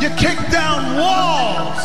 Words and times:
You 0.00 0.10
kick 0.10 0.38
down 0.50 0.96
walls. 0.96 1.82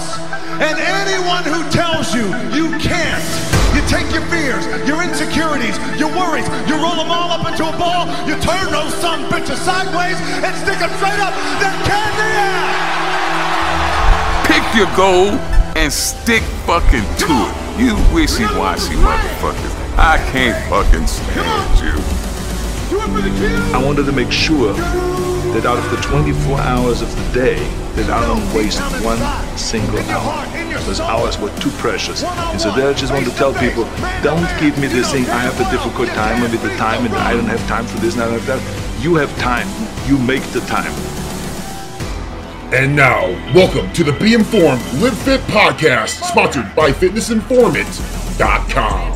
And 0.61 0.77
anyone 0.77 1.43
who 1.43 1.67
tells 1.71 2.13
you 2.13 2.29
you 2.53 2.69
can't, 2.77 3.25
you 3.73 3.81
take 3.89 4.05
your 4.13 4.21
fears, 4.29 4.65
your 4.87 5.01
insecurities, 5.01 5.75
your 5.97 6.13
worries, 6.13 6.45
you 6.69 6.77
roll 6.77 6.93
them 6.93 7.09
all 7.09 7.31
up 7.31 7.41
into 7.49 7.65
a 7.65 7.73
ball, 7.75 8.05
you 8.29 8.37
turn 8.37 8.69
those 8.69 8.93
some 9.01 9.25
bitches 9.33 9.57
sideways 9.65 10.15
and 10.45 10.55
stick 10.61 10.77
them 10.77 10.93
straight 11.01 11.17
up, 11.17 11.33
then 11.57 11.73
candy 11.89 12.29
ass! 12.37 12.93
Pick 14.45 14.61
your 14.77 14.95
goal 14.95 15.33
and 15.75 15.91
stick 15.91 16.43
fucking 16.69 17.01
to 17.17 17.33
it. 17.33 17.55
You 17.81 17.95
wishy-washy 18.13 18.93
motherfuckers. 18.93 19.73
I 19.97 20.17
can't 20.31 20.57
fucking 20.69 21.07
stand 21.07 21.79
you. 21.81 21.97
I 23.73 23.81
wanted 23.83 24.05
to 24.05 24.11
make 24.11 24.31
sure 24.31 24.73
that 24.73 25.65
out 25.65 25.79
of 25.79 25.89
the 25.89 25.97
24 25.97 26.59
hours 26.59 27.01
of 27.01 27.09
the 27.15 27.33
day, 27.33 27.82
that 27.95 28.09
I 28.09 28.25
don't 28.25 28.51
waste 28.55 28.79
one 29.03 29.19
single 29.57 29.99
hour. 30.09 30.45
Those 30.85 30.99
hours 30.99 31.37
were 31.37 31.51
too 31.59 31.69
precious. 31.77 32.23
And 32.23 32.59
so 32.59 32.71
there 32.71 32.89
I 32.89 32.93
just 32.93 33.13
want 33.13 33.25
to 33.25 33.31
tell 33.35 33.53
people, 33.53 33.83
don't 34.23 34.49
give 34.59 34.75
me 34.79 34.87
this 34.87 35.11
thing, 35.11 35.27
I 35.27 35.37
have 35.39 35.59
a 35.59 35.69
difficult 35.69 36.09
time 36.09 36.41
with 36.41 36.59
the 36.61 36.75
time 36.77 37.05
and 37.05 37.13
I 37.15 37.33
don't 37.33 37.45
have 37.45 37.61
time 37.67 37.85
for 37.85 37.99
this 37.99 38.15
and 38.15 38.23
I 38.23 38.29
don't 38.29 38.39
have 38.39 38.47
that. 38.47 39.03
You 39.03 39.13
have 39.15 39.37
time. 39.37 39.67
You 40.07 40.17
make 40.17 40.41
the 40.51 40.61
time. 40.61 40.91
And 42.73 42.95
now, 42.95 43.27
welcome 43.53 43.91
to 43.93 44.03
the 44.03 44.13
Be 44.13 44.33
Informed 44.33 44.81
Live 44.95 45.15
Fit 45.19 45.41
podcast, 45.41 46.23
sponsored 46.23 46.73
by 46.75 46.91
FitnessInformant.com. 46.91 49.13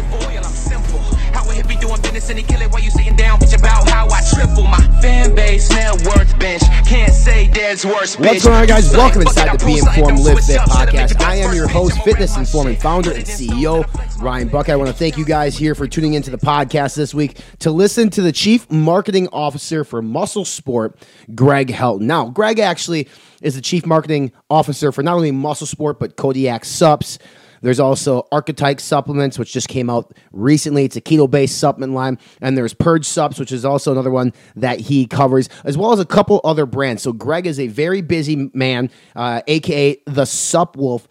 triple 4.38 4.63
my 4.66 4.77
fan 5.02 5.34
base, 5.34 5.68
net 5.71 5.93
worth 6.05 6.40
bench. 6.40 6.62
Can't 6.85 7.12
say 7.12 7.48
there's 7.48 7.84
worse, 7.85 8.16
bitch. 8.16 8.20
What's 8.20 8.44
going 8.44 8.55
on, 8.55 8.68
guys? 8.68 8.91
Welcome 8.96 9.24
inside 9.24 9.60
the 9.60 9.66
Be 9.66 9.79
Informed 9.79 10.20
Live 10.20 10.35
Fit 10.35 10.44
switch 10.44 10.57
up, 10.57 10.70
should've 10.70 10.94
been 10.94 11.18
podcast. 11.18 11.21
I 11.26 11.35
am 11.38 11.55
your 11.55 11.68
host, 11.68 11.99
fitness 12.04 12.38
informant, 12.38 12.79
founder, 12.79 13.12
and 13.12 13.24
CEO, 13.24 13.84
Ryan 14.21 14.48
Buck. 14.48 14.70
I 14.70 14.76
want 14.76 14.90
to 14.90 14.96
thank 14.96 15.18
you 15.18 15.26
guys 15.26 15.57
here 15.57 15.74
for 15.74 15.88
tuning 15.88 16.13
into 16.13 16.29
the 16.29 16.38
podcast 16.38 16.96
this 16.96 17.16
week 17.16 17.40
to 17.60 17.71
listen 17.71 18.12
to 18.12 18.21
the 18.21 18.32
Chief 18.32 18.70
Marketing 18.70 19.27
Officer 19.29 19.84
for 19.84 20.04
Muscle 20.04 20.46
Sport, 20.46 20.96
Greg 21.34 21.70
Helton. 21.70 22.01
Now, 22.01 22.29
Greg 22.29 22.60
actually 22.60 23.07
is 23.41 23.55
the 23.55 23.62
Chief 23.62 23.88
Marketing 23.88 24.32
Officer 24.51 24.91
for 24.91 25.01
not 25.01 25.16
only 25.16 25.32
Muscle 25.32 25.68
Sport, 25.68 25.99
but 25.99 26.16
Kodiak 26.16 26.63
Sups. 26.63 27.18
There's 27.62 27.80
also 27.80 28.27
Archetype 28.32 28.80
Supplements, 28.80 29.40
which 29.40 29.54
just 29.54 29.68
came 29.68 29.90
out 29.90 30.13
recently. 30.32 30.86
It's 30.86 30.96
a 30.96 31.02
keto 31.02 31.30
based 31.30 31.58
supplement 31.58 31.94
line. 31.94 32.18
And 32.41 32.58
there's 32.58 32.74
Purge 32.74 33.05
Sups, 33.05 33.40
which 33.40 33.52
is 33.52 33.66
also 33.66 33.91
another 33.91 34.12
one 34.12 34.34
that 34.55 34.80
he 34.80 35.05
covers, 35.08 35.50
as 35.63 35.78
well 35.78 35.91
as 35.94 36.00
a 36.00 36.05
couple 36.05 36.41
other 36.44 36.66
brands. 36.66 37.04
So 37.04 37.13
Greg 37.13 37.48
is 37.48 37.60
a 37.60 37.68
very 37.68 38.02
busy 38.02 38.50
man, 38.54 38.90
uh, 39.16 39.41
aka 39.48 39.98
the 40.05 40.26
Sup 40.26 40.76
Wolf 40.76 41.08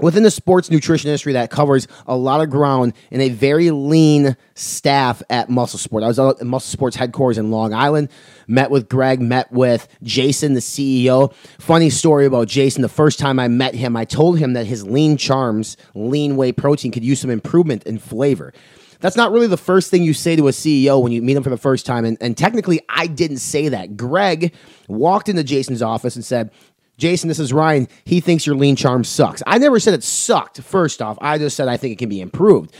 within 0.00 0.22
the 0.22 0.30
sports 0.30 0.70
nutrition 0.70 1.08
industry 1.08 1.32
that 1.32 1.50
covers 1.50 1.88
a 2.06 2.16
lot 2.16 2.40
of 2.40 2.50
ground 2.50 2.92
in 3.10 3.20
a 3.20 3.28
very 3.28 3.70
lean 3.70 4.36
staff 4.54 5.22
at 5.30 5.48
Muscle 5.48 5.78
Sport. 5.78 6.02
I 6.02 6.08
was 6.08 6.18
at 6.18 6.42
Muscle 6.42 6.70
Sports 6.70 6.96
headquarters 6.96 7.38
in 7.38 7.50
Long 7.50 7.74
Island, 7.74 8.08
met 8.46 8.70
with 8.70 8.88
Greg, 8.88 9.20
met 9.20 9.50
with 9.52 9.88
Jason, 10.02 10.54
the 10.54 10.60
CEO. 10.60 11.32
Funny 11.58 11.90
story 11.90 12.26
about 12.26 12.48
Jason. 12.48 12.82
The 12.82 12.88
first 12.88 13.18
time 13.18 13.38
I 13.38 13.48
met 13.48 13.74
him, 13.74 13.96
I 13.96 14.04
told 14.04 14.38
him 14.38 14.52
that 14.52 14.66
his 14.66 14.84
lean 14.84 15.16
charms, 15.16 15.76
lean 15.94 16.36
whey 16.36 16.52
protein 16.52 16.92
could 16.92 17.04
use 17.04 17.20
some 17.20 17.30
improvement 17.30 17.84
in 17.84 17.98
flavor. 17.98 18.52
That's 19.00 19.16
not 19.16 19.30
really 19.30 19.46
the 19.46 19.56
first 19.56 19.90
thing 19.90 20.02
you 20.02 20.12
say 20.12 20.34
to 20.34 20.48
a 20.48 20.50
CEO 20.50 21.00
when 21.00 21.12
you 21.12 21.22
meet 21.22 21.36
him 21.36 21.44
for 21.44 21.50
the 21.50 21.56
first 21.56 21.86
time. 21.86 22.04
And, 22.04 22.18
and 22.20 22.36
technically, 22.36 22.80
I 22.88 23.06
didn't 23.06 23.36
say 23.38 23.68
that. 23.68 23.96
Greg 23.96 24.52
walked 24.88 25.28
into 25.28 25.44
Jason's 25.44 25.82
office 25.82 26.16
and 26.16 26.24
said, 26.24 26.50
Jason, 26.98 27.28
this 27.28 27.38
is 27.38 27.52
Ryan. 27.52 27.88
He 28.04 28.20
thinks 28.20 28.46
your 28.46 28.56
lean 28.56 28.76
charm 28.76 29.04
sucks. 29.04 29.42
I 29.46 29.58
never 29.58 29.80
said 29.80 29.94
it 29.94 30.02
sucked, 30.02 30.60
first 30.60 31.00
off. 31.00 31.16
I 31.20 31.38
just 31.38 31.56
said 31.56 31.68
I 31.68 31.76
think 31.76 31.92
it 31.92 31.98
can 31.98 32.08
be 32.08 32.20
improved. 32.20 32.74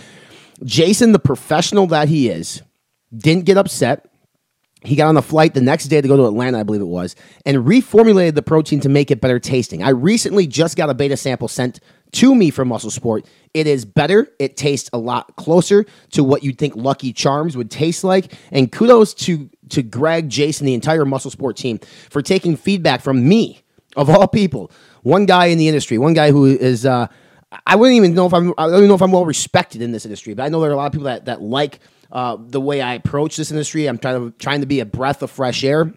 Jason, 0.64 1.12
the 1.12 1.18
professional 1.18 1.86
that 1.86 2.08
he 2.08 2.28
is, 2.28 2.62
didn't 3.16 3.44
get 3.44 3.56
upset. 3.56 4.10
He 4.82 4.94
got 4.94 5.08
on 5.08 5.14
the 5.14 5.22
flight 5.22 5.54
the 5.54 5.60
next 5.60 5.86
day 5.86 6.00
to 6.00 6.06
go 6.06 6.16
to 6.16 6.26
Atlanta, 6.26 6.60
I 6.60 6.62
believe 6.62 6.80
it 6.80 6.84
was, 6.84 7.16
and 7.44 7.58
reformulated 7.58 8.34
the 8.34 8.42
protein 8.42 8.80
to 8.80 8.88
make 8.88 9.10
it 9.10 9.20
better 9.20 9.40
tasting. 9.40 9.82
I 9.82 9.90
recently 9.90 10.46
just 10.46 10.76
got 10.76 10.90
a 10.90 10.94
beta 10.94 11.16
sample 11.16 11.48
sent 11.48 11.80
to 12.12 12.34
me 12.34 12.50
from 12.50 12.68
Muscle 12.68 12.90
Sport. 12.90 13.26
It 13.54 13.66
is 13.66 13.84
better. 13.84 14.28
It 14.38 14.56
tastes 14.56 14.88
a 14.92 14.98
lot 14.98 15.34
closer 15.36 15.84
to 16.12 16.22
what 16.22 16.42
you'd 16.44 16.58
think 16.58 16.76
Lucky 16.76 17.12
Charms 17.12 17.56
would 17.56 17.70
taste 17.70 18.04
like. 18.04 18.32
And 18.52 18.70
kudos 18.70 19.14
to 19.14 19.50
to 19.70 19.82
Greg, 19.82 20.30
Jason, 20.30 20.64
the 20.64 20.74
entire 20.74 21.04
Muscle 21.04 21.30
Sport 21.30 21.56
team 21.56 21.78
for 22.08 22.22
taking 22.22 22.56
feedback 22.56 23.02
from 23.02 23.28
me, 23.28 23.60
of 23.98 24.08
all 24.08 24.26
people, 24.28 24.70
one 25.02 25.26
guy 25.26 25.46
in 25.46 25.58
the 25.58 25.68
industry, 25.68 25.98
one 25.98 26.14
guy 26.14 26.30
who 26.30 26.46
is. 26.46 26.86
Uh, 26.86 27.08
I 27.66 27.76
wouldn't 27.76 27.96
even 27.96 28.14
know 28.14 28.26
if 28.26 28.34
I'm. 28.34 28.52
I 28.58 28.66
don't 28.66 28.76
even 28.76 28.88
know 28.88 28.94
if 28.94 29.02
I'm 29.02 29.12
well 29.12 29.26
respected 29.26 29.82
in 29.82 29.92
this 29.92 30.04
industry, 30.04 30.34
but 30.34 30.44
I 30.44 30.48
know 30.48 30.60
there 30.60 30.70
are 30.70 30.74
a 30.74 30.76
lot 30.76 30.86
of 30.86 30.92
people 30.92 31.06
that 31.06 31.24
that 31.26 31.42
like 31.42 31.80
uh, 32.12 32.36
the 32.38 32.60
way 32.60 32.80
I 32.80 32.94
approach 32.94 33.36
this 33.36 33.50
industry. 33.50 33.86
I'm 33.86 33.98
trying 33.98 34.30
to 34.30 34.38
trying 34.38 34.60
to 34.60 34.66
be 34.66 34.80
a 34.80 34.86
breath 34.86 35.22
of 35.22 35.30
fresh 35.30 35.64
air. 35.64 35.92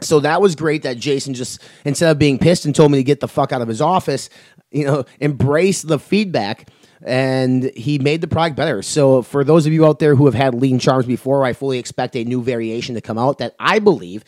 So 0.00 0.20
that 0.20 0.40
was 0.40 0.54
great 0.54 0.82
that 0.82 0.96
Jason 0.96 1.34
just 1.34 1.60
instead 1.84 2.10
of 2.10 2.18
being 2.18 2.38
pissed 2.38 2.64
and 2.64 2.74
told 2.74 2.90
me 2.90 2.98
to 2.98 3.04
get 3.04 3.20
the 3.20 3.28
fuck 3.28 3.52
out 3.52 3.60
of 3.60 3.68
his 3.68 3.82
office, 3.82 4.30
you 4.70 4.84
know, 4.84 5.04
embrace 5.20 5.82
the 5.82 5.98
feedback 5.98 6.68
and 7.02 7.64
he 7.76 7.98
made 7.98 8.20
the 8.20 8.28
product 8.28 8.56
better. 8.56 8.82
So 8.82 9.22
for 9.22 9.44
those 9.44 9.66
of 9.66 9.72
you 9.72 9.86
out 9.86 9.98
there 9.98 10.14
who 10.14 10.26
have 10.26 10.34
had 10.34 10.54
lean 10.54 10.78
charms 10.78 11.06
before, 11.06 11.44
I 11.44 11.52
fully 11.52 11.78
expect 11.78 12.16
a 12.16 12.24
new 12.24 12.42
variation 12.42 12.94
to 12.94 13.00
come 13.00 13.18
out 13.18 13.38
that 13.38 13.54
I 13.58 13.78
believe 13.78 14.24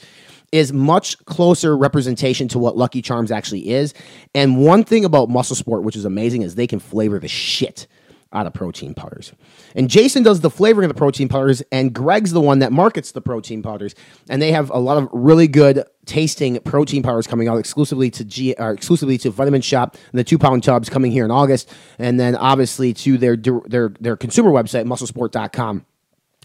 is 0.53 0.73
much 0.73 1.23
closer 1.25 1.77
representation 1.77 2.47
to 2.49 2.59
what 2.59 2.77
Lucky 2.77 3.03
Charms 3.03 3.33
actually 3.33 3.71
is. 3.71 3.95
And 4.35 4.65
one 4.65 4.85
thing 4.85 5.05
about 5.05 5.31
Muscle 5.31 5.57
Sport, 5.57 5.83
which 5.83 5.97
is 5.97 6.05
amazing, 6.05 6.43
is 6.43 6.55
they 6.55 6.67
can 6.67 6.79
flavor 6.79 7.19
the 7.19 7.29
shit 7.29 7.87
out 8.33 8.47
of 8.47 8.55
protein 8.55 8.95
powders. 8.95 9.33
And 9.75 9.91
Jason 9.91 10.23
does 10.23 10.41
the 10.41 10.51
flavoring 10.51 10.87
of 10.87 10.95
the 10.95 10.99
protein 10.99 11.29
powders, 11.29 11.63
and 11.71 11.93
Greg's 11.93 12.33
the 12.33 12.41
one 12.41 12.61
that 12.61 12.73
markets 12.73 13.13
the 13.13 13.21
protein 13.21 13.63
powders. 13.63 13.95
And 14.29 14.41
they 14.41 14.53
have 14.53 14.71
a 14.71 14.79
lot 14.79 14.97
of 14.97 15.09
really 15.13 15.49
good 15.49 15.85
tasting 16.07 16.59
protein 16.61 17.03
powders 17.03 17.27
coming 17.27 17.49
out 17.49 17.59
exclusively 17.59 18.11
to 18.11 18.25
G, 18.25 18.55
or 18.59 18.73
exclusively 18.73 19.19
to 19.19 19.31
Vitamin 19.31 19.61
Shop 19.61 19.97
and 20.13 20.19
the 20.19 20.25
two 20.25 20.39
pound 20.39 20.65
tubs 20.65 20.89
coming 20.89 21.13
here 21.13 21.25
in 21.25 21.31
August, 21.31 21.71
and 21.99 22.19
then 22.19 22.35
obviously 22.37 22.93
to 22.95 23.19
their 23.19 23.37
their 23.37 23.91
their 24.01 24.17
consumer 24.17 24.51
website, 24.51 24.85
musclesport.com. 24.87 25.85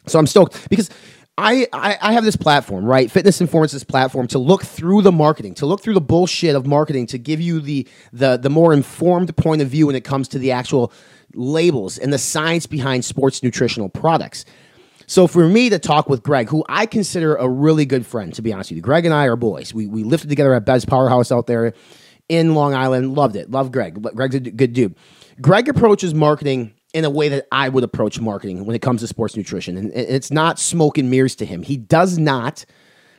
So 0.07 0.19
I'm 0.19 0.27
stoked 0.27 0.69
because 0.69 0.89
I, 1.37 1.67
I, 1.71 1.97
I 2.01 2.13
have 2.13 2.23
this 2.23 2.35
platform, 2.35 2.83
right? 2.83 3.11
Fitness 3.11 3.41
Informants 3.41 3.73
this 3.73 3.83
platform 3.83 4.27
to 4.27 4.39
look 4.39 4.63
through 4.63 5.03
the 5.03 5.11
marketing, 5.11 5.53
to 5.55 5.67
look 5.67 5.81
through 5.81 5.93
the 5.93 6.01
bullshit 6.01 6.55
of 6.55 6.65
marketing, 6.65 7.05
to 7.07 7.19
give 7.19 7.39
you 7.39 7.59
the 7.59 7.87
the 8.11 8.37
the 8.37 8.49
more 8.49 8.73
informed 8.73 9.35
point 9.37 9.61
of 9.61 9.67
view 9.67 9.87
when 9.87 9.95
it 9.95 10.03
comes 10.03 10.27
to 10.29 10.39
the 10.39 10.51
actual 10.51 10.91
labels 11.33 11.99
and 11.99 12.11
the 12.11 12.17
science 12.17 12.65
behind 12.65 13.05
sports 13.05 13.43
nutritional 13.43 13.87
products. 13.87 14.45
So 15.05 15.27
for 15.27 15.47
me 15.47 15.69
to 15.69 15.79
talk 15.79 16.09
with 16.09 16.23
Greg, 16.23 16.49
who 16.49 16.65
I 16.67 16.85
consider 16.85 17.35
a 17.35 17.47
really 17.47 17.85
good 17.85 18.05
friend, 18.05 18.33
to 18.33 18.41
be 18.41 18.51
honest 18.51 18.71
with 18.71 18.77
you, 18.77 18.81
Greg 18.81 19.05
and 19.05 19.13
I 19.13 19.25
are 19.25 19.35
boys. 19.35 19.73
We 19.73 19.85
we 19.85 20.03
lifted 20.03 20.29
together 20.29 20.55
at 20.55 20.65
Bev's 20.65 20.85
Powerhouse 20.85 21.31
out 21.31 21.45
there 21.45 21.73
in 22.29 22.55
Long 22.55 22.73
Island. 22.73 23.13
Loved 23.13 23.35
it. 23.35 23.51
Love 23.51 23.71
Greg. 23.71 24.01
Greg's 24.15 24.35
a 24.35 24.39
good 24.39 24.73
dude. 24.73 24.95
Greg 25.39 25.69
approaches 25.69 26.15
marketing 26.15 26.73
in 26.97 27.05
a 27.05 27.09
way 27.11 27.29
that 27.29 27.45
I 27.51 27.69
would 27.69 27.83
approach 27.83 28.19
marketing 28.19 28.65
when 28.65 28.75
it 28.75 28.81
comes 28.81 29.01
to 29.01 29.07
sports 29.07 29.37
nutrition. 29.37 29.77
And 29.77 29.91
it's 29.93 30.31
not 30.31 30.57
smoke 30.57 30.97
and 30.97 31.11
mirrors 31.11 31.35
to 31.35 31.45
him. 31.45 31.61
He 31.61 31.77
does 31.77 32.17
not 32.17 32.65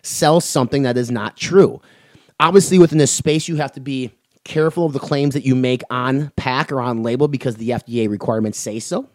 sell 0.03 0.41
something 0.41 0.83
that 0.83 0.97
is 0.97 1.12
not 1.12 1.37
true. 1.37 1.81
Obviously, 2.41 2.81
within 2.81 2.99
this 2.99 3.12
space, 3.12 3.47
you 3.47 3.55
have 3.56 3.71
to 3.72 3.81
be 3.81 4.11
careful 4.43 4.87
of 4.87 4.94
the 4.94 4.99
claims 4.99 5.34
that 5.34 5.44
you 5.44 5.55
make 5.55 5.83
on 5.91 6.33
pack 6.34 6.72
or 6.72 6.81
on 6.81 7.05
label 7.05 7.28
because 7.28 7.55
the 7.55 7.71
FDA 7.71 8.11
requirements 8.11 8.59
say 8.59 8.81
so. 8.81 9.09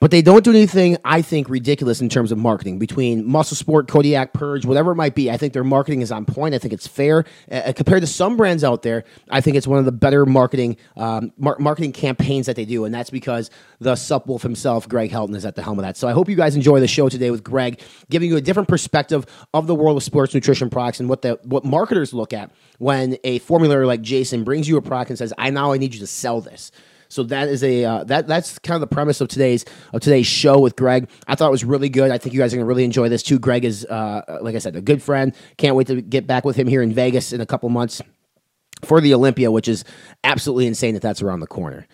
But 0.00 0.10
they 0.10 0.22
don't 0.22 0.42
do 0.42 0.50
anything, 0.50 0.96
I 1.04 1.20
think, 1.20 1.50
ridiculous 1.50 2.00
in 2.00 2.08
terms 2.08 2.32
of 2.32 2.38
marketing 2.38 2.78
between 2.78 3.22
Muscle 3.26 3.54
Sport, 3.54 3.86
Kodiak, 3.86 4.32
Purge, 4.32 4.64
whatever 4.64 4.92
it 4.92 4.94
might 4.94 5.14
be. 5.14 5.30
I 5.30 5.36
think 5.36 5.52
their 5.52 5.62
marketing 5.62 6.00
is 6.00 6.10
on 6.10 6.24
point. 6.24 6.54
I 6.54 6.58
think 6.58 6.72
it's 6.72 6.86
fair. 6.86 7.26
Uh, 7.52 7.74
compared 7.76 8.00
to 8.00 8.06
some 8.06 8.38
brands 8.38 8.64
out 8.64 8.80
there, 8.80 9.04
I 9.28 9.42
think 9.42 9.58
it's 9.58 9.66
one 9.66 9.78
of 9.78 9.84
the 9.84 9.92
better 9.92 10.24
marketing 10.24 10.78
um, 10.96 11.32
mar- 11.36 11.58
marketing 11.58 11.92
campaigns 11.92 12.46
that 12.46 12.56
they 12.56 12.64
do. 12.64 12.86
And 12.86 12.94
that's 12.94 13.10
because 13.10 13.50
the 13.78 13.92
Supwolf 13.92 14.40
himself, 14.40 14.88
Greg 14.88 15.10
Helton, 15.10 15.36
is 15.36 15.44
at 15.44 15.54
the 15.54 15.62
helm 15.62 15.78
of 15.78 15.82
that. 15.82 15.98
So 15.98 16.08
I 16.08 16.12
hope 16.12 16.30
you 16.30 16.36
guys 16.36 16.56
enjoy 16.56 16.80
the 16.80 16.88
show 16.88 17.10
today 17.10 17.30
with 17.30 17.44
Greg, 17.44 17.82
giving 18.08 18.30
you 18.30 18.38
a 18.38 18.40
different 18.40 18.70
perspective 18.70 19.26
of 19.52 19.66
the 19.66 19.74
world 19.74 19.98
of 19.98 20.02
sports 20.02 20.32
nutrition 20.32 20.70
products 20.70 21.00
and 21.00 21.10
what 21.10 21.20
the 21.20 21.38
what 21.42 21.66
marketers 21.66 22.14
look 22.14 22.32
at 22.32 22.50
when 22.78 23.18
a 23.22 23.38
formulator 23.40 23.86
like 23.86 24.00
Jason 24.00 24.44
brings 24.44 24.66
you 24.66 24.78
a 24.78 24.82
product 24.82 25.10
and 25.10 25.18
says, 25.18 25.34
"I 25.36 25.50
now 25.50 25.72
I 25.72 25.76
need 25.76 25.92
you 25.92 26.00
to 26.00 26.06
sell 26.06 26.40
this." 26.40 26.72
So 27.10 27.24
that 27.24 27.48
is 27.48 27.62
a 27.64 27.84
uh, 27.84 28.04
that 28.04 28.28
that's 28.28 28.58
kind 28.60 28.76
of 28.76 28.88
the 28.88 28.94
premise 28.94 29.20
of 29.20 29.28
today's 29.28 29.64
of 29.92 30.00
today's 30.00 30.28
show 30.28 30.60
with 30.60 30.76
Greg. 30.76 31.10
I 31.26 31.34
thought 31.34 31.48
it 31.48 31.50
was 31.50 31.64
really 31.64 31.88
good. 31.88 32.10
I 32.12 32.18
think 32.18 32.32
you 32.32 32.40
guys 32.40 32.54
are 32.54 32.56
gonna 32.56 32.66
really 32.66 32.84
enjoy 32.84 33.08
this 33.08 33.22
too. 33.22 33.38
Greg 33.38 33.64
is 33.64 33.84
uh, 33.84 34.38
like 34.40 34.54
I 34.54 34.58
said, 34.58 34.76
a 34.76 34.80
good 34.80 35.02
friend. 35.02 35.34
Can't 35.56 35.74
wait 35.74 35.88
to 35.88 36.00
get 36.00 36.26
back 36.28 36.44
with 36.44 36.56
him 36.56 36.68
here 36.68 36.82
in 36.82 36.92
Vegas 36.94 37.32
in 37.32 37.40
a 37.40 37.46
couple 37.46 37.68
months 37.68 38.00
for 38.84 39.00
the 39.00 39.12
Olympia, 39.12 39.50
which 39.50 39.66
is 39.68 39.84
absolutely 40.22 40.66
insane 40.66 40.94
that 40.94 41.02
that's 41.02 41.20
around 41.20 41.40
the 41.40 41.48
corner. 41.48 41.86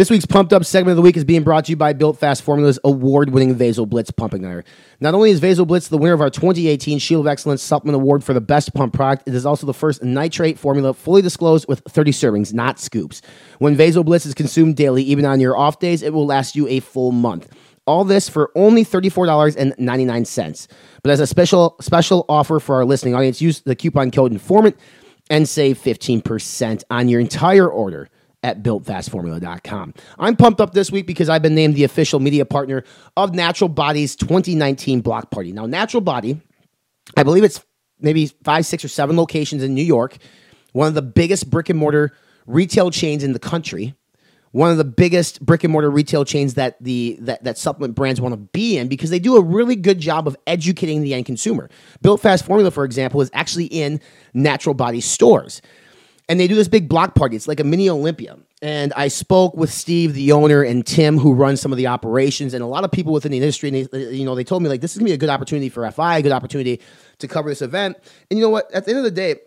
This 0.00 0.08
week's 0.08 0.24
Pumped 0.24 0.54
Up 0.54 0.64
segment 0.64 0.92
of 0.92 0.96
the 0.96 1.02
week 1.02 1.18
is 1.18 1.24
being 1.24 1.42
brought 1.42 1.66
to 1.66 1.72
you 1.72 1.76
by 1.76 1.92
Built 1.92 2.18
Fast 2.18 2.42
Formula's 2.42 2.78
award 2.84 3.28
winning 3.34 3.54
Vasal 3.54 3.86
Blitz 3.86 4.10
pumping 4.10 4.46
iron. 4.46 4.64
Not 4.98 5.12
only 5.12 5.30
is 5.30 5.42
Vasal 5.42 5.66
Blitz 5.66 5.88
the 5.88 5.98
winner 5.98 6.14
of 6.14 6.22
our 6.22 6.30
2018 6.30 6.98
Shield 6.98 7.26
of 7.26 7.30
Excellence 7.30 7.62
Supplement 7.62 7.96
Award 7.96 8.24
for 8.24 8.32
the 8.32 8.40
best 8.40 8.72
pump 8.72 8.94
product, 8.94 9.28
it 9.28 9.34
is 9.34 9.44
also 9.44 9.66
the 9.66 9.74
first 9.74 10.02
nitrate 10.02 10.58
formula 10.58 10.94
fully 10.94 11.20
disclosed 11.20 11.68
with 11.68 11.82
30 11.86 12.12
servings, 12.12 12.54
not 12.54 12.80
scoops. 12.80 13.20
When 13.58 13.76
Vasal 13.76 14.02
Blitz 14.02 14.24
is 14.24 14.32
consumed 14.32 14.76
daily, 14.76 15.02
even 15.02 15.26
on 15.26 15.38
your 15.38 15.54
off 15.54 15.80
days, 15.80 16.02
it 16.02 16.14
will 16.14 16.24
last 16.24 16.56
you 16.56 16.66
a 16.68 16.80
full 16.80 17.12
month. 17.12 17.54
All 17.86 18.04
this 18.04 18.26
for 18.26 18.52
only 18.54 18.86
$34.99. 18.86 20.68
But 21.02 21.12
as 21.12 21.20
a 21.20 21.26
special 21.26 21.76
special 21.82 22.24
offer 22.26 22.58
for 22.58 22.76
our 22.76 22.86
listening 22.86 23.14
audience, 23.14 23.42
use 23.42 23.60
the 23.60 23.76
coupon 23.76 24.12
code 24.12 24.32
INFORMANT 24.32 24.78
and 25.28 25.46
save 25.46 25.78
15% 25.78 26.84
on 26.88 27.10
your 27.10 27.20
entire 27.20 27.68
order 27.68 28.08
at 28.42 28.62
builtfastformula.com. 28.62 29.94
I'm 30.18 30.36
pumped 30.36 30.60
up 30.60 30.72
this 30.72 30.90
week 30.90 31.06
because 31.06 31.28
I've 31.28 31.42
been 31.42 31.54
named 31.54 31.74
the 31.74 31.84
official 31.84 32.20
media 32.20 32.44
partner 32.44 32.84
of 33.16 33.34
Natural 33.34 33.68
Body's 33.68 34.16
2019 34.16 35.00
block 35.00 35.30
party. 35.30 35.52
Now, 35.52 35.66
Natural 35.66 36.00
Body, 36.00 36.40
I 37.16 37.22
believe 37.22 37.44
it's 37.44 37.62
maybe 38.00 38.26
five, 38.44 38.64
six, 38.66 38.84
or 38.84 38.88
seven 38.88 39.16
locations 39.16 39.62
in 39.62 39.74
New 39.74 39.84
York, 39.84 40.16
one 40.72 40.88
of 40.88 40.94
the 40.94 41.02
biggest 41.02 41.50
brick 41.50 41.68
and 41.68 41.78
mortar 41.78 42.12
retail 42.46 42.90
chains 42.90 43.22
in 43.22 43.32
the 43.32 43.38
country. 43.38 43.94
One 44.52 44.72
of 44.72 44.78
the 44.78 44.84
biggest 44.84 45.46
brick 45.46 45.62
and 45.62 45.72
mortar 45.72 45.90
retail 45.90 46.24
chains 46.24 46.54
that 46.54 46.76
the 46.82 47.16
that, 47.20 47.44
that 47.44 47.56
supplement 47.56 47.94
brands 47.94 48.20
want 48.20 48.32
to 48.32 48.36
be 48.36 48.78
in 48.78 48.88
because 48.88 49.10
they 49.10 49.20
do 49.20 49.36
a 49.36 49.40
really 49.40 49.76
good 49.76 50.00
job 50.00 50.26
of 50.26 50.36
educating 50.44 51.02
the 51.02 51.14
end 51.14 51.26
consumer. 51.26 51.70
Built 52.02 52.20
Fast 52.20 52.46
Formula, 52.46 52.72
for 52.72 52.84
example, 52.84 53.20
is 53.20 53.30
actually 53.32 53.66
in 53.66 54.00
Natural 54.34 54.74
Body 54.74 55.00
stores 55.00 55.62
and 56.30 56.38
they 56.38 56.46
do 56.46 56.54
this 56.54 56.68
big 56.68 56.88
block 56.88 57.16
party. 57.16 57.34
It's 57.34 57.48
like 57.48 57.58
a 57.58 57.64
mini 57.64 57.90
Olympia. 57.90 58.38
And 58.62 58.92
I 58.92 59.08
spoke 59.08 59.56
with 59.56 59.72
Steve, 59.72 60.14
the 60.14 60.30
owner, 60.30 60.62
and 60.62 60.86
Tim, 60.86 61.18
who 61.18 61.34
runs 61.34 61.60
some 61.60 61.72
of 61.72 61.76
the 61.76 61.88
operations, 61.88 62.54
and 62.54 62.62
a 62.62 62.68
lot 62.68 62.84
of 62.84 62.92
people 62.92 63.12
within 63.12 63.32
the 63.32 63.38
industry. 63.38 63.68
And 63.68 63.88
they, 63.88 64.12
you 64.12 64.24
know, 64.24 64.36
they 64.36 64.44
told 64.44 64.62
me 64.62 64.68
like 64.68 64.80
this 64.80 64.92
is 64.92 64.98
gonna 64.98 65.08
be 65.08 65.12
a 65.12 65.18
good 65.18 65.28
opportunity 65.28 65.68
for 65.68 65.90
FI, 65.90 66.18
a 66.18 66.22
good 66.22 66.30
opportunity 66.30 66.80
to 67.18 67.26
cover 67.26 67.48
this 67.48 67.62
event. 67.62 67.96
And 68.30 68.38
you 68.38 68.44
know 68.44 68.48
what? 68.48 68.72
At 68.72 68.84
the 68.84 68.92
end 68.92 68.98
of 68.98 69.04
the 69.04 69.10
day, 69.10 69.40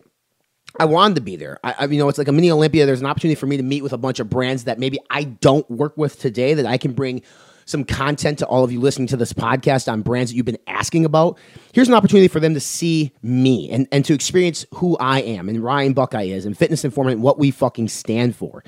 I 0.78 0.84
wanted 0.84 1.14
to 1.14 1.20
be 1.22 1.36
there. 1.36 1.58
I, 1.64 1.74
I, 1.78 1.84
you 1.86 1.98
know, 1.98 2.08
it's 2.10 2.18
like 2.18 2.28
a 2.28 2.32
mini 2.32 2.50
Olympia. 2.50 2.84
There's 2.84 3.00
an 3.00 3.06
opportunity 3.06 3.36
for 3.36 3.46
me 3.46 3.56
to 3.56 3.62
meet 3.62 3.82
with 3.82 3.94
a 3.94 3.98
bunch 3.98 4.20
of 4.20 4.28
brands 4.28 4.64
that 4.64 4.78
maybe 4.78 4.98
I 5.08 5.24
don't 5.24 5.68
work 5.70 5.96
with 5.96 6.20
today 6.20 6.52
that 6.52 6.66
I 6.66 6.76
can 6.76 6.92
bring 6.92 7.22
some 7.64 7.84
content 7.84 8.38
to 8.40 8.46
all 8.46 8.64
of 8.64 8.72
you 8.72 8.80
listening 8.80 9.08
to 9.08 9.16
this 9.16 9.32
podcast 9.32 9.90
on 9.90 10.02
brands 10.02 10.30
that 10.30 10.36
you've 10.36 10.46
been 10.46 10.58
asking 10.66 11.04
about. 11.04 11.38
Here's 11.72 11.88
an 11.88 11.94
opportunity 11.94 12.28
for 12.28 12.40
them 12.40 12.54
to 12.54 12.60
see 12.60 13.12
me 13.22 13.70
and, 13.70 13.88
and 13.90 14.04
to 14.04 14.14
experience 14.14 14.64
who 14.74 14.96
I 14.98 15.20
am 15.20 15.48
and 15.48 15.62
Ryan 15.62 15.92
Buckeye 15.92 16.24
is 16.24 16.46
and 16.46 16.56
Fitness 16.56 16.84
Informant, 16.84 17.20
what 17.20 17.38
we 17.38 17.50
fucking 17.50 17.88
stand 17.88 18.36
for. 18.36 18.64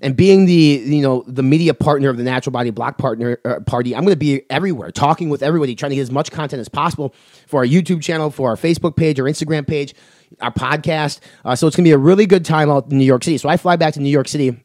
And 0.00 0.16
being 0.16 0.46
the 0.46 0.52
you 0.52 1.02
know 1.02 1.24
the 1.26 1.42
media 1.42 1.74
partner 1.74 2.08
of 2.08 2.16
the 2.16 2.22
Natural 2.22 2.52
Body 2.52 2.70
Block 2.70 2.98
Partner 2.98 3.38
uh, 3.44 3.60
Party, 3.60 3.94
I'm 3.94 4.02
going 4.02 4.12
to 4.12 4.16
be 4.16 4.42
everywhere, 4.50 4.90
talking 4.90 5.28
with 5.28 5.42
everybody, 5.42 5.74
trying 5.74 5.90
to 5.90 5.96
get 5.96 6.02
as 6.02 6.10
much 6.10 6.30
content 6.30 6.60
as 6.60 6.68
possible 6.68 7.14
for 7.46 7.60
our 7.60 7.66
YouTube 7.66 8.02
channel, 8.02 8.30
for 8.30 8.50
our 8.50 8.56
Facebook 8.56 8.96
page, 8.96 9.18
our 9.18 9.26
Instagram 9.26 9.66
page, 9.66 9.94
our 10.40 10.52
podcast. 10.52 11.20
Uh, 11.44 11.56
so 11.56 11.66
it's 11.66 11.76
going 11.76 11.84
to 11.84 11.88
be 11.88 11.92
a 11.92 11.98
really 11.98 12.26
good 12.26 12.44
time 12.44 12.70
out 12.70 12.90
in 12.90 12.98
New 12.98 13.04
York 13.04 13.24
City. 13.24 13.38
So 13.38 13.48
I 13.48 13.56
fly 13.56 13.76
back 13.76 13.94
to 13.94 14.00
New 14.00 14.10
York 14.10 14.28
City 14.28 14.56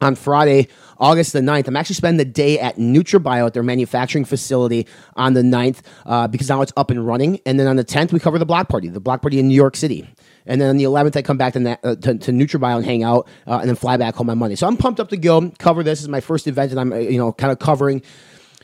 on 0.00 0.14
Friday, 0.14 0.68
August 0.98 1.32
the 1.32 1.40
9th. 1.40 1.68
I'm 1.68 1.76
actually 1.76 1.94
spending 1.94 2.18
the 2.18 2.30
day 2.30 2.58
at 2.58 2.76
NutraBio 2.76 3.46
at 3.46 3.54
their 3.54 3.62
manufacturing 3.62 4.24
facility 4.24 4.86
on 5.14 5.34
the 5.34 5.42
9th 5.42 5.80
uh, 6.04 6.28
because 6.28 6.48
now 6.48 6.62
it's 6.62 6.72
up 6.76 6.90
and 6.90 7.06
running. 7.06 7.40
And 7.46 7.58
then 7.58 7.66
on 7.66 7.76
the 7.76 7.84
10th, 7.84 8.12
we 8.12 8.20
cover 8.20 8.38
the 8.38 8.46
block 8.46 8.68
party, 8.68 8.88
the 8.88 9.00
block 9.00 9.22
party 9.22 9.38
in 9.38 9.48
New 9.48 9.54
York 9.54 9.76
City. 9.76 10.08
And 10.46 10.60
then 10.60 10.70
on 10.70 10.76
the 10.76 10.84
11th, 10.84 11.16
I 11.16 11.22
come 11.22 11.38
back 11.38 11.54
to, 11.54 11.78
uh, 11.82 11.96
to, 11.96 12.18
to 12.18 12.30
NutraBio 12.30 12.76
and 12.76 12.84
hang 12.84 13.02
out 13.02 13.26
uh, 13.46 13.58
and 13.58 13.68
then 13.68 13.76
fly 13.76 13.96
back 13.96 14.14
home 14.14 14.30
on 14.30 14.38
Monday. 14.38 14.54
So 14.54 14.66
I'm 14.66 14.76
pumped 14.76 15.00
up 15.00 15.08
to 15.08 15.16
go 15.16 15.50
cover 15.58 15.82
this. 15.82 15.98
this 15.98 16.02
is 16.02 16.08
my 16.08 16.20
first 16.20 16.46
event 16.46 16.70
and 16.70 16.80
I'm, 16.80 16.92
uh, 16.92 16.96
you 16.96 17.18
know, 17.18 17.32
kind 17.32 17.50
of 17.50 17.58
covering 17.58 18.02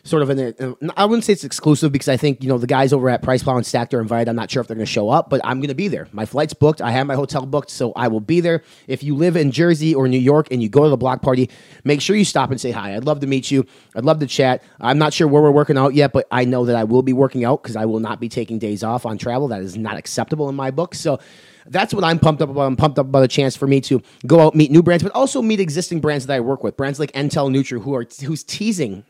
sort 0.05 0.23
of 0.23 0.31
an 0.31 0.77
I 0.97 1.05
wouldn't 1.05 1.25
say 1.25 1.33
it's 1.33 1.45
exclusive 1.45 1.93
because 1.93 2.09
I 2.09 2.17
think 2.17 2.43
you 2.43 2.49
know 2.49 2.59
the 2.59 2.67
guys 2.67 2.93
over 2.93 3.09
at 3.09 3.23
Price 3.23 3.43
Plow 3.43 3.57
and 3.57 3.65
Stack3d 3.65 3.95
are 3.95 4.01
invited. 4.01 4.29
I'm 4.29 4.37
not 4.37 4.51
sure 4.51 4.61
if 4.61 4.67
they're 4.67 4.77
going 4.77 4.87
to 4.87 4.93
show 4.93 5.11
up, 5.11 5.31
but 5.31 5.41
I'm 5.45 5.59
going 5.59 5.69
to 5.69 5.75
be 5.75 5.89
there. 5.89 6.09
My 6.13 6.27
flight's 6.27 6.55
booked. 6.55 6.81
I 6.81 6.91
have 6.91 7.07
my 7.07 7.15
hotel 7.15 7.47
booked, 7.47 7.71
so 7.71 7.93
I 7.95 8.09
will 8.09 8.21
be 8.21 8.41
there. 8.41 8.63
If 8.89 9.03
you 9.03 9.15
live 9.15 9.37
in 9.37 9.53
Jersey 9.53 9.95
or 9.95 10.09
New 10.09 10.19
York 10.19 10.49
and 10.51 10.63
you 10.63 10.69
go 10.69 10.85
to 10.85 10.89
the 10.89 10.97
block 10.97 11.23
party, 11.23 11.51
make 11.85 12.01
sure 12.01 12.17
you 12.17 12.25
stop 12.25 12.51
and 12.51 12.61
say 12.61 12.73
hi. 12.73 12.97
I'd 12.97 13.05
love 13.05 13.21
to 13.21 13.27
meet 13.27 13.51
you. 13.51 13.65
I'd 13.95 14.05
love 14.05 14.19
to 14.21 14.27
chat. 14.27 14.63
I'm 14.81 14.99
not 14.99 15.13
sure 15.13 15.29
where 15.29 15.43
we're 15.43 15.53
working 15.53 15.79
out 15.79 15.95
yet, 15.95 16.13
but 16.13 16.27
I 16.31 16.45
know 16.45 16.65
that 16.65 16.77
I 16.77 16.85
will 16.85 17.03
be 17.03 17.13
working 17.13 17.45
out 17.45 17.63
because 17.63 17.77
I 17.77 17.85
will 17.85 18.01
not 18.01 18.19
be 18.19 18.29
taking 18.29 18.59
days 18.59 18.83
off 18.83 19.07
on 19.07 19.19
travel. 19.19 19.49
That 19.49 19.63
is 19.63 19.77
not 19.77 19.97
acceptable 19.97 20.49
in 20.49 20.57
my 20.57 20.71
book. 20.71 20.95
So 20.95 21.21
that's 21.67 21.95
what 21.95 22.03
I'm 22.03 22.19
pumped 22.19 22.43
up 22.43 22.51
about. 22.51 22.63
I'm 22.63 22.77
pumped 22.77 22.99
up 22.99 23.07
about 23.07 23.23
a 23.23 23.29
chance 23.29 23.57
for 23.57 23.69
me 23.69 23.81
to 23.83 24.03
go 24.27 24.41
out, 24.41 24.57
meet 24.57 24.73
new 24.73 24.83
brands, 24.83 25.05
but 25.05 25.13
also 25.13 25.41
meet 25.43 25.61
existing 25.61 26.01
brands 26.01 26.27
that 26.27 26.35
I 26.35 26.41
work 26.41 26.65
with. 26.65 26.77
Brands 26.77 26.99
like 26.99 27.13
Entel 27.13 27.51
Nutri, 27.51 27.81
who 27.81 27.95
are 27.95 28.05
who's 28.25 28.43
teasing 28.43 29.05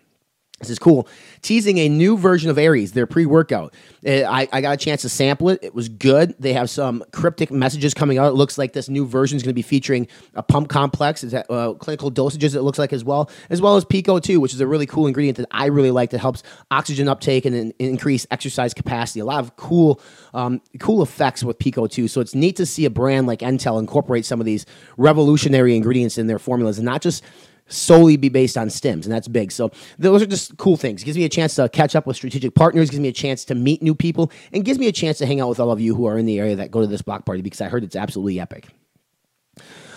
this 0.63 0.71
is 0.71 0.79
cool. 0.79 1.09
Teasing 1.43 1.79
a 1.79 1.89
new 1.89 2.17
version 2.17 2.49
of 2.51 2.57
Aries, 2.57 2.93
their 2.93 3.07
pre 3.07 3.27
workout. 3.27 3.75
Uh, 4.07 4.23
I, 4.23 4.49
I 4.53 4.61
got 4.61 4.75
a 4.75 4.77
chance 4.77 5.03
to 5.03 5.09
sample 5.09 5.49
it. 5.49 5.59
It 5.63 5.75
was 5.75 5.89
good. 5.89 6.35
They 6.39 6.53
have 6.53 6.71
some 6.71 7.05
cryptic 7.13 7.51
messages 7.51 7.95
coming 7.95 8.19
out. 8.19 8.29
It 8.29 8.37
looks 8.37 8.59
like 8.59 8.73
this 8.73 8.89
new 8.89 9.05
version 9.05 9.37
is 9.37 9.43
going 9.43 9.51
to 9.51 9.55
be 9.55 9.63
featuring 9.63 10.07
a 10.35 10.43
pump 10.43 10.69
complex, 10.69 11.25
is 11.25 11.33
that, 11.33 11.51
uh, 11.51 11.75
clinical 11.75 12.11
dosages, 12.11 12.55
it 12.55 12.63
looks 12.63 12.79
like 12.79 12.93
as 12.93 13.05
well, 13.05 13.29
as 13.51 13.61
well 13.61 13.77
as 13.77 13.85
PeakO2, 13.85 14.39
which 14.39 14.55
is 14.55 14.61
a 14.61 14.67
really 14.67 14.87
cool 14.87 15.07
ingredient 15.07 15.39
that 15.39 15.49
I 15.51 15.67
really 15.67 15.91
like 15.91 16.11
that 16.11 16.19
helps 16.19 16.45
oxygen 16.71 17.09
uptake 17.09 17.45
and, 17.45 17.55
and 17.55 17.75
increase 17.79 18.27
exercise 18.31 18.73
capacity. 18.73 19.21
A 19.21 19.25
lot 19.25 19.41
of 19.41 19.57
cool, 19.57 20.01
um, 20.35 20.61
cool 20.79 21.03
effects 21.03 21.43
with 21.43 21.59
PeakO2. 21.59 22.09
So 22.09 22.21
it's 22.21 22.35
neat 22.35 22.57
to 22.57 22.67
see 22.67 22.85
a 22.85 22.91
brand 22.91 23.27
like 23.27 23.41
Intel 23.41 23.81
incorporate 23.81 24.25
some 24.25 24.41
of 24.41 24.47
these 24.47 24.65
revolutionary 24.97 25.75
ingredients 25.75 26.19
in 26.19 26.29
their 26.29 26.39
formulas 26.39 26.79
and 26.79 26.85
not 26.85 27.03
just 27.03 27.25
solely 27.69 28.17
be 28.17 28.29
based 28.29 28.57
on 28.57 28.69
stims, 28.69 29.05
and 29.05 29.13
that's 29.13 29.29
big. 29.29 29.53
So 29.53 29.71
those 29.99 30.23
are 30.23 30.27
just 30.27 30.57
cool 30.59 30.77
things. 30.77 31.03
It 31.03 31.07
gives 31.07 31.17
me 31.17 31.25
a 31.25 31.29
chance 31.29 31.55
to 31.57 31.69
catch 31.69 31.97
up 31.97 32.07
with 32.07 32.17
strategic 32.17 32.55
partners, 32.55 32.91
gives 32.91 33.01
me 33.01 33.09
a 33.09 33.13
chance 33.13 33.45
to 33.47 33.55
meet 33.55 33.83
new 33.83 33.95
people, 33.95 34.31
and 34.53 34.65
gives 34.65 34.79
me 34.79 34.89
a 34.89 34.93
chance 34.93 35.19
to 35.19 35.27
hang 35.27 35.41
out 35.41 35.49
with 35.49 35.61
all 35.61 35.71
of 35.71 35.81
you 35.81 35.95
who 35.95 36.07
are 36.07 36.19
in 36.19 36.27
the 36.27 36.39
area 36.39 36.57
that 36.57 36.71
go 36.71 36.81
to 36.81 36.87
this 36.87 37.03
block 37.03 37.25
party 37.25 37.43
because 37.43 37.61
I 37.61 37.69
heard 37.69 37.85
it's 37.85 37.97
absolutely 37.97 38.41
epic. 38.41 38.69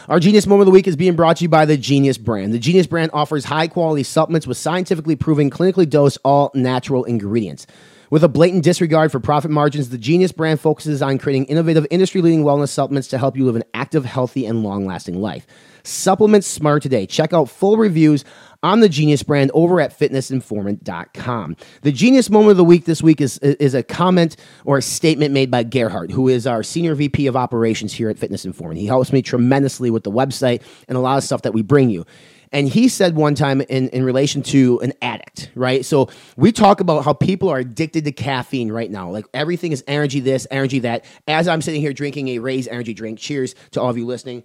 Our 0.07 0.19
Genius 0.19 0.45
Moment 0.45 0.63
of 0.63 0.65
the 0.67 0.71
Week 0.71 0.88
is 0.88 0.95
being 0.95 1.15
brought 1.15 1.38
to 1.38 1.44
you 1.44 1.50
by 1.50 1.65
the 1.65 1.77
Genius 1.77 2.19
brand. 2.19 2.53
The 2.53 2.59
Genius 2.59 2.85
brand 2.85 3.09
offers 3.12 3.45
high 3.45 3.67
quality 3.67 4.03
supplements 4.03 4.45
with 4.45 4.56
scientifically 4.56 5.15
proven, 5.15 5.50
clinically 5.50 5.89
dosed, 5.89 6.19
all 6.23 6.51
natural 6.53 7.03
ingredients. 7.06 7.65
With 8.12 8.23
a 8.23 8.27
blatant 8.27 8.63
disregard 8.63 9.12
for 9.12 9.19
profit 9.19 9.50
margins, 9.50 9.89
the 9.89 9.97
Genius 9.97 10.31
brand 10.31 10.59
focuses 10.59 11.01
on 11.01 11.17
creating 11.17 11.45
innovative, 11.45 11.88
industry 11.89 12.21
leading 12.21 12.44
wellness 12.44 12.69
supplements 12.69 13.07
to 13.09 13.17
help 13.17 13.35
you 13.35 13.45
live 13.45 13.56
an 13.56 13.63
active, 13.73 14.06
healthy, 14.06 14.45
and 14.45 14.62
long 14.62 14.85
lasting 14.85 15.19
life. 15.19 15.47
Supplement 15.88 16.44
smart 16.44 16.84
today. 16.84 17.06
Check 17.06 17.34
out 17.34 17.50
full 17.50 17.78
reviews 17.78 18.26
on 18.64 18.80
the 18.80 18.90
Genius 18.90 19.22
brand 19.22 19.52
over 19.54 19.80
at 19.80 19.98
fitnessinformant.com. 19.98 21.56
The 21.84 21.92
Genius 21.92 22.30
moment 22.32 22.51
of 22.51 22.58
the 22.58 22.63
week 22.63 22.86
this 22.86 23.04
week 23.04 23.22
is, 23.22 23.38
is 23.38 23.75
a 23.75 23.84
comment 23.84 24.38
or 24.65 24.80
a 24.80 24.82
statement 24.82 25.34
made 25.34 25.51
by 25.51 25.63
Gerhard, 25.63 26.12
who 26.12 26.27
is 26.27 26.48
our 26.48 26.63
senior 26.63 26.96
VP 26.96 27.27
of 27.27 27.36
operations 27.36 27.94
here 27.94 28.10
at 28.10 28.18
Fitness 28.18 28.44
Informant. 28.44 28.80
He 28.80 28.88
helps 28.88 29.13
me 29.13 29.22
tremendously 29.22 29.92
with 29.92 30.04
the 30.04 30.12
website 30.12 30.63
and 30.88 30.98
a 30.98 31.01
lot 31.01 31.18
of 31.18 31.24
stuff 31.24 31.44
that 31.44 31.54
we 31.54 31.62
bring 31.62 31.92
you. 31.92 32.06
And 32.51 32.68
he 32.68 32.88
said 32.88 33.15
one 33.15 33.36
time 33.36 33.62
in, 33.62 33.89
in 33.89 34.04
relation 34.04 34.42
to 34.44 34.80
an 34.80 34.94
addict, 35.01 35.51
right? 35.56 35.84
So 35.84 36.10
we 36.38 36.51
talk 36.51 36.80
about 36.80 37.04
how 37.04 37.13
people 37.13 37.50
are 37.50 37.58
addicted 37.60 38.06
to 38.06 38.12
caffeine 38.12 38.72
right 38.72 38.89
now. 38.89 39.12
Like 39.12 39.25
everything 39.34 39.74
is 39.74 39.84
energy 39.88 40.22
this, 40.22 40.48
energy 40.50 40.80
that. 40.80 41.06
As 41.27 41.48
I'm 41.48 41.62
sitting 41.62 41.82
here 41.82 41.94
drinking 41.94 42.30
a 42.30 42.39
Raise 42.39 42.68
energy 42.68 42.94
drink, 42.94 43.20
cheers 43.20 43.56
to 43.72 43.82
all 43.82 43.89
of 43.89 43.98
you 43.98 44.06
listening. 44.06 44.44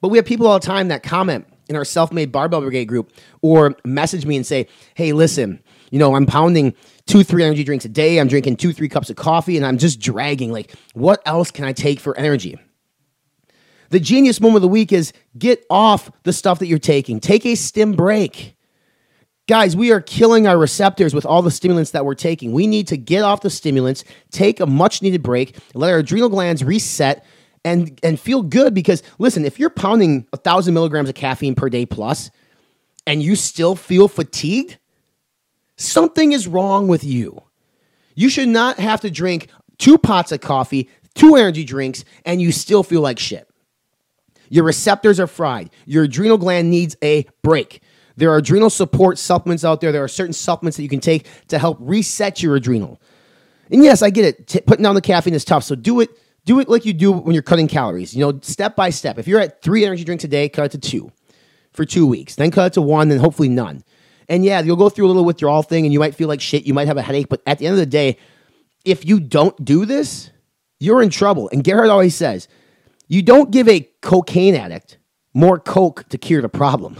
But 0.00 0.08
we 0.08 0.18
have 0.18 0.26
people 0.26 0.46
all 0.46 0.58
the 0.58 0.66
time 0.66 0.88
that 0.88 1.02
comment 1.02 1.46
in 1.68 1.76
our 1.76 1.84
self 1.84 2.12
made 2.12 2.32
barbell 2.32 2.60
brigade 2.60 2.86
group 2.86 3.12
or 3.42 3.76
message 3.84 4.26
me 4.26 4.36
and 4.36 4.46
say, 4.46 4.68
hey, 4.94 5.12
listen, 5.12 5.62
you 5.90 5.98
know, 5.98 6.14
I'm 6.14 6.26
pounding 6.26 6.74
two, 7.06 7.22
three 7.22 7.44
energy 7.44 7.64
drinks 7.64 7.84
a 7.84 7.88
day. 7.88 8.18
I'm 8.18 8.28
drinking 8.28 8.56
two, 8.56 8.72
three 8.72 8.88
cups 8.88 9.10
of 9.10 9.16
coffee, 9.16 9.56
and 9.56 9.64
I'm 9.64 9.78
just 9.78 10.00
dragging. 10.00 10.52
Like, 10.52 10.74
what 10.94 11.22
else 11.26 11.50
can 11.50 11.64
I 11.64 11.72
take 11.72 12.00
for 12.00 12.16
energy? 12.18 12.58
The 13.90 14.00
genius 14.00 14.40
moment 14.40 14.56
of 14.56 14.62
the 14.62 14.68
week 14.68 14.92
is 14.92 15.12
get 15.38 15.64
off 15.70 16.10
the 16.24 16.32
stuff 16.32 16.58
that 16.58 16.66
you're 16.66 16.78
taking. 16.78 17.20
Take 17.20 17.46
a 17.46 17.54
stim 17.54 17.92
break. 17.92 18.56
Guys, 19.48 19.76
we 19.76 19.92
are 19.92 20.00
killing 20.00 20.48
our 20.48 20.58
receptors 20.58 21.14
with 21.14 21.24
all 21.24 21.40
the 21.40 21.52
stimulants 21.52 21.92
that 21.92 22.04
we're 22.04 22.16
taking. 22.16 22.50
We 22.50 22.66
need 22.66 22.88
to 22.88 22.96
get 22.96 23.22
off 23.22 23.42
the 23.42 23.50
stimulants, 23.50 24.02
take 24.32 24.58
a 24.58 24.66
much 24.66 25.02
needed 25.02 25.22
break, 25.22 25.56
let 25.72 25.92
our 25.92 25.98
adrenal 25.98 26.28
glands 26.28 26.64
reset, 26.64 27.24
and 27.66 27.98
and 28.04 28.18
feel 28.18 28.42
good 28.42 28.72
because 28.72 29.02
listen, 29.18 29.44
if 29.44 29.58
you're 29.58 29.70
pounding 29.70 30.26
a 30.32 30.36
thousand 30.36 30.72
milligrams 30.72 31.08
of 31.08 31.16
caffeine 31.16 31.56
per 31.56 31.68
day 31.68 31.84
plus, 31.84 32.30
and 33.06 33.22
you 33.22 33.34
still 33.34 33.74
feel 33.74 34.06
fatigued, 34.06 34.78
something 35.76 36.32
is 36.32 36.46
wrong 36.46 36.86
with 36.86 37.02
you. 37.02 37.42
You 38.14 38.28
should 38.30 38.48
not 38.48 38.78
have 38.78 39.00
to 39.00 39.10
drink 39.10 39.48
two 39.78 39.98
pots 39.98 40.30
of 40.30 40.40
coffee, 40.40 40.88
two 41.14 41.34
energy 41.34 41.64
drinks, 41.64 42.04
and 42.24 42.40
you 42.40 42.52
still 42.52 42.84
feel 42.84 43.00
like 43.00 43.18
shit. 43.18 43.50
Your 44.48 44.62
receptors 44.64 45.18
are 45.18 45.26
fried. 45.26 45.70
Your 45.86 46.04
adrenal 46.04 46.38
gland 46.38 46.70
needs 46.70 46.96
a 47.02 47.26
break. 47.42 47.82
There 48.16 48.30
are 48.30 48.36
adrenal 48.36 48.70
support 48.70 49.18
supplements 49.18 49.64
out 49.64 49.80
there. 49.80 49.90
There 49.90 50.04
are 50.04 50.08
certain 50.08 50.32
supplements 50.32 50.76
that 50.76 50.84
you 50.84 50.88
can 50.88 51.00
take 51.00 51.26
to 51.48 51.58
help 51.58 51.78
reset 51.80 52.44
your 52.44 52.54
adrenal. 52.54 53.00
And 53.72 53.82
yes, 53.82 54.02
I 54.02 54.10
get 54.10 54.24
it. 54.24 54.46
T- 54.46 54.60
putting 54.60 54.84
down 54.84 54.94
the 54.94 55.00
caffeine 55.00 55.34
is 55.34 55.44
tough. 55.44 55.64
So 55.64 55.74
do 55.74 55.98
it 56.00 56.10
do 56.46 56.60
it 56.60 56.68
like 56.68 56.86
you 56.86 56.94
do 56.94 57.12
when 57.12 57.34
you're 57.34 57.42
cutting 57.42 57.68
calories. 57.68 58.14
You 58.14 58.20
know, 58.20 58.38
step 58.40 58.74
by 58.74 58.90
step. 58.90 59.18
If 59.18 59.28
you're 59.28 59.40
at 59.40 59.60
three 59.60 59.84
energy 59.84 60.04
drinks 60.04 60.24
a 60.24 60.28
day, 60.28 60.48
cut 60.48 60.66
it 60.66 60.72
to 60.72 60.78
two. 60.78 61.12
for 61.72 61.84
two 61.84 62.06
weeks, 62.06 62.36
then 62.36 62.50
cut 62.50 62.68
it 62.68 62.72
to 62.72 62.80
one, 62.80 63.10
then 63.10 63.18
hopefully 63.18 63.50
none. 63.50 63.84
And 64.30 64.42
yeah, 64.42 64.62
you'll 64.62 64.76
go 64.76 64.88
through 64.88 65.04
a 65.04 65.08
little 65.08 65.26
withdrawal 65.26 65.62
thing 65.62 65.84
and 65.84 65.92
you 65.92 65.98
might 65.98 66.14
feel 66.14 66.26
like 66.26 66.40
shit. 66.40 66.66
You 66.66 66.72
might 66.72 66.86
have 66.86 66.96
a 66.96 67.02
headache. 67.02 67.28
But 67.28 67.42
at 67.46 67.58
the 67.58 67.66
end 67.66 67.74
of 67.74 67.78
the 67.78 67.84
day, 67.84 68.16
if 68.86 69.04
you 69.04 69.20
don't 69.20 69.62
do 69.62 69.84
this, 69.84 70.30
you're 70.80 71.02
in 71.02 71.10
trouble. 71.10 71.50
And 71.52 71.62
Gerhard 71.62 71.90
always 71.90 72.14
says, 72.14 72.48
you 73.08 73.20
don't 73.20 73.50
give 73.50 73.68
a 73.68 73.88
cocaine 74.00 74.54
addict 74.54 74.96
more 75.34 75.58
coke 75.58 76.08
to 76.08 76.16
cure 76.16 76.40
the 76.40 76.48
problem. 76.48 76.96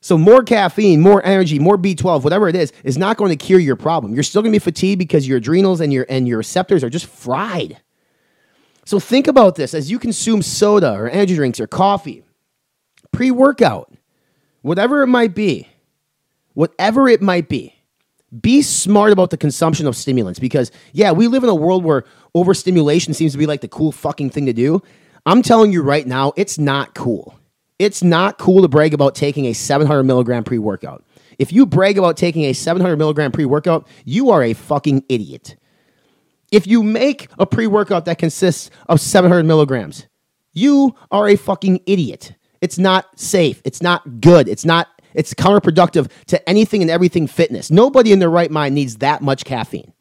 So 0.00 0.18
more 0.18 0.42
caffeine, 0.42 1.00
more 1.00 1.24
energy, 1.24 1.60
more 1.60 1.78
B12, 1.78 2.24
whatever 2.24 2.48
it 2.48 2.56
is, 2.56 2.72
is 2.82 2.98
not 2.98 3.16
going 3.16 3.30
to 3.30 3.36
cure 3.36 3.60
your 3.60 3.76
problem. 3.76 4.14
You're 4.14 4.24
still 4.24 4.42
going 4.42 4.52
to 4.52 4.58
be 4.58 4.62
fatigued 4.62 4.98
because 4.98 5.28
your 5.28 5.38
adrenals 5.38 5.80
and 5.80 5.92
your 5.92 6.04
and 6.08 6.26
your 6.26 6.38
receptors 6.38 6.82
are 6.82 6.90
just 6.90 7.06
fried. 7.06 7.80
So 8.84 8.98
think 8.98 9.28
about 9.28 9.54
this 9.54 9.74
as 9.74 9.90
you 9.90 9.98
consume 9.98 10.42
soda 10.42 10.92
or 10.92 11.08
energy 11.08 11.34
drinks 11.34 11.60
or 11.60 11.66
coffee, 11.66 12.24
pre-workout, 13.12 13.92
whatever 14.62 15.02
it 15.02 15.06
might 15.06 15.34
be, 15.34 15.68
whatever 16.54 17.08
it 17.08 17.22
might 17.22 17.48
be. 17.48 17.74
Be 18.40 18.62
smart 18.62 19.12
about 19.12 19.28
the 19.30 19.36
consumption 19.36 19.86
of 19.86 19.94
stimulants 19.94 20.40
because 20.40 20.70
yeah, 20.92 21.12
we 21.12 21.28
live 21.28 21.44
in 21.44 21.50
a 21.50 21.54
world 21.54 21.84
where 21.84 22.04
overstimulation 22.34 23.12
seems 23.12 23.32
to 23.32 23.38
be 23.38 23.46
like 23.46 23.60
the 23.60 23.68
cool 23.68 23.92
fucking 23.92 24.30
thing 24.30 24.46
to 24.46 24.54
do. 24.54 24.82
I'm 25.26 25.42
telling 25.42 25.70
you 25.70 25.82
right 25.82 26.06
now, 26.06 26.32
it's 26.36 26.58
not 26.58 26.94
cool. 26.94 27.38
It's 27.78 28.02
not 28.02 28.38
cool 28.38 28.62
to 28.62 28.68
brag 28.68 28.94
about 28.94 29.14
taking 29.14 29.46
a 29.46 29.52
700 29.52 30.04
milligram 30.04 30.44
pre 30.44 30.58
workout. 30.58 31.04
If 31.38 31.52
you 31.52 31.66
brag 31.66 31.98
about 31.98 32.16
taking 32.16 32.44
a 32.44 32.52
700 32.52 32.96
milligram 32.96 33.32
pre 33.32 33.44
workout, 33.44 33.86
you 34.04 34.30
are 34.30 34.42
a 34.42 34.54
fucking 34.54 35.04
idiot. 35.08 35.56
If 36.52 36.66
you 36.66 36.82
make 36.82 37.28
a 37.38 37.46
pre 37.46 37.66
workout 37.66 38.04
that 38.04 38.18
consists 38.18 38.70
of 38.88 39.00
700 39.00 39.44
milligrams, 39.44 40.06
you 40.52 40.94
are 41.10 41.28
a 41.28 41.36
fucking 41.36 41.80
idiot. 41.86 42.34
It's 42.60 42.78
not 42.78 43.18
safe. 43.18 43.60
It's 43.64 43.82
not 43.82 44.20
good. 44.20 44.48
It's 44.48 44.64
not, 44.64 44.88
it's 45.14 45.34
counterproductive 45.34 46.10
to 46.26 46.48
anything 46.48 46.82
and 46.82 46.90
everything 46.90 47.26
fitness. 47.26 47.70
Nobody 47.70 48.12
in 48.12 48.18
their 48.18 48.30
right 48.30 48.50
mind 48.50 48.74
needs 48.74 48.98
that 48.98 49.22
much 49.22 49.44
caffeine. 49.44 49.92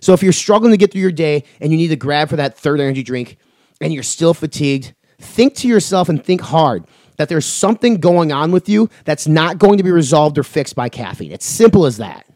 So 0.00 0.12
if 0.12 0.22
you're 0.22 0.32
struggling 0.32 0.72
to 0.72 0.76
get 0.76 0.92
through 0.92 1.00
your 1.00 1.12
day 1.12 1.44
and 1.60 1.72
you 1.72 1.78
need 1.78 1.88
to 1.88 1.96
grab 1.96 2.28
for 2.28 2.36
that 2.36 2.58
third 2.58 2.80
energy 2.80 3.02
drink 3.02 3.38
and 3.80 3.94
you're 3.94 4.02
still 4.02 4.34
fatigued, 4.34 4.92
think 5.18 5.54
to 5.56 5.68
yourself 5.68 6.08
and 6.08 6.22
think 6.22 6.42
hard 6.42 6.84
that 7.16 7.28
there's 7.28 7.46
something 7.46 7.96
going 7.96 8.32
on 8.32 8.50
with 8.50 8.68
you 8.68 8.90
that's 9.04 9.28
not 9.28 9.58
going 9.58 9.78
to 9.78 9.84
be 9.84 9.92
resolved 9.92 10.36
or 10.36 10.42
fixed 10.42 10.74
by 10.74 10.88
caffeine. 10.88 11.32
It's 11.32 11.46
simple 11.46 11.86
as 11.86 11.96
that. 11.98 12.26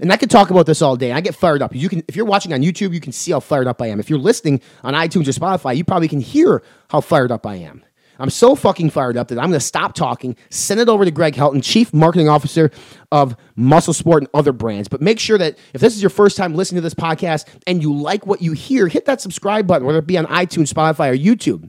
And 0.00 0.12
I 0.12 0.16
could 0.16 0.30
talk 0.30 0.50
about 0.50 0.66
this 0.66 0.82
all 0.82 0.96
day. 0.96 1.12
I 1.12 1.20
get 1.20 1.34
fired 1.34 1.62
up. 1.62 1.74
You 1.74 1.88
can, 1.88 2.02
if 2.08 2.16
you're 2.16 2.24
watching 2.24 2.52
on 2.52 2.60
YouTube, 2.62 2.92
you 2.92 3.00
can 3.00 3.12
see 3.12 3.30
how 3.30 3.40
fired 3.40 3.68
up 3.68 3.80
I 3.80 3.86
am. 3.86 4.00
If 4.00 4.10
you're 4.10 4.18
listening 4.18 4.60
on 4.82 4.94
iTunes 4.94 5.28
or 5.28 5.32
Spotify, 5.32 5.76
you 5.76 5.84
probably 5.84 6.08
can 6.08 6.20
hear 6.20 6.62
how 6.90 7.00
fired 7.00 7.30
up 7.30 7.46
I 7.46 7.56
am. 7.56 7.84
I'm 8.18 8.30
so 8.30 8.54
fucking 8.54 8.90
fired 8.90 9.16
up 9.16 9.28
that 9.28 9.38
I'm 9.38 9.46
going 9.46 9.58
to 9.58 9.60
stop 9.60 9.94
talking, 9.94 10.36
send 10.50 10.80
it 10.80 10.88
over 10.88 11.04
to 11.04 11.10
Greg 11.10 11.34
Helton, 11.34 11.62
Chief 11.64 11.92
Marketing 11.92 12.28
Officer 12.28 12.70
of 13.10 13.36
Muscle 13.56 13.92
Sport 13.92 14.22
and 14.22 14.30
other 14.34 14.52
brands. 14.52 14.88
But 14.88 15.00
make 15.00 15.18
sure 15.18 15.38
that 15.38 15.58
if 15.72 15.80
this 15.80 15.96
is 15.96 16.02
your 16.02 16.10
first 16.10 16.36
time 16.36 16.54
listening 16.54 16.78
to 16.78 16.82
this 16.82 16.94
podcast 16.94 17.46
and 17.66 17.82
you 17.82 17.92
like 17.92 18.26
what 18.26 18.40
you 18.40 18.52
hear, 18.52 18.86
hit 18.86 19.06
that 19.06 19.20
subscribe 19.20 19.66
button, 19.66 19.86
whether 19.86 19.98
it 19.98 20.06
be 20.06 20.18
on 20.18 20.26
iTunes, 20.26 20.72
Spotify, 20.72 21.10
or 21.10 21.16
YouTube. 21.16 21.68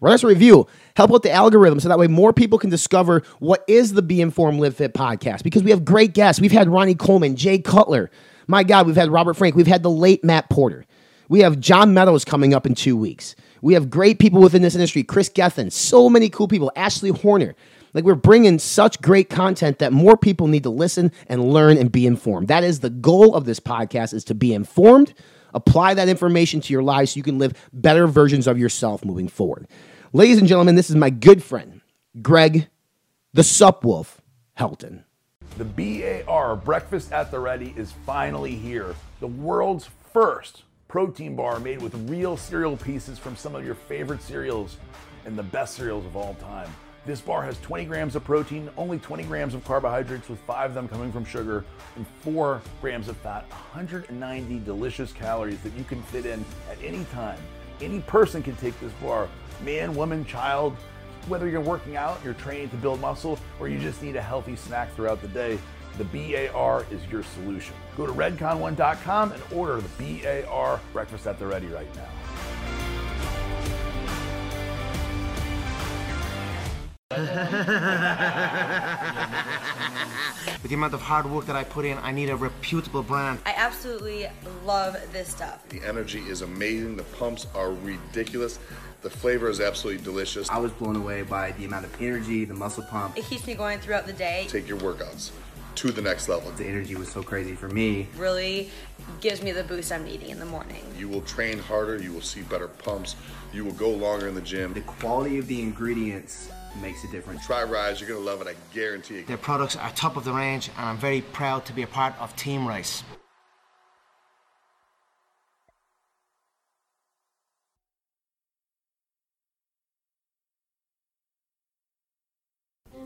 Write 0.00 0.14
us 0.14 0.24
a 0.24 0.26
review. 0.26 0.66
Help 0.96 1.12
out 1.12 1.22
the 1.22 1.30
algorithm 1.30 1.80
so 1.80 1.88
that 1.88 1.98
way 1.98 2.06
more 2.06 2.32
people 2.32 2.58
can 2.58 2.70
discover 2.70 3.22
what 3.38 3.64
is 3.66 3.92
the 3.92 4.02
Be 4.02 4.20
Informed 4.20 4.60
Live 4.60 4.76
Fit 4.76 4.94
podcast 4.94 5.42
because 5.42 5.62
we 5.62 5.70
have 5.70 5.84
great 5.84 6.14
guests. 6.14 6.40
We've 6.40 6.52
had 6.52 6.68
Ronnie 6.68 6.94
Coleman, 6.94 7.36
Jay 7.36 7.58
Cutler. 7.58 8.10
My 8.46 8.62
God, 8.64 8.86
we've 8.86 8.96
had 8.96 9.10
Robert 9.10 9.34
Frank. 9.34 9.54
We've 9.54 9.66
had 9.66 9.82
the 9.82 9.90
late 9.90 10.22
Matt 10.24 10.50
Porter. 10.50 10.84
We 11.28 11.40
have 11.40 11.60
John 11.60 11.94
Meadows 11.94 12.24
coming 12.24 12.52
up 12.52 12.66
in 12.66 12.74
two 12.74 12.96
weeks. 12.96 13.34
We 13.62 13.74
have 13.74 13.88
great 13.88 14.18
people 14.18 14.40
within 14.40 14.62
this 14.62 14.74
industry. 14.74 15.02
Chris 15.02 15.28
Gethin, 15.28 15.70
so 15.70 16.10
many 16.10 16.28
cool 16.28 16.48
people. 16.48 16.70
Ashley 16.76 17.10
Horner. 17.10 17.54
Like 17.94 18.04
we're 18.04 18.14
bringing 18.14 18.58
such 18.58 19.00
great 19.00 19.30
content 19.30 19.78
that 19.78 19.92
more 19.92 20.16
people 20.16 20.46
need 20.46 20.62
to 20.62 20.70
listen 20.70 21.12
and 21.28 21.52
learn 21.52 21.76
and 21.76 21.92
be 21.92 22.06
informed. 22.06 22.48
That 22.48 22.64
is 22.64 22.80
the 22.80 22.90
goal 22.90 23.34
of 23.34 23.44
this 23.44 23.60
podcast 23.60 24.14
is 24.14 24.24
to 24.24 24.34
be 24.34 24.54
informed, 24.54 25.14
apply 25.54 25.94
that 25.94 26.08
information 26.08 26.60
to 26.62 26.72
your 26.72 26.82
life 26.82 27.10
so 27.10 27.18
you 27.18 27.22
can 27.22 27.38
live 27.38 27.52
better 27.72 28.06
versions 28.06 28.46
of 28.46 28.58
yourself 28.58 29.04
moving 29.04 29.28
forward. 29.28 29.68
Ladies 30.14 30.36
and 30.36 30.46
gentlemen, 30.46 30.74
this 30.74 30.90
is 30.90 30.96
my 30.96 31.08
good 31.08 31.42
friend, 31.42 31.80
Greg 32.20 32.68
the 33.32 33.40
Supwolf 33.40 34.18
Helton. 34.58 35.04
The 35.56 35.64
BAR 36.26 36.54
Breakfast 36.54 37.12
at 37.12 37.30
the 37.30 37.40
Ready 37.40 37.72
is 37.78 37.94
finally 38.04 38.54
here. 38.54 38.94
The 39.20 39.28
world's 39.28 39.88
first 40.12 40.64
protein 40.86 41.34
bar 41.34 41.60
made 41.60 41.80
with 41.80 41.94
real 42.10 42.36
cereal 42.36 42.76
pieces 42.76 43.18
from 43.18 43.36
some 43.36 43.54
of 43.54 43.64
your 43.64 43.74
favorite 43.74 44.20
cereals 44.20 44.76
and 45.24 45.34
the 45.34 45.42
best 45.44 45.76
cereals 45.76 46.04
of 46.04 46.14
all 46.14 46.34
time. 46.34 46.68
This 47.06 47.22
bar 47.22 47.42
has 47.42 47.58
20 47.60 47.86
grams 47.86 48.14
of 48.14 48.22
protein, 48.22 48.68
only 48.76 48.98
20 48.98 49.22
grams 49.22 49.54
of 49.54 49.64
carbohydrates, 49.64 50.28
with 50.28 50.40
five 50.40 50.72
of 50.72 50.74
them 50.74 50.88
coming 50.88 51.10
from 51.10 51.24
sugar, 51.24 51.64
and 51.96 52.06
four 52.20 52.60
grams 52.82 53.08
of 53.08 53.16
fat, 53.16 53.48
190 53.48 54.58
delicious 54.58 55.10
calories 55.10 55.60
that 55.62 55.72
you 55.72 55.84
can 55.84 56.02
fit 56.02 56.26
in 56.26 56.44
at 56.70 56.76
any 56.84 57.06
time. 57.06 57.38
Any 57.80 58.00
person 58.00 58.42
can 58.42 58.54
take 58.56 58.78
this 58.78 58.92
bar 59.02 59.28
man, 59.64 59.94
woman, 59.94 60.24
child, 60.24 60.76
whether 61.28 61.48
you're 61.48 61.60
working 61.60 61.96
out, 61.96 62.20
you're 62.24 62.34
training 62.34 62.70
to 62.70 62.76
build 62.76 63.00
muscle, 63.00 63.38
or 63.60 63.68
you 63.68 63.78
just 63.78 64.02
need 64.02 64.16
a 64.16 64.22
healthy 64.22 64.56
snack 64.56 64.92
throughout 64.94 65.22
the 65.22 65.28
day, 65.28 65.58
the 65.98 66.04
BAR 66.04 66.86
is 66.90 67.04
your 67.10 67.22
solution. 67.22 67.74
Go 67.96 68.06
to 68.06 68.12
redcon1.com 68.12 69.32
and 69.32 69.42
order 69.52 69.80
the 69.80 70.44
BAR 70.44 70.80
Breakfast 70.92 71.26
at 71.26 71.38
the 71.38 71.46
Ready 71.46 71.66
right 71.66 71.86
now. 71.94 72.08
With 80.62 80.70
the 80.70 80.74
amount 80.74 80.94
of 80.94 81.02
hard 81.02 81.26
work 81.30 81.44
that 81.46 81.56
I 81.56 81.64
put 81.64 81.84
in, 81.84 81.98
I 81.98 82.10
need 82.10 82.30
a 82.30 82.36
reputable 82.36 83.02
brand. 83.02 83.40
I 83.44 83.52
absolutely 83.54 84.28
love 84.64 84.96
this 85.12 85.28
stuff. 85.28 85.68
The 85.68 85.82
energy 85.84 86.20
is 86.20 86.40
amazing. 86.40 86.96
The 86.96 87.02
pumps 87.02 87.46
are 87.54 87.72
ridiculous. 87.72 88.58
The 89.02 89.10
flavor 89.10 89.48
is 89.48 89.60
absolutely 89.60 90.04
delicious. 90.04 90.48
I 90.48 90.58
was 90.58 90.70
blown 90.70 90.94
away 90.94 91.22
by 91.22 91.50
the 91.52 91.64
amount 91.64 91.84
of 91.84 92.00
energy, 92.00 92.44
the 92.44 92.54
muscle 92.54 92.84
pump. 92.84 93.18
It 93.18 93.24
keeps 93.24 93.44
me 93.48 93.54
going 93.54 93.80
throughout 93.80 94.06
the 94.06 94.12
day. 94.12 94.46
Take 94.48 94.68
your 94.68 94.78
workouts 94.78 95.32
to 95.74 95.90
the 95.90 96.02
next 96.02 96.28
level. 96.28 96.52
The 96.52 96.66
energy 96.66 96.94
was 96.94 97.10
so 97.10 97.20
crazy 97.20 97.56
for 97.56 97.68
me. 97.68 98.06
Really 98.16 98.70
gives 99.20 99.42
me 99.42 99.50
the 99.50 99.64
boost 99.64 99.90
I'm 99.90 100.04
needing 100.04 100.30
in 100.30 100.38
the 100.38 100.46
morning. 100.46 100.84
You 100.96 101.08
will 101.08 101.22
train 101.22 101.58
harder, 101.58 102.00
you 102.00 102.12
will 102.12 102.20
see 102.20 102.42
better 102.42 102.68
pumps, 102.68 103.16
you 103.52 103.64
will 103.64 103.72
go 103.72 103.90
longer 103.90 104.28
in 104.28 104.36
the 104.36 104.40
gym. 104.40 104.72
The 104.72 104.82
quality 104.82 105.38
of 105.38 105.48
the 105.48 105.60
ingredients 105.60 106.50
makes 106.80 107.02
a 107.02 107.08
difference. 107.08 107.44
Try 107.44 107.64
Rise, 107.64 108.00
you're 108.00 108.08
gonna 108.08 108.20
love 108.20 108.40
it, 108.40 108.46
I 108.46 108.54
guarantee 108.72 109.18
it. 109.18 109.26
Their 109.26 109.36
products 109.36 109.74
are 109.74 109.90
top 109.90 110.16
of 110.16 110.24
the 110.24 110.32
range, 110.32 110.70
and 110.76 110.86
I'm 110.86 110.96
very 110.96 111.22
proud 111.22 111.64
to 111.66 111.72
be 111.72 111.82
a 111.82 111.88
part 111.88 112.14
of 112.20 112.36
Team 112.36 112.68
Rice. 112.68 113.02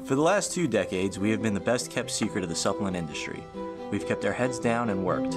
For 0.06 0.14
the 0.14 0.22
last 0.22 0.52
two 0.52 0.68
decades, 0.68 1.18
we 1.18 1.30
have 1.30 1.42
been 1.42 1.52
the 1.52 1.58
best 1.58 1.90
kept 1.90 2.12
secret 2.12 2.44
of 2.44 2.48
the 2.48 2.54
supplement 2.54 2.94
industry. 2.94 3.42
We've 3.90 4.06
kept 4.06 4.24
our 4.24 4.32
heads 4.32 4.60
down 4.60 4.90
and 4.90 5.04
worked. 5.04 5.36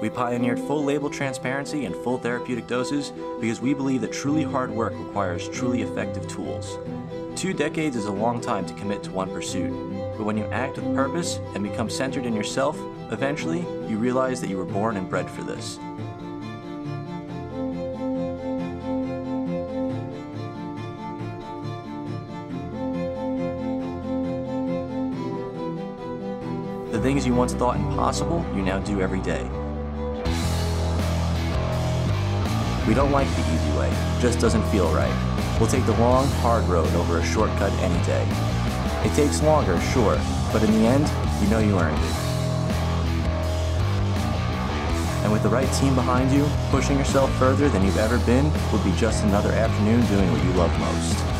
We 0.00 0.10
pioneered 0.10 0.58
full 0.58 0.82
label 0.82 1.08
transparency 1.08 1.84
and 1.84 1.94
full 1.94 2.18
therapeutic 2.18 2.66
doses 2.66 3.12
because 3.40 3.60
we 3.60 3.74
believe 3.74 4.00
that 4.00 4.12
truly 4.12 4.42
hard 4.42 4.72
work 4.72 4.92
requires 4.96 5.48
truly 5.48 5.82
effective 5.82 6.26
tools. 6.26 6.78
Two 7.36 7.52
decades 7.52 7.94
is 7.94 8.06
a 8.06 8.12
long 8.12 8.40
time 8.40 8.66
to 8.66 8.74
commit 8.74 9.04
to 9.04 9.12
one 9.12 9.30
pursuit, 9.30 9.70
but 10.18 10.24
when 10.24 10.36
you 10.36 10.46
act 10.46 10.78
with 10.78 10.96
purpose 10.96 11.38
and 11.54 11.62
become 11.62 11.88
centered 11.88 12.26
in 12.26 12.34
yourself, 12.34 12.76
eventually 13.12 13.60
you 13.88 13.98
realize 13.98 14.40
that 14.40 14.50
you 14.50 14.56
were 14.56 14.64
born 14.64 14.96
and 14.96 15.08
bred 15.08 15.30
for 15.30 15.44
this. 15.44 15.78
Things 27.02 27.26
you 27.26 27.34
once 27.34 27.52
thought 27.52 27.76
impossible, 27.76 28.46
you 28.54 28.62
now 28.62 28.78
do 28.78 29.00
every 29.00 29.20
day. 29.20 29.42
We 32.86 32.94
don't 32.94 33.10
like 33.10 33.28
the 33.34 33.40
easy 33.52 33.76
way, 33.76 33.90
just 34.20 34.38
doesn't 34.38 34.62
feel 34.70 34.88
right. 34.94 35.12
We'll 35.58 35.68
take 35.68 35.84
the 35.84 35.96
long, 35.98 36.28
hard 36.42 36.64
road 36.64 36.88
over 36.94 37.18
a 37.18 37.24
shortcut 37.24 37.72
any 37.80 38.00
day. 38.04 38.24
It 39.04 39.12
takes 39.16 39.42
longer, 39.42 39.80
sure, 39.92 40.16
but 40.52 40.62
in 40.62 40.70
the 40.70 40.86
end, 40.86 41.10
you 41.42 41.48
know 41.48 41.58
you 41.58 41.76
earned 41.76 41.98
it. 41.98 42.14
And 45.24 45.32
with 45.32 45.42
the 45.42 45.48
right 45.48 45.70
team 45.74 45.96
behind 45.96 46.32
you, 46.32 46.48
pushing 46.70 46.98
yourself 46.98 47.32
further 47.36 47.68
than 47.68 47.84
you've 47.84 47.98
ever 47.98 48.18
been 48.26 48.44
would 48.70 48.84
be 48.84 48.92
just 48.92 49.24
another 49.24 49.50
afternoon 49.50 50.06
doing 50.06 50.30
what 50.30 50.42
you 50.44 50.52
love 50.52 50.76
most. 50.78 51.31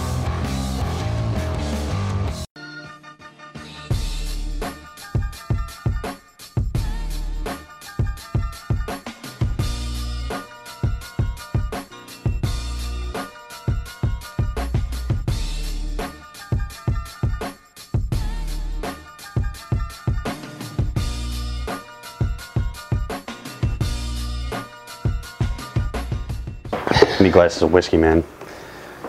Need 27.33 27.41
glasses 27.41 27.63
of 27.63 27.73
whiskey, 27.73 27.97
man. 27.97 28.23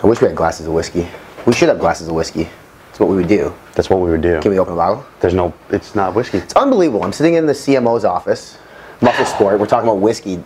I 0.02 0.08
wish 0.08 0.22
we 0.22 0.28
had 0.28 0.36
glasses 0.36 0.66
of 0.68 0.74
whiskey. 0.74 1.08
We 1.46 1.54
should 1.54 1.70
have 1.70 1.80
glasses 1.80 2.08
of 2.08 2.16
whiskey. 2.16 2.50
That's 2.88 3.00
what 3.00 3.10
we 3.10 3.16
would 3.18 3.28
do. 3.28 3.54
That's 3.74 3.90
what 3.90 4.00
we 4.00 4.12
would 4.12 4.22
do. 4.22 4.40
Can 4.42 4.52
we 4.52 4.60
open 4.60 4.74
a 4.74 4.76
bottle? 4.76 5.06
There's 5.20 5.34
no. 5.34 5.54
It's 5.70 5.96
not 5.96 6.14
whiskey. 6.16 6.38
It's 6.38 6.54
unbelievable. 6.54 7.04
I'm 7.04 7.12
sitting 7.12 7.34
in 7.36 7.46
the 7.46 7.54
CMO's 7.54 8.06
office, 8.06 8.58
Muscle 9.02 9.26
Sport. 9.26 9.60
We're 9.60 9.66
talking 9.66 9.90
about 9.90 10.00
whiskey. 10.00 10.44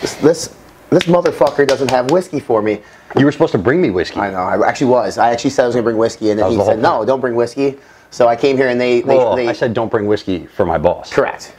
This, 0.00 0.14
this 0.16 0.56
this 0.90 1.04
motherfucker 1.04 1.66
doesn't 1.66 1.90
have 1.90 2.10
whiskey 2.10 2.40
for 2.40 2.62
me. 2.62 2.80
You 3.18 3.24
were 3.24 3.32
supposed 3.32 3.52
to 3.52 3.58
bring 3.58 3.80
me 3.80 3.90
whiskey. 3.90 4.20
I 4.20 4.30
know. 4.30 4.38
I 4.38 4.66
actually 4.66 4.90
was. 4.90 5.18
I 5.18 5.30
actually 5.30 5.50
said 5.50 5.64
I 5.64 5.66
was 5.66 5.74
going 5.74 5.84
to 5.84 5.86
bring 5.86 5.98
whiskey, 5.98 6.30
and 6.30 6.40
then 6.40 6.50
he 6.50 6.56
the 6.56 6.64
said, 6.64 6.78
"No, 6.78 7.04
don't 7.04 7.20
bring 7.20 7.34
whiskey." 7.34 7.78
So 8.10 8.26
I 8.26 8.36
came 8.36 8.56
here, 8.56 8.68
and 8.68 8.80
they 8.80 9.02
they, 9.02 9.16
Well, 9.16 9.36
they 9.36 9.48
I 9.48 9.52
said 9.52 9.74
don't 9.74 9.90
bring 9.90 10.06
whiskey 10.06 10.46
for 10.46 10.64
my 10.64 10.78
boss. 10.78 11.12
correct, 11.12 11.54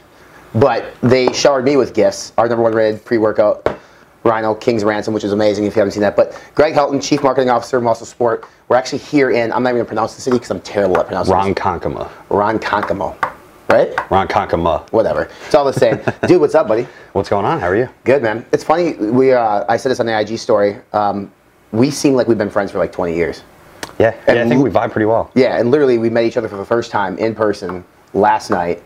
but 0.54 0.94
they 1.02 1.32
showered 1.32 1.64
me 1.64 1.76
with 1.76 1.94
gifts. 1.94 2.32
Our 2.36 2.48
number 2.48 2.62
one 2.62 2.74
red 2.74 3.04
pre-workout. 3.04 3.78
Rhino 4.24 4.54
King's 4.54 4.84
Ransom, 4.84 5.14
which 5.14 5.24
is 5.24 5.32
amazing 5.32 5.66
if 5.66 5.76
you 5.76 5.80
haven't 5.80 5.92
seen 5.92 6.00
that. 6.00 6.16
But 6.16 6.40
Greg 6.54 6.74
Helton, 6.74 7.02
Chief 7.02 7.22
Marketing 7.22 7.50
Officer, 7.50 7.80
Muscle 7.80 8.06
Sport. 8.06 8.46
We're 8.68 8.76
actually 8.76 8.98
here 8.98 9.30
in, 9.30 9.52
I'm 9.52 9.62
not 9.62 9.70
even 9.70 9.76
going 9.76 9.84
to 9.84 9.88
pronounce 9.88 10.14
the 10.14 10.22
city 10.22 10.36
because 10.36 10.50
I'm 10.50 10.60
terrible 10.60 10.98
at 10.98 11.06
pronouncing 11.06 11.36
this. 11.36 11.44
Ronkonkoma. 11.44 12.10
Ronkonkoma. 12.30 13.32
Right? 13.68 13.94
Ronkonkoma. 13.96 14.90
Whatever. 14.92 15.28
It's 15.44 15.54
all 15.54 15.64
the 15.64 15.72
same. 15.72 16.00
Dude, 16.26 16.40
what's 16.40 16.54
up, 16.54 16.66
buddy? 16.66 16.86
What's 17.12 17.28
going 17.28 17.44
on? 17.44 17.60
How 17.60 17.68
are 17.68 17.76
you? 17.76 17.88
Good, 18.04 18.22
man. 18.22 18.46
It's 18.52 18.64
funny. 18.64 18.94
We 18.94 19.32
uh, 19.32 19.64
I 19.68 19.76
said 19.76 19.90
this 19.90 20.00
on 20.00 20.06
the 20.06 20.18
IG 20.18 20.38
story. 20.38 20.76
Um, 20.92 21.30
we 21.72 21.90
seem 21.90 22.14
like 22.14 22.28
we've 22.28 22.38
been 22.38 22.50
friends 22.50 22.70
for 22.70 22.78
like 22.78 22.92
20 22.92 23.14
years. 23.14 23.42
Yeah. 23.98 24.14
Yeah. 24.26 24.44
I 24.44 24.48
think 24.48 24.62
we 24.62 24.70
vibe 24.70 24.90
pretty 24.90 25.06
well. 25.06 25.30
Yeah, 25.34 25.58
and 25.58 25.70
literally 25.70 25.98
we 25.98 26.10
met 26.10 26.24
each 26.24 26.36
other 26.36 26.48
for 26.48 26.56
the 26.56 26.64
first 26.64 26.90
time 26.90 27.18
in 27.18 27.34
person 27.34 27.84
last 28.12 28.50
night. 28.50 28.82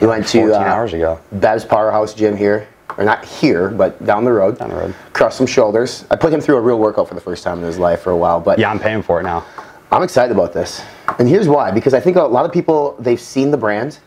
We 0.00 0.06
went 0.06 0.26
to 0.28 0.46
14 0.46 0.54
uh, 0.54 0.58
hours 0.58 0.92
ago. 0.92 1.20
Bev's 1.32 1.64
Powerhouse 1.64 2.14
Gym 2.14 2.36
here, 2.36 2.68
or 2.98 3.04
not 3.04 3.24
here, 3.24 3.68
but 3.68 4.04
down 4.04 4.24
the 4.24 4.32
road. 4.32 4.58
Down 4.58 4.70
the 4.70 4.76
road. 4.76 4.94
Crossed 5.12 5.38
some 5.38 5.46
shoulders. 5.46 6.04
I 6.10 6.16
put 6.16 6.32
him 6.32 6.40
through 6.40 6.56
a 6.56 6.60
real 6.60 6.78
workout 6.78 7.08
for 7.08 7.14
the 7.14 7.20
first 7.20 7.44
time 7.44 7.58
in 7.58 7.64
his 7.64 7.78
life 7.78 8.00
for 8.00 8.10
a 8.10 8.16
while, 8.16 8.40
but 8.40 8.58
Yeah, 8.58 8.70
I'm 8.70 8.78
paying 8.78 9.02
for 9.02 9.20
it 9.20 9.24
now. 9.24 9.44
I'm 9.90 10.02
excited 10.02 10.32
about 10.32 10.54
this. 10.54 10.82
And 11.18 11.28
here's 11.28 11.48
why 11.48 11.70
because 11.70 11.92
I 11.92 12.00
think 12.00 12.16
a 12.16 12.22
lot 12.22 12.46
of 12.46 12.52
people 12.52 12.96
they've 12.98 13.20
seen 13.20 13.50
the 13.50 13.58
brand 13.58 13.98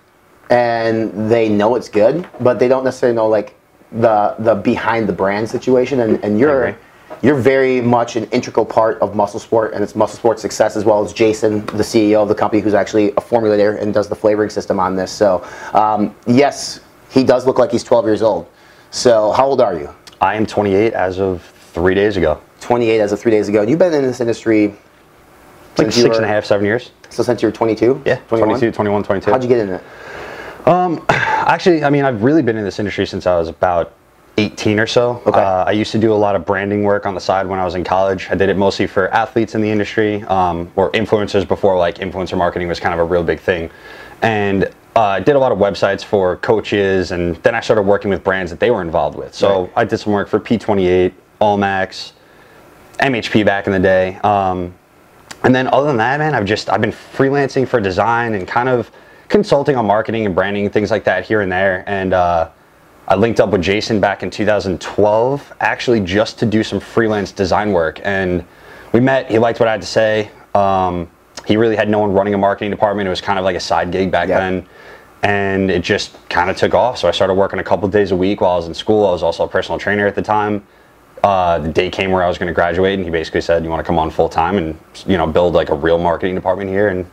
and 0.49 1.29
they 1.29 1.47
know 1.49 1.75
it's 1.75 1.89
good, 1.89 2.27
but 2.39 2.57
they 2.59 2.67
don't 2.67 2.83
necessarily 2.83 3.15
know 3.15 3.27
like 3.27 3.55
the 3.91 4.35
the 4.39 4.55
behind 4.55 5.07
the 5.07 5.13
brand 5.13 5.47
situation 5.47 5.99
and, 5.99 6.23
and 6.23 6.39
you're 6.39 6.69
agree. 6.69 6.81
you're 7.21 7.35
very 7.35 7.81
much 7.81 8.15
an 8.15 8.25
integral 8.31 8.65
part 8.65 8.99
of 8.99 9.15
Muscle 9.15 9.39
Sport 9.39 9.73
and 9.73 9.83
it's 9.83 9.95
Muscle 9.95 10.17
Sport 10.17 10.39
success 10.39 10.75
as 10.75 10.85
well 10.85 11.03
as 11.05 11.13
Jason, 11.13 11.65
the 11.67 11.83
CEO 11.83 12.21
of 12.23 12.29
the 12.29 12.35
company, 12.35 12.61
who's 12.63 12.73
actually 12.73 13.11
a 13.11 13.21
formulator 13.21 13.79
and 13.79 13.93
does 13.93 14.09
the 14.09 14.15
flavoring 14.15 14.49
system 14.49 14.79
on 14.79 14.95
this. 14.95 15.11
So 15.11 15.47
um, 15.73 16.15
yes, 16.25 16.79
he 17.11 17.23
does 17.23 17.45
look 17.45 17.59
like 17.59 17.71
he's 17.71 17.83
12 17.83 18.05
years 18.05 18.21
old. 18.23 18.47
So 18.95 19.33
how 19.33 19.45
old 19.45 19.59
are 19.59 19.77
you? 19.77 19.93
I 20.21 20.35
am 20.35 20.45
28 20.45 20.93
as 20.93 21.19
of 21.19 21.43
three 21.73 21.93
days 21.93 22.15
ago. 22.15 22.39
28 22.61 23.01
as 23.01 23.11
of 23.11 23.19
three 23.19 23.29
days 23.29 23.49
ago. 23.49 23.59
And 23.59 23.69
you've 23.69 23.77
been 23.77 23.93
in 23.93 24.03
this 24.03 24.21
industry 24.21 24.73
Like 25.77 25.91
six 25.91 26.15
and 26.15 26.23
a 26.23 26.27
half, 26.29 26.45
seven 26.45 26.65
years. 26.65 26.91
So 27.09 27.21
since 27.21 27.41
you 27.41 27.49
were 27.49 27.51
22? 27.51 28.03
Yeah, 28.05 28.15
21? 28.29 28.47
22, 28.51 28.71
21, 28.71 29.03
22. 29.03 29.31
How'd 29.31 29.43
you 29.43 29.49
get 29.49 29.59
in 29.59 29.69
it? 29.71 29.83
Um, 30.65 31.05
Actually, 31.09 31.83
I 31.83 31.89
mean, 31.89 32.05
I've 32.05 32.23
really 32.23 32.41
been 32.41 32.55
in 32.55 32.63
this 32.63 32.79
industry 32.79 33.05
since 33.05 33.27
I 33.27 33.37
was 33.37 33.49
about 33.49 33.93
18 34.37 34.79
or 34.79 34.87
so. 34.87 35.21
Okay. 35.25 35.41
Uh, 35.41 35.65
I 35.65 35.71
used 35.71 35.91
to 35.91 35.99
do 35.99 36.13
a 36.13 36.15
lot 36.15 36.37
of 36.37 36.45
branding 36.45 36.83
work 36.83 37.05
on 37.05 37.15
the 37.15 37.21
side 37.21 37.47
when 37.47 37.59
I 37.59 37.65
was 37.65 37.75
in 37.75 37.83
college. 37.83 38.29
I 38.31 38.35
did 38.35 38.47
it 38.47 38.55
mostly 38.55 38.87
for 38.87 39.13
athletes 39.13 39.55
in 39.55 39.61
the 39.61 39.69
industry 39.69 40.23
um, 40.23 40.71
or 40.77 40.89
influencers 40.93 41.45
before 41.45 41.77
like 41.77 41.97
influencer 41.97 42.37
marketing 42.37 42.69
was 42.69 42.79
kind 42.79 42.93
of 42.93 43.01
a 43.01 43.03
real 43.03 43.25
big 43.25 43.41
thing. 43.41 43.69
And 44.21 44.69
uh, 44.95 45.01
I 45.01 45.19
did 45.19 45.35
a 45.35 45.39
lot 45.39 45.51
of 45.51 45.57
websites 45.57 46.03
for 46.03 46.37
coaches, 46.37 47.11
and 47.11 47.35
then 47.37 47.53
I 47.53 47.59
started 47.59 47.81
working 47.83 48.09
with 48.09 48.23
brands 48.23 48.49
that 48.51 48.59
they 48.59 48.71
were 48.71 48.81
involved 48.81 49.17
with. 49.17 49.33
So 49.35 49.61
Right. 49.63 49.71
I 49.75 49.83
did 49.85 49.97
some 49.97 50.13
work 50.13 50.29
for 50.29 50.39
P28, 50.39 51.11
Allmax, 51.41 52.13
MHP 52.99 53.45
back 53.45 53.67
in 53.67 53.73
the 53.73 53.79
day. 53.79 54.17
Um, 54.23 54.73
and 55.43 55.53
then 55.53 55.67
other 55.67 55.87
than 55.87 55.97
that, 55.97 56.19
man, 56.19 56.33
I've 56.33 56.45
just 56.45 56.69
I've 56.69 56.81
been 56.81 56.93
freelancing 56.93 57.67
for 57.67 57.79
design 57.81 58.33
and 58.35 58.47
kind 58.47 58.69
of 58.69 58.89
consulting 59.27 59.75
on 59.75 59.85
marketing 59.85 60.25
and 60.25 60.33
branding 60.33 60.63
and 60.65 60.73
things 60.73 60.91
like 60.91 61.03
that 61.03 61.25
here 61.25 61.41
and 61.41 61.51
there. 61.51 61.83
And 61.87 62.13
uh, 62.13 62.49
I 63.07 63.15
linked 63.15 63.39
up 63.41 63.49
with 63.49 63.61
Jason 63.61 63.99
back 63.99 64.23
in 64.23 64.29
2012, 64.29 65.53
actually 65.59 65.99
just 65.99 66.39
to 66.39 66.45
do 66.45 66.63
some 66.63 66.79
freelance 66.79 67.31
design 67.33 67.73
work. 67.73 67.99
And 68.03 68.45
we 68.93 69.01
met. 69.01 69.29
He 69.29 69.39
liked 69.39 69.59
what 69.59 69.67
I 69.67 69.71
had 69.73 69.81
to 69.81 69.87
say. 69.87 70.31
Um, 70.55 71.09
he 71.45 71.57
really 71.57 71.75
had 71.75 71.89
no 71.89 71.99
one 71.99 72.13
running 72.13 72.33
a 72.33 72.37
marketing 72.37 72.71
department. 72.71 73.05
It 73.05 73.09
was 73.09 73.21
kind 73.21 73.37
of 73.37 73.43
like 73.45 73.57
a 73.57 73.59
side 73.59 73.91
gig 73.91 74.09
back 74.09 74.29
Yeah. 74.29 74.39
then. 74.39 74.65
And 75.25 75.71
it 75.71 75.81
just 75.81 76.17
kind 76.29 76.49
of 76.49 76.55
took 76.55 76.73
off. 76.73 76.99
So 76.99 77.07
I 77.07 77.11
started 77.11 77.33
working 77.33 77.59
a 77.59 77.63
couple 77.63 77.87
days 77.89 78.11
a 78.11 78.15
week 78.15 78.41
while 78.41 78.51
I 78.51 78.55
was 78.57 78.67
in 78.67 78.73
school. 78.73 79.07
I 79.07 79.11
was 79.11 79.23
also 79.23 79.43
a 79.43 79.47
personal 79.47 79.79
trainer 79.79 80.05
at 80.05 80.15
the 80.15 80.21
time 80.21 80.65
uh, 81.25 81.57
the 81.57 81.69
day 81.69 81.89
came 81.89 82.11
where 82.11 82.21
I 82.21 82.27
was 82.27 82.37
going 82.37 82.47
to 82.47 82.53
graduate, 82.53 82.93
and 82.93 83.03
he 83.03 83.09
basically 83.09 83.41
said, 83.41 83.63
"You 83.63 83.69
want 83.71 83.79
to 83.79 83.83
come 83.83 83.97
on 83.97 84.11
full 84.11 84.29
time 84.29 84.57
and 84.57 84.77
you 85.07 85.17
know 85.17 85.25
build 85.25 85.55
like 85.55 85.69
a 85.69 85.73
real 85.73 85.97
marketing 85.97 86.35
department 86.35 86.69
here?" 86.69 86.89
And 86.89 87.03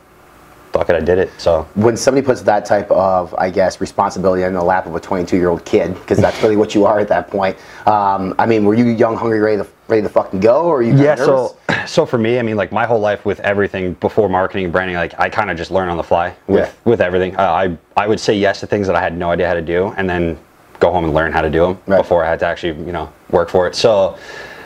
fuck 0.71 0.89
it, 0.89 0.95
I 0.95 0.99
did 0.99 1.17
it. 1.17 1.31
So 1.39 1.67
when 1.73 1.97
somebody 1.97 2.23
puts 2.23 2.41
that 2.43 2.63
type 2.65 2.91
of, 2.91 3.33
I 3.35 3.49
guess, 3.49 3.81
responsibility 3.81 4.43
in 4.43 4.53
the 4.53 4.63
lap 4.63 4.85
of 4.85 4.93
a 4.95 4.99
22 4.99 5.35
year 5.35 5.49
old 5.49 5.65
kid, 5.65 5.95
because 5.95 6.19
that's 6.19 6.41
really 6.43 6.55
what 6.55 6.75
you 6.75 6.85
are 6.85 6.99
at 6.99 7.07
that 7.07 7.27
point. 7.27 7.57
Um, 7.87 8.35
I 8.37 8.45
mean, 8.45 8.65
were 8.65 8.75
you 8.75 8.85
young, 8.85 9.17
hungry, 9.17 9.39
ready 9.39 9.57
to 9.57 9.67
ready 9.87 10.01
to 10.01 10.09
fucking 10.09 10.39
go, 10.39 10.63
or 10.65 10.77
are 10.77 10.81
you? 10.81 10.91
yeah, 10.95 11.15
nervous? 11.15 11.25
so 11.25 11.57
so 11.85 12.05
for 12.05 12.17
me, 12.17 12.39
I 12.39 12.41
mean, 12.41 12.55
like 12.55 12.71
my 12.71 12.85
whole 12.85 12.99
life 12.99 13.25
with 13.25 13.39
everything 13.41 13.93
before 13.95 14.29
marketing 14.29 14.65
and 14.65 14.73
branding, 14.73 14.95
like 14.95 15.19
I 15.19 15.29
kind 15.29 15.49
of 15.49 15.57
just 15.57 15.71
learn 15.71 15.89
on 15.89 15.97
the 15.97 16.03
fly 16.03 16.35
with 16.47 16.65
Yeah. 16.65 16.71
with 16.85 17.01
everything. 17.01 17.35
Uh, 17.35 17.41
I 17.43 17.77
I 17.97 18.07
would 18.07 18.19
say 18.19 18.35
yes 18.35 18.59
to 18.61 18.67
things 18.67 18.87
that 18.87 18.95
I 18.95 19.01
had 19.01 19.17
no 19.17 19.31
idea 19.31 19.47
how 19.47 19.53
to 19.53 19.61
do, 19.61 19.93
and 19.97 20.09
then 20.09 20.37
go 20.79 20.91
home 20.91 21.05
and 21.05 21.13
learn 21.13 21.31
how 21.31 21.41
to 21.41 21.49
do 21.49 21.61
them 21.67 21.77
Right. 21.87 21.97
before 21.97 22.23
I 22.25 22.29
had 22.29 22.39
to 22.39 22.45
actually 22.45 22.85
you 22.85 22.91
know 22.91 23.11
work 23.31 23.49
for 23.49 23.67
it. 23.67 23.75
So. 23.75 24.17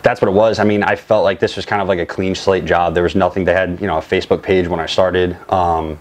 That's 0.03 0.21
what 0.21 0.30
it 0.30 0.36
was. 0.36 0.58
I 0.60 0.63
mean, 0.63 0.84
I 0.84 0.95
felt 0.95 1.25
like 1.25 1.39
this 1.41 1.58
was 1.58 1.65
kind 1.65 1.82
of 1.82 1.89
like 1.89 1.99
a 1.99 2.06
clean 2.06 2.34
slate 2.34 2.63
job. 2.63 2.93
There 2.93 3.03
was 3.03 3.13
nothing. 3.15 3.43
They 3.43 3.51
had, 3.51 3.82
you 3.82 3.88
know, 3.88 3.97
a 3.97 4.01
Facebook 4.01 4.41
page 4.41 4.65
when 4.65 4.80
I 4.80 4.86
started. 4.86 5.36
Um, 5.51 5.99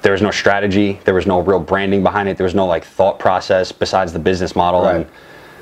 there 0.00 0.12
was 0.12 0.22
no 0.22 0.30
strategy. 0.30 1.00
There 1.04 1.12
was 1.12 1.26
no 1.26 1.40
real 1.40 1.58
branding 1.60 2.02
behind 2.02 2.30
it. 2.30 2.38
There 2.38 2.44
was 2.44 2.54
no 2.54 2.64
like 2.66 2.82
thought 2.82 3.18
process 3.18 3.70
besides 3.70 4.10
the 4.14 4.18
business 4.18 4.56
model. 4.56 4.82
Right. 4.84 4.94
And 4.96 5.06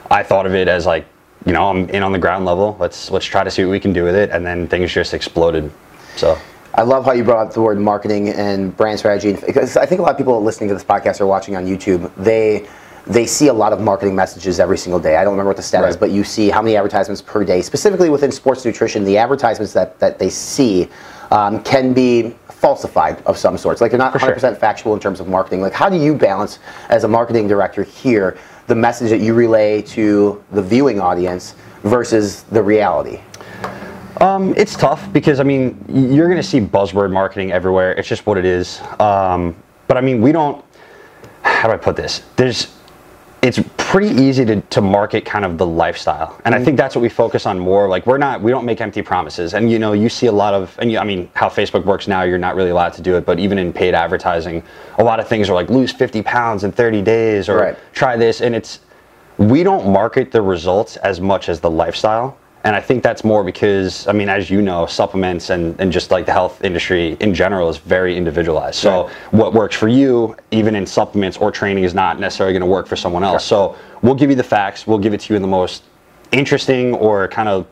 I 0.09 0.23
thought 0.23 0.47
of 0.47 0.55
it 0.55 0.69
as 0.69 0.87
like, 0.87 1.05
you 1.47 1.53
know, 1.53 1.71
I'm 1.71 1.89
in 1.91 2.03
on 2.03 2.13
the 2.13 2.19
ground 2.19 2.45
level. 2.45 2.77
Let's 2.79 3.11
let's 3.11 3.27
try 3.27 3.45
to 3.45 3.51
see 3.51 3.65
what 3.65 3.71
we 3.71 3.81
can 3.81 3.93
do 3.93 4.05
with 4.05 4.15
it. 4.15 4.31
And 4.31 4.45
then 4.45 4.67
things 4.69 4.93
just 4.93 5.15
exploded. 5.15 5.71
So 6.17 6.39
I 6.75 6.83
love 6.83 7.05
how 7.05 7.13
you 7.13 7.25
brought 7.25 7.47
up 7.47 7.55
the 7.55 7.63
word 7.63 7.79
marketing 7.79 8.29
and 8.29 8.77
brand 8.77 8.99
strategy 8.99 9.33
because 9.33 9.77
I 9.77 9.87
think 9.87 10.01
a 10.01 10.03
lot 10.03 10.13
of 10.13 10.19
people 10.19 10.41
listening 10.43 10.69
to 10.69 10.75
this 10.75 10.85
podcast 10.85 11.21
or 11.21 11.27
watching 11.27 11.57
on 11.57 11.67
YouTube, 11.67 12.13
they 12.17 12.69
they 13.07 13.27
see 13.27 13.49
a 13.49 13.53
lot 13.53 13.73
of 13.73 13.81
marketing 13.81 14.15
messages 14.15 14.61
every 14.61 14.79
single 14.79 15.01
day. 15.01 15.17
I 15.17 15.25
don't 15.25 15.33
remember 15.33 15.51
what 15.51 15.57
the 15.57 15.63
stat 15.63 15.89
is, 15.89 15.97
but 15.97 16.11
you 16.11 16.23
see 16.23 16.51
how 16.51 16.61
many 16.63 16.77
advertisements 16.77 17.23
per 17.23 17.45
day, 17.45 17.63
specifically 17.63 18.11
within 18.11 18.31
sports 18.31 18.65
nutrition, 18.65 19.05
the 19.05 19.17
advertisements 19.17 19.73
that, 19.73 19.99
that 19.99 20.19
they 20.19 20.29
see 20.29 20.89
um, 21.31 21.63
can 21.63 21.95
be 21.95 22.37
falsified 22.49 23.23
of 23.25 23.39
some 23.39 23.57
sorts. 23.57 23.81
Like 23.81 23.91
they're 23.91 23.99
not 23.99 24.13
For 24.13 24.19
100% 24.19 24.59
factual 24.59 24.95
in 24.95 25.01
terms 25.01 25.19
of 25.19 25.29
marketing. 25.29 25.63
Like 25.63 25.73
how 25.73 25.89
do 25.89 25.97
you 25.97 26.15
balance 26.15 26.59
as 26.91 27.05
a 27.05 27.09
marketing 27.09 27.49
director 27.49 27.83
here 27.83 28.39
the 28.71 28.75
message 28.77 29.11
that 29.11 29.21
you 29.21 29.35
relay 29.35 29.83
to 29.83 30.43
the 30.53 30.63
viewing 30.63 30.99
audience 31.01 31.55
versus 31.83 32.45
the 32.45 32.63
reality? 32.63 33.21
um, 34.21 34.55
it's 34.57 34.77
tough 34.77 35.13
because 35.13 35.41
I 35.41 35.43
mean, 35.43 35.83
you're 35.89 36.29
going 36.29 36.41
to 36.41 36.47
see 36.47 36.61
buzzword 36.61 37.11
marketing 37.11 37.53
everywhere. 37.53 37.93
It's 37.93 38.09
just 38.09 38.27
what 38.27 38.37
it 38.39 38.45
is. 38.45 38.81
Um, 38.99 39.57
but 39.89 39.97
I 39.97 40.01
mean, 40.01 40.21
we 40.21 40.31
don't. 40.31 40.65
How 41.43 41.69
do 41.69 41.75
I 41.75 41.77
put 41.77 41.97
this? 41.97 42.23
There's. 42.37 42.75
It's 43.43 43.59
pretty 43.79 44.09
easy 44.09 44.45
to, 44.45 44.61
to 44.61 44.81
market 44.83 45.25
kind 45.25 45.45
of 45.47 45.57
the 45.57 45.67
lifestyle, 45.67 46.39
and 46.45 46.55
I 46.55 46.59
mm. 46.59 46.65
think 46.65 46.77
that's 46.77 46.95
what 46.95 47.01
we 47.01 47.09
focus 47.09 47.47
on 47.47 47.59
more. 47.59 47.89
Like 47.89 48.07
we're 48.07 48.19
not, 48.19 48.43
we 48.43 48.51
don't 48.51 48.67
make 48.67 48.81
empty 48.83 49.01
promises, 49.01 49.55
and 49.55 49.71
you 49.71 49.79
know, 49.79 49.95
you 49.95 50.11
see 50.11 50.27
a 50.27 50.33
lot 50.33 50.53
of, 50.53 50.79
and 50.79 50.93
you, 50.93 50.99
I 50.99 51.05
mean, 51.05 51.31
how 51.35 51.49
Facebook 51.49 51.87
works 51.87 52.07
now, 52.07 52.23
you're 52.23 52.39
not 52.39 52.55
really 52.55 52.71
allowed 52.71 52.93
to 52.95 53.03
do 53.03 53.17
it, 53.17 53.25
but 53.25 53.39
even 53.39 53.57
in 53.59 53.73
paid 53.73 53.95
advertising, 53.95 54.63
a 54.99 55.05
lot 55.05 55.21
of 55.21 55.29
things 55.29 55.49
are 55.49 55.55
like 55.55 55.71
lose 55.71 55.91
50 55.91 56.23
pounds 56.23 56.65
in 56.65 56.73
30 56.73 57.01
days, 57.03 57.49
or 57.49 57.57
Right. 57.57 57.79
try 57.93 58.17
this, 58.17 58.43
and 58.43 58.55
it's 58.55 58.81
we 59.39 59.63
don't 59.63 59.91
market 59.91 60.31
the 60.31 60.43
results 60.43 60.97
as 60.99 61.19
much 61.19 61.49
as 61.49 61.61
the 61.61 61.71
lifestyle. 61.71 62.37
And 62.63 62.77
I 62.77 62.81
think 62.81 63.03
that's 63.03 63.25
more 63.25 63.43
because, 63.43 64.07
I 64.07 64.13
mean, 64.13 64.29
as 64.29 64.51
you 64.51 64.61
know, 64.61 64.85
supplements 64.85 65.49
and, 65.49 65.81
and 65.81 65.91
just 65.91 66.11
like 66.11 66.27
the 66.27 66.33
health 66.33 66.63
industry 66.63 67.17
in 67.21 67.33
general 67.33 67.71
is 67.71 67.79
very 67.79 68.17
individualized. 68.17 68.77
So 68.79 69.09
what 69.31 69.55
works 69.55 69.75
for 69.75 69.89
you, 69.89 70.37
even 70.51 70.77
in 70.77 70.85
supplements 70.87 71.39
or 71.39 71.51
training, 71.51 71.85
is 71.85 71.95
not 71.95 72.21
necessarily 72.21 72.53
going 72.53 72.61
to 72.61 72.67
work 72.67 72.87
for 72.87 72.97
someone 72.97 73.25
else. 73.25 73.45
So 73.45 73.77
we'll 74.03 74.15
give 74.15 74.29
you 74.29 74.37
the 74.37 74.43
facts, 74.43 74.87
we'll 74.87 74.99
give 74.99 75.15
it 75.15 75.21
to 75.21 75.33
you 75.33 75.37
in 75.37 75.43
the 75.43 75.49
most 75.49 75.85
interesting 76.33 76.95
or 76.95 77.29
kind 77.29 77.49
of 77.49 77.67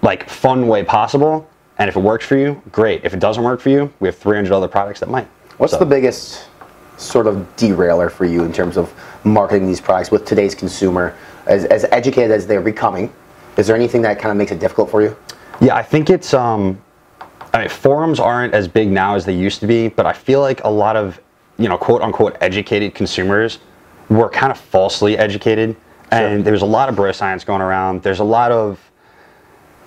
like 0.00 0.28
fun 0.30 0.66
way 0.66 0.82
possible. 0.82 1.48
And 1.78 1.88
if 1.88 1.96
it 1.96 2.00
works 2.00 2.24
for 2.24 2.36
you, 2.36 2.60
great. 2.72 3.04
If 3.04 3.12
it 3.12 3.20
doesn't 3.20 3.42
work 3.42 3.60
for 3.60 3.68
you, 3.68 3.92
we 4.00 4.08
have 4.08 4.16
300 4.16 4.50
other 4.52 4.68
products 4.68 5.00
that 5.00 5.10
might. 5.10 5.28
What's 5.58 5.74
So- 5.74 5.78
the 5.78 5.86
biggest 5.86 6.46
sort 6.96 7.26
of 7.26 7.56
derailer 7.56 8.08
for 8.08 8.24
you 8.24 8.44
in 8.44 8.52
terms 8.52 8.76
of 8.76 8.92
marketing 9.24 9.66
these 9.66 9.80
products 9.80 10.10
with 10.10 10.24
today's 10.24 10.54
consumer, 10.54 11.14
as, 11.46 11.64
as 11.66 11.84
educated 11.90 12.30
as 12.30 12.46
they're 12.46 12.60
becoming? 12.60 13.12
Is 13.56 13.66
there 13.66 13.76
anything 13.76 14.02
that 14.02 14.18
kind 14.18 14.30
of 14.30 14.36
makes 14.36 14.52
it 14.52 14.58
difficult 14.58 14.90
for 14.90 15.02
you? 15.02 15.16
Yeah, 15.60 15.76
I 15.76 15.82
think 15.82 16.10
it's 16.10 16.34
um, 16.34 16.80
I 17.52 17.60
mean, 17.60 17.68
forums 17.68 18.18
aren't 18.18 18.54
as 18.54 18.66
big 18.66 18.88
now 18.88 19.14
as 19.14 19.24
they 19.24 19.34
used 19.34 19.60
to 19.60 19.66
be, 19.66 19.88
but 19.88 20.06
I 20.06 20.12
feel 20.12 20.40
like 20.40 20.64
a 20.64 20.70
lot 20.70 20.96
of 20.96 21.20
you 21.58 21.68
know 21.68 21.76
quote 21.76 22.02
unquote 22.02 22.36
educated 22.40 22.94
consumers 22.94 23.58
were 24.08 24.28
kind 24.28 24.50
of 24.50 24.58
falsely 24.58 25.18
educated, 25.18 25.76
and 26.10 26.44
there's 26.44 26.62
a 26.62 26.66
lot 26.66 26.88
of 26.88 26.96
bro 26.96 27.12
science 27.12 27.44
going 27.44 27.62
around. 27.62 28.02
There's 28.02 28.20
a 28.20 28.24
lot 28.24 28.50
of 28.52 28.78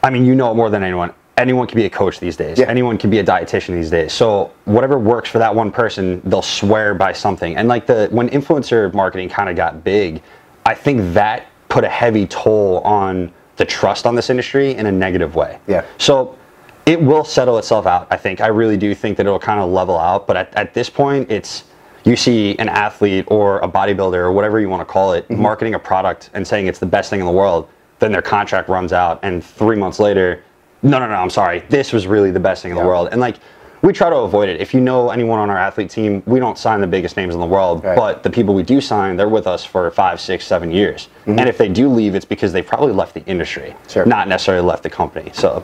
I 0.06 0.12
mean, 0.12 0.24
you 0.24 0.36
know 0.36 0.52
it 0.52 0.56
more 0.56 0.70
than 0.70 0.84
anyone. 0.84 1.14
Anyone 1.36 1.66
can 1.66 1.78
be 1.78 1.86
a 1.86 1.90
coach 1.90 2.20
these 2.20 2.38
days. 2.38 2.60
Yeah. 2.60 2.68
Anyone 2.68 2.98
can 3.00 3.10
be 3.10 3.18
a 3.18 3.24
dietitian 3.24 3.74
these 3.74 3.90
days. 3.90 4.14
So 4.14 4.54
whatever 4.66 5.00
works 5.00 5.30
for 5.30 5.40
that 5.40 5.54
one 5.54 5.72
person, 5.72 6.22
they'll 6.26 6.44
swear 6.44 6.94
by 6.94 7.12
something. 7.12 7.58
And 7.58 7.68
like 7.68 7.88
the 7.88 8.08
when 8.12 8.30
influencer 8.30 8.94
marketing 8.94 9.30
kind 9.30 9.50
of 9.50 9.56
got 9.56 9.84
big, 9.84 10.22
I 10.64 10.76
think 10.76 11.14
that 11.16 11.48
put 11.70 11.84
a 11.84 11.90
heavy 11.90 12.28
toll 12.28 12.82
on 12.82 13.34
the 13.58 13.66
trust 13.66 14.06
on 14.06 14.16
this 14.16 14.30
industry 14.30 14.76
in 14.76 14.86
a 14.86 14.92
negative 14.92 15.36
way. 15.36 15.60
Yeah. 15.68 15.86
So 15.98 16.38
it 16.86 17.02
will 17.02 17.24
settle 17.24 17.58
itself 17.58 17.86
out. 17.86 18.08
I 18.12 18.18
think. 18.18 18.42
I 18.42 18.48
really 18.48 18.78
do 18.78 18.94
think 18.94 19.18
that 19.18 19.26
it'll 19.26 19.40
kind 19.40 19.60
of 19.60 19.70
level 19.70 19.98
out. 19.98 20.28
But 20.28 20.38
at, 20.38 20.56
at 20.56 20.74
this 20.74 20.90
point, 20.90 21.32
it's 21.32 21.64
you 22.04 22.16
see 22.16 22.56
an 22.60 22.70
athlete 22.70 23.26
or 23.28 23.60
a 23.60 23.68
bodybuilder 23.68 24.14
or 24.14 24.32
whatever 24.32 24.60
you 24.60 24.70
want 24.70 24.82
to 24.82 24.86
call 24.86 25.14
it 25.14 25.28
mm-hmm. 25.28 25.42
marketing 25.42 25.74
a 25.74 25.80
product 25.80 26.30
and 26.34 26.48
saying 26.48 26.68
it's 26.68 26.80
the 26.80 26.86
best 26.86 27.10
thing 27.10 27.20
in 27.20 27.26
the 27.26 27.32
world. 27.32 27.68
Then 28.00 28.12
their 28.12 28.22
contract 28.22 28.70
runs 28.70 28.94
out, 28.94 29.20
and 29.24 29.44
three 29.44 29.78
months 29.78 30.00
later, 30.00 30.44
no, 30.84 31.00
no, 31.00 31.08
no, 31.08 31.16
I'm 31.16 31.30
sorry. 31.30 31.64
This 31.70 31.94
was 31.94 32.06
really 32.06 32.30
the 32.30 32.40
best 32.40 32.62
thing 32.62 32.72
in 32.72 32.78
the 32.78 32.86
world. 32.86 33.10
And 33.12 33.20
like, 33.20 33.38
we 33.86 33.94
try 33.94 34.10
to 34.10 34.16
avoid 34.16 34.50
it. 34.50 34.60
If 34.60 34.74
you 34.74 34.82
know 34.82 35.12
anyone 35.12 35.38
on 35.38 35.52
our 35.52 35.58
athlete 35.60 35.92
team, 35.92 36.24
we 36.26 36.40
don't 36.40 36.58
sign 36.58 36.82
the 36.82 36.88
biggest 36.88 37.18
names 37.18 37.36
in 37.36 37.40
the 37.40 37.46
world, 37.46 37.84
Right. 37.84 37.96
but 37.96 38.24
the 38.24 38.32
people 38.32 38.56
we 38.56 38.64
do 38.64 38.82
sign, 38.82 39.16
they're 39.16 39.30
with 39.30 39.46
us 39.46 39.64
for 39.64 39.92
five, 39.92 40.20
six, 40.20 40.48
seven 40.48 40.72
years. 40.72 41.08
Mm-hmm. 41.28 41.38
And 41.40 41.48
if 41.48 41.60
they 41.60 41.70
do 41.70 41.88
leave, 41.88 42.16
it's 42.16 42.26
because 42.26 42.52
they 42.52 42.64
probably 42.64 42.94
left 42.94 43.14
the 43.14 43.24
industry, 43.28 43.76
Sure. 43.88 44.04
not 44.06 44.28
necessarily 44.28 44.66
left 44.66 44.82
the 44.82 44.90
company. 44.90 45.30
So 45.36 45.64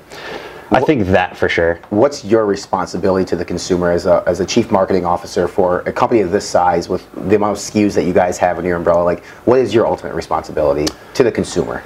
I 0.69 0.81
think 0.81 1.07
that 1.07 1.35
for 1.35 1.49
sure. 1.49 1.79
What's 1.89 2.23
your 2.23 2.45
responsibility 2.45 3.25
to 3.25 3.35
the 3.35 3.43
consumer 3.43 3.91
as 3.91 4.05
a, 4.05 4.23
as 4.27 4.39
a 4.39 4.45
chief 4.45 4.71
marketing 4.71 5.03
officer 5.03 5.47
for 5.47 5.79
a 5.81 5.91
company 5.91 6.21
of 6.21 6.31
this 6.31 6.47
size 6.47 6.87
with 6.87 7.11
the 7.27 7.35
amount 7.35 7.57
of 7.57 7.63
SKUs 7.63 7.95
that 7.95 8.03
you 8.05 8.13
guys 8.13 8.37
have 8.37 8.59
in 8.59 8.65
your 8.65 8.77
umbrella? 8.77 9.03
Like, 9.03 9.25
what 9.45 9.57
is 9.57 9.73
your 9.73 9.87
ultimate 9.87 10.13
responsibility 10.13 10.85
to 11.15 11.23
the 11.23 11.31
consumer? 11.31 11.83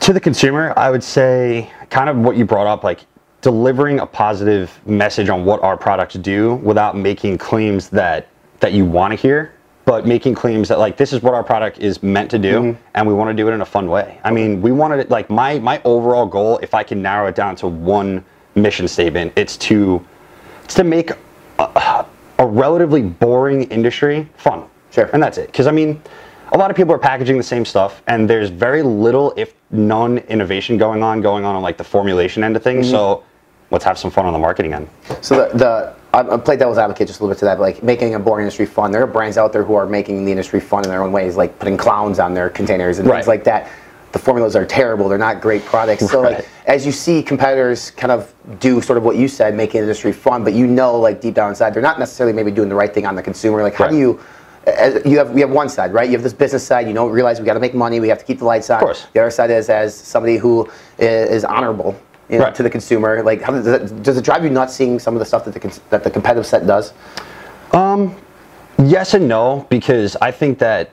To 0.00 0.12
the 0.12 0.20
consumer, 0.20 0.72
I 0.76 0.90
would 0.90 1.02
say 1.02 1.72
kind 1.90 2.08
of 2.08 2.16
what 2.18 2.36
you 2.36 2.44
brought 2.44 2.68
up, 2.68 2.84
like 2.84 3.00
delivering 3.42 4.00
a 4.00 4.06
positive 4.06 4.80
message 4.86 5.28
on 5.28 5.44
what 5.44 5.62
our 5.62 5.76
products 5.76 6.14
do 6.14 6.54
without 6.56 6.96
making 6.96 7.36
claims 7.38 7.90
that 7.90 8.28
that 8.60 8.72
you 8.72 8.84
want 8.84 9.10
to 9.10 9.16
hear, 9.16 9.52
but 9.84 10.06
making 10.06 10.34
claims 10.34 10.68
that 10.68 10.78
like 10.78 10.96
this 10.96 11.12
is 11.12 11.20
what 11.20 11.34
our 11.34 11.42
product 11.42 11.78
is 11.78 12.02
meant 12.02 12.30
to 12.30 12.38
do, 12.38 12.60
mm-hmm. 12.60 12.82
and 12.94 13.06
we 13.06 13.12
want 13.12 13.28
to 13.28 13.34
do 13.34 13.48
it 13.48 13.52
in 13.52 13.60
a 13.60 13.66
fun 13.66 13.90
way. 13.90 14.20
I 14.24 14.30
mean, 14.30 14.62
we 14.62 14.72
wanted 14.72 15.00
it 15.00 15.10
like 15.10 15.28
my 15.28 15.58
my 15.58 15.82
overall 15.84 16.24
goal, 16.24 16.58
if 16.58 16.72
I 16.72 16.82
can 16.82 17.02
narrow 17.02 17.28
it 17.28 17.34
down 17.34 17.56
to 17.56 17.66
one 17.66 18.24
mission 18.54 18.86
statement, 18.86 19.32
it's 19.36 19.56
to 19.58 20.04
it's 20.64 20.74
to 20.74 20.84
make 20.84 21.10
a, 21.58 22.06
a 22.38 22.46
relatively 22.46 23.02
boring 23.02 23.64
industry 23.64 24.28
fun. 24.36 24.64
Sure. 24.90 25.10
And 25.12 25.22
that's 25.22 25.38
it. 25.38 25.46
Because 25.46 25.66
I 25.66 25.72
mean, 25.72 26.00
a 26.52 26.58
lot 26.58 26.70
of 26.70 26.76
people 26.76 26.94
are 26.94 26.98
packaging 26.98 27.36
the 27.36 27.42
same 27.42 27.64
stuff, 27.64 28.02
and 28.06 28.28
there's 28.28 28.50
very 28.50 28.82
little, 28.82 29.32
if 29.36 29.54
none, 29.70 30.18
innovation 30.18 30.76
going 30.76 31.02
on, 31.02 31.20
going 31.20 31.44
on 31.44 31.56
on 31.56 31.62
like 31.62 31.78
the 31.78 31.84
formulation 31.84 32.44
end 32.44 32.56
of 32.56 32.62
things. 32.62 32.86
Mm-hmm. 32.86 32.94
So 32.94 33.24
let's 33.72 33.84
have 33.84 33.98
some 33.98 34.10
fun 34.10 34.26
on 34.26 34.32
the 34.32 34.38
marketing 34.38 34.74
end. 34.74 34.88
So 35.22 35.48
the, 35.48 35.58
the 35.58 35.94
I 36.14 36.20
I 36.34 36.36
play 36.36 36.56
devil's 36.56 36.78
advocate 36.78 37.08
just 37.08 37.18
a 37.20 37.22
little 37.24 37.34
bit 37.34 37.38
to 37.40 37.46
that, 37.46 37.56
but 37.56 37.62
like 37.62 37.82
making 37.82 38.14
a 38.14 38.18
boring 38.20 38.44
industry 38.44 38.66
fun. 38.66 38.92
There 38.92 39.02
are 39.02 39.06
brands 39.06 39.36
out 39.38 39.52
there 39.52 39.64
who 39.64 39.74
are 39.74 39.86
making 39.86 40.24
the 40.24 40.30
industry 40.30 40.60
fun 40.60 40.84
in 40.84 40.90
their 40.90 41.02
own 41.02 41.10
ways, 41.10 41.36
like 41.36 41.58
putting 41.58 41.76
clowns 41.76 42.18
on 42.20 42.34
their 42.34 42.50
containers 42.50 42.98
and 42.98 43.08
Right. 43.08 43.16
things 43.16 43.26
like 43.26 43.44
that. 43.44 43.68
The 44.12 44.18
formulas 44.18 44.54
are 44.54 44.66
terrible. 44.66 45.08
They're 45.08 45.16
not 45.16 45.40
great 45.40 45.64
products. 45.64 46.10
So 46.10 46.20
like 46.20 46.46
as 46.66 46.84
you 46.84 46.92
see 46.92 47.22
competitors 47.22 47.90
kind 47.92 48.12
of 48.12 48.32
do 48.60 48.82
sort 48.82 48.98
of 48.98 49.04
what 49.04 49.16
you 49.16 49.26
said, 49.26 49.54
making 49.54 49.80
industry 49.80 50.12
fun, 50.12 50.44
but 50.44 50.52
you 50.52 50.66
know 50.66 50.98
like 51.00 51.22
deep 51.22 51.34
down 51.34 51.48
inside 51.48 51.72
they're 51.72 51.82
not 51.82 51.98
necessarily 51.98 52.34
maybe 52.34 52.50
doing 52.50 52.68
the 52.68 52.74
right 52.74 52.92
thing 52.92 53.06
on 53.06 53.14
the 53.16 53.22
consumer. 53.22 53.62
Like 53.62 53.74
how 53.74 53.88
do 53.88 53.96
you 53.96 54.20
as 54.66 55.04
you 55.06 55.16
have 55.16 55.30
we 55.30 55.40
have 55.40 55.50
one 55.50 55.70
side, 55.70 55.94
right? 55.94 56.06
You 56.08 56.12
have 56.12 56.22
this 56.22 56.34
business 56.34 56.64
side. 56.64 56.86
You 56.86 56.92
don't 56.92 57.10
realize 57.10 57.40
we 57.40 57.46
got 57.46 57.54
to 57.54 57.60
make 57.60 57.74
money. 57.74 58.00
We 58.00 58.08
have 58.08 58.18
to 58.18 58.24
keep 58.24 58.38
the 58.40 58.44
lights 58.44 58.68
on. 58.68 58.76
Of 58.76 58.84
course. 58.84 59.06
The 59.14 59.20
other 59.20 59.30
side 59.30 59.50
is 59.50 59.70
as 59.70 59.94
somebody 59.94 60.36
who 60.36 60.70
is 60.98 61.42
honorable, 61.44 61.96
you 62.32 62.38
know, 62.38 62.44
Right. 62.44 62.54
to 62.54 62.62
the 62.62 62.70
consumer. 62.70 63.22
Like, 63.22 63.42
how 63.42 63.52
does 63.52 63.66
it, 63.66 64.02
does 64.02 64.16
it 64.16 64.24
drive 64.24 64.42
you 64.42 64.50
nuts 64.50 64.74
seeing 64.74 64.98
some 64.98 65.14
of 65.14 65.20
the 65.20 65.26
stuff 65.26 65.44
that 65.44 65.54
the 65.54 65.80
that 65.90 66.02
the 66.02 66.10
competitive 66.10 66.46
set 66.46 66.66
does? 66.66 66.92
Um, 67.72 68.16
Yes 68.84 69.14
and 69.14 69.28
no, 69.28 69.66
because 69.68 70.16
I 70.20 70.30
think 70.32 70.58
that 70.58 70.90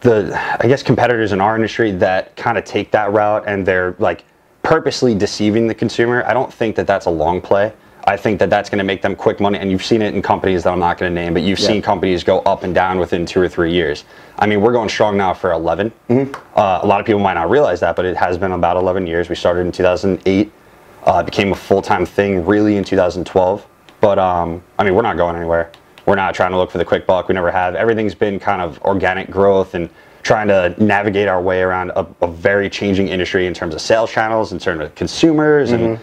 the 0.00 0.38
I 0.60 0.68
guess 0.68 0.82
competitors 0.82 1.32
in 1.32 1.40
our 1.40 1.56
industry 1.56 1.90
that 1.92 2.36
kind 2.36 2.58
of 2.58 2.64
take 2.64 2.90
that 2.92 3.12
route 3.12 3.44
and 3.46 3.66
they're 3.66 3.96
like 3.98 4.24
purposely 4.62 5.14
deceiving 5.14 5.66
the 5.66 5.74
consumer. 5.74 6.22
I 6.26 6.34
don't 6.34 6.52
think 6.52 6.76
that 6.76 6.86
that's 6.86 7.06
a 7.06 7.10
long 7.10 7.40
play. 7.40 7.72
I 8.06 8.18
think 8.18 8.38
that 8.40 8.50
that's 8.50 8.68
going 8.68 8.78
to 8.78 8.84
make 8.84 9.00
them 9.00 9.16
quick 9.16 9.40
money, 9.40 9.58
and 9.58 9.70
you've 9.70 9.82
seen 9.84 10.02
it 10.02 10.14
in 10.14 10.20
companies 10.20 10.62
that 10.64 10.72
I'm 10.74 10.78
not 10.78 10.98
going 10.98 11.10
to 11.10 11.14
name, 11.14 11.32
but 11.32 11.42
you've 11.42 11.58
Yeah. 11.58 11.68
seen 11.68 11.82
companies 11.82 12.22
go 12.22 12.40
up 12.40 12.62
and 12.62 12.74
down 12.74 12.98
within 12.98 13.24
two 13.24 13.40
or 13.40 13.48
three 13.48 13.72
years. 13.72 14.04
I 14.38 14.46
mean, 14.46 14.60
we're 14.60 14.72
going 14.72 14.90
strong 14.90 15.16
now 15.16 15.32
for 15.32 15.52
11. 15.52 15.90
Mm-hmm. 16.10 16.34
Uh, 16.54 16.80
a 16.82 16.86
lot 16.86 17.00
of 17.00 17.06
people 17.06 17.20
might 17.22 17.32
not 17.34 17.48
realize 17.48 17.80
that, 17.80 17.96
but 17.96 18.04
it 18.04 18.14
has 18.18 18.36
been 18.36 18.52
about 18.52 18.76
11 18.76 19.06
years. 19.06 19.30
We 19.30 19.34
started 19.34 19.60
in 19.60 19.72
2008, 19.72 20.52
uh, 21.04 21.18
it 21.20 21.26
became 21.26 21.52
a 21.52 21.56
full-time 21.56 22.06
thing 22.06 22.44
really 22.44 22.76
in 22.76 22.84
2012. 22.84 23.66
But 24.00 24.18
um, 24.18 24.62
I 24.78 24.84
mean, 24.84 24.94
we're 24.94 25.02
not 25.02 25.16
going 25.16 25.36
anywhere. 25.36 25.70
We're 26.06 26.16
not 26.16 26.34
trying 26.34 26.50
to 26.50 26.58
look 26.58 26.70
for 26.70 26.78
the 26.78 26.84
quick 26.84 27.06
buck. 27.06 27.28
We 27.28 27.34
never 27.34 27.50
have. 27.50 27.74
Everything's 27.74 28.14
been 28.14 28.38
kind 28.38 28.60
of 28.60 28.80
organic 28.82 29.30
growth 29.30 29.74
and 29.74 29.88
trying 30.22 30.48
to 30.48 30.74
navigate 30.82 31.28
our 31.28 31.40
way 31.40 31.62
around 31.62 31.90
a, 31.90 32.06
a 32.22 32.26
very 32.26 32.68
changing 32.68 33.08
industry 33.08 33.46
in 33.46 33.54
terms 33.54 33.74
of 33.74 33.80
sales 33.80 34.10
channels, 34.10 34.52
in 34.52 34.58
terms 34.58 34.80
of 34.82 34.94
consumers, 34.94 35.72
and 35.72 35.98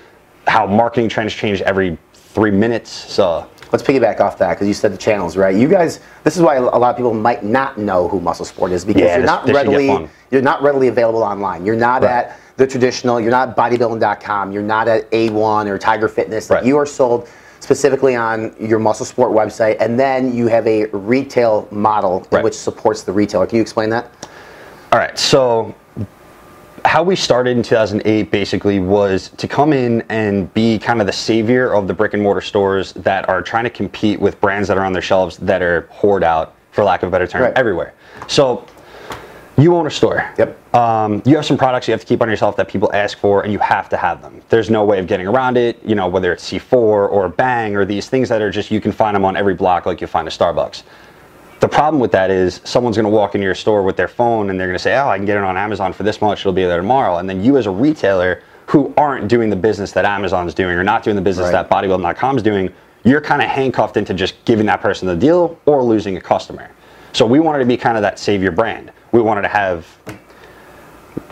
how 0.47 0.65
marketing 0.65 1.09
trends 1.09 1.33
change 1.33 1.61
every 1.61 1.97
three 2.13 2.51
minutes. 2.51 2.89
So 2.91 3.47
Let's 3.71 3.83
piggyback 3.83 4.19
off 4.19 4.37
that 4.39 4.49
because 4.55 4.67
you 4.67 4.73
said 4.73 4.91
the 4.91 4.97
channels, 4.97 5.37
right? 5.37 5.55
You 5.55 5.69
guys, 5.69 6.01
this 6.23 6.35
is 6.35 6.41
why 6.41 6.55
a 6.55 6.61
lot 6.61 6.89
of 6.89 6.97
people 6.97 7.13
might 7.13 7.43
not 7.43 7.77
know 7.77 8.07
who 8.09 8.19
Muscle 8.19 8.43
Sport 8.45 8.71
is 8.73 8.83
because 8.83 9.01
Yeah, 9.01 9.13
you're 9.13 9.21
this- 9.21 9.27
not 9.27 9.45
this 9.45 9.55
readily 9.55 10.09
you're 10.29 10.41
not 10.41 10.61
readily 10.61 10.87
available 10.89 11.23
online. 11.23 11.65
You're 11.65 11.75
not 11.75 12.01
Right. 12.03 12.11
at 12.25 12.39
the 12.61 12.67
traditional. 12.67 13.19
You're 13.19 13.31
not 13.31 13.57
bodybuilding.com. 13.57 14.51
You're 14.51 14.61
not 14.61 14.87
at 14.87 15.09
A1 15.09 15.65
or 15.67 15.79
Tiger 15.79 16.07
Fitness. 16.07 16.49
Like, 16.49 16.57
Right. 16.57 16.65
You 16.67 16.77
are 16.77 16.85
sold 16.85 17.27
specifically 17.59 18.15
on 18.15 18.55
your 18.59 18.77
Muscle 18.77 19.05
Sport 19.05 19.31
website, 19.31 19.77
and 19.79 19.99
then 19.99 20.33
you 20.33 20.45
have 20.47 20.67
a 20.67 20.85
retail 20.85 21.67
model 21.71 22.25
Right. 22.31 22.43
which 22.43 22.53
supports 22.53 23.01
the 23.01 23.11
retailer. 23.11 23.47
Can 23.47 23.55
you 23.55 23.63
explain 23.63 23.89
that? 23.89 24.05
All 24.91 24.99
right, 24.99 25.17
so 25.17 25.73
how 26.85 27.01
we 27.01 27.15
started 27.15 27.57
in 27.57 27.63
2008 27.63 28.29
basically 28.29 28.79
was 28.79 29.29
to 29.37 29.47
come 29.47 29.73
in 29.73 30.03
and 30.09 30.53
be 30.53 30.77
kind 30.77 30.99
of 31.01 31.07
the 31.07 31.13
savior 31.13 31.73
of 31.73 31.87
the 31.87 31.93
brick 31.95 32.13
and 32.13 32.21
mortar 32.21 32.41
stores 32.41 32.93
that 32.93 33.27
are 33.27 33.41
trying 33.41 33.63
to 33.63 33.69
compete 33.71 34.19
with 34.19 34.39
brands 34.39 34.67
that 34.67 34.77
are 34.77 34.85
on 34.85 34.93
their 34.93 35.01
shelves 35.01 35.37
that 35.37 35.63
are 35.63 35.87
hoard 35.89 36.23
out, 36.23 36.53
for 36.71 36.83
lack 36.83 37.01
of 37.01 37.09
a 37.09 37.11
better 37.11 37.25
term, 37.27 37.41
Right. 37.43 37.57
everywhere. 37.57 37.93
So 38.27 38.65
you 39.61 39.75
own 39.75 39.85
a 39.87 39.91
store. 39.91 40.29
Yep. 40.37 40.75
Um, 40.75 41.21
you 41.25 41.35
have 41.35 41.45
some 41.45 41.57
products 41.57 41.87
you 41.87 41.91
have 41.91 42.01
to 42.01 42.07
keep 42.07 42.21
on 42.21 42.29
yourself 42.29 42.55
that 42.57 42.67
people 42.67 42.91
ask 42.93 43.17
for, 43.17 43.43
and 43.43 43.51
you 43.51 43.59
have 43.59 43.89
to 43.89 43.97
have 43.97 44.21
them. 44.21 44.41
There's 44.49 44.69
no 44.69 44.83
way 44.83 44.99
of 44.99 45.07
getting 45.07 45.27
around 45.27 45.57
it. 45.57 45.83
You 45.83 45.95
know, 45.95 46.07
whether 46.07 46.31
it's 46.33 46.49
C4 46.49 46.73
or 46.73 47.29
Bang 47.29 47.75
or 47.75 47.85
these 47.85 48.09
things 48.09 48.29
that 48.29 48.41
are 48.41 48.49
just 48.51 48.71
you 48.71 48.81
can 48.81 48.91
find 48.91 49.15
them 49.15 49.25
on 49.25 49.35
every 49.35 49.53
block 49.53 49.85
like 49.85 50.01
you 50.01 50.07
find 50.07 50.27
a 50.27 50.31
Starbucks. 50.31 50.83
The 51.59 51.67
problem 51.67 51.99
with 51.99 52.11
that 52.13 52.31
is 52.31 52.59
someone's 52.63 52.97
going 52.97 53.05
to 53.05 53.11
walk 53.11 53.35
into 53.35 53.45
your 53.45 53.53
store 53.53 53.83
with 53.83 53.95
their 53.95 54.07
phone 54.07 54.49
and 54.49 54.59
they're 54.59 54.67
going 54.67 54.77
to 54.77 54.81
say, 54.83 54.97
"Oh, 54.97 55.07
I 55.07 55.17
can 55.17 55.25
get 55.25 55.37
it 55.37 55.43
on 55.43 55.57
Amazon 55.57 55.93
for 55.93 56.03
this 56.03 56.21
much. 56.21 56.39
It'll 56.39 56.53
be 56.53 56.63
there 56.63 56.77
tomorrow." 56.77 57.17
And 57.17 57.29
then 57.29 57.43
you, 57.43 57.57
as 57.57 57.67
a 57.67 57.71
retailer 57.71 58.41
who 58.65 58.93
aren't 58.97 59.27
doing 59.27 59.49
the 59.49 59.55
business 59.55 59.91
that 59.91 60.05
Amazon's 60.05 60.53
doing 60.53 60.75
or 60.75 60.83
not 60.83 61.03
doing 61.03 61.15
the 61.15 61.21
business 61.21 61.51
Right. 61.51 61.67
that 61.67 61.69
Bodybuilding.com's 61.69 62.41
doing, 62.41 62.71
you're 63.03 63.21
kind 63.21 63.41
of 63.41 63.49
handcuffed 63.49 63.97
into 63.97 64.13
just 64.13 64.43
giving 64.45 64.65
that 64.67 64.81
person 64.81 65.07
the 65.07 65.15
deal 65.15 65.59
or 65.65 65.83
losing 65.83 66.17
a 66.17 66.21
customer. 66.21 66.69
So 67.13 67.25
we 67.25 67.39
wanted 67.39 67.59
to 67.59 67.65
be 67.65 67.75
kind 67.75 67.97
of 67.97 68.01
that 68.03 68.17
savior 68.17 68.51
brand. 68.51 68.91
We 69.11 69.21
wanted 69.21 69.43
to 69.43 69.49
have 69.49 69.85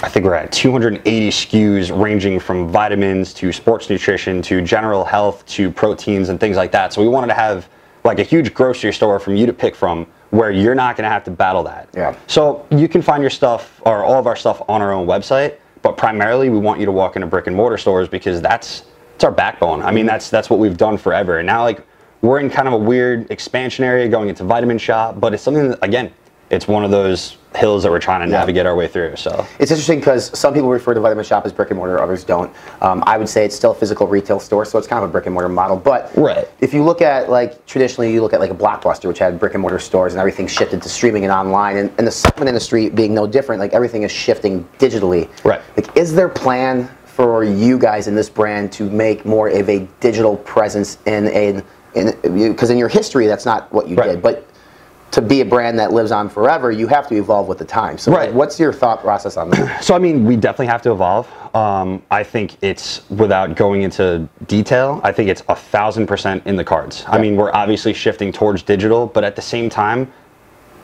I 0.02 0.08
think 0.08 0.26
we're 0.26 0.36
at 0.36 0.52
280 0.52 1.30
SKUs 1.30 2.02
ranging 2.02 2.40
from 2.40 2.70
vitamins 2.70 3.34
to 3.36 3.52
sports 3.52 3.90
nutrition 3.90 4.42
to 4.44 4.62
general 4.62 5.04
health 5.04 5.46
to 5.48 5.70
proteins 5.72 6.30
and 6.30 6.40
things 6.40 6.56
like 6.56 6.72
that. 6.72 6.94
So 6.94 7.02
we 7.02 7.10
wanted 7.10 7.28
to 7.28 7.34
have 7.34 7.68
like 8.06 8.20
a 8.20 8.24
huge 8.24 8.54
grocery 8.54 8.94
store 8.94 9.20
from 9.20 9.36
you 9.36 9.46
to 9.46 9.52
pick 9.54 9.76
from 9.76 10.08
where 10.30 10.52
you're 10.52 10.76
not 10.76 10.96
going 10.96 11.04
to 11.04 11.10
have 11.10 11.24
to 11.26 11.32
battle 11.32 11.64
that. 11.64 11.90
Yeah. 11.94 12.16
So 12.28 12.66
you 12.72 12.88
can 12.88 13.02
find 13.02 13.22
your 13.22 13.30
stuff 13.30 13.82
or 13.86 14.04
all 14.04 14.20
of 14.20 14.28
our 14.28 14.38
stuff 14.38 14.62
on 14.70 14.82
our 14.82 14.94
own 14.94 15.06
website, 15.06 15.58
but 15.82 15.98
primarily 15.98 16.50
we 16.50 16.60
want 16.60 16.80
you 16.80 16.86
to 16.86 16.92
walk 16.92 17.16
into 17.18 17.28
brick 17.28 17.48
and 17.48 17.56
mortar 17.56 17.78
stores 17.78 18.08
because 18.08 18.42
that's 18.42 18.84
it's 19.16 19.26
our 19.26 19.32
backbone. 19.32 19.82
I 19.82 19.92
mean, 19.92 20.06
that's 20.06 20.30
that's 20.30 20.50
what 20.50 20.60
we've 20.60 20.78
done 20.78 20.98
forever. 20.98 21.40
And 21.40 21.48
now 21.48 21.64
like 21.64 21.86
we're 22.22 22.40
in 22.40 22.50
kind 22.50 22.70
of 22.70 22.74
a 22.74 22.78
weird 22.78 23.30
expansion 23.32 23.84
area 23.84 24.08
going 24.08 24.30
into 24.30 24.46
vitamin 24.46 24.78
shop, 24.78 25.20
but 25.20 25.34
it's 25.34 25.44
something 25.44 25.70
that 25.70 25.80
again, 25.82 26.14
it's 26.50 26.70
one 26.70 26.86
of 26.86 26.92
those 26.92 27.36
hills 27.56 27.84
that 27.84 27.92
we're 27.92 28.00
trying 28.00 28.22
to 28.22 28.28
Yeah. 28.32 28.40
navigate 28.40 28.66
our 28.66 28.76
way 28.76 28.88
through. 28.88 29.16
So 29.16 29.46
It's 29.58 29.72
interesting 29.72 30.00
because 30.00 30.30
some 30.38 30.54
people 30.54 30.70
refer 30.70 30.94
to 30.94 31.00
Vitamin 31.00 31.26
Shop 31.26 31.46
as 31.46 31.52
brick 31.52 31.72
and 31.72 31.78
mortar, 31.78 32.02
others 32.02 32.24
don't. 32.24 32.52
Um, 32.82 33.04
I 33.08 33.18
would 33.18 33.28
say 33.28 33.44
it's 33.44 33.56
still 33.56 33.72
a 33.72 33.76
physical 33.76 34.06
retail 34.08 34.40
store, 34.40 34.66
so 34.66 34.78
it's 34.78 34.88
kind 34.88 35.04
of 35.04 35.10
a 35.10 35.12
brick 35.12 35.26
and 35.26 35.34
mortar 35.34 35.50
model. 35.50 35.76
But 35.76 36.12
Right. 36.16 36.48
if 36.62 36.74
you 36.74 36.84
look 36.84 37.02
at 37.02 37.30
like 37.30 37.66
traditionally, 37.66 38.12
you 38.14 38.22
look 38.22 38.34
at 38.34 38.40
like 38.40 38.52
a 38.52 38.56
Blockbuster, 38.56 39.08
which 39.08 39.20
had 39.20 39.40
brick 39.40 39.54
and 39.56 39.62
mortar 39.62 39.80
stores, 39.80 40.14
and 40.14 40.20
everything 40.20 40.46
shifted 40.48 40.82
to 40.84 40.90
streaming 40.90 41.24
and 41.24 41.34
online, 41.34 41.78
and, 41.78 41.90
and 41.98 42.06
the 42.06 42.12
supplement 42.12 42.50
industry 42.50 42.90
being 42.90 43.14
no 43.14 43.26
different. 43.26 43.60
Like 43.60 43.74
everything 43.74 44.04
is 44.04 44.12
shifting 44.12 44.68
digitally. 44.78 45.28
Right. 45.44 45.62
Like, 45.76 45.96
is 45.98 46.14
there 46.14 46.30
plan 46.30 46.88
for 47.06 47.44
you 47.44 47.78
guys 47.78 48.08
in 48.08 48.16
this 48.16 48.30
brand 48.30 48.72
to 48.74 48.84
make 48.90 49.26
more 49.26 49.50
of 49.50 49.70
a 49.70 49.88
digital 50.00 50.38
presence 50.38 50.98
in 51.06 51.28
a 51.28 51.62
in 51.96 52.14
because 52.46 52.70
in 52.70 52.78
your 52.78 52.88
history 52.88 53.26
that's 53.26 53.46
not 53.48 53.72
what 53.74 53.88
you 53.88 53.96
Right. 53.96 54.12
did, 54.12 54.22
but 54.22 54.46
to 55.12 55.22
be 55.22 55.42
a 55.42 55.46
brand 55.46 55.80
that 55.80 55.92
lives 55.92 56.12
on 56.12 56.30
forever, 56.30 56.72
you 56.72 56.88
have 56.88 57.08
to 57.08 57.16
evolve 57.16 57.48
with 57.48 57.58
the 57.58 57.66
times. 57.66 58.04
So, 58.04 58.12
like, 58.12 58.34
what's 58.34 58.60
your 58.60 58.72
thought 58.72 59.02
process 59.02 59.38
on 59.38 59.50
that? 59.52 59.84
So 59.84 59.96
I 59.96 60.00
mean, 60.00 60.26
we 60.26 60.36
definitely 60.36 60.68
have 60.68 60.82
to 60.84 60.92
evolve. 60.92 61.28
Um, 61.56 62.04
I 62.12 62.24
think 62.24 62.58
it's 62.62 63.10
without 63.10 63.56
going 63.56 63.82
into 63.82 64.28
detail. 64.46 65.02
I 65.04 65.12
think 65.12 65.30
it's 65.30 65.42
a 65.50 65.56
thousand 65.56 66.06
percent 66.06 66.46
in 66.46 66.56
the 66.56 66.64
cards. 66.64 67.04
I 67.08 67.18
mean, 67.18 67.36
we're 67.36 67.52
obviously 67.54 67.94
shifting 67.94 68.32
towards 68.32 68.62
digital, 68.62 69.08
but 69.08 69.24
at 69.24 69.36
the 69.36 69.42
same 69.42 69.70
time, 69.70 70.12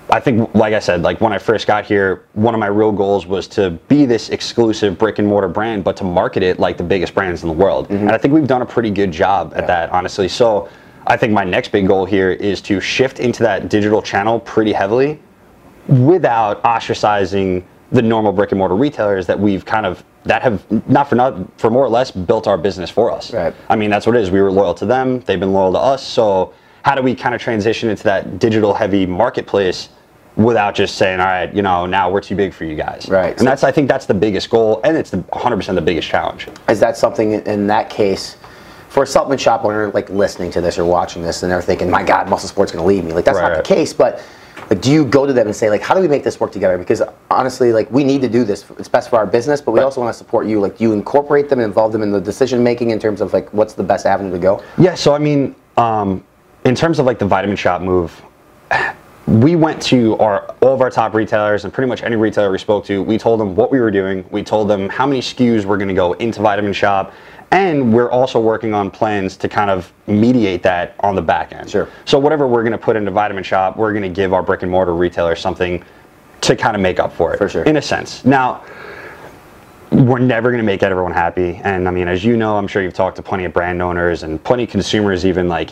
I 0.09 0.19
think, 0.19 0.53
like 0.53 0.73
I 0.73 0.79
said, 0.79 1.01
like 1.01 1.19
when 1.19 1.33
I 1.33 1.39
first 1.39 1.65
got 1.65 1.85
here, 1.85 2.25
one 2.33 2.53
of 2.53 2.59
my 2.59 2.67
real 2.67 2.91
goals 2.91 3.25
was 3.25 3.47
to 3.49 3.71
be 3.87 4.05
this 4.05 4.29
exclusive 4.29 4.97
brick 4.99 5.17
and 5.19 5.27
mortar 5.27 5.47
brand, 5.47 5.83
but 5.83 5.97
to 5.97 6.03
market 6.03 6.43
it 6.43 6.59
like 6.59 6.77
the 6.77 6.83
biggest 6.83 7.15
brands 7.15 7.41
in 7.41 7.49
the 7.49 7.55
world. 7.55 7.89
And 7.89 8.11
I 8.11 8.17
think 8.17 8.33
we've 8.33 8.47
done 8.47 8.61
a 8.61 8.65
pretty 8.65 8.91
good 8.91 9.11
job 9.11 9.53
at 9.55 9.65
that, 9.67 9.89
honestly. 9.89 10.27
So 10.27 10.69
I 11.07 11.17
think 11.17 11.33
my 11.33 11.43
next 11.43 11.71
big 11.71 11.87
goal 11.87 12.05
here 12.05 12.31
is 12.31 12.61
to 12.61 12.79
shift 12.79 13.19
into 13.19 13.43
that 13.43 13.69
digital 13.69 14.01
channel 14.01 14.39
pretty 14.39 14.73
heavily 14.73 15.19
without 15.87 16.63
ostracizing 16.63 17.63
the 17.91 18.01
normal 18.01 18.31
brick 18.31 18.51
and 18.51 18.59
mortar 18.59 18.75
retailers 18.75 19.27
that 19.27 19.39
we've 19.39 19.65
kind 19.65 19.85
of 19.85 20.03
that 20.23 20.41
have 20.41 20.89
not 20.89 21.07
for 21.07 21.15
not 21.15 21.59
for 21.59 21.69
more 21.69 21.85
or 21.85 21.89
less 21.89 22.09
built 22.09 22.47
our 22.47 22.57
business 22.57 22.89
for 22.89 23.11
us. 23.11 23.31
Right. 23.31 23.53
I 23.69 23.75
mean 23.75 23.91
that's 23.91 24.07
what 24.07 24.15
it 24.15 24.21
is. 24.23 24.31
We 24.31 24.41
were 24.41 24.51
loyal 24.51 24.73
to 24.75 24.85
them. 24.85 25.19
They've 25.21 25.39
been 25.39 25.53
loyal 25.53 25.73
to 25.73 25.79
us. 25.79 26.05
So 26.05 26.53
how 26.83 26.95
do 26.95 27.03
we 27.03 27.13
kind 27.13 27.35
of 27.35 27.41
transition 27.41 27.89
into 27.89 28.03
that 28.05 28.39
digital 28.39 28.73
heavy 28.73 29.05
marketplace 29.05 29.89
without 30.35 30.75
just 30.75 30.95
saying, 30.95 31.19
all 31.19 31.25
right, 31.25 31.53
you 31.53 31.61
know, 31.61 31.85
now 31.85 32.09
we're 32.09 32.21
too 32.21 32.35
big 32.35 32.53
for 32.53 32.65
you 32.65 32.75
guys. 32.75 33.07
Right. 33.09 33.37
And 33.37 33.47
that's 33.47 33.63
I 33.63 33.71
think 33.71 33.87
that's 33.87 34.05
the 34.05 34.13
biggest 34.13 34.49
goal, 34.49 34.81
and 34.83 34.97
it's 34.97 35.09
the 35.09 35.17
100% 35.17 35.75
the 35.75 35.81
biggest 35.81 36.07
challenge. 36.07 36.47
Is 36.69 36.79
that 36.79 36.97
something 36.97 37.33
in 37.33 37.67
that 37.67 37.89
case? 37.89 38.37
For 38.95 39.03
a 39.03 39.05
supplement 39.05 39.41
shop 39.41 39.65
owner, 39.65 39.91
like 39.91 40.09
listening 40.09 40.51
to 40.51 40.61
this 40.61 40.77
or 40.77 40.85
watching 40.85 41.21
this, 41.21 41.43
and 41.43 41.51
they're 41.51 41.61
thinking, 41.61 41.89
"My 41.89 42.01
God, 42.01 42.29
Muscle 42.29 42.47
Sport's 42.47 42.71
going 42.71 42.81
to 42.81 42.87
leave 42.87 43.03
me." 43.03 43.11
Like 43.11 43.25
that's 43.25 43.37
not 43.37 43.57
the 43.57 43.61
case. 43.61 43.91
But 43.91 44.23
like, 44.69 44.79
do 44.79 44.89
you 44.89 45.03
go 45.03 45.25
to 45.25 45.33
them 45.33 45.47
and 45.47 45.53
say, 45.53 45.69
like, 45.69 45.81
"How 45.81 45.93
do 45.93 45.99
we 45.99 46.07
make 46.07 46.23
this 46.23 46.39
work 46.39 46.53
together?" 46.53 46.77
Because 46.77 47.01
honestly, 47.29 47.73
like, 47.73 47.91
we 47.91 48.05
need 48.05 48.21
to 48.21 48.29
do 48.29 48.45
this. 48.45 48.63
It's 48.79 48.87
best 48.87 49.09
for 49.09 49.17
our 49.17 49.25
business, 49.25 49.59
but 49.59 49.73
we 49.73 49.81
also 49.81 49.99
want 49.99 50.13
to 50.13 50.17
support 50.17 50.47
you. 50.47 50.61
Like, 50.61 50.77
do 50.77 50.85
you 50.85 50.93
incorporate 50.93 51.49
them 51.49 51.59
and 51.59 51.65
involve 51.65 51.91
them 51.91 52.03
in 52.03 52.11
the 52.11 52.21
decision 52.21 52.63
making 52.63 52.91
in 52.91 52.99
terms 52.99 53.19
of 53.19 53.33
like 53.33 53.51
what's 53.51 53.73
the 53.73 53.83
best 53.83 54.05
avenue 54.05 54.31
to 54.31 54.39
go? 54.39 54.63
Yeah, 54.77 54.95
so 54.95 55.13
I 55.13 55.17
mean, 55.17 55.55
um, 55.75 56.23
in 56.63 56.73
terms 56.73 56.97
of 56.97 57.05
like 57.05 57.19
the 57.19 57.27
vitamin 57.27 57.57
shop 57.57 57.81
move, 57.81 58.21
we 59.27 59.55
went 59.55 59.81
to 59.81 60.15
our 60.19 60.55
all 60.61 60.73
of 60.73 60.81
our 60.81 60.89
top 60.89 61.13
retailers 61.13 61.63
and 61.63 61.73
pretty 61.73 61.89
much 61.89 62.03
any 62.03 62.15
retailer 62.15 62.51
we 62.51 62.59
spoke 62.59 62.85
to. 62.85 63.01
We 63.01 63.17
told 63.17 63.39
them 63.39 63.55
what 63.55 63.71
we 63.71 63.79
were 63.79 63.91
doing. 63.91 64.23
We 64.31 64.43
told 64.43 64.69
them 64.69 64.87
how 64.87 65.05
many 65.07 65.19
SKUs 65.19 65.65
were 65.65 65.77
going 65.77 65.87
to 65.87 65.95
go 65.95 66.13
into 66.13 66.41
Vitamin 66.41 66.73
Shop, 66.73 67.11
and 67.51 67.93
we're 67.93 68.09
also 68.09 68.39
working 68.39 68.73
on 68.73 68.91
plans 68.91 69.37
to 69.37 69.47
kind 69.47 69.69
of 69.69 69.91
mediate 70.07 70.63
that 70.63 70.95
on 70.99 71.15
the 71.15 71.21
back 71.21 71.53
end. 71.53 71.69
Sure. 71.69 71.89
So 72.05 72.19
whatever 72.19 72.47
we're 72.47 72.63
going 72.63 72.71
to 72.73 72.77
put 72.77 72.95
into 72.95 73.11
Vitamin 73.11 73.43
Shop, 73.43 73.77
we're 73.77 73.91
going 73.91 74.03
to 74.03 74.09
give 74.09 74.33
our 74.33 74.43
brick 74.43 74.63
and 74.63 74.71
mortar 74.71 74.93
retailer 74.93 75.35
something 75.35 75.83
to 76.41 76.55
kind 76.55 76.75
of 76.75 76.81
make 76.81 76.99
up 76.99 77.13
for 77.13 77.33
it. 77.33 77.37
For 77.37 77.49
sure. 77.49 77.63
In 77.63 77.77
a 77.77 77.81
sense. 77.81 78.25
Now 78.25 78.63
we're 79.91 80.19
never 80.19 80.49
going 80.49 80.59
to 80.59 80.65
make 80.65 80.83
everyone 80.83 81.13
happy. 81.13 81.61
And 81.63 81.87
I 81.87 81.91
mean, 81.91 82.07
as 82.07 82.23
you 82.23 82.35
know, 82.37 82.57
I'm 82.57 82.67
sure 82.67 82.81
you've 82.81 82.93
talked 82.93 83.15
to 83.17 83.23
plenty 83.23 83.45
of 83.45 83.53
brand 83.53 83.81
owners 83.81 84.23
and 84.23 84.43
plenty 84.43 84.63
of 84.63 84.69
consumers, 84.69 85.25
even 85.25 85.47
like 85.47 85.71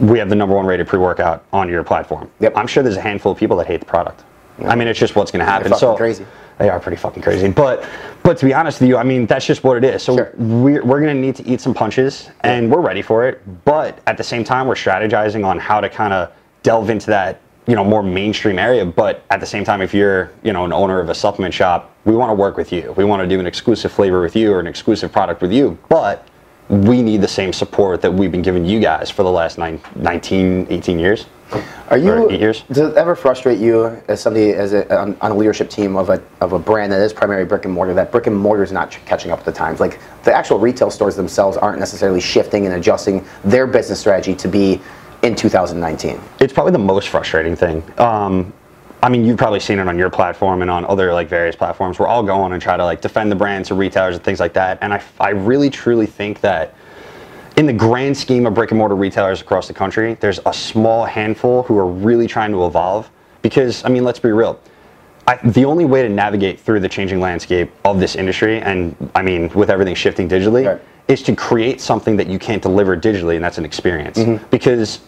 we 0.00 0.18
have 0.18 0.28
the 0.28 0.36
number 0.36 0.54
one 0.54 0.66
rated 0.66 0.86
pre 0.86 0.98
workout 0.98 1.44
on 1.52 1.68
your 1.68 1.82
platform. 1.82 2.30
Yep. 2.40 2.56
I'm 2.56 2.66
sure 2.66 2.82
there's 2.82 2.96
a 2.96 3.00
handful 3.00 3.32
of 3.32 3.38
people 3.38 3.56
that 3.58 3.66
hate 3.66 3.80
the 3.80 3.86
product. 3.86 4.24
I 4.64 4.76
mean, 4.76 4.86
it's 4.86 4.98
just 4.98 5.16
what's 5.16 5.30
going 5.30 5.44
to 5.44 5.50
happen. 5.50 5.74
So 5.74 5.96
crazy. 5.96 6.26
They 6.58 6.68
are 6.68 6.78
pretty 6.80 6.96
fucking 6.96 7.22
crazy. 7.22 7.48
But 7.48 7.88
but 8.22 8.38
to 8.38 8.46
be 8.46 8.54
honest 8.54 8.80
with 8.80 8.88
you, 8.88 8.96
I 8.96 9.02
mean, 9.02 9.26
that's 9.26 9.46
just 9.46 9.64
what 9.64 9.76
it 9.76 9.84
is. 9.84 10.02
So 10.02 10.14
we're, 10.14 10.84
we're 10.84 11.00
going 11.00 11.14
to 11.14 11.20
need 11.20 11.34
to 11.36 11.46
eat 11.46 11.60
some 11.60 11.74
punches, 11.74 12.30
and 12.42 12.70
we're 12.70 12.80
ready 12.80 13.02
for 13.02 13.26
it. 13.26 13.42
But 13.64 13.98
at 14.06 14.16
the 14.16 14.24
same 14.24 14.44
time, 14.44 14.66
we're 14.66 14.74
strategizing 14.74 15.44
on 15.44 15.58
how 15.58 15.80
to 15.80 15.88
kind 15.88 16.12
of 16.12 16.32
delve 16.62 16.90
into 16.90 17.06
that 17.08 17.40
you 17.66 17.76
know 17.76 17.84
more 17.84 18.02
mainstream 18.02 18.58
area 18.58 18.84
but 18.84 19.24
at 19.30 19.38
the 19.38 19.46
same 19.46 19.64
time 19.64 19.80
if 19.80 19.94
you're 19.94 20.32
you 20.42 20.52
know 20.52 20.64
an 20.64 20.72
owner 20.72 20.98
of 20.98 21.08
a 21.08 21.14
supplement 21.14 21.54
shop 21.54 21.94
we 22.04 22.14
want 22.14 22.28
to 22.30 22.34
work 22.34 22.56
with 22.56 22.72
you 22.72 22.92
we 22.96 23.04
want 23.04 23.22
to 23.22 23.28
do 23.28 23.38
an 23.38 23.46
exclusive 23.46 23.92
flavor 23.92 24.20
with 24.20 24.34
you 24.34 24.52
or 24.52 24.58
an 24.58 24.66
exclusive 24.66 25.12
product 25.12 25.40
with 25.40 25.52
you 25.52 25.78
but 25.88 26.26
we 26.68 27.02
need 27.02 27.20
the 27.20 27.28
same 27.28 27.52
support 27.52 28.00
that 28.00 28.12
we've 28.12 28.32
been 28.32 28.42
giving 28.42 28.64
you 28.64 28.80
guys 28.80 29.10
for 29.10 29.22
the 29.22 29.30
last 29.30 29.58
nine, 29.58 29.80
19 29.96 30.66
18 30.70 30.98
years 30.98 31.26
Are 31.88 31.98
you? 31.98 32.30
Eight 32.30 32.40
years 32.40 32.62
Does 32.62 32.78
it 32.78 32.96
ever 32.96 33.14
frustrate 33.14 33.58
you 33.58 33.86
as 34.08 34.20
somebody 34.20 34.52
as 34.52 34.72
a, 34.72 34.98
on, 34.98 35.16
on 35.20 35.30
a 35.32 35.34
leadership 35.34 35.68
team 35.68 35.96
of 35.96 36.08
a 36.08 36.22
of 36.40 36.52
a 36.52 36.58
brand 36.58 36.92
that 36.92 37.00
is 37.00 37.12
primarily 37.12 37.46
brick 37.46 37.64
and 37.64 37.74
mortar 37.74 37.94
that 37.94 38.10
brick 38.10 38.26
and 38.26 38.36
mortar 38.36 38.62
is 38.62 38.72
not 38.72 38.90
ch- 38.90 39.04
catching 39.04 39.30
up 39.30 39.38
with 39.38 39.46
the 39.46 39.52
times? 39.52 39.80
Like 39.80 40.00
the 40.24 40.32
actual 40.32 40.58
retail 40.58 40.90
stores 40.90 41.16
themselves 41.16 41.56
aren't 41.56 41.78
necessarily 41.78 42.20
shifting 42.20 42.66
and 42.66 42.74
adjusting 42.74 43.24
their 43.44 43.66
business 43.66 44.00
strategy 44.00 44.34
to 44.34 44.48
be 44.48 44.80
in 45.22 45.36
2019. 45.36 46.20
it's 46.40 46.52
probably 46.52 46.72
the 46.72 46.78
most 46.78 47.08
frustrating 47.08 47.54
thing. 47.54 47.82
Um, 47.98 48.52
I 49.04 49.08
mean, 49.08 49.24
you've 49.24 49.38
probably 49.38 49.60
seen 49.60 49.78
it 49.80 49.88
on 49.88 49.98
your 49.98 50.10
platform 50.10 50.62
and 50.62 50.70
on 50.70 50.84
other 50.84 51.12
like 51.12 51.28
various 51.28 51.56
platforms. 51.56 51.98
We're 51.98 52.06
all 52.06 52.22
going 52.22 52.52
and 52.52 52.62
try 52.62 52.76
to 52.76 52.84
like 52.84 53.00
defend 53.00 53.32
the 53.32 53.36
brand 53.36 53.64
to 53.66 53.74
retailers 53.74 54.14
and 54.14 54.24
things 54.24 54.38
like 54.38 54.52
that. 54.54 54.78
And 54.80 54.94
I, 54.94 55.02
I 55.18 55.30
really 55.30 55.70
truly 55.70 56.06
think 56.06 56.40
that 56.40 56.74
in 57.62 57.66
the 57.66 57.72
grand 57.72 58.16
scheme 58.16 58.44
of 58.44 58.54
brick 58.54 58.72
and 58.72 58.78
mortar 58.78 58.96
retailers 58.96 59.40
across 59.40 59.68
the 59.68 59.72
country, 59.72 60.14
there's 60.14 60.40
a 60.46 60.52
small 60.52 61.04
handful 61.04 61.62
who 61.62 61.78
are 61.78 61.86
really 61.86 62.26
trying 62.26 62.50
to 62.50 62.66
evolve. 62.66 63.08
Because 63.40 63.84
I 63.84 63.88
mean, 63.88 64.02
let's 64.02 64.18
be 64.18 64.32
real. 64.32 64.58
I, 65.28 65.36
the 65.44 65.64
only 65.64 65.84
way 65.84 66.02
to 66.02 66.08
navigate 66.08 66.58
through 66.58 66.80
the 66.80 66.88
changing 66.88 67.20
landscape 67.20 67.70
of 67.84 68.00
this 68.00 68.16
industry, 68.16 68.60
and 68.60 68.96
I 69.14 69.22
mean, 69.22 69.48
with 69.50 69.70
everything 69.70 69.94
shifting 69.94 70.28
digitally, 70.28 70.80
is 71.06 71.22
to 71.22 71.36
create 71.36 71.80
something 71.80 72.16
that 72.16 72.26
you 72.26 72.40
can't 72.40 72.60
deliver 72.60 72.96
digitally, 72.96 73.36
and 73.36 73.44
that's 73.44 73.58
an 73.58 73.64
experience. 73.64 74.18
Mm-hmm. 74.18 74.44
Because 74.50 75.00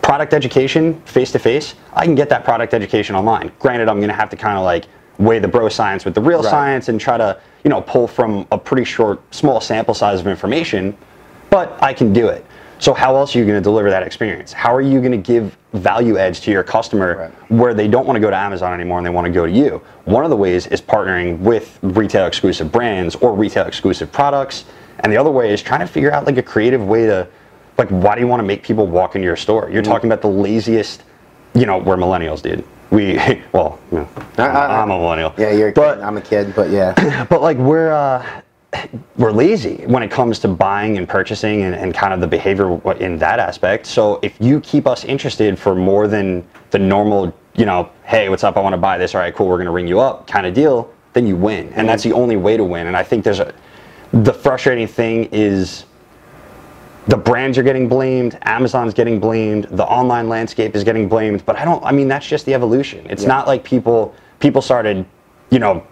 product 0.00 0.32
education 0.32 0.98
face 1.02 1.30
to 1.32 1.38
face, 1.38 1.74
I 1.92 2.06
can 2.06 2.14
get 2.14 2.30
that 2.30 2.44
product 2.44 2.72
education 2.72 3.14
online. 3.14 3.52
Granted, 3.58 3.90
I'm 3.90 3.98
going 3.98 4.08
to 4.08 4.14
have 4.14 4.30
to 4.30 4.36
kind 4.36 4.56
of 4.56 4.64
like 4.64 4.86
weigh 5.18 5.40
the 5.40 5.48
bro 5.48 5.68
science 5.68 6.06
with 6.06 6.14
the 6.14 6.22
real 6.22 6.42
Right. 6.42 6.50
science 6.50 6.88
and 6.88 6.98
try 6.98 7.18
to, 7.18 7.38
you 7.64 7.68
know, 7.68 7.82
pull 7.82 8.08
from 8.08 8.46
a 8.50 8.56
pretty 8.56 8.84
short, 8.84 9.20
small 9.34 9.60
sample 9.60 9.92
size 9.92 10.20
of 10.20 10.26
information, 10.26 10.96
but 11.54 11.80
I 11.80 11.94
can 11.94 12.12
do 12.12 12.26
it. 12.26 12.44
So 12.80 12.92
how 12.92 13.14
else 13.14 13.36
are 13.36 13.38
you 13.38 13.44
going 13.44 13.56
to 13.56 13.62
deliver 13.62 13.88
that 13.88 14.02
experience? 14.02 14.52
How 14.52 14.74
are 14.74 14.80
you 14.80 14.98
going 14.98 15.12
to 15.12 15.16
give 15.16 15.56
value 15.72 16.18
edge 16.18 16.40
to 16.40 16.50
your 16.50 16.64
customer 16.64 17.30
where 17.46 17.74
they 17.74 17.86
don't 17.86 18.06
want 18.06 18.16
to 18.16 18.20
go 18.20 18.28
to 18.28 18.36
Amazon 18.36 18.74
anymore 18.74 18.98
and 18.98 19.06
they 19.06 19.10
want 19.10 19.26
to 19.26 19.32
go 19.32 19.46
to 19.46 19.52
you? 19.52 19.80
One 20.04 20.24
of 20.24 20.30
the 20.30 20.36
ways 20.36 20.66
is 20.66 20.82
partnering 20.82 21.38
with 21.38 21.78
retail 21.82 22.26
exclusive 22.26 22.72
brands 22.72 23.14
or 23.14 23.36
retail 23.36 23.66
exclusive 23.66 24.10
products, 24.10 24.64
and 24.98 25.12
the 25.12 25.16
other 25.16 25.30
way 25.30 25.52
is 25.52 25.62
trying 25.62 25.78
to 25.78 25.86
figure 25.86 26.12
out 26.12 26.26
like 26.26 26.38
a 26.38 26.42
creative 26.42 26.84
way 26.84 27.06
to 27.06 27.28
like 27.78 27.88
why 27.90 28.16
do 28.16 28.20
you 28.20 28.26
want 28.26 28.40
to 28.40 28.46
make 28.46 28.64
people 28.64 28.88
walk 28.88 29.14
into 29.14 29.26
your 29.26 29.36
store? 29.36 29.70
You're 29.70 29.82
talking 29.82 30.10
about 30.10 30.22
the 30.22 30.28
laziest, 30.28 31.04
you 31.54 31.66
know, 31.66 31.78
we're 31.78 31.96
millennials, 31.96 32.42
dude. 32.42 32.64
We 32.90 33.14
well, 33.52 33.78
you 33.92 33.98
know, 33.98 34.08
I'm 34.38 34.90
a 34.90 34.98
millennial. 34.98 35.32
Yeah, 35.38 35.52
you're. 35.52 35.70
But 35.70 36.00
I'm 36.00 36.16
a 36.16 36.20
kid, 36.20 36.52
but 36.56 36.70
yeah. 36.70 37.24
but 37.30 37.40
like 37.40 37.58
we're 37.58 37.92
uh, 37.92 38.42
we're 39.16 39.32
lazy 39.32 39.84
when 39.86 40.02
it 40.02 40.10
comes 40.10 40.38
to 40.40 40.48
buying 40.48 40.98
and 40.98 41.08
purchasing 41.08 41.62
and, 41.62 41.74
and 41.74 41.94
kind 41.94 42.12
of 42.12 42.20
the 42.20 42.26
behavior 42.26 42.80
in 42.98 43.18
that 43.18 43.38
aspect. 43.38 43.86
So 43.86 44.18
if 44.22 44.34
you 44.40 44.60
keep 44.60 44.86
us 44.86 45.04
interested 45.04 45.58
for 45.58 45.74
more 45.74 46.06
than 46.08 46.46
the 46.70 46.78
normal, 46.78 47.32
you 47.54 47.66
know, 47.66 47.90
hey, 48.04 48.28
what's 48.28 48.44
up? 48.44 48.56
I 48.56 48.60
want 48.60 48.72
to 48.72 48.78
buy 48.78 48.98
this. 48.98 49.14
All 49.14 49.20
right, 49.20 49.34
cool. 49.34 49.48
We're 49.48 49.58
gonna 49.58 49.70
ring 49.70 49.86
you 49.88 50.00
up, 50.00 50.26
kind 50.26 50.46
of 50.46 50.54
deal. 50.54 50.92
Then 51.12 51.26
you 51.26 51.36
win, 51.36 51.72
and 51.74 51.88
that's 51.88 52.02
the 52.02 52.12
only 52.12 52.36
way 52.36 52.56
to 52.56 52.64
win. 52.64 52.88
And 52.88 52.96
I 52.96 53.02
think 53.04 53.22
there's 53.24 53.38
a 53.40 53.54
the 54.12 54.32
frustrating 54.32 54.86
thing 54.86 55.28
is 55.32 55.84
the 57.06 57.16
brands 57.16 57.58
are 57.58 57.62
getting 57.62 57.88
blamed, 57.88 58.38
Amazon's 58.42 58.94
getting 58.94 59.20
blamed, 59.20 59.64
the 59.64 59.84
online 59.84 60.28
landscape 60.28 60.74
is 60.74 60.82
getting 60.84 61.08
blamed, 61.08 61.44
but 61.46 61.56
I 61.56 61.64
don't 61.64 61.84
I 61.84 61.92
mean 61.92 62.08
that's 62.08 62.26
just 62.26 62.46
the 62.46 62.54
evolution. 62.54 63.06
It's 63.08 63.22
Yeah. 63.22 63.28
not 63.28 63.46
like 63.46 63.62
people 63.62 64.14
people 64.40 64.62
started, 64.62 65.04
you 65.50 65.58
know, 65.58 65.86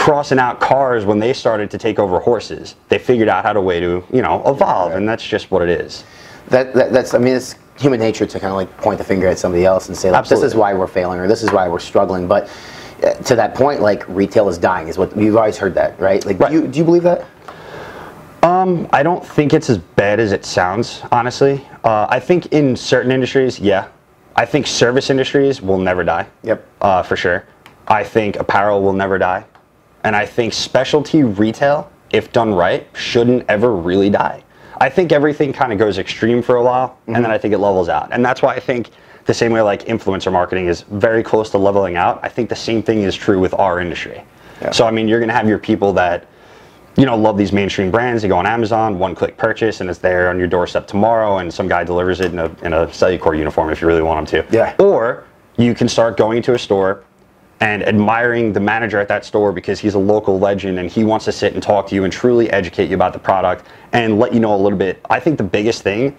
crossing 0.00 0.38
out 0.38 0.60
cars 0.60 1.04
when 1.04 1.18
they 1.18 1.30
started 1.30 1.70
to 1.70 1.76
take 1.76 1.98
over 1.98 2.18
horses. 2.18 2.74
They 2.88 2.98
figured 2.98 3.28
out 3.28 3.44
how 3.44 3.52
to 3.52 3.60
way 3.60 3.80
to, 3.80 4.02
you 4.10 4.22
know, 4.22 4.42
evolve 4.46 4.92
and 4.92 5.06
that's 5.06 5.22
just 5.22 5.50
what 5.50 5.60
it 5.60 5.68
is. 5.68 6.04
That, 6.48 6.72
that 6.72 6.90
that's 6.90 7.12
I 7.12 7.18
mean 7.18 7.34
it's 7.34 7.54
human 7.78 8.00
nature 8.00 8.24
to 8.24 8.40
kind 8.40 8.50
of 8.50 8.56
like 8.56 8.74
point 8.78 8.96
the 8.96 9.04
finger 9.04 9.26
at 9.26 9.38
somebody 9.38 9.66
else 9.66 9.88
and 9.88 9.96
say 9.96 10.10
like 10.10 10.26
this 10.26 10.42
is 10.42 10.54
why 10.54 10.72
we're 10.72 10.86
failing 10.86 11.20
or 11.20 11.28
this 11.28 11.42
is 11.42 11.52
why 11.52 11.68
we're 11.68 11.78
struggling. 11.78 12.26
But 12.26 12.48
uh, 13.02 13.12
to 13.12 13.36
that 13.36 13.54
point, 13.54 13.82
like 13.82 14.08
retail 14.08 14.48
is 14.48 14.56
dying 14.56 14.88
is 14.88 14.96
what 14.96 15.14
you've 15.14 15.36
always 15.36 15.58
heard 15.58 15.74
that, 15.74 16.00
right? 16.00 16.24
Like 16.24 16.38
do 16.38 16.50
you 16.50 16.66
do 16.66 16.78
you 16.78 16.84
believe 16.84 17.02
that? 17.02 17.26
Um, 18.42 18.88
I 18.94 19.02
don't 19.02 19.24
think 19.24 19.52
it's 19.52 19.68
as 19.68 19.76
bad 19.76 20.18
as 20.18 20.32
it 20.32 20.46
sounds, 20.46 21.02
honestly. 21.12 21.62
Uh, 21.84 22.06
I 22.08 22.18
think 22.18 22.46
in 22.54 22.74
certain 22.74 23.12
industries, 23.12 23.60
yeah. 23.60 23.88
I 24.34 24.46
think 24.46 24.66
service 24.66 25.10
industries 25.10 25.60
will 25.60 25.78
never 25.78 26.04
die. 26.04 26.26
Yep. 26.44 26.66
Uh, 26.80 27.02
for 27.02 27.16
sure. 27.16 27.44
I 27.86 28.02
think 28.02 28.36
apparel 28.36 28.82
will 28.82 28.94
never 28.94 29.18
die. 29.18 29.44
And 30.04 30.16
I 30.16 30.26
think 30.26 30.52
specialty 30.52 31.22
retail, 31.22 31.90
if 32.10 32.32
done 32.32 32.54
right, 32.54 32.86
shouldn't 32.94 33.44
ever 33.48 33.74
really 33.74 34.10
die. 34.10 34.42
I 34.80 34.88
think 34.88 35.12
everything 35.12 35.52
kind 35.52 35.72
of 35.72 35.78
goes 35.78 35.98
extreme 35.98 36.42
for 36.42 36.56
a 36.56 36.62
while, 36.62 36.98
and 37.06 37.14
then 37.14 37.24
mm-hmm. 37.24 37.32
I 37.32 37.38
think 37.38 37.52
it 37.52 37.58
levels 37.58 37.88
out. 37.88 38.08
And 38.12 38.24
that's 38.24 38.40
why 38.40 38.54
I 38.54 38.60
think 38.60 38.90
the 39.26 39.34
same 39.34 39.52
way 39.52 39.60
like 39.60 39.84
influencer 39.84 40.32
marketing 40.32 40.66
is 40.66 40.82
very 40.82 41.22
close 41.22 41.50
to 41.50 41.58
leveling 41.58 41.96
out, 41.96 42.18
I 42.22 42.28
think 42.28 42.48
the 42.48 42.56
same 42.56 42.82
thing 42.82 43.02
is 43.02 43.14
true 43.14 43.38
with 43.38 43.52
our 43.54 43.78
industry. 43.78 44.24
So, 44.72 44.86
I 44.86 44.90
mean, 44.90 45.08
you're 45.08 45.20
going 45.20 45.30
to 45.30 45.34
have 45.34 45.48
your 45.48 45.58
people 45.58 45.94
that 45.94 46.26
you 46.96 47.06
know, 47.06 47.16
love 47.16 47.38
these 47.38 47.52
mainstream 47.52 47.90
brands. 47.90 48.22
You 48.22 48.28
go 48.28 48.36
on 48.36 48.46
Amazon, 48.46 48.98
one 48.98 49.14
click 49.14 49.36
purchase, 49.36 49.80
and 49.80 49.88
it's 49.88 50.00
there 50.00 50.28
on 50.28 50.38
your 50.38 50.48
doorstep 50.48 50.86
tomorrow, 50.86 51.38
and 51.38 51.52
some 51.52 51.68
guy 51.68 51.84
delivers 51.84 52.20
it 52.20 52.32
in 52.32 52.38
a, 52.38 52.46
in 52.62 52.72
a 52.72 52.86
Cellucor 52.88 53.36
uniform 53.38 53.70
if 53.70 53.80
you 53.80 53.86
really 53.86 54.02
want 54.02 54.28
him 54.28 54.44
to. 54.44 54.54
Yeah. 54.54 54.74
Or 54.78 55.24
you 55.56 55.74
can 55.74 55.88
start 55.88 56.16
going 56.16 56.42
to 56.42 56.54
a 56.54 56.58
store 56.58 57.04
and 57.60 57.86
admiring 57.86 58.52
the 58.52 58.60
manager 58.60 58.98
at 58.98 59.08
that 59.08 59.24
store 59.24 59.52
because 59.52 59.78
he's 59.78 59.94
a 59.94 59.98
local 59.98 60.38
legend 60.38 60.78
and 60.78 60.90
he 60.90 61.04
wants 61.04 61.26
to 61.26 61.32
sit 61.32 61.52
and 61.52 61.62
talk 61.62 61.86
to 61.88 61.94
you 61.94 62.04
and 62.04 62.12
truly 62.12 62.50
educate 62.50 62.88
you 62.88 62.94
about 62.94 63.12
the 63.12 63.18
product 63.18 63.66
and 63.92 64.18
let 64.18 64.32
you 64.32 64.40
know 64.40 64.54
a 64.54 64.56
little 64.56 64.78
bit. 64.78 65.04
I 65.10 65.20
think 65.20 65.36
the 65.36 65.44
biggest 65.44 65.82
thing 65.82 66.16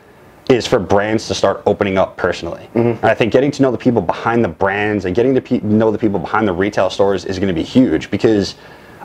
is 0.50 0.68
for 0.68 0.80
brands 0.80 1.28
to 1.28 1.34
start 1.34 1.64
opening 1.66 1.98
up 1.98 2.18
personally. 2.18 2.70
Mm-hmm. 2.76 3.04
And 3.04 3.06
I 3.06 3.16
think 3.16 3.34
getting 3.34 3.52
to 3.52 3.62
know 3.62 3.72
the 3.72 3.78
people 3.78 4.02
behind 4.02 4.44
the 4.44 4.50
brands 4.50 5.06
and 5.06 5.16
getting 5.16 5.34
to 5.34 5.42
pe- 5.42 5.62
know 5.62 5.92
the 5.92 5.98
people 5.98 6.20
behind 6.20 6.48
the 6.48 6.54
retail 6.54 6.90
stores 6.90 7.26
is 7.26 7.40
going 7.40 7.48
to 7.48 7.54
be 7.54 7.64
huge 7.64 8.12
because, 8.12 8.56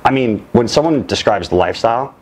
I 0.05 0.11
mean, 0.11 0.47
when 0.53 0.69
someone 0.69 1.07
describes 1.07 1.49
the 1.49 1.55
lifestyle, 1.55 2.15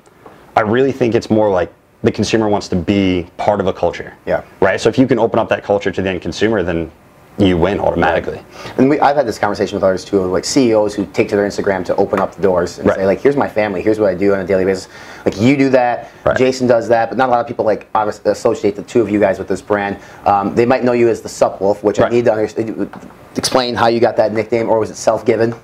I 0.57 0.61
really 0.61 0.93
think 0.93 1.15
it's 1.15 1.31
more 1.31 1.51
like 1.51 1.73
the 2.03 2.13
consumer 2.13 2.49
wants 2.49 2.69
to 2.69 2.77
be 2.77 3.27
part 3.39 3.61
of 3.61 3.67
a 3.67 3.73
culture. 3.73 4.15
Yeah. 4.27 4.45
Right. 4.61 4.81
So 4.81 4.89
if 4.91 4.99
you 4.99 5.07
can 5.07 5.19
open 5.19 5.39
up 5.39 5.49
that 5.49 5.65
culture 5.65 5.91
to 5.91 6.03
the 6.03 6.11
end 6.11 6.21
consumer, 6.21 6.63
then 6.63 6.93
you 7.37 7.59
win 7.59 7.81
automatically. 7.81 8.41
And 8.79 8.89
we, 8.89 9.01
I've 9.01 9.17
had 9.17 9.27
this 9.27 9.39
conversation 9.39 9.75
with 9.77 9.83
others 9.83 10.05
too, 10.05 10.21
like 10.27 10.45
CEOs 10.45 10.95
who 10.95 11.05
take 11.07 11.29
to 11.31 11.37
their 11.37 11.47
Instagram 11.47 11.85
to 11.87 11.97
open 11.97 12.21
up 12.21 12.35
the 12.35 12.43
doors 12.43 12.79
and 12.79 12.87
Right. 12.89 12.97
say, 12.97 13.07
like, 13.07 13.21
here's 13.21 13.37
my 13.37 13.49
family, 13.49 13.83
here's 13.83 13.99
what 13.99 14.09
I 14.09 14.15
do 14.15 14.33
on 14.35 14.41
a 14.41 14.47
daily 14.47 14.65
basis. 14.65 14.89
Like, 15.25 15.37
you 15.41 15.57
do 15.57 15.69
that, 15.71 16.11
Jason 16.37 16.67
does 16.69 16.87
that, 16.89 17.09
but 17.09 17.19
not 17.19 17.29
a 17.29 17.33
lot 17.33 17.41
of 17.41 17.47
people 17.49 17.65
like 17.65 17.89
associate 17.95 18.77
the 18.77 18.83
two 18.83 19.01
of 19.01 19.11
you 19.11 19.19
guys 19.19 19.39
with 19.39 19.49
this 19.49 19.61
brand. 19.63 19.99
Um, 20.27 20.55
they 20.55 20.65
might 20.67 20.85
know 20.85 20.93
you 20.93 21.09
as 21.09 21.23
the 21.23 21.29
Sup 21.29 21.61
Wolf, 21.61 21.83
which 21.83 21.99
I 22.01 22.09
need 22.09 22.25
to 22.27 22.33
understand. 22.33 22.91
Explain 23.37 23.75
how 23.75 23.89
you 23.89 23.99
got 23.99 24.17
that 24.17 24.33
nickname, 24.33 24.69
or 24.69 24.79
was 24.79 24.91
it 24.91 24.97
self-given? 24.97 25.55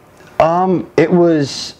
Um, 0.40 0.90
it 0.96 1.12
was 1.12 1.74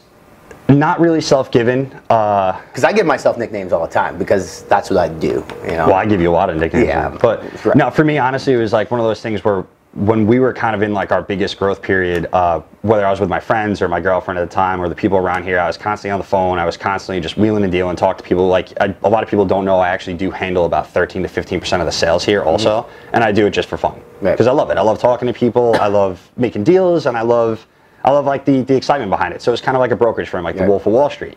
not 0.68 1.00
really 1.00 1.20
self-given. 1.20 1.87
Because 1.87 2.85
I 2.85 2.92
give 2.92 3.07
myself 3.07 3.37
nicknames 3.38 3.72
all 3.72 3.85
the 3.85 3.92
time 3.92 4.18
because 4.18 4.62
that's 4.64 4.88
what 4.88 4.98
I 5.00 5.09
do. 5.09 5.44
You 5.64 5.72
know. 5.72 5.87
Well, 5.88 5.94
I 5.94 6.07
give 6.07 6.20
you 6.20 6.31
a 6.31 6.33
lot 6.33 6.48
of 6.48 6.59
nicknames. 6.59 6.87
Yeah, 6.87 7.09
but 7.20 7.42
no, 7.74 7.90
for 7.90 8.05
me, 8.05 8.18
honestly, 8.18 8.53
it 8.53 8.57
was 8.59 8.72
like 8.72 8.92
one 8.92 9.00
of 9.00 9.07
those 9.07 9.20
things 9.20 9.42
where 9.42 9.64
when 9.92 10.24
we 10.26 10.38
were 10.38 10.53
kind 10.53 10.76
of 10.76 10.83
in 10.83 10.92
like 10.92 11.11
our 11.11 11.20
biggest 11.20 11.59
growth 11.59 11.83
period, 11.83 12.29
uh, 12.33 12.61
whether 12.83 13.05
I 13.05 13.11
was 13.11 13.18
with 13.18 13.29
my 13.29 13.40
friends 13.40 13.83
or 13.83 13.88
my 13.88 14.00
girlfriend 14.00 14.38
at 14.38 14.48
the 14.48 14.55
time 14.55 14.81
or 14.81 14.88
the 14.88 14.94
people 14.94 15.18
around 15.18 15.42
here, 15.42 15.59
I 15.59 15.66
was 15.66 15.76
constantly 15.76 16.12
on 16.12 16.20
the 16.20 16.26
phone. 16.26 16.59
I 16.61 16.64
was 16.64 16.76
constantly 16.76 17.20
just 17.20 17.37
wheeling 17.37 17.64
and 17.64 17.72
dealing, 17.72 17.96
talk 17.96 18.16
to 18.18 18.22
people. 18.22 18.46
Like 18.46 18.68
I, 18.81 18.94
a 19.03 19.09
lot 19.09 19.24
of 19.24 19.29
people 19.29 19.44
don't 19.44 19.64
know, 19.64 19.79
I 19.79 19.88
actually 19.88 20.16
do 20.16 20.31
handle 20.31 20.64
about 20.64 20.88
13 20.90 21.22
to 21.22 21.29
15 21.29 21.59
percent 21.59 21.83
of 21.83 21.87
the 21.87 21.92
sales 21.92 22.24
here 22.24 22.42
also, 22.44 22.88
and 23.12 23.24
I 23.24 23.33
do 23.33 23.46
it 23.46 23.50
just 23.50 23.68
for 23.68 23.76
fun 23.76 24.00
because 24.22 24.46
I 24.46 24.53
love 24.53 24.70
it. 24.70 24.79
I 24.79 24.83
love 24.83 25.00
talking 25.00 25.26
to 25.26 25.35
people. 25.35 25.74
I 25.81 25.88
love 25.88 26.31
making 26.37 26.62
deals, 26.62 27.07
and 27.07 27.16
I 27.16 27.22
love 27.22 27.66
I 28.05 28.12
love 28.12 28.26
like 28.26 28.44
the 28.44 28.62
the 28.62 28.76
excitement 28.76 29.11
behind 29.11 29.35
it. 29.35 29.42
So 29.42 29.53
it's 29.53 29.62
kind 29.62 29.76
of 29.76 29.81
like 29.81 29.90
a 29.90 29.96
brokerage 29.96 30.29
firm, 30.29 30.44
like 30.44 30.57
the 30.57 30.66
Wolf 30.66 30.87
of 30.87 30.92
Wall 30.92 31.11
Street. 31.11 31.37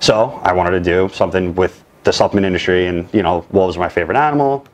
So 0.00 0.40
I 0.42 0.54
wanted 0.54 0.70
to 0.70 0.80
do 0.80 1.10
something 1.12 1.54
with 1.54 1.84
the 2.04 2.12
supplement 2.14 2.46
industry, 2.46 2.86
and 2.86 3.06
you 3.12 3.22
know, 3.22 3.44
wolves 3.50 3.76
are 3.76 3.80
my 3.80 3.90
favorite 3.90 4.16
animal. 4.16 4.64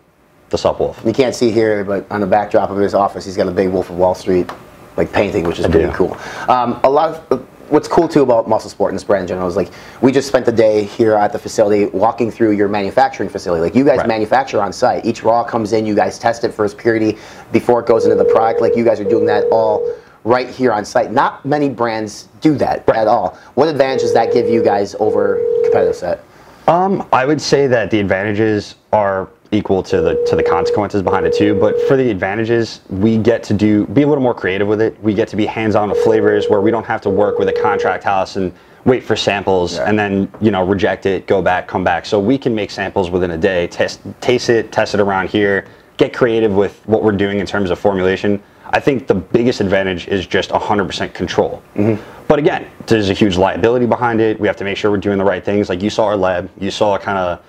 The 0.50 0.58
sup 0.58 0.78
wolf. 0.78 1.00
You 1.04 1.12
can't 1.12 1.34
see 1.34 1.50
here, 1.50 1.84
but 1.84 2.06
on 2.10 2.20
the 2.20 2.26
backdrop 2.26 2.70
of 2.70 2.76
his 2.76 2.94
office, 2.94 3.24
he's 3.24 3.36
got 3.36 3.48
a 3.48 3.52
big 3.52 3.68
Wolf 3.68 3.90
of 3.90 3.98
Wall 3.98 4.14
Street 4.14 4.48
like 4.96 5.12
painting, 5.12 5.44
which 5.44 5.58
is 5.58 5.64
I 5.64 5.70
pretty 5.70 5.88
do. 5.88 5.92
cool. 5.92 6.16
Um, 6.48 6.80
a 6.84 6.90
lot 6.90 7.24
of 7.30 7.46
what's 7.68 7.88
cool 7.88 8.06
too 8.06 8.22
about 8.22 8.48
muscle 8.48 8.70
sport 8.70 8.92
and 8.92 8.96
this 8.96 9.04
brand 9.04 9.22
in 9.22 9.28
general 9.28 9.48
is 9.48 9.56
like 9.56 9.70
we 10.00 10.12
just 10.12 10.28
spent 10.28 10.46
the 10.46 10.52
day 10.52 10.84
here 10.84 11.14
at 11.14 11.32
the 11.32 11.38
facility 11.38 11.86
walking 11.86 12.30
through 12.30 12.52
your 12.52 12.68
manufacturing 12.68 13.28
facility. 13.28 13.60
Like 13.60 13.74
you 13.74 13.84
guys 13.84 14.06
manufacture 14.06 14.62
on 14.62 14.72
site. 14.72 15.04
Each 15.04 15.22
raw 15.22 15.42
comes 15.44 15.72
in, 15.72 15.84
you 15.84 15.94
guys 15.94 16.18
test 16.18 16.44
it 16.44 16.52
for 16.52 16.64
its 16.64 16.74
purity 16.74 17.18
before 17.52 17.80
it 17.80 17.86
goes 17.86 18.04
into 18.04 18.16
the 18.16 18.24
product. 18.24 18.60
Like 18.60 18.76
you 18.76 18.84
guys 18.84 19.00
are 19.00 19.08
doing 19.08 19.26
that 19.26 19.44
all 19.50 19.94
right 20.24 20.48
here 20.48 20.72
on 20.72 20.84
site. 20.84 21.12
Not 21.12 21.44
many 21.44 21.68
brands 21.68 22.28
do 22.40 22.56
that 22.56 22.88
at 22.88 23.06
all. 23.06 23.38
What 23.54 23.68
advantage 23.68 24.02
does 24.02 24.14
that 24.14 24.32
give 24.32 24.48
you 24.48 24.62
guys 24.62 24.94
over 25.00 25.40
competitive 25.64 25.96
set? 25.96 26.24
Um, 26.68 27.06
I 27.12 27.24
would 27.24 27.40
say 27.40 27.68
that 27.68 27.90
the 27.90 28.00
advantages 28.00 28.74
are 28.92 29.28
equal 29.52 29.82
to 29.84 30.00
the 30.00 30.24
to 30.28 30.36
the 30.36 30.42
consequences 30.42 31.02
behind 31.02 31.26
it 31.26 31.34
too. 31.34 31.54
But 31.54 31.80
for 31.82 31.96
the 31.96 32.10
advantages, 32.10 32.80
we 32.88 33.18
get 33.18 33.42
to 33.44 33.54
do 33.54 33.86
be 33.86 34.02
a 34.02 34.06
little 34.06 34.22
more 34.22 34.34
creative 34.34 34.68
with 34.68 34.80
it. 34.80 35.00
We 35.02 35.14
get 35.14 35.28
to 35.28 35.36
be 35.36 35.46
hands-on 35.46 35.90
with 35.90 35.98
flavors 36.00 36.48
where 36.48 36.60
we 36.60 36.70
don't 36.70 36.86
have 36.86 37.00
to 37.02 37.10
work 37.10 37.38
with 37.38 37.48
a 37.48 37.52
contract 37.52 38.04
house 38.04 38.36
and 38.36 38.52
wait 38.84 39.02
for 39.02 39.16
samples 39.16 39.78
and 39.78 39.98
then 39.98 40.30
you 40.40 40.50
know 40.50 40.64
reject 40.64 41.06
it, 41.06 41.26
go 41.26 41.42
back, 41.42 41.66
come 41.66 41.84
back. 41.84 42.06
So 42.06 42.18
we 42.20 42.38
can 42.38 42.54
make 42.54 42.70
samples 42.70 43.10
within 43.10 43.32
a 43.32 43.38
day, 43.38 43.66
test 43.66 44.00
taste 44.20 44.48
it, 44.48 44.72
test 44.72 44.94
it 44.94 45.00
around 45.00 45.28
here, 45.28 45.66
get 45.96 46.14
creative 46.14 46.52
with 46.52 46.80
what 46.86 47.02
we're 47.02 47.12
doing 47.12 47.38
in 47.38 47.46
terms 47.46 47.70
of 47.70 47.78
formulation. 47.78 48.42
I 48.70 48.80
think 48.80 49.06
the 49.06 49.14
biggest 49.14 49.60
advantage 49.60 50.08
is 50.08 50.26
just 50.26 50.50
100% 50.50 51.14
control. 51.14 51.62
Mm-hmm. 51.76 52.02
But 52.26 52.40
again, 52.40 52.66
there's 52.86 53.10
a 53.10 53.14
huge 53.14 53.36
liability 53.36 53.86
behind 53.86 54.20
it. 54.20 54.40
We 54.40 54.48
have 54.48 54.56
to 54.56 54.64
make 54.64 54.76
sure 54.76 54.90
we're 54.90 54.96
doing 54.96 55.18
the 55.18 55.24
right 55.24 55.44
things. 55.44 55.68
Like 55.68 55.82
you 55.82 55.90
saw 55.90 56.06
our 56.06 56.16
lab, 56.16 56.50
you 56.58 56.72
saw 56.72 56.98
kind 56.98 57.16
of 57.16 57.44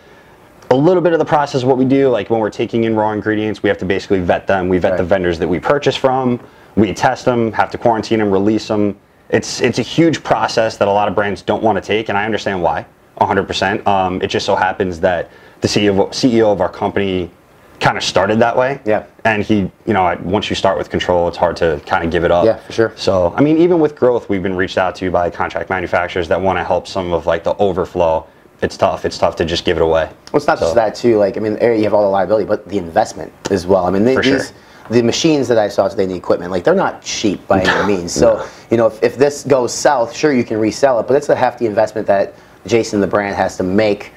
a 0.69 0.75
little 0.75 1.01
bit 1.01 1.13
of 1.13 1.19
the 1.19 1.25
process 1.25 1.62
of 1.63 1.67
what 1.67 1.77
we 1.77 1.86
do. 1.86 2.10
Like 2.10 2.30
when 2.30 2.39
we're 2.39 2.49
taking 2.49 2.84
in 2.84 2.95
raw 2.95 3.12
ingredients, 3.12 3.63
we 3.63 3.69
have 3.69 3.77
to 3.80 3.86
basically 3.86 4.19
vet 4.19 4.47
them. 4.47 4.69
We 4.69 4.77
vet 4.77 4.97
the 4.97 5.03
vendors 5.03 5.39
that 5.39 5.47
we 5.47 5.60
purchase 5.60 5.95
from. 5.95 6.39
We 6.75 6.93
test 6.93 7.25
them, 7.25 7.51
have 7.53 7.71
to 7.71 7.77
quarantine 7.77 8.19
them, 8.19 8.32
release 8.32 8.67
them. 8.67 8.97
It's 9.30 9.62
it's 9.62 9.80
a 9.80 9.84
huge 9.84 10.23
process 10.23 10.77
that 10.77 10.88
a 10.88 10.91
lot 10.91 11.08
of 11.08 11.15
brands 11.15 11.41
don't 11.41 11.63
want 11.63 11.77
to 11.77 11.82
take, 11.82 12.10
and 12.10 12.17
I 12.17 12.25
understand 12.25 12.62
why. 12.62 12.86
100%. 13.19 13.86
Um, 13.88 14.21
it 14.21 14.27
just 14.27 14.45
so 14.45 14.56
happens 14.56 14.99
that 14.99 15.32
the 15.62 15.67
CEO 15.67 15.99
of, 15.99 16.12
CEO 16.12 16.51
of 16.51 16.62
our 16.62 16.69
company 16.69 17.32
kind 17.80 17.97
of 17.97 18.03
started 18.03 18.39
that 18.39 18.56
way. 18.56 18.80
Yeah. 18.86 19.06
And 19.25 19.43
he, 19.43 19.71
you 19.86 19.93
know, 19.93 20.17
once 20.23 20.49
you 20.49 20.56
start 20.56 20.77
with 20.77 20.89
control, 20.89 21.27
it's 21.27 21.38
hard 21.38 21.56
to 21.58 21.82
kind 21.86 22.03
of 22.03 22.12
give 22.12 22.23
it 22.23 22.32
up. 22.32 22.45
Yeah, 22.45 22.58
for 22.58 22.71
sure. 22.71 22.93
So, 22.95 23.34
I 23.36 23.41
mean, 23.41 23.58
even 23.58 23.80
with 23.80 23.95
growth, 23.95 24.30
we've 24.30 24.43
been 24.43 24.56
reached 24.56 24.77
out 24.77 24.95
to 24.97 25.12
by 25.12 25.30
contract 25.30 25.69
manufacturers 25.69 26.27
that 26.27 26.39
want 26.39 26.58
to 26.58 26.63
help 26.63 26.88
some 26.88 27.12
of 27.13 27.25
like 27.25 27.43
the 27.43 27.56
overflow. 27.58 28.27
It's 28.61 28.77
tough. 28.77 29.05
It's 29.05 29.17
tough 29.17 29.35
to 29.37 29.45
just 29.45 29.65
give 29.65 29.77
it 29.77 29.83
away. 29.83 30.05
Well, 30.05 30.37
it's 30.37 30.47
not 30.47 30.59
just 30.59 30.75
that 30.75 30.95
too. 30.95 31.17
Like 31.17 31.37
I 31.37 31.39
mean, 31.39 31.57
you 31.61 31.83
have 31.83 31.93
all 31.93 32.03
the 32.03 32.09
liability, 32.09 32.45
but 32.45 32.67
the 32.67 32.77
investment 32.77 33.31
as 33.51 33.67
well. 33.67 33.85
I 33.85 33.91
mean, 33.91 34.03
they, 34.03 34.13
sure. 34.15 34.23
these 34.23 34.53
the 34.89 35.01
machines 35.03 35.47
that 35.47 35.57
I 35.57 35.67
saw 35.67 35.87
today, 35.87 36.05
the 36.05 36.15
equipment, 36.15 36.51
like 36.51 36.63
they're 36.63 36.75
not 36.75 37.01
cheap 37.01 37.45
by 37.47 37.61
any 37.61 37.87
means. 37.95 38.13
So 38.13 38.47
you 38.71 38.77
know, 38.77 38.87
if, 38.87 39.01
if 39.03 39.17
this 39.17 39.43
goes 39.43 39.73
south, 39.73 40.15
sure 40.15 40.33
you 40.33 40.43
can 40.43 40.57
resell 40.57 40.99
it, 40.99 41.07
but 41.07 41.15
it's 41.15 41.29
a 41.29 41.35
hefty 41.35 41.65
investment 41.65 42.07
that 42.07 42.33
Jason 42.65 42.99
the 42.99 43.07
brand 43.07 43.35
has 43.35 43.57
to 43.57 43.63
make, 43.63 44.11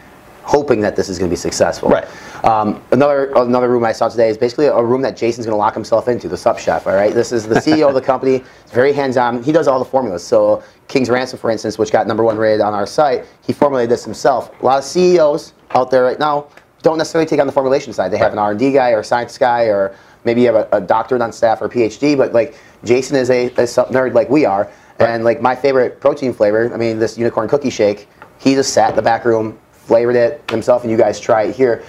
hoping 0.51 0.81
that 0.81 0.97
this 0.97 1.09
is 1.09 1.17
going 1.17 1.29
to 1.29 1.33
be 1.33 1.37
successful. 1.39 1.89
Right. 1.89 2.09
Um, 2.45 2.83
another 2.91 3.33
another 3.37 3.69
room 3.69 3.85
I 3.85 3.93
saw 3.93 4.09
today 4.09 4.29
is 4.29 4.37
basically 4.37 4.67
a 4.67 4.83
room 4.83 5.01
that 5.03 5.17
Jason's 5.17 5.47
going 5.47 5.55
to 5.55 5.59
lock 5.59 5.75
himself 5.75 6.09
into, 6.09 6.29
the 6.29 6.37
sub 6.37 6.59
Chef. 6.59 6.89
All 6.89 6.95
right, 6.95 7.15
this 7.15 7.31
is 7.31 7.47
the 7.47 7.55
CEO 7.55 7.89
of 7.89 7.95
the 7.95 8.01
company. 8.01 8.39
He's 8.39 8.73
very 8.73 8.93
hands-on. 8.93 9.45
He 9.45 9.53
does 9.53 9.69
all 9.69 9.79
the 9.79 9.85
formulas. 9.85 10.27
So 10.27 10.63
King's 10.89 11.09
Ransom, 11.09 11.39
for 11.39 11.53
instance, 11.53 11.79
which 11.79 11.93
got 11.93 12.09
number 12.09 12.25
one 12.25 12.37
rated 12.37 12.63
on 12.63 12.75
our 12.75 12.87
site, 12.87 13.27
he 13.47 13.53
formulated 13.53 13.91
this 13.91 14.05
himself. 14.05 14.51
A 14.61 14.67
lot 14.67 14.79
of 14.79 14.85
CEOs 14.85 15.53
out 15.71 15.89
there 15.93 16.03
right 16.03 16.19
now 16.19 16.49
don't 16.83 16.99
necessarily 16.99 17.29
take 17.29 17.39
on 17.39 17.47
the 17.47 17.53
formulation 17.53 17.93
side. 17.93 18.11
They 18.11 18.19
have 18.19 18.33
an 18.33 18.39
R&D 18.39 18.73
guy 18.73 18.91
or 18.91 19.01
a 19.01 19.05
science 19.05 19.39
guy 19.39 19.65
or 19.65 19.95
maybe 20.25 20.41
you 20.41 20.47
have 20.53 20.57
a, 20.57 20.77
a 20.77 20.81
doctorate 20.81 21.23
on 21.23 21.33
staff 21.33 21.63
or 21.63 21.67
a 21.67 21.71
PhD. 21.71 22.17
But 22.17 22.33
like 22.33 22.59
Jason 22.83 23.17
is 23.17 23.31
a, 23.31 23.51
a 23.57 23.67
sup 23.67 23.91
nerd 23.91 24.15
like 24.15 24.29
we 24.29 24.45
are, 24.45 24.69
and 24.99 25.23
like 25.23 25.41
my 25.41 25.55
favorite 25.55 26.01
protein 26.01 26.33
flavor. 26.33 26.73
I 26.75 26.77
mean, 26.77 26.99
this 26.99 27.17
unicorn 27.17 27.49
cookie 27.49 27.71
shake. 27.71 28.09
He 28.39 28.55
just 28.55 28.73
sat 28.73 28.91
in 28.91 28.97
the 28.97 29.03
back 29.03 29.25
room, 29.25 29.59
flavored 29.91 30.15
it 30.15 30.41
himself, 30.49 30.83
and 30.83 30.91
you 30.93 30.97
guys 30.97 31.19
try 31.19 31.43
it 31.43 31.57
here. 31.57 31.83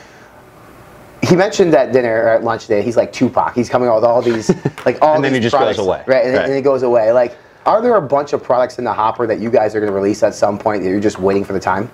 He 1.21 1.35
mentioned 1.35 1.71
at 1.75 1.93
dinner 1.93 2.23
or 2.23 2.29
at 2.29 2.43
lunch 2.43 2.63
today. 2.63 2.81
He's 2.81 2.97
like 2.97 3.13
Tupac. 3.13 3.53
He's 3.53 3.69
coming 3.69 3.87
out 3.87 3.93
with 3.93 4.03
all 4.05 4.23
these, 4.23 4.49
like 4.87 4.99
all 5.03 5.13
And 5.13 5.23
then 5.23 5.33
these 5.33 5.37
he 5.43 5.43
just 5.43 5.53
goes 5.53 5.59
products, 5.59 5.77
away. 5.77 6.03
right? 6.07 6.25
And, 6.25 6.33
Right. 6.35 6.45
and 6.45 6.55
he 6.55 6.61
goes 6.63 6.81
away. 6.81 7.11
Like, 7.11 7.37
are 7.67 7.79
there 7.79 7.95
a 7.97 8.01
bunch 8.01 8.33
of 8.33 8.41
products 8.41 8.79
in 8.79 8.85
the 8.85 8.91
hopper 8.91 9.27
that 9.27 9.37
you 9.39 9.51
guys 9.51 9.75
are 9.75 9.79
going 9.79 9.91
to 9.91 9.95
release 9.95 10.23
at 10.23 10.33
some 10.33 10.57
point 10.57 10.81
that 10.81 10.89
you're 10.89 10.99
just 10.99 11.19
waiting 11.19 11.43
for 11.43 11.53
the 11.53 11.59
time? 11.59 11.91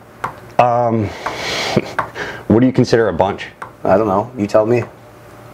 Um, 0.59 1.07
what 2.47 2.61
do 2.61 2.65
you 2.65 2.71
consider 2.71 3.09
a 3.09 3.13
bunch? 3.13 3.47
I 3.83 3.97
don't 3.97 4.07
know. 4.07 4.31
You 4.37 4.47
tell 4.47 4.65
me. 4.65 4.83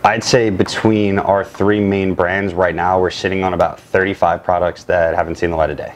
I'd 0.03 0.23
say 0.23 0.51
between 0.51 1.17
our 1.17 1.43
three 1.43 1.79
main 1.79 2.13
brands 2.13 2.53
right 2.53 2.75
now, 2.75 3.01
we're 3.01 3.09
sitting 3.09 3.43
on 3.43 3.55
about 3.55 3.79
35 3.79 4.43
products 4.43 4.83
that 4.83 5.15
haven't 5.15 5.35
seen 5.39 5.49
the 5.49 5.55
light 5.57 5.71
of 5.71 5.77
day. 5.77 5.93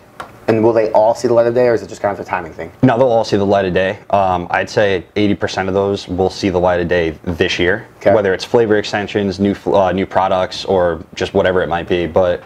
And 0.47 0.63
will 0.63 0.71
they 0.71 0.89
all 0.93 1.13
see 1.13 1.27
the 1.27 1.33
light 1.33 1.45
of 1.45 1.53
day, 1.53 1.67
or 1.67 1.73
is 1.73 1.83
it 1.83 1.89
just 1.89 2.01
kind 2.01 2.17
of 2.17 2.25
a 2.25 2.27
timing 2.27 2.53
thing? 2.53 2.71
No, 2.81 2.97
they'll 2.97 3.07
all 3.09 3.25
see 3.25 3.35
the 3.35 3.45
light 3.45 3.65
of 3.65 3.73
day. 3.73 3.99
Um, 4.11 4.47
I'd 4.49 4.69
say 4.69 5.05
80% 5.17 5.67
of 5.67 5.73
those 5.73 6.07
will 6.07 6.29
see 6.29 6.49
the 6.49 6.59
light 6.59 6.79
of 6.79 6.87
day 6.87 7.11
this 7.23 7.59
year, 7.59 7.85
whether 8.03 8.33
it's 8.33 8.45
flavor 8.45 8.77
extensions, 8.77 9.41
new 9.41 9.53
uh, 9.65 9.91
new 9.91 10.05
products, 10.05 10.63
or 10.63 11.03
just 11.15 11.33
whatever 11.33 11.61
it 11.63 11.67
might 11.67 11.89
be. 11.89 12.07
But 12.07 12.43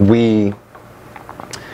we, 0.00 0.52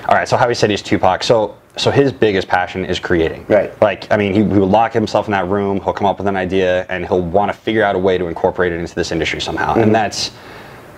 all 0.09 0.15
right. 0.15 0.29
So 0.29 0.37
how 0.37 0.47
he 0.47 0.55
said 0.55 0.69
he's 0.69 0.83
Tupac. 0.83 1.23
So 1.23 1.57
so 1.79 1.91
his 1.91 2.13
biggest 2.13 2.49
passion 2.49 2.85
is 2.85 2.99
creating. 3.01 3.47
Right. 3.49 3.81
Like 3.81 4.13
I 4.13 4.19
mean, 4.19 4.35
he, 4.35 4.41
he 4.41 4.59
would 4.61 4.69
lock 4.69 4.93
himself 4.93 5.27
in 5.27 5.33
that 5.33 5.49
room. 5.49 5.81
He'll 5.81 5.95
come 5.95 6.07
up 6.07 6.19
with 6.19 6.27
an 6.27 6.37
idea, 6.37 6.85
and 6.91 7.07
he'll 7.07 7.23
want 7.23 7.51
to 7.51 7.57
figure 7.59 7.83
out 7.83 7.97
a 7.97 7.99
way 7.99 8.19
to 8.19 8.27
incorporate 8.27 8.73
it 8.73 8.79
into 8.79 8.95
this 8.95 9.11
industry 9.11 9.41
somehow. 9.41 9.75
Mhm. 9.75 9.85
And 9.85 9.95
that's 9.95 10.33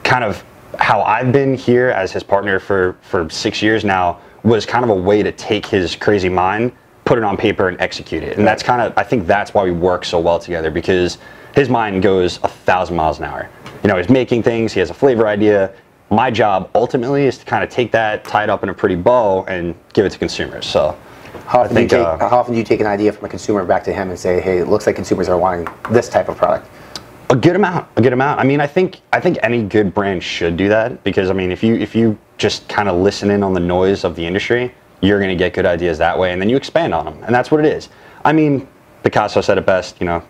kind 0.03 0.25
of 0.25 0.43
how 0.81 1.03
I've 1.03 1.31
been 1.31 1.55
here 1.55 1.91
as 1.91 2.11
his 2.11 2.25
partner 2.25 2.59
for 2.59 2.97
for 3.03 3.31
six 3.31 3.62
years 3.62 3.85
now 3.85 4.18
was 4.45 4.64
kind 4.66 4.84
of 4.84 4.90
a 4.90 4.95
way 4.95 5.22
to 5.22 5.32
take 5.32 5.66
his 5.66 5.97
crazy 5.97 6.28
mind, 6.28 6.70
put 7.05 7.18
it 7.18 7.24
on 7.24 7.36
paper, 7.36 7.68
and 7.68 7.80
execute 7.80 8.22
it. 8.22 8.38
And 8.38 8.47
that's 8.47 8.62
kind 8.62 8.80
of 8.80 8.97
I 8.97 9.03
think 9.03 9.26
that's 9.26 9.55
why 9.55 9.64
we 9.64 9.72
work 9.72 10.05
so 10.05 10.20
well 10.20 10.38
together 10.38 10.70
because 10.70 11.18
his 11.55 11.68
mind 11.68 12.03
goes 12.03 12.38
a 12.42 12.49
thousand 12.49 12.97
miles 12.97 13.18
an 13.18 13.24
hour. 13.24 13.49
You 13.82 13.88
know, 13.88 13.97
he's 13.97 14.09
making 14.09 14.42
things. 14.42 14.72
He 14.72 14.80
has 14.80 14.90
a 14.90 14.95
flavor 14.95 15.26
idea. 15.26 15.72
My 16.11 16.30
job 16.30 16.70
ultimately 16.74 17.24
is 17.24 17.38
to 17.38 17.45
kind 17.45 17.64
of 17.64 17.70
take 17.70 17.90
that, 17.92 18.24
tie 18.24 18.45
it 18.45 18.51
up 18.51 18.62
in 18.62 18.68
a 18.68 18.74
pretty 18.74 18.95
bow, 18.95 19.45
and 19.45 19.74
give 19.92 20.05
it 20.05 20.11
to 20.11 20.18
consumers. 20.18 20.66
So. 20.66 20.97
How 21.47 21.61
often, 21.61 21.74
think, 21.74 21.90
do 21.90 21.97
you 21.97 22.03
take, 22.03 22.22
uh, 22.22 22.28
how 22.28 22.38
often 22.38 22.53
do 22.55 22.59
you 22.59 22.64
take 22.64 22.80
an 22.80 22.86
idea 22.86 23.12
from 23.12 23.26
a 23.26 23.28
consumer 23.28 23.64
back 23.64 23.82
to 23.84 23.92
him 23.92 24.09
and 24.09 24.18
say, 24.18 24.40
hey, 24.40 24.59
it 24.59 24.68
looks 24.68 24.86
like 24.86 24.97
consumers 24.97 25.28
are 25.28 25.36
wanting 25.36 25.66
this 25.90 26.09
type 26.09 26.28
of 26.28 26.36
product? 26.36 26.68
A 27.35 27.37
good 27.37 27.57
amount, 27.57 27.89
a 27.97 28.01
good 28.01 28.12
amount. 28.12 28.39
I 28.39 28.45
mean, 28.45 28.61
I 28.61 28.68
think 28.68 29.01
I 29.12 29.18
think 29.18 29.39
any 29.43 29.64
good 29.64 29.93
brand 29.93 30.22
should 30.22 30.57
do 30.57 30.68
that 30.68 31.03
because 31.03 31.30
I 31.30 31.32
mean, 31.32 31.51
if 31.51 31.64
you 31.64 31.74
if 31.74 31.93
you 31.93 32.16
just 32.39 32.68
kind 32.68 32.89
of 32.89 33.01
listen 33.01 33.28
in 33.28 33.43
on 33.43 33.53
the 33.53 33.59
noise 33.59 34.05
of 34.05 34.14
the 34.14 34.24
industry, 34.24 34.72
you're 35.01 35.18
going 35.18 35.30
to 35.30 35.35
get 35.35 35.53
good 35.53 35.66
ideas 35.66 35.99
that 35.99 36.16
way, 36.16 36.30
and 36.30 36.41
then 36.41 36.49
you 36.49 36.57
expand 36.57 36.95
on 36.95 37.05
them, 37.05 37.20
and 37.24 37.35
that's 37.35 37.51
what 37.51 37.59
it 37.59 37.66
is. 37.66 37.89
I 38.24 38.32
mean, 38.32 38.68
Picasso 39.03 39.41
said 39.41 39.59
it 39.59 39.66
best. 39.66 39.99
You 39.99 40.07
know, 40.07 40.22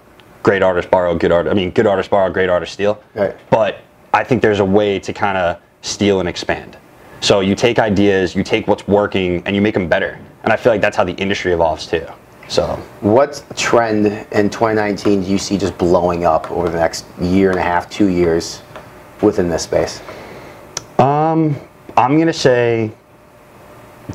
great 0.43 0.63
artists 0.63 0.91
borrow, 0.91 1.15
good 1.15 1.31
art. 1.31 1.47
I 1.47 1.53
mean, 1.53 1.73
good 1.73 1.87
artists 1.87 2.09
borrow, 2.09 2.33
great 2.33 2.49
artists 2.49 2.73
steal. 2.73 2.99
Right. 3.15 3.37
But 3.51 3.81
I 4.15 4.25
think 4.25 4.41
there's 4.41 4.61
a 4.61 4.65
way 4.65 4.99
to 5.01 5.13
kind 5.13 5.37
of 5.37 5.61
steal 5.83 6.21
and 6.21 6.29
expand. 6.29 6.79
So 7.21 7.41
you 7.41 7.55
take 7.55 7.79
ideas, 7.79 8.35
you 8.35 8.43
take 8.43 8.67
what's 8.67 8.89
working, 8.89 9.43
and 9.45 9.55
you 9.55 9.61
make 9.61 9.75
them 9.75 9.91
better. 9.91 10.19
And 10.43 10.55
I 10.55 10.57
feel 10.57 10.73
like 10.73 10.81
that's 10.81 10.97
how 10.97 11.05
the 11.05 11.17
industry 11.17 11.53
evolves 11.53 11.87
too. 11.87 12.07
So 12.49 12.79
What 13.01 13.43
trend 13.57 14.07
in 14.07 14.51
2019 14.51 15.23
do 15.23 15.31
you 15.31 15.39
see 15.39 15.57
just 15.57 15.77
blowing 15.79 16.25
up 16.25 16.51
over 16.51 16.69
the 16.69 16.79
next 16.79 17.07
year 17.21 17.51
and 17.51 17.59
a 17.59 17.63
half, 17.63 17.89
two 17.89 18.09
years 18.09 18.63
within 19.23 19.49
this 19.49 19.63
space? 19.63 20.03
Um, 20.99 21.57
I'm 21.97 22.19
gonna 22.19 22.33
say 22.33 22.93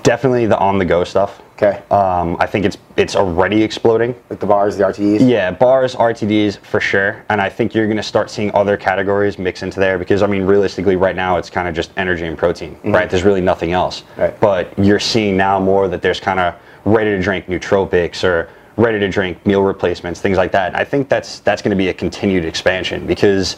definitely 0.04 0.46
the 0.46 0.58
on-the-go 0.58 1.04
stuff. 1.04 1.42
Okay. 1.62 1.82
Um, 1.92 2.38
I 2.40 2.46
think 2.46 2.64
it's 2.64 2.78
it's 2.96 3.18
already 3.18 3.62
exploding. 3.62 4.16
Like 4.30 4.40
the 4.40 4.46
bars, 4.46 4.78
the 4.78 4.86
RTDs. 4.86 5.30
Yeah, 5.30 5.52
bars, 5.52 5.94
RTDs 5.94 6.58
for 6.60 6.80
sure, 6.80 7.26
and 7.30 7.42
I 7.42 7.50
think 7.50 7.76
you're 7.76 7.88
gonna 7.88 8.02
start 8.02 8.30
seeing 8.30 8.54
other 8.56 8.78
categories 8.78 9.38
mix 9.38 9.62
into 9.62 9.78
there 9.80 10.00
because 10.00 10.22
I 10.22 10.28
mean, 10.28 10.44
realistically, 10.44 10.96
right 10.96 11.18
now 11.18 11.36
it's 11.36 11.50
kind 11.50 11.68
of 11.68 11.76
just 11.76 11.92
energy 11.98 12.26
and 12.26 12.38
protein, 12.38 12.78
right? 12.86 13.10
There's 13.10 13.24
really 13.24 13.42
nothing 13.42 13.74
else. 13.74 14.04
Right. 14.16 14.40
But 14.40 14.78
you're 14.80 15.02
seeing 15.02 15.36
now 15.36 15.60
more 15.60 15.90
that 15.90 16.02
there's 16.02 16.22
kind 16.22 16.40
of 16.40 16.56
ready 16.86 17.12
to 17.12 17.22
drink 17.22 17.48
nootropics 17.48 18.24
or 18.24 18.50
ready 18.78 19.00
to 19.00 19.10
drink 19.10 19.46
meal 19.46 19.62
replacements, 19.62 20.22
things 20.22 20.38
like 20.38 20.52
that. 20.54 20.76
I 20.76 20.84
think 20.84 21.10
that's 21.10 21.40
that's 21.40 21.62
going 21.62 21.72
to 21.72 21.78
be 21.78 21.90
a 21.90 21.94
continued 21.94 22.46
expansion 22.46 23.06
because 23.06 23.58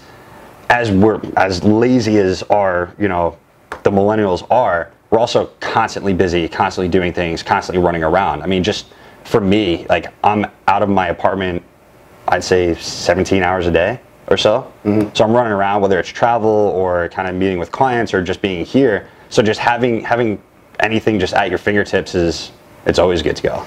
as 0.70 0.92
we're 0.92 1.22
as 1.38 1.64
lazy 1.64 2.18
as 2.18 2.44
our 2.44 2.94
you 2.98 3.08
know 3.08 3.38
the 3.84 3.92
millennials 3.92 4.46
are, 4.50 4.92
we're 5.10 5.20
also 5.20 5.48
constantly 5.60 6.14
busy, 6.14 6.48
constantly 6.48 6.90
doing 6.90 7.14
things, 7.14 7.44
constantly 7.44 7.84
running 7.84 8.04
around. 8.04 8.42
I 8.42 8.48
mean, 8.48 8.64
just 8.64 8.88
for 9.24 9.42
me, 9.42 9.86
like 9.90 10.08
I'm 10.24 10.46
out 10.68 10.82
of 10.82 10.90
my 10.90 11.08
apartment, 11.08 11.64
I'd 12.28 12.44
say 12.44 12.76
17 12.76 13.44
hours 13.44 13.68
a 13.68 13.72
day 13.72 14.00
or 14.28 14.38
so. 14.38 14.72
Mm-hmm. 14.86 15.14
So 15.14 15.24
I'm 15.24 15.32
running 15.32 15.54
around, 15.54 15.82
whether 15.82 16.00
it's 16.00 16.10
travel 16.10 16.50
or 16.50 17.10
kind 17.10 17.28
of 17.28 17.36
meeting 17.36 17.60
with 17.60 17.72
clients 17.72 18.14
or 18.14 18.24
just 18.24 18.42
being 18.42 18.66
here. 18.66 19.10
So 19.30 19.42
just 19.42 19.60
having 19.60 20.02
having 20.04 20.42
anything 20.80 21.20
just 21.20 21.34
at 21.34 21.50
your 21.50 21.60
fingertips 21.60 22.16
is 22.16 22.52
it's 22.86 23.00
always 23.00 23.22
good 23.22 23.36
to 23.38 23.44
go. 23.44 23.66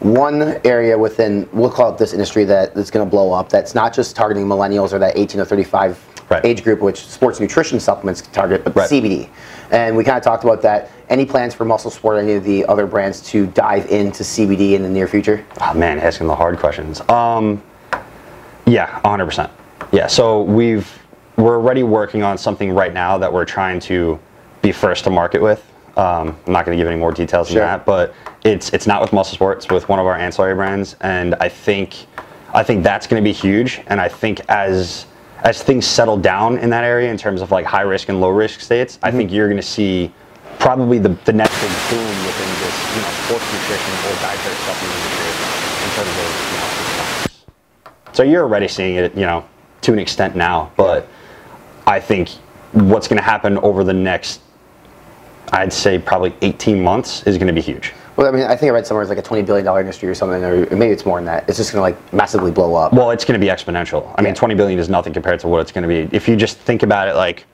One 0.00 0.60
area 0.64 0.96
within, 0.98 1.48
we'll 1.52 1.70
call 1.70 1.92
it 1.92 1.98
this 1.98 2.12
industry 2.12 2.44
that 2.44 2.74
that's 2.74 2.90
going 2.90 3.06
to 3.06 3.10
blow 3.10 3.32
up, 3.32 3.48
that's 3.48 3.74
not 3.74 3.94
just 3.94 4.14
targeting 4.14 4.44
millennials 4.46 4.92
or 4.92 4.98
that 4.98 5.16
18 5.16 5.38
to 5.38 5.44
35 5.44 5.98
age 6.44 6.62
group, 6.64 6.80
which 6.80 7.06
sports 7.06 7.40
nutrition 7.40 7.78
supplements 7.80 8.20
target, 8.32 8.64
but 8.64 8.74
Right. 8.76 8.90
CBD. 8.90 9.28
And 9.70 9.96
we 9.96 10.04
kind 10.04 10.18
of 10.18 10.22
talked 10.24 10.44
about 10.44 10.60
that. 10.62 10.90
Any 11.08 11.24
plans 11.24 11.54
for 11.54 11.64
Muscle 11.64 11.90
Sport, 11.90 12.18
any 12.18 12.32
of 12.34 12.44
the 12.44 12.66
other 12.66 12.86
brands 12.86 13.22
to 13.30 13.46
dive 13.46 13.90
into 13.90 14.22
CBD 14.22 14.72
in 14.72 14.82
the 14.82 14.88
near 14.88 15.06
future? 15.06 15.44
Oh 15.60 15.72
man, 15.74 15.98
asking 15.98 16.26
the 16.26 16.34
hard 16.34 16.58
questions. 16.58 17.00
Um, 17.08 17.62
yeah, 18.66 19.00
100%. 19.04 19.48
Yeah, 19.92 20.08
so 20.08 20.42
we've 20.42 20.90
we're 21.36 21.56
already 21.56 21.82
working 21.82 22.22
on 22.22 22.36
something 22.38 22.72
right 22.72 22.92
now 22.92 23.18
that 23.18 23.32
we're 23.32 23.44
trying 23.44 23.78
to 23.80 24.18
be 24.62 24.72
first 24.72 25.04
to 25.04 25.10
market 25.10 25.40
with. 25.40 25.64
Um, 25.96 26.36
I'm 26.46 26.52
not 26.52 26.64
going 26.64 26.76
to 26.76 26.82
give 26.82 26.90
any 26.90 26.98
more 26.98 27.12
details 27.12 27.48
Sure. 27.48 27.60
than 27.60 27.68
that, 27.68 27.86
but 27.86 28.14
it's 28.46 28.70
it's 28.70 28.86
not 28.86 29.00
with 29.00 29.12
Muscle 29.12 29.34
Sports, 29.34 29.68
with 29.68 29.88
one 29.88 29.98
of 29.98 30.06
our 30.06 30.16
ancillary 30.16 30.54
brands, 30.54 30.96
and 31.00 31.34
I 31.36 31.48
think 31.48 32.06
I 32.54 32.62
think 32.62 32.84
that's 32.84 33.06
going 33.06 33.22
to 33.22 33.24
be 33.24 33.32
huge. 33.32 33.80
And 33.88 34.00
I 34.00 34.08
think 34.08 34.40
as 34.48 35.06
as 35.42 35.62
things 35.62 35.86
settle 35.86 36.16
down 36.16 36.58
in 36.58 36.70
that 36.70 36.84
area 36.84 37.10
in 37.10 37.18
terms 37.18 37.42
of 37.42 37.50
like 37.50 37.66
high 37.66 37.82
risk 37.82 38.08
and 38.08 38.20
low 38.20 38.30
risk 38.30 38.60
states, 38.60 38.98
I 39.02 39.10
think 39.10 39.28
mm-hmm. 39.28 39.36
you're 39.36 39.48
going 39.48 39.60
to 39.60 39.66
see 39.66 40.12
probably 40.58 40.98
the, 40.98 41.10
the 41.24 41.32
next 41.32 41.60
big 41.60 41.70
boom 41.90 42.08
within 42.24 42.50
this 42.62 42.96
you 42.96 43.02
know 43.02 43.10
sports 43.26 43.44
nutrition 43.52 43.92
or 44.06 44.14
dietary 44.22 44.54
supplement 44.64 45.00
industry 45.04 45.30
in 45.84 45.90
terms 45.92 46.08
of 46.08 46.28
you 46.50 46.56
know, 46.56 48.12
so 48.12 48.22
you're 48.22 48.44
already 48.44 48.68
seeing 48.68 48.96
it, 48.96 49.14
you 49.14 49.26
know, 49.26 49.44
to 49.82 49.92
an 49.92 49.98
extent 49.98 50.36
now. 50.36 50.70
But 50.76 51.06
I 51.86 52.00
think 52.00 52.30
what's 52.72 53.08
going 53.08 53.18
to 53.18 53.24
happen 53.24 53.58
over 53.58 53.84
the 53.84 53.92
next, 53.92 54.40
I'd 55.52 55.72
say 55.72 55.98
probably 55.98 56.34
18 56.40 56.82
months, 56.82 57.24
is 57.24 57.36
going 57.36 57.48
to 57.48 57.52
be 57.52 57.60
huge. 57.60 57.92
Well, 58.16 58.26
I 58.26 58.30
mean, 58.30 58.44
I 58.44 58.56
think 58.56 58.70
I 58.70 58.74
read 58.74 58.86
somewhere 58.86 59.02
it's 59.02 59.10
like 59.10 59.18
a 59.18 59.22
$20 59.22 59.44
billion 59.44 59.66
industry 59.66 60.08
or 60.08 60.14
something, 60.14 60.42
or 60.42 60.64
maybe 60.74 60.92
it's 60.92 61.04
more 61.04 61.18
than 61.18 61.26
that. 61.26 61.48
It's 61.48 61.58
just 61.58 61.72
going 61.72 61.78
to 61.80 61.82
like 61.96 62.12
massively 62.12 62.50
blow 62.50 62.74
up. 62.74 62.92
Well, 62.92 63.10
it's 63.10 63.24
going 63.24 63.38
to 63.38 63.44
be 63.44 63.50
exponential. 63.52 64.12
I 64.16 64.22
mean, 64.22 64.34
20 64.34 64.54
billion 64.54 64.78
is 64.78 64.88
nothing 64.88 65.12
compared 65.12 65.40
to 65.40 65.48
what 65.48 65.60
it's 65.60 65.72
going 65.72 65.82
to 65.82 65.88
be. 65.88 66.16
If 66.16 66.26
you 66.26 66.34
just 66.36 66.56
think 66.58 66.82
about 66.82 67.08
it, 67.08 67.14
like, 67.14 67.44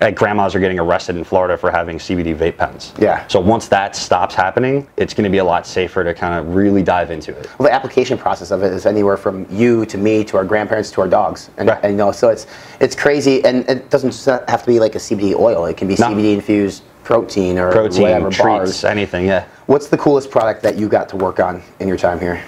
like 0.00 0.14
grandmas 0.14 0.54
are 0.54 0.60
getting 0.60 0.78
arrested 0.78 1.16
in 1.16 1.24
Florida 1.24 1.56
for 1.56 1.70
having 1.70 1.98
CBD 1.98 2.34
vape 2.36 2.56
pens. 2.58 2.92
Yeah. 2.98 3.26
So 3.28 3.40
once 3.40 3.68
that 3.68 3.96
stops 3.96 4.34
happening, 4.34 4.86
it's 4.96 5.12
going 5.14 5.24
to 5.24 5.30
be 5.30 5.38
a 5.38 5.44
lot 5.44 5.66
safer 5.66 6.04
to 6.04 6.12
kind 6.14 6.34
of 6.34 6.54
really 6.54 6.82
dive 6.82 7.10
into 7.10 7.36
it. 7.36 7.48
Well, 7.58 7.68
the 7.68 7.74
application 7.74 8.16
process 8.18 8.50
of 8.50 8.62
it 8.62 8.72
is 8.72 8.84
anywhere 8.86 9.16
from 9.16 9.46
you 9.50 9.84
to 9.86 9.96
me 9.98 10.22
to 10.24 10.36
our 10.36 10.44
grandparents 10.44 10.90
to 10.92 11.00
our 11.02 11.08
dogs, 11.08 11.48
and, 11.56 11.70
and 11.70 11.92
you 11.92 11.96
know, 11.96 12.12
so 12.12 12.28
it's 12.28 12.46
it's 12.80 12.94
crazy, 12.94 13.42
and 13.46 13.68
it 13.70 13.88
doesn't 13.88 14.14
have 14.48 14.60
to 14.60 14.66
be 14.66 14.78
like 14.80 14.94
a 14.96 14.98
CBD 14.98 15.34
oil. 15.34 15.64
It 15.64 15.78
can 15.78 15.88
be 15.88 15.94
No. 15.94 16.08
CBD 16.08 16.34
infused 16.34 16.82
protein 17.04 17.56
or 17.56 17.70
Protein, 17.72 18.02
whatever 18.02 18.30
treats, 18.30 18.42
bars. 18.42 18.84
anything, 18.84 19.24
yeah. 19.26 19.46
What's 19.66 19.88
the 19.88 19.98
coolest 19.98 20.30
product 20.30 20.62
that 20.62 20.76
you 20.76 20.88
got 20.88 21.08
to 21.10 21.16
work 21.16 21.40
on 21.40 21.62
in 21.80 21.88
your 21.88 21.96
time 21.96 22.20
here? 22.20 22.42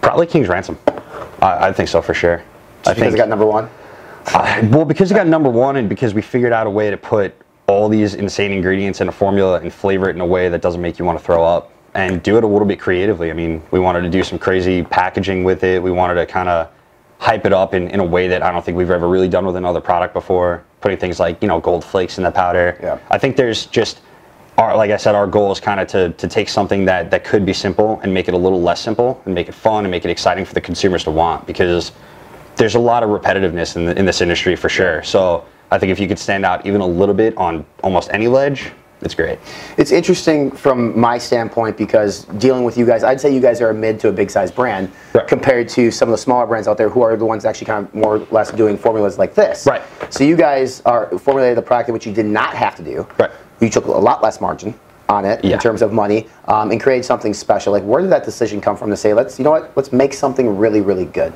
Probably 0.00 0.26
King's 0.26 0.48
Ransom. 0.48 0.78
I, 1.40 1.68
I 1.68 1.72
think 1.72 1.88
so 1.88 2.02
for 2.02 2.14
sure. 2.14 2.42
Just 2.84 2.96
because 2.96 3.14
it 3.14 3.16
got 3.16 3.28
number 3.28 3.46
one. 3.46 3.68
Uh, 4.26 4.66
well, 4.70 4.84
because 4.84 5.10
it 5.10 5.14
got 5.14 5.26
number 5.26 5.48
one, 5.48 5.76
and 5.76 5.88
because 5.88 6.12
we 6.12 6.22
figured 6.22 6.52
out 6.52 6.66
a 6.66 6.70
way 6.70 6.90
to 6.90 6.96
put 6.96 7.34
all 7.66 7.88
these 7.88 8.14
insane 8.14 8.50
ingredients 8.50 9.00
in 9.00 9.08
a 9.08 9.12
formula 9.12 9.60
and 9.60 9.72
flavor 9.72 10.08
it 10.08 10.16
in 10.16 10.20
a 10.20 10.26
way 10.26 10.48
that 10.48 10.60
doesn't 10.60 10.80
make 10.80 10.98
you 10.98 11.04
want 11.04 11.18
to 11.18 11.24
throw 11.24 11.44
up, 11.44 11.70
and 11.94 12.22
do 12.22 12.36
it 12.36 12.44
a 12.44 12.46
little 12.46 12.66
bit 12.66 12.80
creatively. 12.80 13.30
I 13.30 13.34
mean, 13.34 13.62
we 13.70 13.78
wanted 13.78 14.02
to 14.02 14.10
do 14.10 14.22
some 14.24 14.38
crazy 14.38 14.82
packaging 14.82 15.44
with 15.44 15.64
it. 15.64 15.82
We 15.82 15.90
wanted 15.90 16.14
to 16.14 16.26
kind 16.26 16.48
of 16.48 16.70
hype 17.18 17.44
it 17.44 17.52
up 17.52 17.74
in, 17.74 17.88
in 17.88 18.00
a 18.00 18.04
way 18.04 18.28
that 18.28 18.42
I 18.42 18.50
don't 18.50 18.64
think 18.64 18.76
we've 18.76 18.90
ever 18.90 19.08
really 19.08 19.28
done 19.28 19.44
with 19.44 19.56
another 19.56 19.80
product 19.80 20.14
before. 20.14 20.64
Putting 20.80 20.98
things 20.98 21.18
like 21.18 21.42
you 21.42 21.48
know 21.48 21.60
gold 21.60 21.84
flakes 21.84 22.18
in 22.18 22.24
the 22.24 22.30
powder. 22.30 22.78
Yeah. 22.80 22.98
I 23.10 23.18
think 23.18 23.36
there's 23.36 23.66
just 23.66 24.00
our 24.58 24.76
like 24.76 24.90
I 24.90 24.96
said, 24.96 25.14
our 25.14 25.26
goal 25.26 25.52
is 25.52 25.60
kind 25.60 25.80
of 25.80 25.88
to, 25.88 26.10
to 26.10 26.28
take 26.28 26.48
something 26.48 26.84
that, 26.84 27.10
that 27.10 27.24
could 27.24 27.46
be 27.46 27.52
simple 27.52 28.00
and 28.02 28.12
make 28.12 28.28
it 28.28 28.34
a 28.34 28.38
little 28.38 28.60
less 28.60 28.80
simple 28.80 29.22
and 29.24 29.34
make 29.34 29.48
it 29.48 29.54
fun 29.54 29.84
and 29.84 29.90
make 29.90 30.04
it 30.04 30.10
exciting 30.10 30.44
for 30.44 30.54
the 30.54 30.60
consumers 30.60 31.04
to 31.04 31.10
want 31.10 31.46
because 31.46 31.92
there's 32.56 32.74
a 32.74 32.78
lot 32.78 33.04
of 33.04 33.10
repetitiveness 33.10 33.76
in, 33.76 33.86
the, 33.86 33.96
in 33.96 34.04
this 34.04 34.20
industry 34.20 34.56
for 34.56 34.68
sure. 34.68 35.02
So 35.04 35.44
I 35.70 35.78
think 35.78 35.92
if 35.92 36.00
you 36.00 36.08
could 36.08 36.18
stand 36.18 36.44
out 36.44 36.66
even 36.66 36.80
a 36.80 36.86
little 36.86 37.14
bit 37.14 37.36
on 37.36 37.64
almost 37.84 38.10
any 38.12 38.26
ledge, 38.26 38.72
it's 39.00 39.14
great. 39.14 39.38
It's 39.76 39.92
interesting 39.92 40.50
from 40.50 40.98
my 40.98 41.18
standpoint 41.18 41.76
because 41.76 42.24
dealing 42.38 42.64
with 42.64 42.76
you 42.76 42.84
guys, 42.84 43.04
I'd 43.04 43.20
say 43.20 43.32
you 43.32 43.40
guys 43.40 43.60
are 43.60 43.70
a 43.70 43.74
mid 43.74 44.00
to 44.00 44.08
a 44.08 44.12
big 44.12 44.30
size 44.30 44.50
brand 44.50 44.90
compared 45.28 45.68
to 45.70 45.90
some 45.90 46.08
of 46.08 46.12
the 46.12 46.18
smaller 46.18 46.46
brands 46.46 46.66
out 46.66 46.76
there 46.78 46.88
who 46.88 47.02
are 47.02 47.16
the 47.16 47.24
ones 47.24 47.44
actually 47.44 47.66
kind 47.66 47.86
of 47.86 47.94
more 47.94 48.16
or 48.16 48.26
less 48.30 48.50
doing 48.50 48.76
formulas 48.76 49.18
like 49.18 49.34
this. 49.34 49.66
Right. 49.66 49.82
So 50.10 50.24
you 50.24 50.36
guys 50.36 50.80
are 50.82 51.16
formulated 51.18 51.56
the 51.56 51.62
product 51.62 51.90
which 51.90 52.06
you 52.06 52.12
did 52.12 52.26
not 52.26 52.54
have 52.54 52.74
to 52.76 52.82
do. 52.82 53.06
Right. 53.18 53.30
You 53.60 53.70
took 53.70 53.86
a 53.86 53.90
lot 53.90 54.22
less 54.22 54.40
margin 54.40 54.74
on 55.08 55.24
it 55.24 55.44
Yeah. 55.44 55.54
in 55.54 55.58
terms 55.60 55.80
of 55.80 55.92
money 55.92 56.26
um, 56.48 56.70
and 56.70 56.80
created 56.80 57.04
something 57.04 57.32
special. 57.32 57.72
Like 57.72 57.82
where 57.84 58.02
did 58.02 58.10
that 58.10 58.24
decision 58.24 58.60
come 58.60 58.76
from 58.76 58.90
to 58.90 58.96
say 58.96 59.14
let's 59.14 59.38
you 59.38 59.44
know 59.44 59.52
what 59.52 59.72
let's 59.76 59.92
make 59.92 60.12
something 60.12 60.58
really 60.58 60.80
really 60.80 61.06
good. 61.06 61.32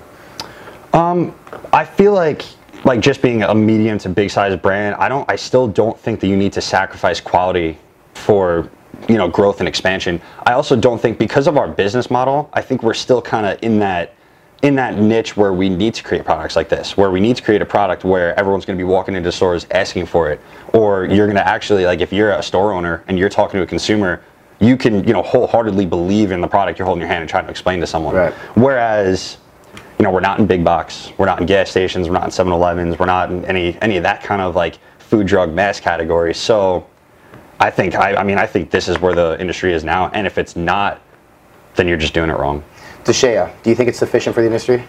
Um, 0.92 1.34
I 1.72 1.84
feel 1.84 2.12
like 2.12 2.44
like 2.84 3.00
just 3.00 3.22
being 3.22 3.42
a 3.42 3.54
medium 3.54 3.98
to 3.98 4.08
big 4.08 4.30
size 4.30 4.56
brand, 4.56 4.96
I 4.96 5.08
don't 5.08 5.28
I 5.30 5.36
still 5.36 5.68
don't 5.68 5.98
think 5.98 6.20
that 6.20 6.28
you 6.28 6.36
need 6.36 6.52
to 6.54 6.60
sacrifice 6.60 7.20
quality 7.20 7.78
for 8.14 8.70
you 9.08 9.16
know 9.16 9.28
growth 9.28 9.60
and 9.60 9.68
expansion. 9.68 10.20
I 10.46 10.52
also 10.52 10.76
don't 10.76 11.00
think 11.00 11.18
because 11.18 11.46
of 11.46 11.56
our 11.56 11.68
business 11.68 12.10
model, 12.10 12.50
I 12.52 12.62
think 12.62 12.82
we're 12.82 12.94
still 12.94 13.22
kind 13.22 13.46
of 13.46 13.62
in 13.62 13.78
that 13.80 14.14
in 14.62 14.76
that 14.76 14.96
niche 14.96 15.36
where 15.36 15.52
we 15.52 15.68
need 15.68 15.92
to 15.92 16.04
create 16.04 16.24
products 16.24 16.54
like 16.54 16.68
this, 16.68 16.96
where 16.96 17.10
we 17.10 17.18
need 17.18 17.36
to 17.36 17.42
create 17.42 17.60
a 17.60 17.66
product 17.66 18.04
where 18.04 18.38
everyone's 18.38 18.64
going 18.64 18.78
to 18.78 18.82
be 18.82 18.88
walking 18.88 19.16
into 19.16 19.32
stores 19.32 19.66
asking 19.72 20.06
for 20.06 20.30
it, 20.30 20.40
or 20.72 21.04
you're 21.04 21.26
going 21.26 21.36
to 21.36 21.46
actually 21.46 21.84
like 21.84 22.00
if 22.00 22.12
you're 22.12 22.32
a 22.32 22.42
store 22.42 22.72
owner 22.72 23.04
and 23.08 23.18
you're 23.18 23.28
talking 23.28 23.58
to 23.58 23.64
a 23.64 23.66
consumer, 23.66 24.22
you 24.60 24.76
can 24.76 25.06
you 25.06 25.12
know 25.12 25.22
wholeheartedly 25.22 25.86
believe 25.86 26.30
in 26.30 26.40
the 26.40 26.48
product 26.48 26.78
you're 26.78 26.86
holding 26.86 27.02
in 27.02 27.06
your 27.06 27.12
hand 27.12 27.22
and 27.22 27.30
trying 27.30 27.44
to 27.44 27.50
explain 27.50 27.80
to 27.80 27.86
someone. 27.86 28.14
Right. 28.14 28.32
Whereas 28.54 29.38
you 30.02 30.08
know, 30.08 30.12
we're 30.14 30.18
not 30.18 30.40
in 30.40 30.46
big 30.48 30.64
box, 30.64 31.12
we're 31.16 31.26
not 31.26 31.38
in 31.38 31.46
gas 31.46 31.70
stations, 31.70 32.08
we're 32.08 32.14
not 32.14 32.24
in 32.24 32.30
7-Elevens, 32.30 32.98
we're 32.98 33.06
not 33.06 33.30
in 33.30 33.44
any 33.44 33.80
any 33.80 33.96
of 33.96 34.02
that 34.02 34.20
kind 34.20 34.42
of 34.42 34.56
like 34.56 34.78
food 34.98 35.28
drug 35.28 35.54
mass 35.54 35.78
category. 35.78 36.34
So 36.34 36.84
I 37.60 37.70
think 37.70 37.94
I, 37.94 38.16
I 38.16 38.24
mean 38.24 38.36
I 38.36 38.44
think 38.44 38.72
this 38.72 38.88
is 38.88 39.00
where 39.00 39.14
the 39.14 39.40
industry 39.40 39.72
is 39.72 39.84
now, 39.84 40.08
and 40.08 40.26
if 40.26 40.38
it's 40.38 40.56
not, 40.56 41.00
then 41.76 41.86
you're 41.86 41.96
just 41.96 42.14
doing 42.14 42.30
it 42.30 42.36
wrong. 42.36 42.64
DSHEA, 43.04 43.52
do 43.62 43.70
you 43.70 43.76
think 43.76 43.88
it's 43.88 43.98
sufficient 44.00 44.34
for 44.34 44.40
the 44.40 44.48
industry? 44.48 44.82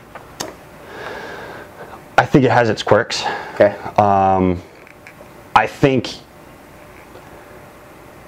I 2.18 2.26
think 2.26 2.44
it 2.44 2.50
has 2.50 2.68
its 2.68 2.82
quirks. 2.82 3.24
Okay. 3.54 3.76
Um, 4.00 4.64
I 5.56 5.68
think 5.68 6.10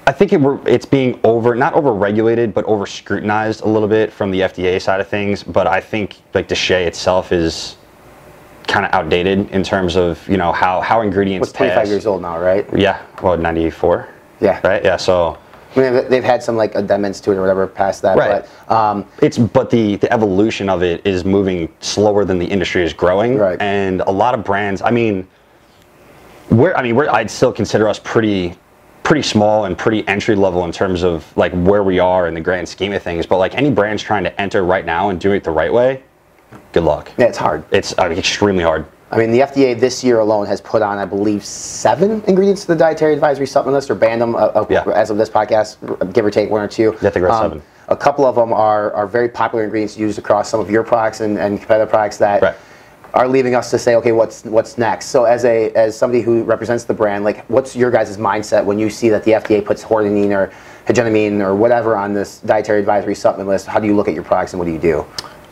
I 0.07 0.11
think 0.11 0.33
it, 0.33 0.39
we're, 0.39 0.59
it's 0.67 0.85
being 0.85 1.19
over, 1.23 1.55
not 1.55 1.73
over 1.73 1.91
regulated, 1.93 2.53
but 2.53 2.63
over 2.65 2.85
scrutinized 2.85 3.61
a 3.61 3.67
little 3.67 3.87
bit 3.87 4.13
from 4.13 4.29
the 4.29 4.41
FDA 4.41 4.79
side 4.81 4.99
of 5.01 5.07
things. 5.07 5.43
But 5.43 5.65
I 5.65 5.81
think 5.81 6.17
like 6.33 6.47
DSHEA 6.47 6.85
itself 6.85 7.31
is 7.31 7.77
kind 8.67 8.85
of 8.85 8.93
outdated 8.93 9.49
in 9.51 9.63
terms 9.63 9.95
of 9.95 10.27
you 10.27 10.37
know 10.37 10.51
how 10.51 10.81
how 10.81 11.01
ingredients. 11.01 11.47
What's 11.47 11.57
25 11.57 11.77
pass. 11.77 11.89
years 11.89 12.05
old 12.05 12.21
now, 12.21 12.39
right? 12.39 12.67
Yeah, 12.77 13.03
well, 13.21 13.37
94. 13.37 14.07
Yeah. 14.41 14.59
Right. 14.67 14.83
Yeah. 14.83 14.97
So. 14.97 15.37
I 15.75 15.79
mean, 15.81 15.93
they've- 15.93 16.09
they've 16.09 16.23
had 16.23 16.41
some 16.41 16.55
like 16.55 16.73
amendments 16.75 17.19
to 17.21 17.31
it 17.31 17.35
or 17.35 17.41
whatever 17.41 17.67
past 17.67 18.01
that. 18.03 18.17
Right. 18.17 18.45
But 18.67 18.73
um, 18.73 19.05
it's 19.21 19.37
but 19.37 19.69
the 19.69 19.95
the 19.97 20.11
evolution 20.13 20.69
of 20.69 20.83
it 20.83 21.05
is 21.05 21.25
moving 21.25 21.67
slower 21.81 22.23
than 22.25 22.39
the 22.39 22.45
industry 22.45 22.83
is 22.83 22.93
growing. 22.93 23.37
Right. 23.37 23.59
And 23.61 24.01
a 24.01 24.11
lot 24.11 24.33
of 24.33 24.45
brands. 24.45 24.81
I 24.81 24.91
mean, 24.91 25.27
we're 26.49 26.73
I 26.75 26.83
mean 26.83 26.95
we're 26.95 27.09
I'd 27.09 27.29
still 27.29 27.51
consider 27.51 27.89
us 27.89 27.99
pretty 27.99 28.55
pretty 29.05 29.21
small 29.21 29.65
and 29.65 29.77
pretty 29.77 30.05
entry 30.07 30.35
level 30.35 30.65
in 30.65 30.71
terms 30.71 31.03
of 31.03 31.25
like 31.37 31.53
where 31.53 31.83
we 31.83 31.99
are 31.99 32.27
in 32.27 32.33
the 32.33 32.41
grand 32.41 32.67
scheme 32.67 32.91
of 32.91 33.01
things. 33.01 33.25
But 33.25 33.37
like 33.37 33.55
any 33.55 33.69
brands 33.69 34.03
trying 34.03 34.23
to 34.23 34.41
enter 34.41 34.65
right 34.65 34.83
now 34.83 35.09
and 35.09 35.21
do 35.21 35.31
it 35.31 35.43
the 35.43 35.51
right 35.51 35.71
way, 35.71 36.03
good 36.73 36.83
luck. 36.83 37.11
Yeah, 37.17 37.27
it's 37.27 37.37
hard. 37.37 37.63
It's 37.71 37.97
uh, 37.97 38.09
extremely 38.09 38.63
hard. 38.63 38.85
I 39.11 39.17
mean, 39.17 39.31
the 39.31 39.41
FDA 39.41 39.79
this 39.79 40.03
year 40.03 40.19
alone 40.19 40.47
has 40.47 40.59
put 40.59 40.81
on, 40.81 40.97
I 40.97 41.05
believe, 41.05 41.45
seven 41.45 42.23
ingredients 42.23 42.61
to 42.61 42.67
the 42.69 42.75
dietary 42.75 43.13
advisory 43.13 43.45
supplement 43.45 43.75
list, 43.75 43.91
or 43.91 43.95
banned 43.95 44.19
them 44.19 44.35
uh, 44.35 44.39
uh, 44.39 44.91
as 44.95 45.11
of 45.11 45.17
this 45.17 45.29
podcast, 45.29 45.77
give 46.11 46.25
or 46.25 46.31
take 46.31 46.49
one 46.49 46.61
or 46.61 46.67
two. 46.67 46.97
Yeah, 47.01 47.09
I 47.09 47.11
think 47.11 47.23
we're 47.23 47.29
at 47.29 47.39
seven. 47.39 47.61
A 47.89 47.95
couple 47.95 48.25
of 48.25 48.33
them 48.33 48.51
are, 48.51 48.91
are 48.93 49.05
very 49.05 49.29
popular 49.29 49.63
ingredients 49.63 49.95
used 49.95 50.17
across 50.17 50.49
some 50.49 50.59
of 50.59 50.71
your 50.71 50.83
products 50.83 51.21
and, 51.21 51.37
and 51.37 51.59
competitive 51.59 51.89
products 51.89 52.17
that 52.17 52.57
are 53.15 53.29
leaving 53.29 53.55
us 53.55 53.71
to 53.71 53.79
say, 53.79 53.95
okay, 53.95 54.11
what's 54.11 54.43
what's 54.43 54.77
next? 54.77 55.07
So, 55.07 55.23
as 55.23 55.45
a 55.45 55.71
as 55.71 55.97
somebody 55.97 56.21
who 56.21 56.43
represents 56.43 56.83
the 56.83 56.93
brand, 56.93 57.23
like, 57.23 57.45
what's 57.45 57.75
your 57.75 57.89
guys' 57.89 58.17
mindset 58.17 58.63
when 58.65 58.77
you 58.77 58.89
see 58.89 59.09
that 59.09 59.23
the 59.23 59.31
FDA 59.31 59.63
puts 59.63 59.83
hordenine 59.83 60.31
or 60.31 60.51
higenamine 60.85 61.39
or 61.39 61.55
whatever 61.55 61.95
on 61.95 62.13
this 62.13 62.41
dietary 62.41 62.79
advisory 62.79 63.15
supplement 63.15 63.47
list? 63.47 63.67
How 63.67 63.79
do 63.79 63.87
you 63.87 63.95
look 63.95 64.09
at 64.09 64.13
your 64.13 64.23
products 64.23 64.53
and 64.53 64.59
what 64.59 64.65
do 64.65 64.73
you 64.73 64.79
do? 64.79 65.05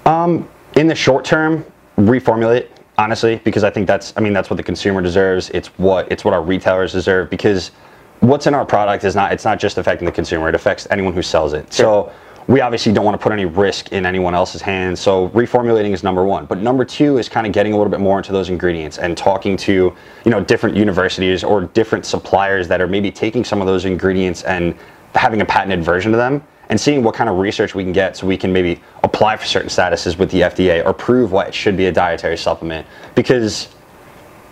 Um, 0.05 0.47
in 0.75 0.87
the 0.87 0.95
short 0.95 1.23
term, 1.23 1.65
reformulate 1.97 2.67
honestly 2.97 3.37
because 3.43 3.63
I 3.63 3.69
think 3.69 3.87
that's 3.87 4.13
I 4.17 4.19
mean 4.19 4.33
that's 4.33 4.49
what 4.49 4.57
the 4.57 4.63
consumer 4.63 5.01
deserves. 5.01 5.49
It's 5.51 5.67
what 5.79 6.11
it's 6.11 6.25
what 6.25 6.33
our 6.33 6.43
retailers 6.43 6.91
deserve 6.91 7.29
because 7.29 7.71
what's 8.19 8.45
in 8.45 8.53
our 8.53 8.65
product 8.65 9.03
is 9.03 9.15
not 9.15 9.31
it's 9.31 9.45
not 9.45 9.57
just 9.59 9.77
affecting 9.77 10.05
the 10.05 10.11
consumer. 10.11 10.49
It 10.49 10.55
affects 10.55 10.85
anyone 10.91 11.13
who 11.13 11.21
sells 11.21 11.53
it. 11.53 11.71
So 11.71 12.11
we 12.47 12.61
obviously 12.61 12.91
don't 12.91 13.05
want 13.05 13.19
to 13.19 13.23
put 13.23 13.31
any 13.31 13.45
risk 13.45 13.91
in 13.91 14.05
anyone 14.05 14.35
else's 14.35 14.61
hands. 14.61 14.99
So 14.99 15.29
reformulating 15.29 15.91
is 15.91 16.03
number 16.03 16.25
one. 16.25 16.45
But 16.45 16.59
number 16.59 16.83
two 16.83 17.17
is 17.17 17.29
kind 17.29 17.47
of 17.47 17.53
getting 17.53 17.73
a 17.73 17.77
little 17.77 17.91
bit 17.91 17.99
more 17.99 18.17
into 18.17 18.31
those 18.31 18.49
ingredients 18.49 18.97
and 18.97 19.17
talking 19.17 19.55
to 19.57 19.93
you 20.25 20.31
know 20.31 20.43
different 20.43 20.75
universities 20.75 21.43
or 21.43 21.61
different 21.61 22.05
suppliers 22.05 22.67
that 22.67 22.81
are 22.81 22.87
maybe 22.87 23.11
taking 23.11 23.43
some 23.43 23.61
of 23.61 23.67
those 23.67 23.85
ingredients 23.85 24.43
and 24.43 24.75
having 25.15 25.41
a 25.41 25.45
patented 25.45 25.83
version 25.83 26.13
of 26.13 26.17
them 26.17 26.43
and 26.69 26.79
seeing 26.79 27.03
what 27.03 27.13
kind 27.13 27.29
of 27.29 27.37
research 27.37 27.75
we 27.75 27.83
can 27.83 27.93
get 27.93 28.17
so 28.17 28.25
we 28.25 28.37
can 28.37 28.51
maybe 28.51 28.81
apply 29.03 29.37
for 29.37 29.45
certain 29.45 29.69
statuses 29.69 30.17
with 30.17 30.31
the 30.31 30.41
FDA 30.41 30.85
or 30.85 30.93
prove 30.93 31.31
why 31.31 31.45
it 31.45 31.53
should 31.53 31.77
be 31.77 31.85
a 31.85 31.91
dietary 31.91 32.37
supplement. 32.37 32.87
Because, 33.15 33.67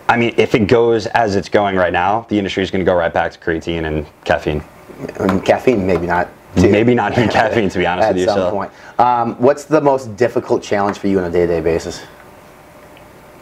I 0.08 0.16
mean, 0.16 0.34
if 0.36 0.54
it 0.54 0.68
goes 0.68 1.06
as 1.06 1.36
it's 1.36 1.48
going 1.48 1.74
right 1.76 1.92
now, 1.92 2.26
the 2.28 2.38
industry 2.38 2.62
is 2.62 2.70
going 2.70 2.84
to 2.84 2.88
go 2.88 2.96
right 2.96 3.12
back 3.12 3.32
to 3.32 3.38
creatine 3.38 3.86
and 3.86 4.06
caffeine. 4.24 4.62
Caffeine, 5.44 5.86
maybe 5.86 6.06
not. 6.06 6.28
Maybe 6.56 6.94
not 6.94 7.12
even 7.12 7.28
caffeine, 7.28 7.68
to 7.70 7.78
be 7.78 7.86
honest 7.86 8.06
At 8.06 8.14
with 8.14 8.24
you. 8.24 8.28
At 8.28 8.34
some 8.34 8.38
so. 8.38 8.50
point. 8.50 8.72
Um, 8.98 9.34
what's 9.36 9.64
the 9.64 9.80
most 9.80 10.16
difficult 10.16 10.62
challenge 10.62 10.98
for 10.98 11.08
you 11.08 11.18
on 11.18 11.24
a 11.24 11.30
day-to-day 11.30 11.60
basis? 11.60 12.02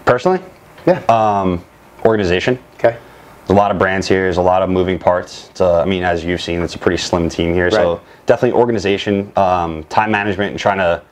Personally? 0.05 0.41
Yeah. 0.87 1.03
Um, 1.09 1.65
organization. 2.05 2.59
Okay. 2.75 2.97
There's 3.41 3.51
a 3.51 3.53
lot 3.55 3.71
of 3.71 3.79
brands 3.79 4.07
here. 4.07 4.23
There's 4.23 4.37
a 4.37 4.43
lot 4.43 4.63
of 4.63 4.71
moving 4.71 4.99
parts. 4.99 5.51
I 5.61 5.85
mean, 5.85 6.05
as 6.05 6.25
you've 6.25 6.41
seen, 6.41 6.63
it's 6.63 6.77
a 6.77 6.79
pretty 6.79 6.99
slim 6.99 7.29
team 7.29 7.53
here. 7.53 7.71
So 7.71 8.01
definitely 8.27 8.59
organization, 8.59 9.33
um, 9.37 9.83
time 9.85 10.13
management, 10.13 10.53
and 10.53 10.61
trying 10.61 10.79
to 10.79 11.03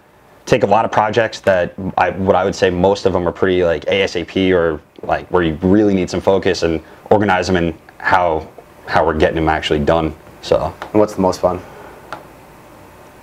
take 0.46 0.62
a 0.62 0.66
lot 0.66 0.84
of 0.84 0.92
projects 0.92 1.40
that 1.40 1.74
I, 1.99 2.11
what 2.11 2.36
I 2.36 2.44
would 2.44 2.55
say 2.55 2.70
most 2.70 3.07
of 3.07 3.12
them 3.12 3.26
are 3.26 3.32
pretty 3.32 3.64
like 3.64 3.84
ASAP 3.86 4.53
or 4.55 4.80
like 5.03 5.28
where 5.28 5.42
you 5.42 5.59
really 5.62 5.94
need 5.94 6.09
some 6.09 6.20
focus 6.20 6.62
and 6.62 6.82
organize 7.11 7.46
them 7.49 7.57
and 7.57 7.74
how 7.99 8.49
how 8.86 9.05
we're 9.05 9.18
getting 9.18 9.36
them 9.36 9.49
actually 9.49 9.80
done. 9.80 10.14
So. 10.40 10.74
And 10.80 11.01
what's 11.01 11.14
the 11.14 11.20
most 11.20 11.40
fun? 11.40 11.61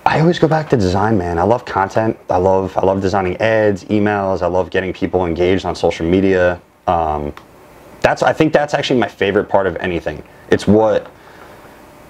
I 0.06 0.20
always 0.20 0.38
go 0.38 0.46
back 0.46 0.70
to 0.70 0.76
design, 0.76 1.18
man. 1.18 1.36
I 1.36 1.42
love 1.42 1.64
content. 1.64 2.16
I 2.30 2.36
love 2.36 2.76
I 2.78 2.86
love 2.86 3.00
designing 3.00 3.36
ads, 3.38 3.84
emails. 3.86 4.40
I 4.40 4.46
love 4.46 4.70
getting 4.70 4.92
people 4.92 5.26
engaged 5.26 5.64
on 5.64 5.74
social 5.74 6.06
media. 6.06 6.60
Um, 6.86 7.34
that's 8.02 8.22
I 8.22 8.32
think 8.32 8.52
that's 8.52 8.72
actually 8.72 9.00
my 9.00 9.08
favorite 9.08 9.48
part 9.48 9.66
of 9.66 9.74
anything. 9.76 10.22
It's 10.50 10.68
what 10.68 11.10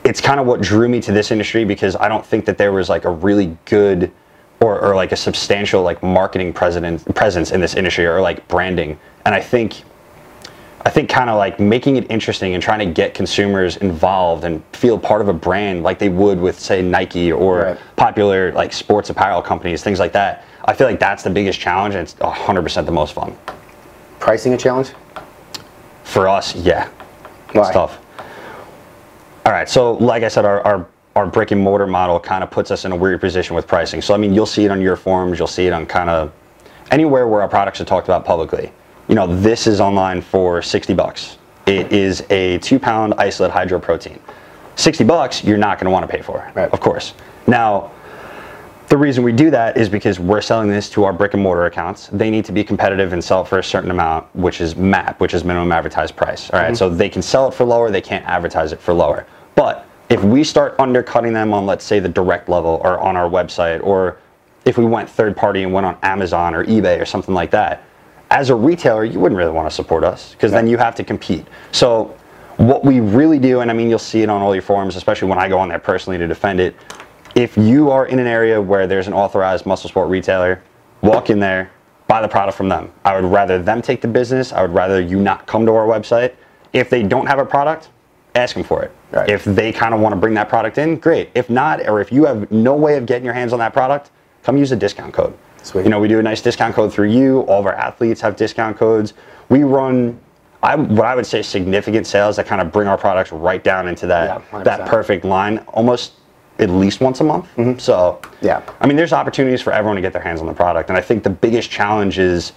it's 0.05 0.21
kind 0.21 0.39
of 0.39 0.47
what 0.47 0.61
drew 0.61 0.91
me 0.91 1.01
to 1.01 1.11
this 1.11 1.31
industry 1.31 1.65
because 1.65 1.97
I 1.97 2.07
don't 2.07 2.25
think 2.25 2.45
that 2.45 2.59
there 2.59 2.71
was 2.71 2.91
like 2.91 3.07
a 3.07 3.11
really 3.11 3.57
good 3.65 4.13
or, 4.61 4.79
or 4.79 4.95
like 4.95 5.13
a 5.13 5.17
substantial 5.17 5.83
like 5.83 6.03
marketing 6.03 6.53
president 6.53 7.03
presence 7.15 7.51
in 7.51 7.63
this 7.63 7.75
industry 7.75 8.05
or 8.05 8.21
like 8.21 8.47
branding. 8.47 8.99
And 9.25 9.35
I 9.35 9.41
think 9.41 9.83
I 10.83 10.91
think 10.91 11.09
kind 11.09 11.31
of 11.31 11.37
like 11.37 11.59
making 11.59 11.97
it 11.97 12.09
interesting 12.11 12.55
and 12.55 12.63
trying 12.63 12.79
to 12.79 12.87
get 12.87 13.15
consumers 13.15 13.77
involved 13.79 14.45
and 14.45 14.63
feel 14.73 14.99
part 14.99 15.21
of 15.21 15.29
a 15.29 15.33
brand 15.33 15.83
like 15.83 15.99
they 15.99 16.09
would 16.09 16.39
with 16.39 16.61
say 16.61 16.81
Nike 16.83 17.33
or 17.33 17.77
popular 17.97 18.53
like 18.53 18.73
sports 18.73 19.11
apparel 19.11 19.43
companies, 19.43 19.83
things 19.83 19.99
like 19.99 20.13
that. 20.13 20.45
I 20.65 20.75
feel 20.75 20.87
like 20.87 21.01
that's 21.01 21.23
the 21.23 21.31
biggest 21.31 21.59
challenge 21.59 21.95
and 21.95 22.03
it's 22.03 22.15
100% 22.15 22.87
the 22.87 22.93
most 22.93 23.15
fun. 23.15 23.37
Pricing 24.21 24.53
a 24.53 24.57
challenge? 24.57 24.93
For 26.05 26.29
us, 26.29 26.55
yeah. 26.55 26.89
Why? 27.53 27.63
It's 27.63 27.71
tough. 27.71 27.99
All 29.45 29.53
right, 29.53 29.69
so 29.69 29.95
like 29.95 30.23
I 30.23 30.29
said, 30.29 30.45
our, 30.45 30.61
our, 30.63 30.89
our 31.15 31.27
brick 31.27 31.51
and 31.51 31.61
mortar 31.61 31.87
model 31.87 32.21
kind 32.21 32.45
of 32.45 32.51
puts 32.51 32.71
us 32.71 32.85
in 32.85 32.93
a 32.93 32.97
weird 32.97 33.21
position 33.21 33.57
with 33.57 33.67
pricing. 33.67 34.03
So 34.03 34.15
I 34.15 34.17
mean, 34.17 34.35
you'll 34.35 34.47
see 34.47 34.65
it 34.65 34.71
on 34.71 34.81
your 34.81 34.97
forums, 34.97 35.39
you'll 35.39 35.49
see 35.49 35.67
it 35.67 35.73
on 35.73 35.87
kind 35.87 36.11
of 36.11 36.33
anywhere 36.91 37.27
where 37.27 37.43
our 37.43 37.49
products 37.49 37.81
are 37.81 37.85
talked 37.85 38.07
about 38.07 38.25
publicly. 38.25 38.73
You 39.09 39.15
know, 39.15 39.27
this 39.27 39.67
is 39.67 39.81
online 39.81 40.21
for 40.21 40.63
60 40.63 40.95
bucks. 40.95 41.39
It 41.67 41.93
is 41.93 42.25
a 42.31 42.59
two 42.59 42.79
pound 42.79 43.15
isolate 43.19 43.53
hydro 43.53 43.79
protein. 43.79 44.19
60 44.77 45.05
bucks, 45.05 45.43
you're 45.45 45.57
not 45.59 45.79
going 45.79 45.87
to 45.87 45.91
want 45.91 46.09
to 46.09 46.15
pay 46.15 46.23
for, 46.23 46.41
of 46.57 46.81
course. 46.81 47.15
Now, 47.47 47.91
the 48.89 48.97
reason 48.97 49.25
we 49.25 49.33
do 49.33 49.51
that 49.51 49.77
is 49.77 49.89
because 49.89 50.21
we're 50.21 50.41
selling 50.41 50.69
this 50.69 50.91
to 50.91 51.05
our 51.05 51.13
brick 51.13 51.35
and 51.35 51.43
mortar 51.43 51.65
accounts. 51.65 52.09
They 52.13 52.31
need 52.31 52.45
to 52.45 52.53
be 52.53 52.63
competitive 52.63 53.13
and 53.13 53.23
sell 53.25 53.43
it 53.43 53.49
for 53.49 53.59
a 53.59 53.65
certain 53.65 53.91
amount, 53.91 54.27
which 54.35 54.61
is 54.61 54.77
MAP, 54.77 55.19
which 55.21 55.35
is 55.35 55.45
minimum 55.45 55.73
advertised 55.73 56.15
price. 56.15 56.51
All 56.51 56.61
right, 56.61 56.73
Mhm. 56.73 56.77
so 56.77 56.89
they 56.89 57.09
can 57.09 57.23
sell 57.23 57.49
it 57.49 57.55
for 57.55 57.65
lower, 57.65 57.91
they 57.91 58.01
can't 58.01 58.25
advertise 58.29 58.73
it 58.73 58.81
for 58.81 58.93
lower. 58.93 59.25
But 59.57 59.85
if 60.09 60.23
we 60.23 60.45
start 60.45 60.77
undercutting 60.79 61.33
them 61.33 61.53
on, 61.53 61.67
let's 61.67 61.85
say, 61.85 61.99
the 61.99 62.09
direct 62.09 62.49
level 62.49 62.81
or 62.85 63.01
on 63.01 63.17
our 63.17 63.29
website, 63.29 63.81
or 63.83 64.17
if 64.65 64.79
we 64.79 64.85
went 64.85 65.09
third 65.09 65.37
party 65.37 65.63
and 65.65 65.73
went 65.73 65.87
on 65.87 65.97
Amazon 66.03 66.55
or 66.55 66.65
eBay 66.65 67.01
or 67.01 67.05
something 67.07 67.35
like 67.35 67.51
that, 67.53 67.83
as 68.37 68.51
a 68.51 68.55
retailer, 68.55 69.03
you 69.03 69.19
wouldn't 69.19 69.39
really 69.39 69.51
want 69.51 69.67
to 69.67 69.75
support 69.75 70.05
us 70.05 70.33
because 70.33 70.53
then 70.53 70.67
you 70.67 70.77
have 70.77 70.95
to 70.95 71.03
compete. 71.03 71.47
So, 71.73 72.15
what 72.59 72.85
we 72.85 73.01
really 73.01 73.39
do, 73.39 73.61
and 73.61 73.71
I 73.71 73.75
mean, 73.75 73.89
you'll 73.89 73.99
see 73.99 74.21
it 74.21 74.29
on 74.29 74.43
all 74.43 74.55
your 74.55 74.61
forums, 74.61 74.95
especially 74.95 75.29
when 75.29 75.39
I 75.39 75.49
go 75.49 75.59
on 75.59 75.71
there 75.71 75.79
personally 75.79 76.19
to 76.19 76.27
defend 76.27 76.61
it. 76.61 76.77
If 77.35 77.57
you 77.57 77.91
are 77.91 78.07
in 78.07 78.19
an 78.19 78.27
area 78.27 78.61
where 78.61 78.87
there's 78.87 79.07
an 79.07 79.15
authorized 79.15 79.65
muscle 79.65 79.89
sport 79.89 80.11
retailer, 80.11 80.63
walk 81.01 81.31
in 81.31 81.39
there, 81.39 81.71
buy 82.09 82.21
the 82.21 82.29
product 82.29 82.59
from 82.59 82.69
them. 82.69 82.93
I 83.07 83.19
would 83.19 83.31
rather 83.31 83.63
them 83.63 83.81
take 83.81 84.03
the 84.03 84.09
business. 84.09 84.53
I 84.53 84.61
would 84.61 84.75
rather 84.75 85.01
you 85.01 85.19
not 85.19 85.47
come 85.47 85.65
to 85.65 85.73
our 85.73 85.87
website. 85.87 86.35
If 86.75 86.91
they 86.91 87.03
don't 87.03 87.27
have 87.27 87.39
a 87.39 87.47
product, 87.47 87.89
ask 88.35 88.55
them 88.55 88.65
for 88.65 88.83
it. 88.83 88.93
If 89.31 89.45
they 89.45 89.73
kind 89.73 89.95
of 89.95 90.01
want 90.01 90.13
to 90.13 90.21
bring 90.21 90.35
that 90.35 90.51
product 90.51 90.77
in, 90.77 90.97
great. 90.97 91.31
If 91.35 91.49
not, 91.49 91.89
or 91.89 92.03
if 92.03 92.13
you 92.13 92.27
have 92.27 92.51
no 92.51 92.75
way 92.75 92.99
of 92.99 93.07
getting 93.07 93.25
your 93.25 93.35
hands 93.35 93.55
on 93.55 93.59
that 93.61 93.73
product, 93.73 94.11
come 94.43 94.59
use 94.59 94.73
a 94.73 94.77
discount 94.77 95.15
code. 95.15 95.37
Sweet. 95.67 95.83
You 95.83 95.91
know, 95.91 95.99
we 95.99 96.07
do 96.07 96.21
a 96.21 96.23
nice 96.23 96.41
discount 96.41 96.77
code 96.77 96.93
through 96.93 97.09
you. 97.09 97.41
All 97.41 97.59
of 97.59 97.67
our 97.67 97.75
athletes 97.75 98.21
have 98.21 98.37
discount 98.37 98.77
codes. 98.77 99.15
We 99.49 99.65
run, 99.65 100.19
I, 100.63 100.77
what 100.77 101.07
I 101.07 101.17
would 101.17 101.27
say, 101.27 101.43
significant 101.43 102.07
sales 102.07 102.37
that 102.37 102.47
kind 102.47 102.61
of 102.61 102.71
bring 102.71 102.87
our 102.87 102.97
products 102.97 103.33
right 103.33 103.63
down 103.63 103.89
into 103.89 104.07
that 104.07 104.43
Yeah, 104.53 104.63
that 104.63 104.89
perfect 104.89 105.25
line, 105.25 105.59
almost 105.69 106.13
at 106.61 106.71
least 106.71 107.01
once 107.01 107.21
a 107.21 107.25
month. 107.25 107.47
Mm-hmm. 107.57 107.79
So, 107.79 108.21
yeah, 108.41 108.63
I 108.81 108.87
mean, 108.87 108.97
there's 108.97 109.13
opportunities 109.13 109.61
for 109.61 109.73
everyone 109.73 109.97
to 109.97 110.03
get 110.03 110.13
their 110.13 110.23
hands 110.23 110.41
on 110.41 110.47
the 110.47 110.55
product, 110.55 110.89
and 110.89 110.97
I 110.97 111.01
think 111.01 111.25
the 111.25 111.31
biggest 111.31 111.69
challenge 111.69 112.19
is 112.19 112.53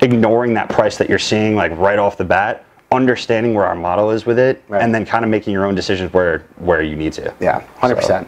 ignoring 0.00 0.54
that 0.54 0.70
price 0.70 0.96
that 0.96 1.08
you're 1.08 1.18
seeing 1.18 1.54
like 1.54 1.76
right 1.76 1.98
off 1.98 2.16
the 2.16 2.24
bat, 2.24 2.64
understanding 2.92 3.52
where 3.52 3.66
our 3.66 3.74
model 3.74 4.10
is 4.10 4.24
with 4.24 4.38
it, 4.38 4.64
and 4.70 4.94
then 4.94 5.04
kind 5.04 5.22
of 5.22 5.30
making 5.30 5.52
your 5.52 5.66
own 5.66 5.74
decisions 5.74 6.12
where 6.14 6.44
where 6.56 6.80
you 6.80 6.96
need 6.96 7.12
to. 7.12 7.34
Yeah, 7.40 7.60
hundred 7.76 7.96
percent. 7.96 8.26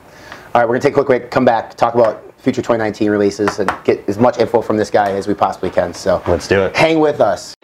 All 0.55 0.61
right, 0.61 0.69
we're 0.69 0.75
gonna 0.75 0.83
take 0.83 0.93
a 0.93 1.03
quick 1.03 1.07
break. 1.07 1.31
Come 1.31 1.45
back, 1.45 1.75
talk 1.75 1.95
about 1.95 2.30
future 2.41 2.63
2019 2.63 3.11
releases, 3.11 3.59
and 3.59 3.71
get 3.85 4.07
as 4.09 4.19
much 4.19 4.39
info 4.39 4.61
from 4.63 4.77
this 4.77 4.91
guy 4.91 5.13
as 5.13 5.27
we 5.27 5.35
possibly 5.35 5.71
can. 5.71 5.95
So 5.95 6.23
let's 6.27 6.49
do 6.49 6.63
it. 6.63 6.77
Hang 6.77 7.01
with 7.01 7.21
us. 7.21 7.55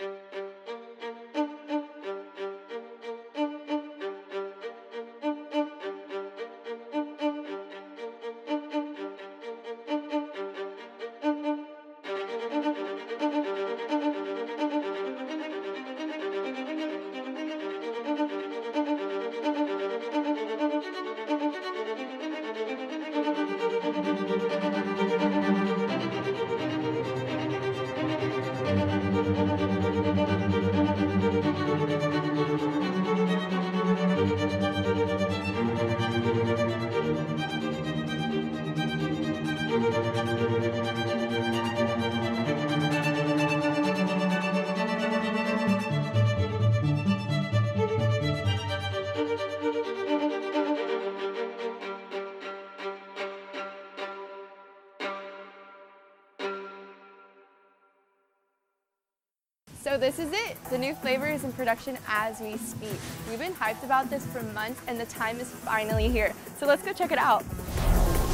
As 62.09 62.41
we 62.41 62.57
speak. 62.57 62.99
We've 63.29 63.39
been 63.39 63.55
hyped 63.55 63.85
about 63.85 64.11
this 64.11 64.27
for 64.27 64.43
months 64.43 64.81
and 64.87 64.99
the 64.99 65.07
time 65.07 65.39
is 65.39 65.49
finally 65.49 66.09
here. 66.09 66.33
So 66.59 66.67
let's 66.67 66.83
go 66.83 66.93
check 66.93 67.13
it 67.13 67.19
out. 67.19 67.45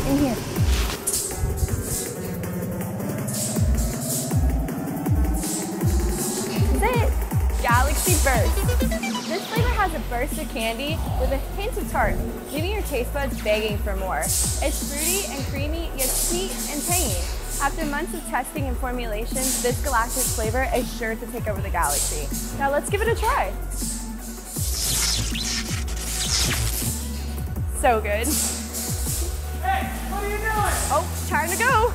In 0.09 0.19
here. 0.19 0.37
Is 6.75 6.83
it. 6.83 7.13
Galaxy 7.63 8.15
Burst. 8.25 9.29
This 9.29 9.47
flavor 9.49 9.69
has 9.69 9.95
a 9.95 10.01
burst 10.11 10.39
of 10.41 10.49
candy 10.49 10.99
with 11.21 11.31
a 11.31 11.37
hint 11.57 11.77
of 11.77 11.91
tart, 11.93 12.17
leaving 12.51 12.73
your 12.73 12.83
taste 12.83 13.13
buds 13.13 13.41
begging 13.43 13.79
for 13.79 13.95
more. 13.97 14.19
It's 14.21 14.93
fruity 14.93 15.33
and 15.33 15.47
creamy, 15.47 15.91
yet 15.97 16.09
sweet 16.09 16.51
and 16.71 16.83
tangy. 16.83 17.42
After 17.63 17.87
months 17.87 18.13
of 18.13 18.27
testing 18.27 18.65
and 18.65 18.77
formulation, 18.77 19.37
this 19.37 19.81
galactic 19.85 20.25
flavor 20.25 20.69
is 20.75 20.99
sure 20.99 21.15
to 21.15 21.27
take 21.29 21.47
over 21.47 21.61
the 21.61 21.71
galaxy. 21.71 22.27
Now 22.59 22.73
let's 22.73 22.91
give 22.91 23.01
it 23.03 23.07
a 23.07 23.15
try. 23.15 23.53
So 27.81 28.01
good. 28.01 28.27
Hey, 29.63 29.87
what 30.11 30.25
are 30.25 30.29
you 30.29 30.39
doing? 30.39 30.75
Oh, 30.91 31.07
time 31.29 31.51
to 31.51 31.57
go. 31.57 31.93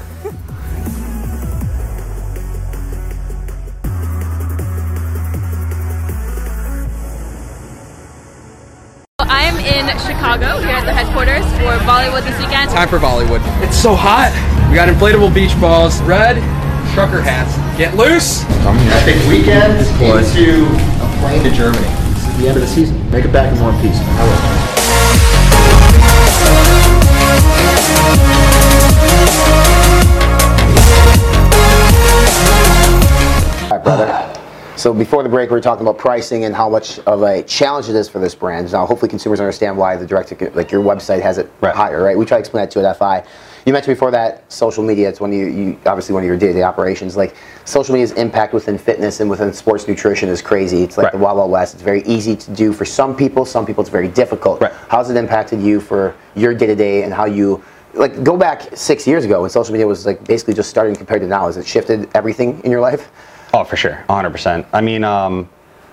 In 9.89 9.97
Chicago 9.99 10.59
here 10.59 10.75
at 10.75 10.83
the 10.83 10.93
headquarters 10.93 11.45
for 11.55 11.79
Bollywood 11.88 12.23
this 12.23 12.38
weekend. 12.39 12.69
Time 12.71 12.89
for 12.89 12.99
Bollywood. 12.99 13.39
It's 13.63 13.77
so 13.77 13.95
hot. 13.95 14.35
We 14.69 14.75
got 14.75 14.89
inflatable 14.89 15.33
beach 15.33 15.57
balls, 15.61 16.01
red 16.01 16.35
trucker 16.93 17.21
hats. 17.21 17.55
Get 17.77 17.95
loose. 17.95 18.43
Epic 18.91 19.15
weekend 19.29 19.79
into 20.03 20.65
a 20.67 21.07
plane 21.19 21.43
to 21.43 21.51
Germany. 21.51 21.88
This 22.13 22.27
is 22.27 22.38
the 22.38 22.47
end 22.49 22.57
of 22.57 22.63
the 22.63 22.67
season. 22.67 23.11
Make 23.11 23.23
it 23.23 23.31
back 23.31 23.53
in 23.53 23.59
one 23.61 23.79
piece. 23.81 23.95
I 23.95 24.23
will. 24.27 24.67
All 33.63 33.77
right, 33.77 33.83
brother. 33.83 34.26
So 34.78 34.93
before 34.93 35.23
the 35.23 35.30
break, 35.30 35.49
we 35.49 35.55
were 35.55 35.61
talking 35.61 35.82
about 35.82 35.97
pricing 35.97 36.45
and 36.45 36.55
how 36.55 36.69
much 36.69 36.99
of 36.99 37.23
a 37.23 37.41
challenge 37.41 37.89
it 37.89 37.95
is 37.95 38.07
for 38.07 38.19
this 38.19 38.36
brand. 38.36 38.71
Now, 38.71 38.86
hopefully, 38.86 39.09
consumers 39.09 39.39
understand 39.39 39.75
why 39.75 39.95
the 39.95 40.05
direct, 40.05 40.39
like 40.55 40.71
your 40.71 40.84
website, 40.84 41.19
has 41.23 41.39
it 41.39 41.49
higher, 41.63 42.03
right? 42.03 42.15
We 42.15 42.25
try 42.25 42.38
to 42.38 42.41
explain 42.41 42.61
that 42.61 42.71
to 42.71 42.88
at 42.88 42.97
FI. 42.99 43.25
You 43.65 43.73
mentioned 43.73 43.95
before 43.95 44.11
that 44.11 44.49
social 44.53 44.84
media. 44.84 45.09
It's 45.09 45.19
one 45.19 45.32
of 45.32 45.36
you, 45.36 45.47
you 45.47 45.80
obviously 45.88 46.13
one 46.13 46.21
of 46.21 46.28
your 46.28 46.38
day-to-day 46.38 46.61
operations. 46.61 47.17
Like 47.17 47.36
social 47.65 47.93
media's 47.93 48.11
impact 48.11 48.53
within 48.53 48.78
fitness 48.78 49.19
and 49.19 49.28
within 49.32 49.51
sports 49.51 49.88
nutrition 49.88 50.30
is 50.30 50.43
crazy. 50.43 50.84
It's 50.84 50.95
like 50.95 51.11
the 51.11 51.17
Wild 51.17 51.39
Wild 51.39 51.49
West. 51.49 51.73
It's 51.73 51.82
very 51.84 52.03
easy 52.03 52.36
to 52.36 52.51
do 52.53 52.71
for 52.71 52.86
some 52.86 53.15
people. 53.15 53.45
Some 53.45 53.65
people, 53.65 53.82
it's 53.82 53.89
very 53.89 54.07
difficult. 54.07 54.61
How's 54.89 55.09
it 55.09 55.17
impacted 55.17 55.59
you 55.59 55.80
for 55.80 56.15
your 56.36 56.53
day-to-day 56.53 57.01
and 57.01 57.11
how 57.11 57.25
you? 57.25 57.63
Like 57.95 58.23
go 58.23 58.38
back 58.38 58.78
six 58.78 59.07
years 59.07 59.25
ago 59.25 59.41
when 59.41 59.49
social 59.49 59.71
media 59.71 59.88
was 59.88 60.05
like 60.05 60.23
basically 60.25 60.53
just 60.53 60.69
starting 60.69 60.95
compared 60.95 61.21
to 61.21 61.28
now. 61.28 61.47
Has 61.47 61.57
it 61.57 61.65
shifted 61.65 62.07
everything 62.13 62.61
in 62.63 62.69
your 62.69 62.82
life? 62.82 63.09
Oh, 63.57 63.63
for 63.63 63.75
sure, 63.75 64.05
100%. 64.07 64.67
I 64.71 64.81
mean, 64.81 65.03
um, 65.03 65.49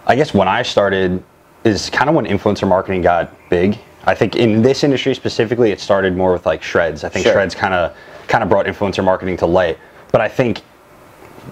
I 0.06 0.16
guess 0.16 0.34
when 0.34 0.48
I 0.48 0.60
started 0.60 1.24
is 1.64 1.88
kind 1.88 2.10
of 2.10 2.14
when 2.14 2.26
influencer 2.26 2.68
marketing 2.68 3.00
got 3.00 3.32
big. 3.48 3.78
I 4.04 4.14
think 4.14 4.36
in 4.36 4.60
this 4.60 4.84
industry 4.84 5.14
specifically, 5.14 5.70
it 5.70 5.80
started 5.80 6.14
more 6.14 6.30
with 6.30 6.44
like 6.44 6.60
Shredz. 6.60 7.04
I 7.04 7.08
think 7.08 7.24
Sure. 7.24 7.34
Shredz 7.34 7.56
kind 7.56 7.72
of 7.72 7.96
kind 8.28 8.42
of 8.44 8.50
brought 8.50 8.66
influencer 8.66 9.02
marketing 9.02 9.38
to 9.38 9.46
light. 9.46 9.78
But 10.12 10.20
I 10.20 10.28
think 10.28 10.60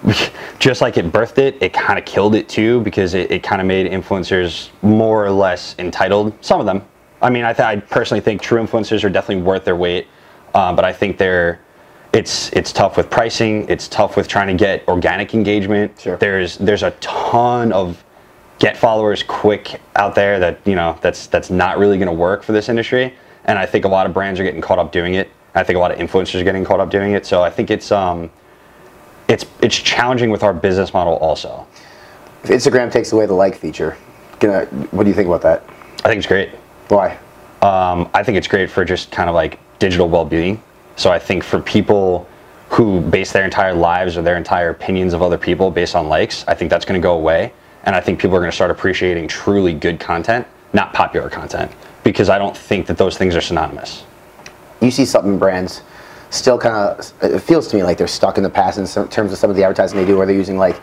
just 0.59 0.81
like 0.81 0.97
it 0.97 1.11
birthed 1.11 1.39
it, 1.39 1.57
it 1.63 1.73
kind 1.73 1.97
of 1.97 2.05
killed 2.05 2.35
it 2.35 2.47
too 2.47 2.81
because 2.81 3.15
it, 3.15 3.31
it 3.31 3.41
kind 3.41 3.59
of 3.59 3.65
made 3.65 3.91
influencers 3.91 4.69
more 4.83 5.25
or 5.25 5.31
less 5.31 5.73
entitled. 5.79 6.31
Some 6.45 6.59
of 6.59 6.67
them. 6.67 6.83
I 7.23 7.31
mean, 7.31 7.43
I, 7.43 7.53
th- 7.53 7.65
I 7.65 7.77
personally 7.77 8.21
think 8.21 8.39
true 8.39 8.61
influencers 8.61 9.03
are 9.03 9.09
definitely 9.09 9.43
worth 9.43 9.65
their 9.65 9.75
weight, 9.75 10.05
um, 10.53 10.75
but 10.75 10.85
I 10.85 10.93
think 10.93 11.17
they're 11.17 11.59
it's 12.13 12.53
it's 12.53 12.71
tough 12.71 12.95
with 12.95 13.09
pricing. 13.09 13.67
It's 13.67 13.87
tough 13.87 14.15
with 14.15 14.27
trying 14.27 14.47
to 14.47 14.53
get 14.53 14.87
organic 14.87 15.33
engagement. 15.33 15.99
Sure. 15.99 16.15
There's 16.17 16.57
there's 16.57 16.83
a 16.83 16.91
ton 16.91 17.73
of 17.73 18.03
get 18.59 18.77
followers 18.77 19.23
quick 19.23 19.81
out 19.95 20.15
there 20.15 20.39
that 20.39 20.59
you 20.65 20.75
know 20.75 20.97
that's 21.01 21.27
that's 21.27 21.49
not 21.49 21.79
really 21.79 21.97
going 21.97 22.07
to 22.07 22.13
work 22.13 22.43
for 22.43 22.51
this 22.51 22.69
industry. 22.69 23.13
And 23.45 23.57
I 23.57 23.65
think 23.65 23.83
a 23.83 23.89
lot 23.89 24.05
of 24.05 24.13
brands 24.13 24.39
are 24.39 24.43
getting 24.43 24.61
caught 24.61 24.79
up 24.79 24.91
doing 24.91 25.15
it. 25.15 25.29
I 25.55 25.63
think 25.63 25.75
a 25.75 25.79
lot 25.79 25.91
of 25.91 25.97
influencers 25.97 26.39
are 26.39 26.43
getting 26.43 26.63
caught 26.63 26.79
up 26.79 26.89
doing 26.89 27.13
it. 27.13 27.25
So 27.25 27.41
I 27.41 27.49
think 27.49 27.71
it's 27.71 27.91
um 27.91 28.29
it's 29.27 29.45
it's 29.61 29.75
challenging 29.75 30.29
with 30.29 30.43
our 30.43 30.53
business 30.53 30.93
model 30.93 31.15
also. 31.15 31.65
If 32.43 32.49
Instagram 32.49 32.91
takes 32.91 33.11
away 33.11 33.25
the 33.25 33.33
like 33.33 33.55
feature, 33.57 33.97
gonna, 34.39 34.65
what 34.91 35.03
do 35.03 35.09
you 35.09 35.15
think 35.15 35.27
about 35.27 35.41
that? 35.41 35.63
I 36.05 36.09
think 36.09 36.19
it's 36.19 36.27
great. 36.27 36.49
Why? 36.89 37.17
Um, 37.61 38.09
I 38.13 38.23
think 38.23 38.37
it's 38.37 38.47
great 38.47 38.69
for 38.69 38.83
just 38.83 39.09
kind 39.09 39.29
of 39.29 39.35
like 39.35 39.57
digital 39.79 40.09
well-being. 40.09 40.61
So 40.95 41.11
I 41.11 41.19
think 41.19 41.43
for 41.43 41.59
people 41.59 42.27
who 42.69 43.01
base 43.01 43.31
their 43.31 43.43
entire 43.45 43.73
lives 43.73 44.17
or 44.17 44.21
their 44.21 44.37
entire 44.37 44.69
opinions 44.69 45.13
of 45.13 45.21
other 45.21 45.37
people 45.37 45.69
based 45.69 45.95
on 45.95 46.09
likes, 46.09 46.43
I 46.47 46.53
think 46.53 46.69
that's 46.69 46.85
going 46.85 46.99
to 46.99 47.03
go 47.03 47.13
away. 47.13 47.53
And 47.83 47.95
I 47.95 48.01
think 48.01 48.19
people 48.19 48.35
are 48.35 48.39
going 48.39 48.51
to 48.51 48.55
start 48.55 48.71
appreciating 48.71 49.27
truly 49.27 49.73
good 49.73 49.99
content, 49.99 50.47
not 50.71 50.93
popular 50.93 51.29
content, 51.29 51.71
because 52.03 52.29
I 52.29 52.37
don't 52.37 52.55
think 52.55 52.87
that 52.87 52.97
those 52.97 53.17
things 53.17 53.35
are 53.35 53.41
synonymous. 53.41 54.05
you 54.81 54.91
see 54.91 55.05
supplement 55.05 55.39
brands 55.39 55.81
still 56.29 56.57
kind 56.57 56.75
of 56.75 57.13
it 57.21 57.39
feels 57.39 57.67
to 57.67 57.75
me 57.75 57.83
like 57.83 57.97
they're 57.97 58.07
stuck 58.07 58.37
in 58.37 58.43
the 58.43 58.49
past 58.49 58.79
in 58.79 59.07
terms 59.09 59.31
of 59.31 59.37
some 59.37 59.51
of 59.51 59.55
the 59.55 59.63
advertising 59.63 59.99
they 59.99 60.05
do 60.05 60.17
where 60.17 60.25
they're 60.25 60.35
using 60.35 60.57
like 60.57 60.81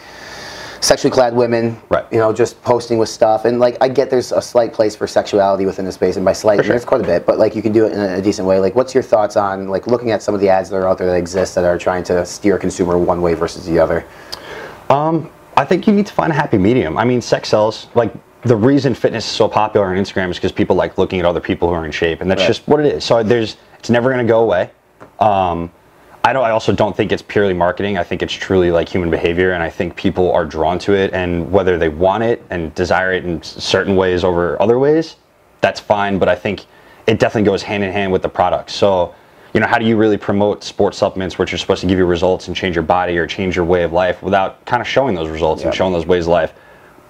sexually 0.81 1.11
clad 1.13 1.35
women 1.35 1.81
right 1.91 2.07
you 2.11 2.19
know 2.19 2.33
just 2.33 2.61
posting 2.63 2.97
with 2.99 3.09
stuff 3.09 3.45
and 3.45 3.61
like 3.61 3.77
i 3.81 3.89
get 3.89 4.09
there's 4.11 4.33
a 4.33 4.41
slight 4.41 4.73
place 4.73 4.97
for 4.97 5.07
sexuality 5.07 5.67
within 5.67 5.85
the 5.85 5.93
space 5.93 6.17
and 6.17 6.25
by 6.25 6.33
slight 6.33 6.63
there's 6.63 6.85
quite 6.87 7.01
a 7.03 7.05
bit 7.05 7.27
but 7.27 7.39
like 7.39 7.55
you 7.55 7.61
can 7.63 7.71
do 7.73 7.85
it 7.87 7.93
in 7.93 8.01
a, 8.01 8.15
a 8.17 8.23
decent 8.23 8.47
way 8.49 8.59
like 8.59 8.75
what's 8.75 8.95
your 8.95 9.03
thoughts 9.03 9.37
on 9.37 9.69
like 9.69 9.87
looking 9.87 10.11
at 10.11 10.23
some 10.23 10.35
of 10.35 10.41
the 10.41 10.49
ads 10.49 10.71
that 10.71 10.77
are 10.77 10.89
out 10.89 10.97
there 10.97 11.07
that 11.07 11.17
exist 11.17 11.55
that 11.55 11.65
are 11.65 11.77
trying 11.79 12.03
to 12.03 12.25
steer 12.25 12.57
a 12.57 12.59
consumer 12.59 12.97
one 12.99 13.21
way 13.21 13.35
versus 13.35 13.67
the 13.67 13.79
other 13.79 14.05
Um, 14.89 15.31
I 15.57 15.65
think 15.67 15.87
you 15.87 15.93
need 15.93 16.07
to 16.07 16.13
find 16.15 16.33
a 16.33 16.35
happy 16.35 16.57
medium. 16.59 16.97
I 16.97 17.05
mean, 17.05 17.21
sex 17.21 17.51
sells. 17.51 17.89
Like 17.95 18.13
the 18.43 18.57
reason 18.57 18.95
fitness 18.95 19.25
is 19.27 19.31
so 19.31 19.47
popular 19.49 19.87
on 19.87 19.97
Instagram 19.97 20.31
is 20.31 20.37
because 20.37 20.53
people 20.53 20.75
like 20.75 20.97
looking 20.97 21.21
at 21.21 21.27
other 21.27 21.41
people 21.41 21.69
who 21.69 21.75
are 21.75 21.85
in 21.85 21.93
shape, 21.93 22.23
and 22.23 22.31
that's 22.31 22.41
Right. 22.41 22.47
just 22.47 22.67
what 22.67 22.81
it 22.81 22.87
is. 22.87 23.05
So 23.05 23.23
there's, 23.23 23.57
it's 23.79 23.91
never 23.91 24.11
going 24.11 24.25
to 24.27 24.29
go 24.33 24.41
away. 24.41 24.71
Um, 25.21 25.71
I 26.23 26.33
don't. 26.35 26.45
I 26.45 26.51
also 26.51 26.73
don't 26.73 26.95
think 26.95 27.13
it's 27.13 27.23
purely 27.23 27.55
marketing. 27.55 27.97
I 27.97 28.05
think 28.05 28.23
it's 28.23 28.33
truly 28.33 28.71
like 28.71 28.89
human 28.89 29.11
behavior, 29.11 29.53
and 29.53 29.63
I 29.63 29.71
think 29.71 29.97
people 29.97 30.31
are 30.33 30.45
drawn 30.45 30.79
to 30.81 30.93
it, 30.93 31.15
and 31.15 31.51
whether 31.51 31.79
they 31.79 31.89
want 31.89 32.23
it 32.25 32.45
and 32.51 32.75
desire 32.75 33.13
it 33.13 33.25
in 33.25 33.43
certain 33.43 33.97
ways 33.97 34.23
over 34.23 34.61
other 34.61 34.79
ways, 34.79 35.17
that's 35.63 35.81
fine. 35.81 36.19
But 36.19 36.29
I 36.29 36.35
think 36.37 36.67
it 37.07 37.19
definitely 37.19 37.51
goes 37.51 37.63
hand 37.63 37.83
in 37.83 37.91
hand 37.91 38.13
with 38.13 38.21
the 38.21 38.29
product. 38.29 38.71
So, 38.71 39.15
you 39.55 39.61
know, 39.61 39.67
how 39.67 39.79
do 39.79 39.87
you 39.87 39.97
really 39.97 40.19
promote 40.19 40.63
sports 40.63 40.99
supplements, 40.99 41.39
which 41.39 41.55
are 41.55 41.59
supposed 41.59 41.81
to 41.81 41.87
give 41.87 41.99
you 41.99 42.05
results 42.05 42.49
and 42.49 42.57
change 42.57 42.77
your 42.77 42.83
body 42.83 43.17
or 43.17 43.27
change 43.27 43.57
your 43.57 43.65
way 43.65 43.83
of 43.83 43.93
life, 43.93 44.23
without 44.23 44.63
kind 44.67 44.83
of 44.83 44.87
showing 44.87 45.15
those 45.15 45.29
results 45.29 45.63
and 45.63 45.75
showing 45.75 45.93
those 45.93 46.07
ways 46.07 46.27
of 46.27 46.33
life? 46.33 46.53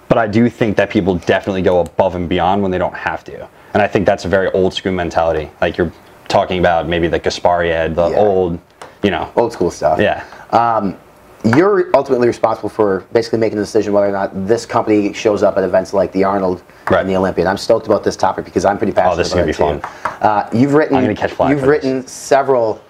But 0.08 0.18
I 0.18 0.28
do 0.28 0.48
think 0.48 0.76
that 0.76 0.88
people 0.88 1.16
definitely 1.16 1.62
go 1.62 1.80
above 1.80 2.14
and 2.14 2.28
beyond 2.28 2.62
when 2.62 2.70
they 2.70 2.78
don't 2.78 2.94
have 2.94 3.24
to, 3.24 3.48
and 3.74 3.82
I 3.82 3.88
think 3.88 4.06
that's 4.06 4.24
a 4.24 4.28
very 4.28 4.50
old 4.52 4.72
school 4.72 4.92
mentality. 4.92 5.50
Like 5.60 5.76
you're 5.76 5.92
talking 6.28 6.60
about 6.60 6.88
maybe 6.88 7.08
the 7.08 7.18
Gaspari 7.18 7.70
ad, 7.70 7.96
the 7.96 8.16
old, 8.16 8.58
you 9.02 9.10
know, 9.10 9.30
old 9.36 9.52
school 9.52 9.70
stuff. 9.70 9.98
Yeah. 10.00 10.24
Um, 10.50 10.96
you're 11.56 11.88
ultimately 11.96 12.26
responsible 12.28 12.68
for 12.68 13.00
basically 13.14 13.38
making 13.38 13.56
the 13.56 13.62
decision 13.64 13.94
whether 13.94 14.06
or 14.08 14.12
not 14.12 14.30
this 14.46 14.66
company 14.66 15.12
shows 15.14 15.42
up 15.42 15.56
at 15.56 15.64
events 15.64 15.94
like 15.94 16.12
the 16.12 16.22
Arnold 16.22 16.62
and 16.90 17.08
the 17.08 17.16
Olympian. 17.16 17.46
I'm 17.46 17.56
stoked 17.56 17.86
about 17.86 18.04
this 18.04 18.14
topic 18.16 18.44
because 18.44 18.66
I'm 18.66 18.76
pretty 18.76 18.92
passionate 18.92 19.12
Oh, 19.14 19.16
this 19.16 19.28
is 19.28 19.32
gonna 19.32 19.44
it 19.44 19.46
be 19.46 19.52
too. 19.80 19.88
Uh, 20.24 20.48
you've 20.52 20.74
written 20.74 20.96
I'm 20.96 21.02
gonna 21.04 21.14
catch 21.14 21.30
flack 21.32 21.50
you've 21.50 21.60
this. 21.60 21.68
written 21.68 22.06
several 22.06 22.82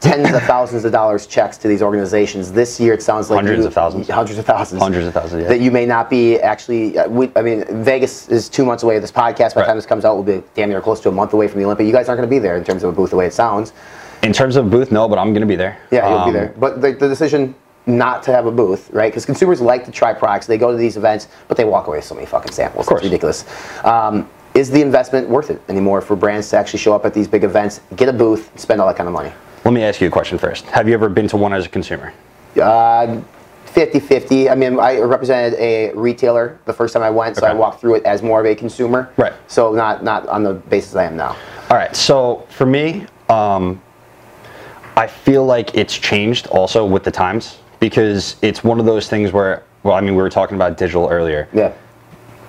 tens 0.00 0.32
of 0.34 0.42
thousands 0.42 0.84
of 0.84 0.90
dollars 0.90 1.28
checks 1.28 1.56
to 1.58 1.68
these 1.68 1.80
organizations. 1.80 2.50
This 2.50 2.80
year, 2.80 2.92
it 2.92 3.02
sounds 3.04 3.30
like 3.30 3.36
Hundreds 3.36 3.60
you- 3.60 3.66
of 3.68 3.74
thousands. 3.74 4.08
hundreds 4.08 4.36
of 4.36 4.44
thousands, 4.46 4.82
Hundreds 4.82 5.06
of 5.06 5.14
thousands, 5.14 5.42
yeah. 5.44 5.48
That 5.48 5.60
you 5.60 5.70
may 5.70 5.86
not 5.86 6.10
be 6.10 6.40
actually. 6.40 6.98
Uh, 6.98 7.08
we, 7.08 7.30
I 7.36 7.42
mean, 7.42 7.64
Vegas 7.84 8.28
is 8.28 8.48
two 8.48 8.64
months 8.64 8.82
away. 8.82 8.98
This 8.98 9.12
podcast, 9.12 9.54
by 9.54 9.60
the 9.60 9.66
time 9.66 9.76
this 9.76 9.86
comes 9.86 10.04
out, 10.04 10.16
will 10.16 10.24
be 10.24 10.42
damn 10.54 10.70
near 10.70 10.80
close 10.80 10.98
to 11.02 11.08
a 11.08 11.12
month 11.12 11.34
away 11.34 11.46
from 11.46 11.60
the 11.60 11.66
Olympia. 11.66 11.86
You 11.86 11.92
guys 11.92 12.08
aren't 12.08 12.18
going 12.18 12.28
to 12.28 12.34
be 12.34 12.40
there 12.40 12.56
in 12.56 12.64
terms 12.64 12.82
of 12.82 12.90
a 12.90 12.92
booth, 12.92 13.10
the 13.10 13.16
way 13.16 13.26
it 13.26 13.32
sounds. 13.32 13.72
In 14.22 14.32
terms 14.32 14.56
of 14.56 14.70
booth, 14.70 14.92
no, 14.92 15.08
but 15.08 15.18
I'm 15.18 15.32
going 15.32 15.40
to 15.40 15.46
be 15.46 15.56
there. 15.56 15.78
Yeah, 15.90 16.08
you'll 16.08 16.18
be 16.24 16.24
Um, 16.28 16.32
there. 16.32 16.54
But 16.56 16.80
the, 16.80 16.92
the 16.92 17.08
decision 17.08 17.54
not 17.86 18.22
to 18.22 18.32
have 18.32 18.46
a 18.46 18.50
booth, 18.52 18.88
right? 18.92 19.10
Because 19.10 19.26
consumers 19.26 19.60
like 19.60 19.84
to 19.86 19.90
try 19.90 20.12
products. 20.14 20.46
They 20.46 20.58
go 20.58 20.70
to 20.70 20.76
these 20.76 20.96
events, 20.96 21.26
but 21.48 21.56
they 21.56 21.64
walk 21.64 21.88
away 21.88 21.98
with 21.98 22.04
so 22.04 22.14
many 22.14 22.26
fucking 22.26 22.52
samples. 22.52 22.86
Of 22.86 22.92
It's 22.98 23.04
ridiculous. 23.04 23.44
Um, 23.84 24.28
is 24.54 24.70
the 24.70 24.80
investment 24.82 25.28
worth 25.28 25.50
it 25.50 25.60
anymore 25.68 26.00
for 26.00 26.14
brands 26.14 26.48
to 26.50 26.56
actually 26.58 26.78
show 26.78 26.94
up 26.94 27.04
at 27.04 27.14
these 27.14 27.26
big 27.26 27.42
events, 27.42 27.80
get 27.96 28.08
a 28.08 28.12
booth, 28.12 28.56
spend 28.60 28.80
all 28.80 28.86
that 28.86 28.96
kind 28.96 29.08
of 29.08 29.12
money? 29.12 29.32
Let 29.64 29.74
me 29.74 29.82
ask 29.82 30.00
you 30.00 30.08
a 30.08 30.10
question 30.10 30.38
first. 30.38 30.64
Have 30.66 30.86
you 30.86 30.94
ever 30.94 31.08
been 31.08 31.26
to 31.28 31.36
one 31.36 31.52
as 31.52 31.66
a 31.66 31.68
consumer? 31.68 32.12
Uh, 32.60 33.20
50-50. 33.66 34.50
I 34.50 34.54
mean, 34.54 34.78
I 34.78 34.98
represented 35.00 35.58
a 35.58 35.92
retailer 35.94 36.58
the 36.66 36.72
first 36.72 36.92
time 36.92 37.02
I 37.02 37.10
went, 37.10 37.36
so 37.36 37.46
I 37.46 37.54
walked 37.54 37.80
through 37.80 37.94
it 37.96 38.04
as 38.04 38.22
more 38.22 38.38
of 38.40 38.46
a 38.46 38.54
consumer. 38.54 39.10
Right. 39.16 39.32
So 39.48 39.72
not 39.72 40.04
not 40.04 40.28
on 40.28 40.42
the 40.42 40.52
basis 40.54 40.94
I 40.94 41.04
am 41.04 41.16
now. 41.16 41.36
All 41.70 41.76
right. 41.76 41.94
So 41.96 42.46
for 42.50 42.66
me, 42.66 43.06
um, 43.30 43.80
I 44.96 45.06
feel 45.06 45.44
like 45.44 45.74
it's 45.74 45.96
changed 45.96 46.46
also 46.48 46.84
with 46.84 47.02
the 47.04 47.10
times 47.10 47.58
because 47.80 48.36
it's 48.42 48.62
one 48.62 48.78
of 48.78 48.86
those 48.86 49.08
things 49.08 49.32
where 49.32 49.62
well, 49.82 49.94
I 49.96 50.00
mean, 50.00 50.14
we 50.14 50.22
were 50.22 50.30
talking 50.30 50.54
about 50.54 50.76
digital 50.78 51.08
earlier. 51.08 51.48
Yeah. 51.52 51.72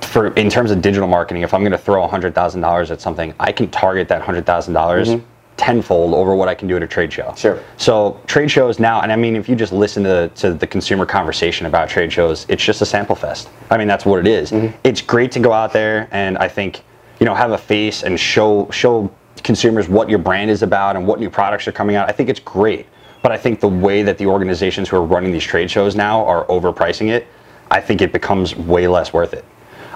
For 0.02 0.28
in 0.36 0.50
terms 0.50 0.70
of 0.70 0.82
digital 0.84 1.08
marketing, 1.08 1.42
if 1.42 1.52
I'm 1.54 1.62
going 1.62 1.72
to 1.72 1.78
throw 1.78 2.06
hundred 2.08 2.36
thousand 2.36 2.62
dollars 2.62 2.92
at 2.92 3.02
something, 3.02 3.34
I 3.40 3.52
can 3.52 3.70
target 3.70 4.08
that 4.10 4.22
hundred 4.22 4.46
thousand 4.46 4.74
dollars 4.76 5.10
Mhm. 5.10 5.24
tenfold 5.58 6.14
over 6.14 6.36
what 6.36 6.48
I 6.48 6.54
can 6.56 6.68
do 6.68 6.76
at 6.76 6.84
a 6.84 6.88
trade 6.88 7.12
show. 7.14 7.34
Sure. 7.38 7.60
So 7.78 8.20
trade 8.28 8.52
shows 8.52 8.80
now, 8.80 9.02
and 9.02 9.12
I 9.12 9.16
mean, 9.16 9.36
if 9.36 9.48
you 9.50 9.56
just 9.56 9.72
listen 9.74 10.04
to, 10.04 10.28
to 10.36 10.54
the 10.54 10.68
consumer 10.68 11.06
conversation 11.06 11.66
about 11.66 11.90
trade 11.90 12.12
shows, 12.12 12.46
it's 12.50 12.64
just 12.64 12.82
a 12.82 12.86
sample 12.86 13.16
fest. 13.16 13.50
I 13.72 13.78
mean, 13.78 13.88
that's 13.88 14.06
what 14.06 14.20
it 14.20 14.28
is. 14.28 14.52
It's 14.84 15.02
great 15.02 15.32
to 15.32 15.40
go 15.40 15.54
out 15.54 15.72
there 15.74 16.08
and 16.12 16.38
I 16.38 16.48
think, 16.50 16.82
you 17.20 17.26
know, 17.26 17.34
have 17.34 17.52
a 17.52 17.58
face 17.58 18.04
and 18.04 18.20
show 18.20 18.68
show 18.72 19.10
consumers 19.44 19.88
what 19.88 20.10
your 20.10 20.20
brand 20.20 20.50
is 20.50 20.64
about 20.64 20.96
and 20.96 21.06
what 21.06 21.20
new 21.20 21.30
products 21.30 21.68
are 21.68 21.72
coming 21.72 21.96
out. 21.96 22.10
I 22.10 22.12
think 22.12 22.30
it's 22.30 22.40
great. 22.40 22.88
But 23.22 23.32
I 23.32 23.38
think 23.38 23.62
the 23.62 23.70
way 23.70 24.04
that 24.04 24.18
the 24.18 24.26
organizations 24.26 24.90
who 24.90 24.98
are 24.98 25.04
running 25.04 25.32
these 25.32 25.44
trade 25.44 25.72
shows 25.72 25.96
now 25.96 26.26
are 26.26 26.46
overpricing 26.48 27.10
it, 27.10 27.26
I 27.72 27.80
think 27.80 28.02
it 28.02 28.12
becomes 28.12 28.56
way 28.56 28.88
less 28.88 29.14
worth 29.14 29.34
it. 29.34 29.46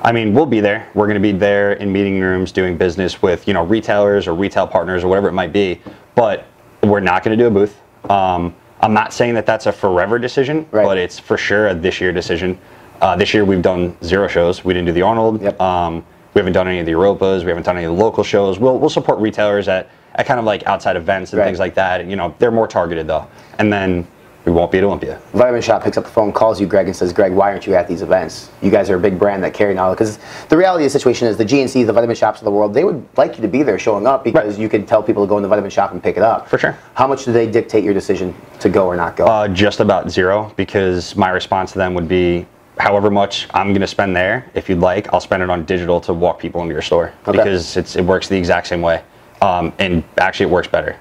I 0.01 0.13
mean, 0.13 0.33
we'll 0.33 0.45
be 0.45 0.61
there. 0.61 0.87
We're 0.93 1.07
going 1.07 1.21
to 1.21 1.33
be 1.33 1.33
there 1.33 1.73
in 1.73 1.91
meeting 1.91 2.21
rooms 2.21 2.53
doing 2.53 2.77
business 2.77 3.21
with, 3.21 3.45
you 3.47 3.53
know, 3.53 3.65
retailers 3.65 4.27
or 4.27 4.33
retail 4.33 4.65
partners 4.65 5.03
or 5.03 5.09
whatever 5.09 5.27
it 5.27 5.33
might 5.33 5.51
be. 5.51 5.81
But 6.15 6.45
we're 6.83 7.01
not 7.01 7.23
going 7.23 7.37
to 7.37 7.43
do 7.43 7.47
a 7.47 7.51
booth. 7.51 7.81
Um, 8.09 8.55
I'm 8.79 8.93
not 8.93 9.11
saying 9.11 9.33
that 9.33 9.45
that's 9.45 9.65
a 9.65 9.71
forever 9.71 10.19
decision, 10.19 10.65
but 10.71 10.97
it's 10.97 11.19
for 11.19 11.37
sure 11.37 11.67
a 11.67 11.75
this 11.75 11.99
year 11.99 12.13
decision. 12.13 12.57
Uh, 13.01 13.15
this 13.15 13.33
year 13.33 13.43
we've 13.43 13.61
done 13.61 13.97
zero 14.03 14.27
shows. 14.27 14.63
We 14.63 14.73
didn't 14.73 14.87
do 14.87 14.93
the 14.93 15.01
Arnold. 15.01 15.43
Um, 15.59 16.05
we 16.37 16.41
haven't 16.41 16.53
done 16.53 16.67
any 16.67 16.79
of 16.79 16.85
the 16.85 16.91
Europas. 16.91 17.41
We 17.41 17.47
haven't 17.47 17.63
done 17.63 17.77
any 17.77 17.87
of 17.87 17.97
the 17.97 18.03
local 18.03 18.23
shows. 18.23 18.59
We'll, 18.59 18.77
we'll 18.77 18.91
support 18.91 19.17
retailers 19.17 19.67
at, 19.67 19.89
at 20.13 20.27
kind 20.27 20.39
of 20.39 20.45
like 20.45 20.67
outside 20.67 20.95
events 20.95 21.33
and 21.33 21.39
Right. 21.39 21.45
things 21.45 21.57
like 21.57 21.73
that. 21.73 22.05
You 22.05 22.15
know, 22.15 22.35
they're 22.37 22.51
more 22.51 22.67
targeted 22.67 23.07
though. 23.07 23.27
And 23.57 23.73
then 23.73 24.05
we 24.45 24.51
won't 24.51 24.71
be 24.71 24.77
at 24.77 24.83
Olympia. 24.83 25.19
Vitamin 25.33 25.61
Shoppe 25.63 25.83
picks 25.83 25.97
up 25.97 26.03
the 26.03 26.11
phone, 26.11 26.31
calls 26.31 26.61
you, 26.61 26.67
Greg, 26.67 26.85
and 26.85 26.95
says, 26.95 27.11
Greg, 27.11 27.31
why 27.31 27.49
aren't 27.51 27.65
you 27.65 27.73
at 27.73 27.87
these 27.87 28.03
events? 28.03 28.51
You 28.61 28.69
guys 28.69 28.87
are 28.91 28.95
a 28.97 28.99
big 28.99 29.17
brand 29.17 29.43
that 29.43 29.55
carry 29.55 29.73
knowledge. 29.73 29.97
Because 29.97 30.19
the 30.49 30.55
reality 30.55 30.85
of 30.85 30.93
the 30.93 30.99
situation 30.99 31.27
is 31.27 31.37
the 31.37 31.43
GNC, 31.43 31.87
the 31.87 31.91
Vitamin 31.91 32.15
Shoppes 32.15 32.39
of 32.39 32.45
the 32.45 32.51
world, 32.51 32.71
they 32.71 32.83
would 32.83 33.03
like 33.17 33.35
you 33.37 33.41
to 33.41 33.47
be 33.47 33.63
there 33.63 33.79
showing 33.79 34.05
up 34.05 34.23
because 34.23 34.59
you 34.59 34.69
can 34.69 34.85
tell 34.85 35.01
people 35.01 35.25
to 35.25 35.27
go 35.27 35.37
in 35.37 35.43
the 35.43 35.49
Vitamin 35.49 35.71
Shoppe 35.71 35.91
and 35.91 36.03
pick 36.03 36.17
it 36.17 36.23
up. 36.23 36.47
For 36.47 36.59
sure. 36.59 36.77
How 36.93 37.07
much 37.07 37.25
do 37.25 37.33
they 37.33 37.49
dictate 37.49 37.83
your 37.83 37.95
decision 37.95 38.35
to 38.59 38.69
go 38.69 38.85
or 38.85 38.95
not 38.95 39.15
go? 39.15 39.25
Uh, 39.25 39.47
just 39.47 39.79
about 39.79 40.11
zero 40.11 40.53
because 40.55 41.15
my 41.15 41.29
response 41.29 41.71
to 41.71 41.79
them 41.79 41.95
would 41.95 42.07
be 42.07 42.45
however 42.79 43.09
much 43.09 43.47
I'm 43.53 43.69
going 43.69 43.81
to 43.81 43.87
spend 43.87 44.15
there. 44.15 44.49
If 44.53 44.69
you'd 44.69 44.79
like, 44.79 45.11
I'll 45.13 45.19
spend 45.19 45.43
it 45.43 45.49
on 45.49 45.65
digital 45.65 45.99
to 46.01 46.13
walk 46.13 46.39
people 46.39 46.61
into 46.61 46.73
your 46.73 46.81
store 46.81 47.13
Okay. 47.27 47.37
because 47.37 47.75
it's, 47.77 47.95
it 47.95 48.03
works 48.03 48.27
the 48.27 48.37
exact 48.37 48.67
same 48.67 48.81
way. 48.81 49.03
Um, 49.41 49.73
and 49.79 50.03
actually, 50.17 50.47
it 50.47 50.51
works 50.51 50.67
better. 50.67 50.95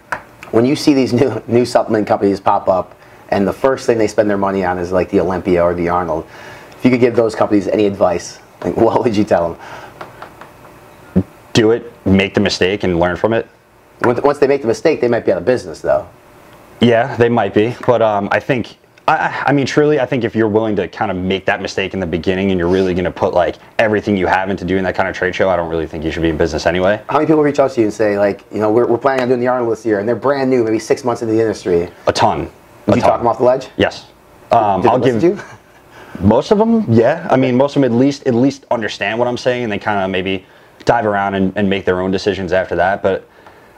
when 0.51 0.65
you 0.65 0.77
see 0.77 0.95
these 0.95 1.13
new 1.21 1.43
new 1.47 1.65
supplement 1.65 2.07
companies 2.07 2.41
pop 2.41 2.69
up 2.69 2.95
and 3.31 3.47
the 3.47 3.53
first 3.53 3.87
thing 3.87 3.99
they 3.99 4.07
spend 4.07 4.29
their 4.31 4.37
money 4.39 4.65
on 4.65 4.79
is 4.79 4.93
like 4.93 5.11
the 5.11 5.21
Olympia 5.21 5.63
or 5.63 5.75
the 5.75 5.89
Arnold, 5.89 6.27
if 6.79 6.85
you 6.85 6.91
could 6.91 7.01
give 7.01 7.17
those 7.17 7.35
companies 7.35 7.67
any 7.69 7.87
advice, 7.87 8.39
like 8.63 8.77
what 8.85 9.03
would 9.03 9.17
you 9.17 9.25
tell 9.25 9.53
them? 9.55 11.25
Do 11.53 11.71
it, 11.71 11.91
make 12.07 12.35
the 12.35 12.41
mistake, 12.41 12.85
and 12.85 13.01
learn 13.01 13.17
from 13.17 13.33
it. 13.33 13.47
Once 14.03 14.21
once 14.21 14.39
they 14.39 14.47
make 14.47 14.61
the 14.61 14.69
mistake, 14.69 15.01
they 15.01 15.09
might 15.09 15.25
be 15.25 15.33
out 15.33 15.39
of 15.39 15.45
business 15.47 15.81
though. 15.81 16.07
Yeah, 16.81 17.17
they 17.17 17.31
might 17.31 17.55
be, 17.55 17.75
but 17.87 18.03
um, 18.03 18.29
I 18.31 18.41
think. 18.41 18.77
I, 19.09 19.45
I 19.47 19.53
mean, 19.53 19.67
truly, 19.67 20.01
I 20.01 20.07
think 20.07 20.25
if 20.25 20.35
you're 20.35 20.49
willing 20.49 20.75
to 20.77 20.89
kind 20.89 21.11
of 21.13 21.17
make 21.17 21.45
that 21.47 21.63
mistake 21.63 21.95
in 21.95 22.01
the 22.01 22.07
beginning 22.07 22.51
and 22.51 22.59
you're 22.59 22.69
really 22.69 22.93
going 22.93 23.05
to 23.05 23.11
put 23.11 23.35
like 23.35 23.57
everything 23.79 24.17
you 24.17 24.27
have 24.27 24.51
into 24.51 24.65
doing 24.65 24.83
that 24.83 24.97
kind 24.97 25.09
of 25.09 25.15
trade 25.15 25.35
show, 25.35 25.49
I 25.49 25.55
don't 25.55 25.71
really 25.71 25.87
think 25.87 26.05
you 26.05 26.11
should 26.11 26.23
be 26.23 26.29
in 26.29 26.37
business 26.37 26.67
anyway. 26.67 27.01
How 27.09 27.19
many 27.19 27.27
people 27.27 27.43
reach 27.43 27.61
out 27.61 27.71
to 27.73 27.81
you 27.81 27.87
and 27.87 27.95
say 27.95 28.19
like, 28.19 28.45
you 28.51 28.59
know, 28.59 28.73
we're, 28.73 28.87
we're 28.87 28.99
planning 28.99 29.23
on 29.23 29.29
doing 29.29 29.41
the 29.41 29.47
Arnold 29.47 29.71
this 29.71 29.87
year, 29.87 30.01
and 30.01 30.09
they're 30.09 30.17
brand 30.17 30.51
new, 30.51 30.65
maybe 30.65 30.81
six 30.81 31.05
months 31.05 31.23
into 31.23 31.35
the 31.35 31.41
industry? 31.41 31.89
A 32.09 32.13
ton. 32.13 32.51
Would 32.87 32.95
A 32.95 32.97
you 32.97 33.01
ton. 33.01 33.11
talk 33.11 33.21
them 33.21 33.29
off 33.29 33.39
the 33.39 33.45
ledge? 33.45 33.69
Yes. 33.77 34.07
Um, 34.51 34.83
Did 34.83 34.91
I'll 34.91 34.99
give 34.99 35.23
you? 35.23 35.39
most 36.21 36.51
of 36.51 36.59
them. 36.59 36.85
Yeah, 36.89 37.29
I 37.31 37.37
mean, 37.37 37.57
most 37.57 37.77
of 37.77 37.83
them 37.83 37.93
at 37.93 37.97
least 37.97 38.27
at 38.27 38.35
least 38.35 38.65
understand 38.73 39.19
what 39.19 39.29
I'm 39.29 39.37
saying, 39.37 39.65
and 39.65 39.73
they 39.73 39.79
kind 39.79 40.03
of 40.03 40.11
maybe 40.11 40.45
dive 40.85 41.07
around 41.07 41.35
and, 41.35 41.53
and 41.57 41.71
make 41.71 41.85
their 41.85 42.01
own 42.01 42.11
decisions 42.11 42.53
after 42.53 42.75
that. 42.77 43.03
But 43.03 43.29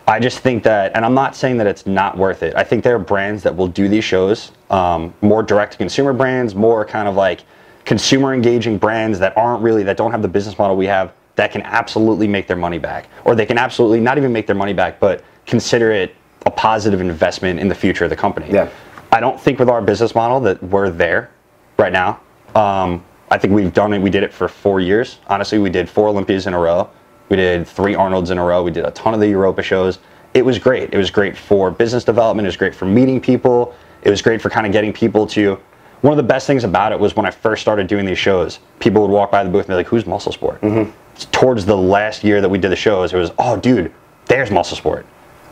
I 0.09 0.18
just 0.18 0.38
think 0.38 0.62
that, 0.62 0.92
and 0.96 1.04
I'm 1.04 1.12
not 1.12 1.36
saying 1.36 1.59
that 1.59 1.66
it's 1.66 1.84
not 1.86 2.16
worth 2.16 2.42
it. 2.42 2.56
I 2.56 2.64
think 2.64 2.82
there 2.82 2.96
are 2.96 2.98
brands 2.98 3.42
that 3.42 3.54
will 3.54 3.68
do 3.68 3.88
these 3.88 4.04
shows, 4.04 4.52
um, 4.70 5.12
more 5.20 5.42
direct 5.42 5.72
to 5.72 5.78
consumer 5.78 6.14
brands, 6.14 6.54
more 6.54 6.82
kind 6.86 7.06
of 7.06 7.14
like 7.14 7.44
consumer 7.84 8.32
engaging 8.32 8.78
brands 8.78 9.18
that 9.18 9.36
aren't 9.36 9.62
really 9.62 9.82
that 9.82 9.98
don't 9.98 10.11
have 10.11 10.22
the 10.22 10.28
business 10.28 10.59
model 10.59 10.76
we 10.76 10.86
have 10.86 11.12
that 11.36 11.52
can 11.52 11.61
absolutely 11.62 12.26
make 12.26 12.46
their 12.46 12.56
money 12.56 12.78
back, 12.78 13.09
or 13.26 13.34
they 13.34 13.44
can 13.44 13.59
absolutely 13.59 14.00
not 14.00 14.16
even 14.16 14.32
make 14.32 14.46
their 14.46 14.56
money 14.56 14.72
back, 14.72 14.98
but 14.98 15.22
consider 15.44 15.92
it 15.92 16.16
a 16.46 16.50
positive 16.50 17.02
investment 17.02 17.61
in 17.61 17.68
the 17.68 17.74
future 17.74 18.04
of 18.04 18.11
the 18.11 18.16
company. 18.16 18.50
Yeah. 18.50 18.70
I 19.12 19.20
don't 19.20 19.38
think 19.38 19.59
with 19.59 19.68
our 19.68 19.82
business 19.82 20.14
model 20.14 20.40
that 20.40 20.62
we're 20.62 20.88
there 20.88 21.30
right 21.78 21.92
now. 21.92 22.20
Um, 22.54 23.04
I 23.30 23.36
think 23.36 23.52
we've 23.52 23.74
done 23.74 23.92
it. 23.92 24.00
We 24.00 24.09
did 24.09 24.22
it 24.22 24.32
for 24.32 24.48
four 24.48 24.80
years. 24.80 25.18
Honestly, 25.26 25.59
we 25.59 25.68
did 25.68 25.88
four 25.88 26.09
Olympias 26.09 26.46
in 26.46 26.54
a 26.54 26.59
row. 26.59 26.88
We 27.29 27.37
did 27.37 27.66
three 27.66 27.95
Arnolds 27.95 28.31
in 28.31 28.39
a 28.39 28.45
row. 28.45 28.62
We 28.62 28.70
did 28.70 28.85
a 28.85 28.91
ton 28.93 29.14
of 29.14 29.20
the 29.20 29.29
Europa 29.29 29.62
shows. 29.62 29.99
It 30.35 30.45
was 30.45 30.59
great. 30.59 30.93
It 30.93 30.97
was 30.99 31.11
great 31.11 31.37
for 31.37 31.70
business 31.70 32.05
development. 32.05 32.47
It 32.47 32.49
was 32.49 32.57
great 32.57 32.74
for 32.74 32.85
meeting 32.85 33.20
people. 33.20 33.74
It 34.03 34.11
was 34.11 34.22
great 34.22 34.41
for 34.41 34.51
kind 34.51 34.66
of 34.66 34.72
getting 34.72 34.93
people 34.93 35.26
to. 35.29 35.59
One 36.01 36.12
of 36.12 36.16
the 36.16 36.22
best 36.22 36.47
things 36.47 36.64
about 36.64 36.93
it 36.93 37.01
was 37.01 37.16
when 37.16 37.26
I 37.26 37.31
first 37.31 37.61
started 37.61 37.87
doing 37.89 38.07
these 38.07 38.18
shows, 38.18 38.61
people 38.79 39.03
would 39.03 39.11
walk 39.11 39.33
by 39.33 39.43
the 39.43 39.51
booth 39.51 39.62
and 39.62 39.68
be 39.68 39.74
like, 39.74 39.89
"Who's 39.89 40.07
Muscle 40.07 40.33
Sport?" 40.33 40.61
Mm-hmm. 40.61 40.91
Towards 41.33 41.64
the 41.64 41.76
last 41.76 42.22
year 42.22 42.41
that 42.41 42.49
we 42.49 42.59
did 42.59 42.70
the 42.70 42.76
shows, 42.76 43.12
it 43.12 43.16
was, 43.16 43.33
"Oh, 43.39 43.57
dude, 43.57 43.93
there's 44.26 44.51
Muscle 44.51 44.76
Sport." 44.76 45.07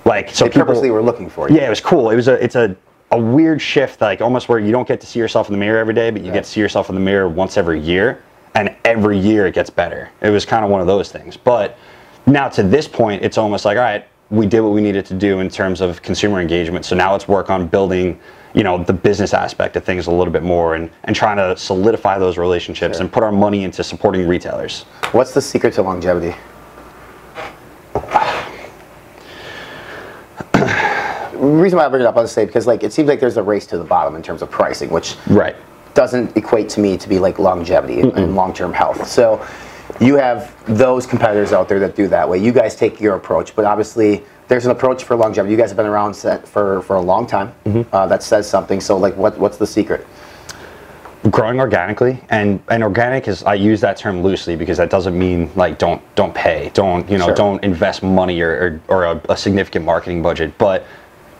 Like 0.05 0.31
so, 0.31 0.45
They 0.45 0.51
people 0.51 0.67
purposely 0.67 0.91
were 0.93 1.03
looking 1.03 1.29
for 1.29 1.51
you. 1.51 1.57
yeah, 1.57 1.67
it 1.67 1.71
was 1.71 1.81
cool. 1.81 2.11
It 2.11 2.17
was 2.17 2.29
a 2.29 2.35
it's 2.43 2.55
a 2.55 2.77
a 3.11 3.19
weird 3.19 3.61
shift, 3.61 4.01
like 4.01 4.21
almost 4.21 4.49
where 4.49 4.59
you 4.61 4.71
don't 4.71 4.87
get 4.87 5.01
to 5.01 5.07
see 5.07 5.19
yourself 5.19 5.49
in 5.49 5.53
the 5.53 5.59
mirror 5.59 5.79
every 5.79 5.95
day, 5.95 6.11
but 6.11 6.23
you 6.23 6.31
get 6.33 6.45
to 6.45 6.51
see 6.51 6.61
yourself 6.61 6.89
in 6.89 6.95
the 6.95 7.01
mirror 7.01 7.29
once 7.29 7.57
every 7.57 7.81
year, 7.81 8.23
and 8.57 8.75
every 8.87 9.19
year 9.19 9.47
it 9.47 9.55
gets 9.55 9.71
better. 9.71 10.11
It 10.23 10.31
was 10.31 10.47
kind 10.47 10.65
of 10.65 10.71
one 10.71 10.81
of 10.81 10.87
those 10.87 11.13
things. 11.13 11.37
But 11.37 11.77
now 12.25 12.49
to 12.49 12.63
this 12.63 12.89
point, 12.89 13.23
it's 13.23 13.37
almost 13.39 13.65
like 13.65 13.77
all 13.77 13.85
right, 13.85 14.09
we 14.31 14.47
did 14.47 14.63
what 14.63 14.73
we 14.73 14.81
needed 14.81 15.07
to 15.07 15.15
do 15.15 15.39
in 15.41 15.49
terms 15.49 15.81
of 15.81 16.03
consumer 16.03 16.41
engagement. 16.41 16.85
So 16.85 16.97
now 16.97 17.13
let's 17.13 17.29
work 17.29 17.51
on 17.51 17.69
building, 17.69 18.19
you 18.55 18.65
know, 18.65 18.83
the 18.83 18.95
business 18.95 19.35
aspect 19.35 19.77
of 19.77 19.85
things 19.85 20.09
a 20.09 20.11
little 20.11 20.33
bit 20.33 20.43
more, 20.43 20.75
and 20.75 20.91
and 21.05 21.15
trying 21.15 21.37
to 21.37 21.57
solidify 21.57 22.19
those 22.19 22.39
relationships 22.39 22.99
and 22.99 23.13
put 23.13 23.23
our 23.23 23.31
money 23.31 23.63
into 23.63 23.85
supporting 23.85 24.27
retailers. 24.27 24.83
What's 25.13 25.35
the 25.35 25.43
secret 25.43 25.75
to 25.75 25.83
longevity? 25.83 26.35
reason 31.35 31.77
why 31.77 31.85
I 31.85 31.89
bring 31.91 32.01
it 32.01 32.07
up, 32.07 32.17
I'll 32.17 32.25
just 32.25 32.35
say 32.35 32.47
because 32.47 32.67
like 32.67 32.83
it 32.83 32.95
seems 32.95 33.07
like 33.07 33.21
there's 33.21 33.37
a 33.37 33.43
race 33.43 33.67
to 33.67 33.77
the 33.77 33.85
bottom 33.85 34.17
in 34.17 34.23
terms 34.23 34.41
of 34.41 34.51
pricing, 34.51 34.89
which 34.89 35.17
right 35.27 35.57
doesn't 35.97 36.37
equate 36.37 36.69
to 36.69 36.81
me 36.81 36.97
to 36.99 37.09
be 37.09 37.19
like 37.19 37.39
longevity 37.41 38.01
and, 38.01 38.13
and 38.13 38.37
long-term 38.37 38.73
health. 38.73 39.09
So 39.09 39.45
you 39.99 40.17
have 40.17 40.55
those 40.67 41.07
competitors 41.07 41.53
out 41.53 41.69
there 41.69 41.81
that 41.81 41.97
do 41.97 42.07
that 42.09 42.29
way. 42.29 42.39
You 42.39 42.53
guys 42.53 42.77
take 42.77 43.01
your 43.01 43.17
approach, 43.17 43.57
but 43.57 43.65
obviously 43.65 44.23
there's 44.47 44.67
an 44.67 44.71
approach 44.71 45.03
for 45.05 45.17
longevity. 45.17 45.51
You 45.53 45.59
guys 45.59 45.71
have 45.71 45.77
been 45.77 45.87
around 45.87 46.15
for 46.15 46.83
for 46.83 46.97
a 46.97 47.01
long 47.01 47.27
time. 47.27 47.53
Uh, 47.93 48.07
that 48.07 48.23
says 48.23 48.49
something. 48.49 48.81
So 48.81 48.97
like, 48.97 49.17
what 49.17 49.37
what's 49.39 49.57
the 49.57 49.67
secret? 49.67 50.07
growing 51.31 51.59
organically 51.59 52.21
and 52.29 52.61
and 52.69 52.85
organic 52.85 53.27
is 53.27 53.43
I 53.43 53.55
use 53.55 53.81
that 53.81 53.97
term 53.97 54.23
loosely 54.23 54.55
because 54.55 54.77
that 54.77 54.91
doesn't 54.91 55.19
mean 55.19 55.51
like 55.57 55.77
don't 55.77 56.01
don't 56.15 56.33
pay 56.33 56.71
don't 56.73 57.09
you 57.11 57.19
know 57.19 57.27
Sure. 57.27 57.35
don't 57.35 57.65
invest 57.65 58.05
money 58.05 58.41
or 58.43 58.81
or, 58.89 58.97
or 58.97 59.05
a, 59.05 59.21
a 59.31 59.37
significant 59.37 59.85
marketing 59.85 60.23
budget 60.23 60.57
but 60.57 60.85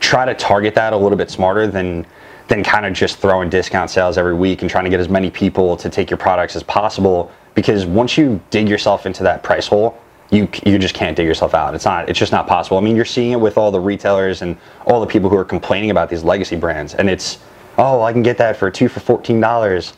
try 0.01 0.25
to 0.25 0.33
target 0.33 0.75
that 0.75 0.91
a 0.91 0.97
little 0.97 1.17
bit 1.17 1.29
smarter 1.31 1.67
than 1.67 2.05
than 2.47 2.63
kind 2.63 2.85
of 2.85 2.93
just 2.93 3.17
throwing 3.17 3.49
discount 3.49 3.89
sales 3.89 4.17
every 4.17 4.33
week 4.33 4.61
and 4.61 4.71
trying 4.71 4.83
to 4.85 4.89
get 4.89 4.99
as 4.99 5.09
many 5.09 5.29
people 5.29 5.75
to 5.77 5.89
take 5.89 6.09
your 6.09 6.17
products 6.17 6.55
as 6.55 6.63
possible 6.63 7.31
because 7.53 7.85
once 7.85 8.17
you 8.17 8.39
dig 8.49 8.69
yourself 8.69 9.05
into 9.05 9.23
that 9.23 9.43
price 9.43 9.67
hole 9.67 9.97
you 10.29 10.47
you 10.65 10.77
just 10.77 10.93
can't 10.93 11.15
dig 11.15 11.25
yourself 11.25 11.53
out 11.53 11.73
it's 11.73 11.85
not 11.85 12.07
it's 12.09 12.19
just 12.19 12.31
not 12.31 12.47
possible 12.47 12.77
I 12.77 12.81
mean 12.81 12.95
you're 12.95 13.05
seeing 13.05 13.31
it 13.31 13.39
with 13.39 13.57
all 13.57 13.71
the 13.71 13.79
retailers 13.79 14.41
and 14.41 14.57
all 14.85 14.99
the 15.01 15.07
people 15.07 15.29
who 15.29 15.37
are 15.37 15.45
complaining 15.45 15.89
about 15.89 16.09
these 16.09 16.23
legacy 16.23 16.55
brands 16.55 16.95
and 16.95 17.09
it's 17.09 17.39
oh 17.77 18.01
I 18.01 18.11
can 18.13 18.23
get 18.23 18.37
that 18.37 18.57
for 18.57 18.69
two 18.71 18.87
for 18.89 18.99
fourteen 18.99 19.39
dollars 19.39 19.93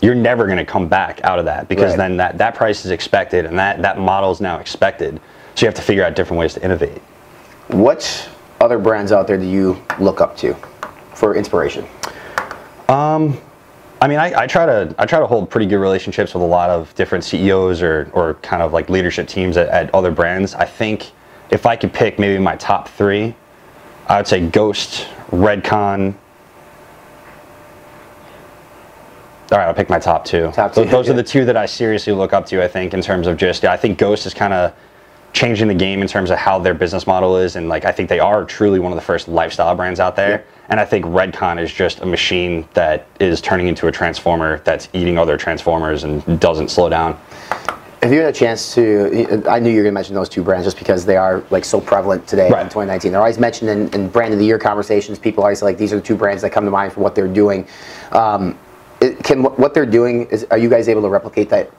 you're 0.00 0.14
never 0.14 0.46
going 0.46 0.58
to 0.58 0.64
come 0.64 0.88
back 0.88 1.20
out 1.24 1.38
of 1.38 1.44
that 1.46 1.68
because 1.68 1.90
Right. 1.90 1.96
then 1.98 2.16
that, 2.18 2.38
that 2.38 2.54
price 2.54 2.84
is 2.84 2.90
expected 2.90 3.44
and 3.46 3.58
that, 3.58 3.82
that 3.82 3.98
model 3.98 4.30
is 4.30 4.40
now 4.40 4.58
expected. 4.58 5.20
So 5.54 5.64
you 5.64 5.66
have 5.66 5.74
to 5.74 5.82
figure 5.82 6.04
out 6.04 6.14
different 6.14 6.38
ways 6.38 6.54
to 6.54 6.62
innovate. 6.62 6.98
What 7.68 8.28
other 8.60 8.78
brands 8.78 9.10
out 9.10 9.26
there 9.26 9.38
do 9.38 9.44
you 9.44 9.82
look 9.98 10.20
up 10.20 10.36
to 10.38 10.56
for 11.18 11.34
inspiration? 11.34 11.84
Um, 12.88 13.38
I 14.00 14.06
mean, 14.06 14.18
I, 14.18 14.42
I 14.42 14.46
try 14.46 14.64
to 14.64 14.94
I 14.98 15.04
try 15.04 15.18
to 15.18 15.26
hold 15.26 15.50
pretty 15.50 15.66
good 15.66 15.78
relationships 15.78 16.32
with 16.32 16.42
a 16.42 16.46
lot 16.46 16.70
of 16.70 16.94
different 16.94 17.24
CEOs 17.24 17.82
or, 17.82 18.08
or 18.12 18.34
kind 18.34 18.62
of 18.62 18.72
like 18.72 18.88
leadership 18.88 19.26
teams 19.26 19.56
at, 19.56 19.68
at 19.68 19.92
other 19.92 20.12
brands. 20.12 20.54
I 20.54 20.64
think 20.64 21.10
if 21.50 21.66
I 21.66 21.74
could 21.74 21.92
pick 21.92 22.18
maybe 22.18 22.40
my 22.40 22.54
top 22.56 22.88
three, 22.88 23.34
I 24.06 24.16
would 24.16 24.28
say 24.28 24.46
Ghost, 24.46 25.08
Redcon. 25.30 26.14
All 29.50 29.56
right, 29.58 29.66
I'll 29.66 29.74
pick 29.74 29.88
my 29.88 29.98
top 29.98 30.24
two. 30.24 30.52
Top 30.52 30.74
two, 30.74 30.84
Those 30.84 31.06
yeah. 31.06 31.14
are 31.14 31.16
the 31.16 31.22
two 31.34 31.44
that 31.46 31.56
I 31.56 31.66
seriously 31.66 32.12
look 32.12 32.32
up 32.32 32.46
to. 32.46 32.62
I 32.62 32.68
think 32.68 32.94
in 32.94 33.00
terms 33.02 33.26
of 33.26 33.36
just, 33.38 33.64
I 33.64 33.76
think 33.76 33.98
Ghost 33.98 34.26
is 34.26 34.34
kind 34.34 34.52
of 34.52 34.74
changing 35.32 35.68
the 35.68 35.74
game 35.74 36.02
in 36.02 36.08
terms 36.08 36.30
of 36.30 36.38
how 36.38 36.58
their 36.58 36.74
business 36.74 37.06
model 37.06 37.36
is, 37.38 37.56
and 37.56 37.68
like 37.68 37.84
I 37.84 37.92
think 37.92 38.08
they 38.08 38.20
are 38.20 38.44
truly 38.44 38.78
one 38.78 38.92
of 38.92 38.96
the 38.96 39.04
first 39.04 39.26
lifestyle 39.26 39.74
brands 39.74 40.00
out 40.00 40.14
there. 40.16 40.44
And 40.68 40.78
I 40.78 40.84
think 40.84 41.04
Redcon 41.06 41.60
is 41.60 41.72
just 41.72 42.00
a 42.00 42.06
machine 42.06 42.68
that 42.74 43.06
is 43.20 43.40
turning 43.40 43.68
into 43.68 43.86
a 43.86 43.92
transformer 43.92 44.58
that's 44.60 44.88
eating 44.92 45.16
other 45.16 45.36
transformers 45.36 46.04
and 46.04 46.38
doesn't 46.40 46.68
slow 46.68 46.88
down. 46.88 47.18
If 48.00 48.12
you 48.12 48.20
had 48.20 48.28
a 48.28 48.38
chance 48.38 48.74
to, 48.74 49.42
I 49.48 49.58
knew 49.58 49.70
you 49.70 49.78
were 49.78 49.82
going 49.82 49.92
to 49.92 49.92
mention 49.92 50.14
those 50.14 50.28
two 50.28 50.42
brands 50.42 50.64
just 50.66 50.78
because 50.78 51.04
they 51.04 51.16
are 51.16 51.42
like 51.50 51.64
so 51.64 51.80
prevalent 51.80 52.28
today 52.28 52.46
in 52.46 52.52
2019. 52.52 53.10
They're 53.10 53.20
always 53.20 53.38
mentioned 53.38 53.70
in, 53.70 53.92
in 53.92 54.08
brand 54.08 54.32
of 54.32 54.38
the 54.38 54.44
year 54.44 54.58
conversations. 54.58 55.18
People 55.18 55.42
always 55.42 55.60
say, 55.60 55.64
like 55.64 55.78
these 55.78 55.92
are 55.92 55.96
the 55.96 56.02
two 56.02 56.14
brands 56.14 56.42
that 56.42 56.50
come 56.50 56.64
to 56.64 56.70
mind 56.70 56.92
for 56.92 57.00
what 57.00 57.14
they're 57.14 57.26
doing. 57.26 57.66
Um, 58.12 58.56
it, 59.00 59.22
can 59.24 59.42
what 59.42 59.74
they're 59.74 59.86
doing 59.86 60.26
is 60.26 60.44
are 60.50 60.58
you 60.58 60.68
guys 60.68 60.88
able 60.88 61.02
to 61.02 61.08
replicate 61.08 61.48
that? 61.50 61.70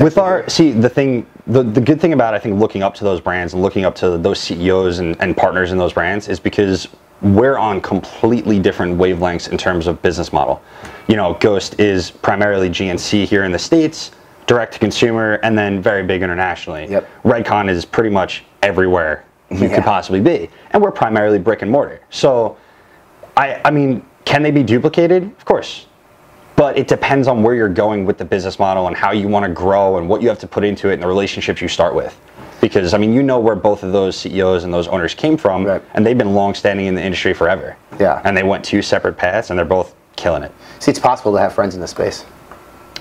With 0.00 0.18
our 0.18 0.48
see 0.48 0.72
the 0.72 0.88
thing 0.88 1.26
the, 1.46 1.62
the 1.62 1.80
good 1.80 2.00
thing 2.00 2.12
about 2.12 2.34
I 2.34 2.38
think 2.38 2.58
looking 2.58 2.82
up 2.82 2.94
to 2.96 3.04
those 3.04 3.20
brands 3.20 3.52
and 3.52 3.62
looking 3.62 3.84
up 3.84 3.94
to 3.96 4.18
those 4.18 4.40
CEOs 4.40 4.98
and, 4.98 5.20
and 5.20 5.36
partners 5.36 5.70
in 5.70 5.78
those 5.78 5.92
brands 5.92 6.28
is 6.28 6.40
because 6.40 6.88
we're 7.34 7.58
on 7.58 7.80
completely 7.80 8.58
different 8.58 8.98
wavelengths 8.98 9.50
in 9.50 9.58
terms 9.58 9.86
of 9.86 10.00
business 10.02 10.32
model. 10.32 10.62
You 11.08 11.16
know, 11.16 11.34
Ghost 11.40 11.80
is 11.80 12.10
primarily 12.10 12.68
GNC 12.68 13.24
here 13.26 13.44
in 13.44 13.52
the 13.52 13.58
States, 13.58 14.12
direct 14.46 14.74
to 14.74 14.78
consumer, 14.78 15.34
and 15.42 15.58
then 15.58 15.82
very 15.82 16.04
big 16.04 16.22
internationally. 16.22 16.86
Yep. 16.88 17.08
Redcon 17.24 17.68
is 17.68 17.84
pretty 17.84 18.10
much 18.10 18.44
everywhere 18.62 19.24
you 19.50 19.58
Yeah. 19.58 19.74
could 19.76 19.84
possibly 19.84 20.20
be. 20.20 20.50
And 20.72 20.82
we're 20.82 20.90
primarily 20.90 21.38
brick 21.38 21.62
and 21.62 21.70
mortar. 21.70 22.00
So 22.10 22.56
I 23.36 23.60
I 23.64 23.70
mean, 23.70 24.02
can 24.24 24.42
they 24.42 24.50
be 24.50 24.62
duplicated? 24.62 25.24
Of 25.24 25.44
course. 25.44 25.86
But 26.56 26.78
it 26.78 26.88
depends 26.88 27.28
on 27.28 27.42
where 27.42 27.54
you're 27.54 27.68
going 27.68 28.06
with 28.06 28.16
the 28.18 28.24
business 28.24 28.58
model 28.58 28.86
and 28.86 28.96
how 28.96 29.12
you 29.12 29.28
want 29.28 29.44
to 29.44 29.50
grow 29.52 29.98
and 29.98 30.08
what 30.08 30.22
you 30.22 30.28
have 30.28 30.38
to 30.38 30.46
put 30.46 30.64
into 30.64 30.88
it 30.88 30.94
and 30.94 31.02
the 31.02 31.06
relationships 31.06 31.60
you 31.60 31.68
start 31.68 31.94
with. 31.94 32.18
Because 32.60 32.94
I 32.94 32.98
mean, 32.98 33.12
you 33.12 33.22
know 33.22 33.38
where 33.38 33.54
both 33.54 33.82
of 33.82 33.92
those 33.92 34.16
CEOs 34.16 34.64
and 34.64 34.72
those 34.72 34.88
owners 34.88 35.14
came 35.14 35.36
from, 35.36 35.66
and 35.94 36.06
they've 36.06 36.16
been 36.18 36.34
long 36.34 36.54
standing 36.54 36.86
in 36.86 36.94
the 36.94 37.02
industry 37.02 37.34
forever. 37.34 37.76
Yeah. 38.00 38.20
And 38.24 38.36
they 38.36 38.42
went 38.42 38.64
two 38.64 38.82
separate 38.82 39.16
paths, 39.16 39.50
and 39.50 39.58
they're 39.58 39.64
both 39.66 39.94
killing 40.16 40.42
it. 40.42 40.52
See, 40.78 40.90
it's 40.90 41.00
possible 41.00 41.32
to 41.32 41.38
have 41.38 41.52
friends 41.52 41.74
in 41.74 41.80
this 41.80 41.90
space. 41.90 42.24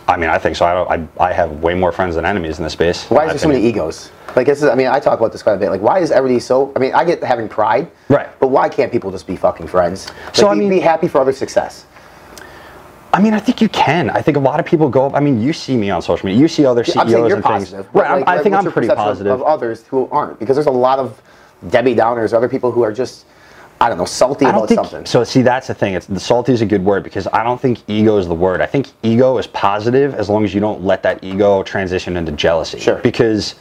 I 0.07 0.17
mean, 0.17 0.29
I 0.29 0.37
think 0.37 0.55
so. 0.55 0.65
I 0.65 0.73
don't. 0.73 1.09
I, 1.19 1.29
I 1.29 1.33
have 1.33 1.51
way 1.63 1.73
more 1.73 1.91
friends 1.91 2.15
than 2.15 2.25
enemies 2.25 2.57
in 2.59 2.63
this 2.63 2.73
space. 2.73 3.09
Why 3.09 3.25
is 3.25 3.31
there 3.31 3.39
so 3.39 3.47
many 3.47 3.65
egos? 3.65 4.11
Like 4.35 4.45
this 4.47 4.61
is, 4.61 4.69
I 4.69 4.75
mean, 4.75 4.87
I 4.87 4.99
talk 4.99 5.17
about 5.17 5.31
this 5.31 5.41
quite 5.41 5.53
a 5.53 5.57
bit. 5.57 5.69
Like, 5.69 5.81
why 5.81 5.99
is 5.99 6.11
everybody 6.11 6.39
so? 6.39 6.71
I 6.75 6.79
mean, 6.79 6.93
I 6.93 7.05
get 7.05 7.23
having 7.23 7.47
pride, 7.47 7.89
right? 8.09 8.27
But 8.39 8.49
why 8.49 8.69
can't 8.69 8.91
people 8.91 9.09
just 9.09 9.25
be 9.25 9.35
fucking 9.35 9.67
friends? 9.67 10.07
Like, 10.25 10.35
So, 10.35 10.47
I 10.49 10.55
mean- 10.55 10.69
be 10.69 10.79
happy 10.79 11.07
for 11.07 11.21
other 11.21 11.31
success. 11.31 11.85
I 13.15 13.21
mean, 13.21 13.33
I 13.33 13.39
think 13.39 13.61
you 13.61 13.69
can. 13.69 14.09
I 14.09 14.21
think 14.21 14.35
a 14.35 14.41
lot 14.41 14.59
of 14.59 14.65
people 14.65 14.89
go. 14.89 15.09
I 15.13 15.21
mean, 15.21 15.41
you 15.41 15.53
see 15.53 15.77
me 15.77 15.89
on 15.89 16.01
social 16.01 16.25
media. 16.25 16.41
You 16.41 16.49
see 16.49 16.65
other 16.65 16.83
CEOs 16.83 16.97
I'm 16.97 17.09
saying 17.09 17.25
you're 17.27 17.35
and 17.37 17.43
positive. 17.45 17.87
but, 17.93 18.01
Right. 18.01 18.11
I'm- 18.11 18.19
like, 18.19 18.27
I 18.27 18.33
like, 18.35 18.43
think 18.43 18.55
I'm 18.55 18.63
pretty 18.63 18.87
perception 18.87 18.91
of- 18.99 19.05
positive. 19.07 19.31
of 19.33 19.43
others 19.43 19.85
who 19.89 20.09
aren't, 20.11 20.37
because 20.37 20.57
there's 20.57 20.67
a 20.67 20.71
lot 20.71 20.99
of 20.99 21.21
Debbie 21.69 21.95
Downers, 21.95 22.33
other 22.33 22.49
people 22.49 22.71
who 22.71 22.83
are 22.83 22.91
just, 22.91 23.23
I 23.79 23.87
don't 23.87 23.97
know, 23.97 24.03
salty 24.05 24.45
I 24.45 24.49
don't 24.51 24.59
about 24.59 24.67
think 24.67 24.79
something. 24.81 25.05
so. 25.05 25.23
See, 25.23 25.41
that's 25.43 25.67
the 25.67 25.73
thing. 25.73 25.93
It's 25.93 26.07
the 26.07 26.19
salty 26.19 26.51
is 26.51 26.61
a 26.61 26.65
good 26.65 26.83
word 26.83 27.03
because 27.03 27.25
I 27.31 27.41
don't 27.43 27.59
think 27.59 27.79
ego 27.87 28.17
is 28.17 28.27
the 28.27 28.35
word. 28.35 28.59
I 28.61 28.65
think 28.65 28.87
ego 29.01 29.37
is 29.37 29.47
positive 29.47 30.13
as 30.15 30.29
long 30.29 30.43
as 30.43 30.53
you 30.53 30.59
don't 30.59 30.83
let 30.83 31.01
that 31.03 31.23
ego 31.23 31.63
transition 31.63 32.17
into 32.17 32.33
jealousy. 32.33 32.79
Sure. 32.79 32.95
Because 32.97 33.55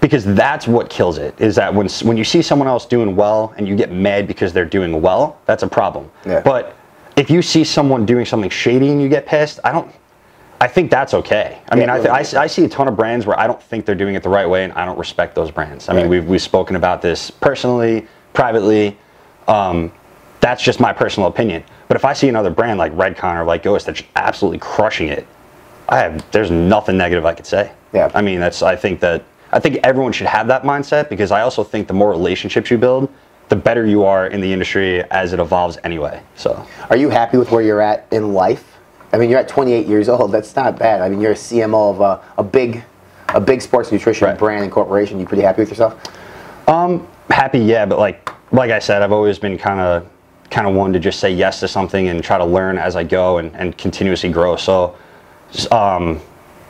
because 0.00 0.24
that's 0.24 0.68
what 0.68 0.88
kills 0.90 1.16
it. 1.18 1.34
Is 1.40 1.54
that 1.56 1.74
when 1.74 1.88
when 2.04 2.16
you 2.16 2.24
see 2.24 2.40
someone 2.42 2.68
else 2.68 2.84
doing 2.86 3.16
well 3.16 3.52
and 3.56 3.66
you 3.66 3.74
get 3.74 3.90
mad 3.90 4.26
because 4.26 4.52
they're 4.52 4.64
doing 4.66 5.00
well, 5.02 5.38
that's 5.46 5.62
a 5.62 5.66
problem. 5.68 6.10
Yeah. 6.26 6.40
But 6.40 6.75
if 7.16 7.30
you 7.30 7.42
see 7.42 7.64
someone 7.64 8.06
doing 8.06 8.24
something 8.26 8.50
shady 8.50 8.90
and 8.90 9.00
you 9.00 9.08
get 9.08 9.26
pissed, 9.26 9.58
I 9.64 9.72
don't. 9.72 9.90
I 10.58 10.68
think 10.68 10.90
that's 10.90 11.12
okay. 11.12 11.60
I 11.68 11.76
mean, 11.76 11.90
I, 11.90 11.96
th- 11.96 12.06
yeah, 12.06 12.40
I, 12.40 12.44
I 12.44 12.46
see 12.46 12.64
a 12.64 12.68
ton 12.68 12.88
of 12.88 12.96
brands 12.96 13.26
where 13.26 13.38
I 13.38 13.46
don't 13.46 13.62
think 13.62 13.84
they're 13.84 13.94
doing 13.94 14.14
it 14.14 14.22
the 14.22 14.30
right 14.30 14.48
way, 14.48 14.64
and 14.64 14.72
I 14.72 14.86
don't 14.86 14.98
respect 14.98 15.34
those 15.34 15.50
brands. 15.50 15.90
I 15.90 15.94
mean, 15.94 16.08
we've 16.08 16.26
we've 16.26 16.40
spoken 16.40 16.76
about 16.76 17.02
this 17.02 17.30
personally, 17.30 18.06
privately. 18.32 18.96
Um, 19.48 19.92
that's 20.40 20.62
just 20.62 20.80
my 20.80 20.92
personal 20.92 21.28
opinion. 21.28 21.64
But 21.88 21.96
if 21.96 22.04
I 22.04 22.12
see 22.12 22.28
another 22.28 22.50
brand 22.50 22.78
like 22.78 22.92
Redcon 22.92 23.36
or 23.36 23.44
like 23.44 23.62
Ghost 23.62 23.86
that's 23.86 24.02
absolutely 24.16 24.58
crushing 24.58 25.08
it, 25.08 25.26
I 25.88 25.98
have 25.98 26.30
there's 26.30 26.50
nothing 26.50 26.96
negative 26.96 27.26
I 27.26 27.34
could 27.34 27.46
say. 27.46 27.72
Yeah. 27.92 28.10
I 28.14 28.22
mean, 28.22 28.40
that's 28.40 28.62
I 28.62 28.76
think 28.76 29.00
that 29.00 29.24
I 29.52 29.60
think 29.60 29.76
everyone 29.82 30.12
should 30.12 30.26
have 30.26 30.46
that 30.48 30.62
mindset 30.62 31.08
because 31.08 31.30
I 31.30 31.42
also 31.42 31.64
think 31.64 31.86
the 31.86 31.94
more 31.94 32.10
relationships 32.10 32.70
you 32.70 32.78
build, 32.78 33.12
the 33.48 33.56
better 33.56 33.86
you 33.86 34.04
are 34.04 34.26
in 34.26 34.40
the 34.40 34.52
industry 34.52 35.02
as 35.04 35.32
it 35.32 35.40
evolves 35.40 35.78
anyway. 35.84 36.22
So. 36.34 36.66
Are 36.90 36.96
you 36.96 37.10
happy 37.10 37.38
with 37.38 37.50
where 37.50 37.62
you're 37.62 37.80
at 37.80 38.06
in 38.10 38.32
life? 38.32 38.76
I 39.12 39.18
mean, 39.18 39.30
you're 39.30 39.38
at 39.38 39.48
28 39.48 39.86
years 39.86 40.08
old. 40.08 40.32
That's 40.32 40.56
not 40.56 40.78
bad. 40.78 41.00
I 41.00 41.08
mean, 41.08 41.20
you're 41.20 41.32
a 41.32 41.36
CMO 41.36 41.90
of 41.92 42.00
a, 42.00 42.22
a 42.38 42.42
big, 42.42 42.82
a 43.28 43.40
big 43.40 43.62
sports 43.62 43.92
nutrition 43.92 44.36
brand 44.36 44.64
and 44.64 44.72
corporation. 44.72 45.20
You 45.20 45.26
pretty 45.26 45.44
happy 45.44 45.62
with 45.62 45.70
yourself? 45.70 46.00
Um, 46.68 47.06
happy, 47.30 47.60
yeah, 47.60 47.86
but 47.86 47.98
like 47.98 48.30
like 48.52 48.70
I 48.70 48.78
said, 48.78 49.02
I've 49.02 49.12
always 49.12 49.38
been 49.38 49.56
kind 49.56 49.80
of 49.80 50.08
kind 50.50 50.66
of 50.66 50.74
one 50.74 50.92
to 50.92 50.98
just 50.98 51.20
say 51.20 51.30
yes 51.30 51.60
to 51.60 51.68
something 51.68 52.08
and 52.08 52.22
try 52.22 52.38
to 52.38 52.44
learn 52.44 52.78
as 52.78 52.96
I 52.96 53.04
go 53.04 53.38
and, 53.38 53.54
and 53.56 53.76
continuously 53.76 54.30
grow. 54.30 54.56
So, 54.56 54.96
um, 55.70 56.20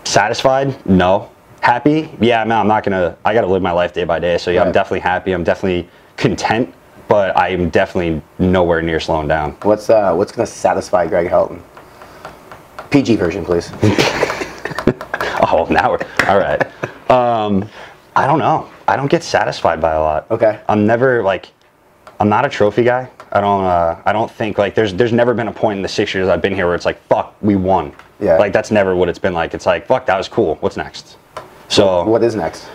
satisfied? 0.05 0.87
No. 0.87 1.31
Happy? 1.61 2.11
Yeah, 2.21 2.45
man, 2.45 2.59
I'm 2.59 2.69
not 2.69 2.85
gonna. 2.85 3.17
I 3.25 3.35
gotta 3.35 3.47
live 3.47 3.63
my 3.63 3.73
life 3.73 3.93
day 3.93 4.05
by 4.05 4.19
day. 4.19 4.39
So 4.39 4.51
yeah, 4.51 4.63
I'm 4.63 4.73
definitely 4.73 5.01
happy. 5.01 5.33
I'm 5.33 5.45
definitely 5.45 5.89
content, 6.17 6.73
but 7.09 7.37
I 7.37 7.49
am 7.49 7.71
definitely 7.71 8.23
nowhere 8.39 8.83
near 8.83 9.01
slowing 9.01 9.29
down. 9.29 9.53
What's 9.63 9.91
uh, 9.91 10.15
what's 10.15 10.33
gonna 10.33 10.47
satisfy 10.47 11.07
Greg 11.07 11.29
Helton? 11.29 11.61
PG 12.91 13.17
version, 13.17 13.45
please. 13.45 13.71
Oh, 15.49 15.67
now 15.71 15.91
we're 15.93 15.99
all 16.29 16.39
right. 16.39 16.61
Um, 17.11 17.69
I 18.17 18.27
don't 18.27 18.39
know. 18.39 18.69
I 18.89 18.97
don't 18.97 19.11
get 19.11 19.23
satisfied 19.23 19.81
by 19.81 19.93
a 19.93 20.01
lot. 20.01 20.31
Okay. 20.31 20.61
I'm 20.69 20.87
never 20.87 21.23
like, 21.23 21.51
I'm 22.19 22.29
not 22.29 22.47
a 22.47 22.49
trophy 22.49 22.85
guy. 22.85 23.11
I 23.33 23.41
don't. 23.41 23.65
Uh, 23.65 24.01
I 24.07 24.13
don't 24.13 24.31
think 24.31 24.57
like 24.57 24.75
there's 24.75 24.95
there's 24.95 25.13
never 25.13 25.35
been 25.35 25.49
a 25.49 25.53
point 25.53 25.77
in 25.77 25.83
the 25.83 25.89
six 25.89 26.15
years 26.15 26.29
I've 26.29 26.41
been 26.41 26.55
here 26.55 26.67
where 26.67 26.75
it's 26.75 26.87
like 26.87 27.01
fuck 27.03 27.37
we 27.43 27.55
won. 27.55 27.93
Yeah. 28.19 28.39
Like 28.39 28.53
that's 28.53 28.71
never 28.71 28.97
what 28.97 29.09
it's 29.09 29.19
been 29.19 29.35
like. 29.35 29.53
It's 29.53 29.67
like 29.67 29.87
fuck 29.87 30.07
that 30.07 30.17
was 30.17 30.29
cool. 30.29 30.55
What's 30.57 30.77
next? 30.77 31.17
So 31.69 32.05
what 32.05 32.23
is 32.23 32.35
next? 32.35 32.69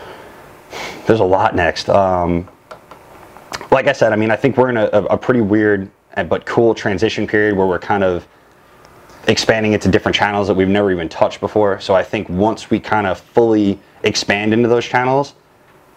There's 1.08 1.22
a 1.22 1.26
lot 1.26 1.56
next. 1.56 1.90
Um, 1.90 2.48
like 3.72 3.88
I 3.88 3.94
said, 3.94 4.14
I 4.14 4.16
mean 4.16 4.32
I 4.32 4.36
think 4.36 4.58
we're 4.58 4.70
in 4.70 4.78
a, 4.78 4.86
a, 4.88 5.18
pretty 5.18 5.42
weird 5.42 5.90
but 6.28 6.46
cool 6.46 6.76
transition 6.76 7.26
period 7.26 7.56
where 7.56 7.66
we're 7.66 7.80
kind 7.80 8.04
of 8.04 8.28
expanding 9.28 9.74
into 9.74 9.90
different 9.90 10.16
channels 10.16 10.48
that 10.48 10.54
we've 10.54 10.68
never 10.68 10.92
even 10.92 11.08
touched 11.08 11.40
before. 11.40 11.80
So 11.80 11.96
I 11.96 12.04
think 12.04 12.28
once 12.30 12.70
we 12.70 12.80
kind 12.80 13.08
of 13.08 13.20
fully 13.20 13.80
expand 14.04 14.54
into 14.54 14.68
those 14.68 14.86
channels, 14.86 15.36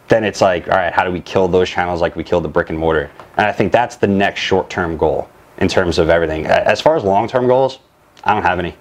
then 0.09 0.25
it's 0.25 0.41
like, 0.41 0.69
all 0.69 0.77
right, 0.77 0.93
how 0.93 1.05
do 1.05 1.11
we 1.11 1.21
kill 1.21 1.49
those 1.49 1.69
channels 1.69 2.01
like 2.01 2.15
we 2.17 2.23
killed 2.23 2.45
the 2.45 2.49
brick 2.49 2.71
and 2.71 2.79
mortar? 2.79 3.11
And 3.37 3.47
I 3.47 3.53
think 3.53 3.73
that's 3.73 3.97
the 3.97 4.07
next 4.07 4.41
short-term 4.41 4.97
goal 4.97 5.29
in 5.59 5.69
terms 5.69 5.99
of 5.99 6.11
everything. 6.11 6.47
As 6.47 6.81
far 6.81 6.97
as 6.97 7.05
long-term 7.05 7.47
goals, 7.47 7.79
I 8.23 8.35
don't 8.35 8.43
have 8.43 8.59
any. 8.59 8.75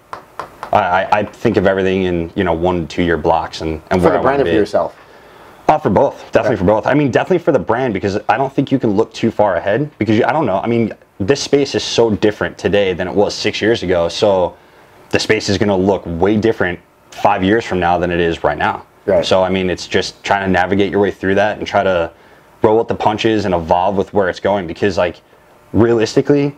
I, 0.74 1.20
I, 1.20 1.24
think 1.24 1.58
of 1.58 1.68
everything 1.68 2.04
in 2.04 2.32
you 2.36 2.44
know 2.44 2.54
one 2.54 2.82
to 2.82 2.88
two 2.88 3.04
year 3.04 3.18
blocks 3.18 3.62
and, 3.62 3.82
and 3.92 4.02
For 4.02 4.10
where 4.10 4.14
the 4.14 4.20
I 4.20 4.22
brand 4.24 4.40
to 4.40 4.46
be. 4.46 4.52
yourself? 4.52 4.98
Uh, 5.68 5.78
for 5.78 5.90
both, 5.90 6.32
definitely 6.32 6.58
for 6.58 6.66
both. 6.66 6.86
I 6.86 6.94
mean, 6.94 7.10
definitely 7.10 7.40
for 7.40 7.52
the 7.52 7.60
brand 7.60 7.94
because 7.94 8.20
I 8.28 8.38
don't 8.38 8.52
think 8.52 8.72
you 8.72 8.78
can 8.78 8.92
look 8.92 9.14
too 9.14 9.32
far 9.32 9.56
ahead 9.56 9.90
because 9.98 10.18
you, 10.18 10.26
I 10.26 10.34
don't 10.34 10.46
know. 10.46 10.58
I 10.58 10.68
mean, 10.68 10.94
this 11.20 11.42
space 11.42 11.74
is 11.74 11.84
so 11.84 12.12
different 12.12 12.58
today 12.58 12.94
than 12.94 13.08
it 13.08 13.14
was 13.14 13.34
six 13.34 13.62
years 13.62 13.82
ago. 13.82 14.10
So 14.10 14.58
the 15.12 15.20
space 15.20 15.48
is 15.48 15.58
going 15.58 15.70
to 15.70 15.76
look 15.76 16.04
way 16.06 16.36
different 16.36 16.80
five 17.12 17.44
years 17.44 17.64
from 17.64 17.80
now 17.80 17.98
than 17.98 18.12
it 18.12 18.20
is 18.20 18.44
right 18.44 18.58
now. 18.58 18.86
Right. 19.06 19.26
So 19.26 19.42
I 19.44 19.50
mean, 19.50 19.70
it's 19.70 19.88
just 19.88 20.22
trying 20.24 20.46
to 20.46 20.52
navigate 20.52 20.92
your 20.92 21.00
way 21.00 21.12
through 21.12 21.36
that 21.36 21.58
and 21.58 21.66
try 21.66 21.84
to 21.84 22.12
roll 22.62 22.78
with 22.78 22.88
the 22.88 22.96
punches 22.96 23.46
and 23.46 23.54
evolve 23.54 23.96
with 23.96 24.14
where 24.14 24.30
it's 24.30 24.40
going 24.40 24.68
because, 24.68 24.98
like, 24.98 25.22
realistically, 25.74 26.56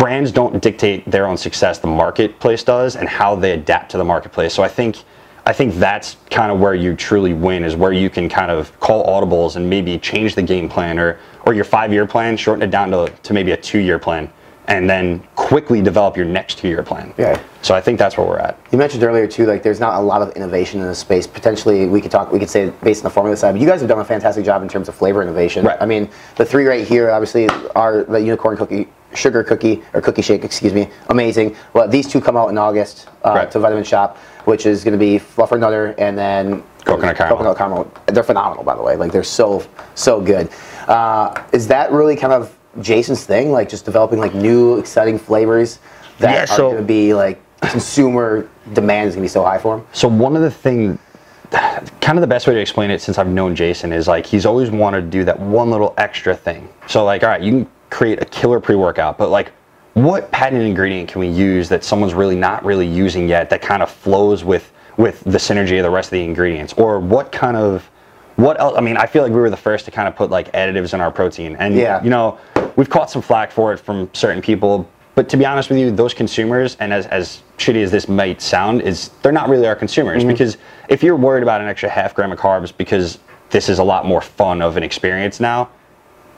brands 0.00 0.32
don't 0.32 0.62
dictate 0.62 1.08
their 1.10 1.26
own 1.26 1.36
success 1.36 1.78
the 1.78 1.86
marketplace 1.86 2.64
does 2.64 2.96
and 2.96 3.06
how 3.06 3.34
they 3.34 3.52
adapt 3.52 3.90
to 3.90 3.98
the 3.98 4.04
marketplace 4.04 4.54
so 4.54 4.62
i 4.62 4.68
think 4.68 5.04
i 5.50 5.52
think 5.52 5.74
that's 5.74 6.16
kind 6.30 6.52
of 6.52 6.60
where 6.60 6.74
you 6.76 6.94
truly 6.94 7.34
win 7.34 7.64
is 7.64 7.74
where 7.74 7.92
you 7.92 8.08
can 8.08 8.28
kind 8.28 8.52
of 8.52 8.78
call 8.78 9.04
audibles 9.06 9.56
and 9.56 9.68
maybe 9.68 9.98
change 9.98 10.36
the 10.36 10.42
game 10.42 10.68
plan 10.68 10.96
or 10.98 11.18
or 11.44 11.52
your 11.54 11.64
five 11.64 11.92
year 11.92 12.06
plan 12.06 12.36
shorten 12.36 12.62
it 12.62 12.70
down 12.70 12.88
to, 12.92 13.12
to 13.24 13.34
maybe 13.34 13.50
a 13.50 13.56
two 13.56 13.80
year 13.80 13.98
plan 13.98 14.30
and 14.68 14.88
then 14.88 15.18
quickly 15.34 15.82
develop 15.82 16.16
your 16.16 16.26
next 16.26 16.58
two 16.58 16.68
year 16.68 16.84
plan 16.84 17.12
Yeah. 17.18 17.40
so 17.62 17.74
i 17.74 17.80
think 17.80 17.98
that's 17.98 18.16
where 18.16 18.24
we're 18.24 18.38
at 18.38 18.56
You 18.70 18.78
mentioned 18.78 19.02
earlier 19.02 19.26
too, 19.26 19.44
like 19.46 19.64
there's 19.64 19.80
not 19.80 19.94
a 19.98 20.00
lot 20.12 20.22
of 20.22 20.28
innovation 20.36 20.80
in 20.80 20.86
this 20.86 21.00
space. 21.00 21.26
Potentially, 21.26 21.86
we 21.88 22.00
could 22.00 22.12
talk, 22.12 22.30
we 22.30 22.38
could 22.38 22.48
say 22.56 22.70
based 22.84 23.00
on 23.02 23.08
the 23.10 23.14
formula 23.18 23.36
side, 23.36 23.52
but 23.52 23.60
you 23.60 23.66
guys 23.66 23.80
have 23.80 23.88
done 23.88 23.98
a 23.98 24.04
fantastic 24.04 24.44
job 24.44 24.62
in 24.62 24.68
terms 24.68 24.88
of 24.88 24.94
flavor 24.94 25.20
innovation. 25.22 25.64
Right. 25.64 25.80
I 25.80 25.86
mean, 25.86 26.08
the 26.36 26.44
three 26.44 26.66
right 26.66 26.86
here, 26.86 27.10
obviously, 27.10 27.48
are 27.74 28.04
the 28.04 28.20
unicorn 28.20 28.56
cookie, 28.56 28.86
sugar 29.12 29.42
cookie 29.42 29.82
or 29.92 30.00
cookie 30.00 30.22
shake, 30.22 30.44
excuse 30.44 30.72
me, 30.72 30.88
amazing. 31.08 31.56
Well, 31.72 31.88
these 31.88 32.06
two 32.06 32.20
come 32.20 32.36
out 32.36 32.48
in 32.52 32.58
August 32.58 33.08
uh, 33.24 33.30
Right. 33.34 33.50
to 33.50 33.58
Vitamin 33.58 33.82
Shoppe, 33.82 34.16
which 34.44 34.66
is 34.66 34.84
going 34.84 34.92
to 34.92 34.98
be 34.98 35.18
Fluffer 35.18 35.58
Nutter 35.58 35.94
and 35.98 36.16
then 36.16 36.62
Coconut 36.84 37.16
caramel. 37.16 37.36
Coconut 37.38 37.58
caramel. 37.58 37.92
They're 38.06 38.22
phenomenal, 38.22 38.64
by 38.64 38.74
the 38.74 38.82
way. 38.82 38.96
Like 38.96 39.12
they're 39.12 39.22
so 39.22 39.66
so 39.94 40.20
good. 40.20 40.48
Uh, 40.88 41.42
is 41.52 41.66
that 41.68 41.92
really 41.92 42.16
kind 42.16 42.32
of 42.32 42.56
Jason's 42.80 43.24
thing? 43.24 43.52
Like 43.52 43.68
just 43.68 43.84
developing 43.84 44.18
like 44.18 44.34
new 44.34 44.78
exciting 44.78 45.18
flavors 45.18 45.78
that 46.18 46.48
Yeah, 46.48 46.54
are 46.54 46.58
going 46.58 46.76
to 46.76 46.82
be 46.82 47.14
like 47.14 47.40
consumer 47.60 48.48
demand 48.72 49.08
is 49.08 49.14
going 49.14 49.22
to 49.22 49.24
be 49.24 49.32
so 49.32 49.44
high 49.44 49.58
for 49.58 49.76
them? 49.76 49.86
So 49.92 50.08
one 50.08 50.36
of 50.36 50.42
the 50.42 50.50
things. 50.50 50.98
kind 51.50 52.16
of 52.16 52.20
the 52.20 52.26
best 52.28 52.46
way 52.46 52.54
to 52.54 52.60
explain 52.60 52.90
it 52.90 53.00
since 53.00 53.18
I've 53.18 53.26
known 53.28 53.56
Jason 53.56 53.92
is 53.92 54.06
like 54.06 54.24
he's 54.24 54.46
always 54.46 54.70
wanted 54.70 55.00
to 55.02 55.06
do 55.08 55.24
that 55.24 55.38
one 55.38 55.70
little 55.70 55.94
extra 55.98 56.34
thing. 56.34 56.68
So 56.86 57.04
like, 57.04 57.22
all 57.22 57.28
right, 57.28 57.42
you 57.42 57.52
can 57.52 57.70
create 57.90 58.22
a 58.22 58.24
killer 58.24 58.60
pre-workout, 58.60 59.18
but 59.18 59.30
like 59.30 59.52
what 60.04 60.30
patented 60.30 60.66
ingredient 60.66 61.08
can 61.08 61.20
we 61.20 61.28
use 61.28 61.68
that 61.68 61.84
someone's 61.84 62.14
really 62.14 62.36
not 62.36 62.64
really 62.64 62.86
using 62.86 63.28
yet 63.28 63.50
that 63.50 63.62
kind 63.62 63.82
of 63.82 63.90
flows 63.90 64.44
with 64.44 64.72
with 64.96 65.20
the 65.24 65.38
synergy 65.38 65.78
of 65.78 65.82
the 65.82 65.90
rest 65.90 66.08
of 66.08 66.12
the 66.12 66.24
ingredients? 66.24 66.72
Or 66.74 66.98
what 67.00 67.32
kind 67.32 67.56
of 67.56 67.88
what 68.36 68.58
else? 68.60 68.76
I 68.76 68.80
mean, 68.80 68.96
I 68.96 69.06
feel 69.06 69.22
like 69.22 69.32
we 69.32 69.38
were 69.40 69.50
the 69.50 69.56
first 69.56 69.84
to 69.86 69.90
kind 69.90 70.08
of 70.08 70.16
put 70.16 70.30
like 70.30 70.50
additives 70.52 70.94
in 70.94 71.00
our 71.00 71.10
protein, 71.10 71.56
and 71.58 71.74
Yeah. 71.74 72.02
you 72.02 72.10
know, 72.10 72.38
we've 72.76 72.88
caught 72.88 73.10
some 73.10 73.20
flack 73.22 73.50
for 73.52 73.72
it 73.72 73.78
from 73.78 74.08
certain 74.12 74.40
people. 74.42 74.88
But 75.16 75.28
to 75.30 75.36
be 75.36 75.44
honest 75.44 75.68
with 75.68 75.78
you, 75.78 75.90
those 75.90 76.14
consumers, 76.14 76.76
and 76.80 76.92
as, 76.92 77.06
as 77.08 77.42
shitty 77.58 77.82
as 77.82 77.90
this 77.90 78.08
might 78.08 78.40
sound, 78.40 78.80
is 78.82 79.10
they're 79.22 79.32
not 79.32 79.48
really 79.48 79.66
our 79.66 79.74
consumers. 79.74 80.22
Mhm. 80.24 80.28
Because 80.28 80.56
if 80.88 81.02
you're 81.02 81.16
worried 81.16 81.42
about 81.42 81.60
an 81.60 81.66
extra 81.68 81.88
half 81.90 82.14
gram 82.14 82.30
of 82.32 82.38
carbs 82.38 82.72
because 82.74 83.18
this 83.50 83.68
is 83.68 83.78
a 83.80 83.84
lot 83.84 84.06
more 84.06 84.20
fun 84.20 84.62
of 84.62 84.76
an 84.76 84.82
experience 84.82 85.40
now, 85.40 85.68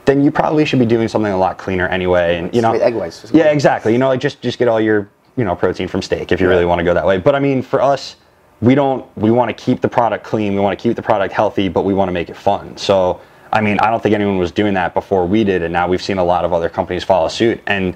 then 0.05 0.23
you 0.23 0.31
probably 0.31 0.65
should 0.65 0.79
be 0.79 0.85
doing 0.85 1.07
something 1.07 1.31
a 1.31 1.37
lot 1.37 1.57
cleaner 1.57 1.87
anyway. 1.87 2.37
And 2.37 2.53
you 2.53 2.61
know, 2.61 2.73
egg 2.73 2.95
whites, 2.95 3.31
yeah, 3.33 3.51
exactly. 3.51 3.93
You 3.93 3.97
know, 3.97 4.07
like 4.07 4.19
just 4.19 4.41
just 4.41 4.59
get 4.59 4.67
all 4.67 4.79
your 4.79 5.09
you 5.37 5.43
know 5.43 5.55
protein 5.55 5.87
from 5.87 6.01
steak 6.01 6.31
if 6.31 6.41
you 6.41 6.47
really 6.47 6.65
want 6.65 6.79
to 6.79 6.85
go 6.85 6.93
that 6.93 7.05
way. 7.05 7.17
But 7.17 7.35
I 7.35 7.39
mean, 7.39 7.61
for 7.61 7.81
us, 7.81 8.15
we 8.61 8.75
don't. 8.75 9.05
We 9.17 9.31
want 9.31 9.55
to 9.55 9.63
keep 9.63 9.81
the 9.81 9.89
product 9.89 10.23
clean. 10.23 10.53
We 10.53 10.59
want 10.59 10.77
to 10.77 10.81
keep 10.81 10.95
the 10.95 11.01
product 11.01 11.33
healthy, 11.33 11.69
but 11.69 11.83
we 11.83 11.93
want 11.93 12.09
to 12.09 12.13
make 12.13 12.29
it 12.29 12.37
fun. 12.37 12.77
So 12.77 13.21
I 13.53 13.61
mean, 13.61 13.79
I 13.79 13.91
don't 13.91 14.01
think 14.01 14.15
anyone 14.15 14.39
was 14.39 14.51
doing 14.51 14.73
that 14.73 14.95
before 14.95 15.27
we 15.27 15.43
did, 15.43 15.61
and 15.61 15.71
now 15.71 15.87
we've 15.87 16.01
seen 16.01 16.17
a 16.17 16.23
lot 16.23 16.43
of 16.43 16.53
other 16.53 16.69
companies 16.69 17.03
follow 17.03 17.27
suit. 17.27 17.61
And 17.67 17.95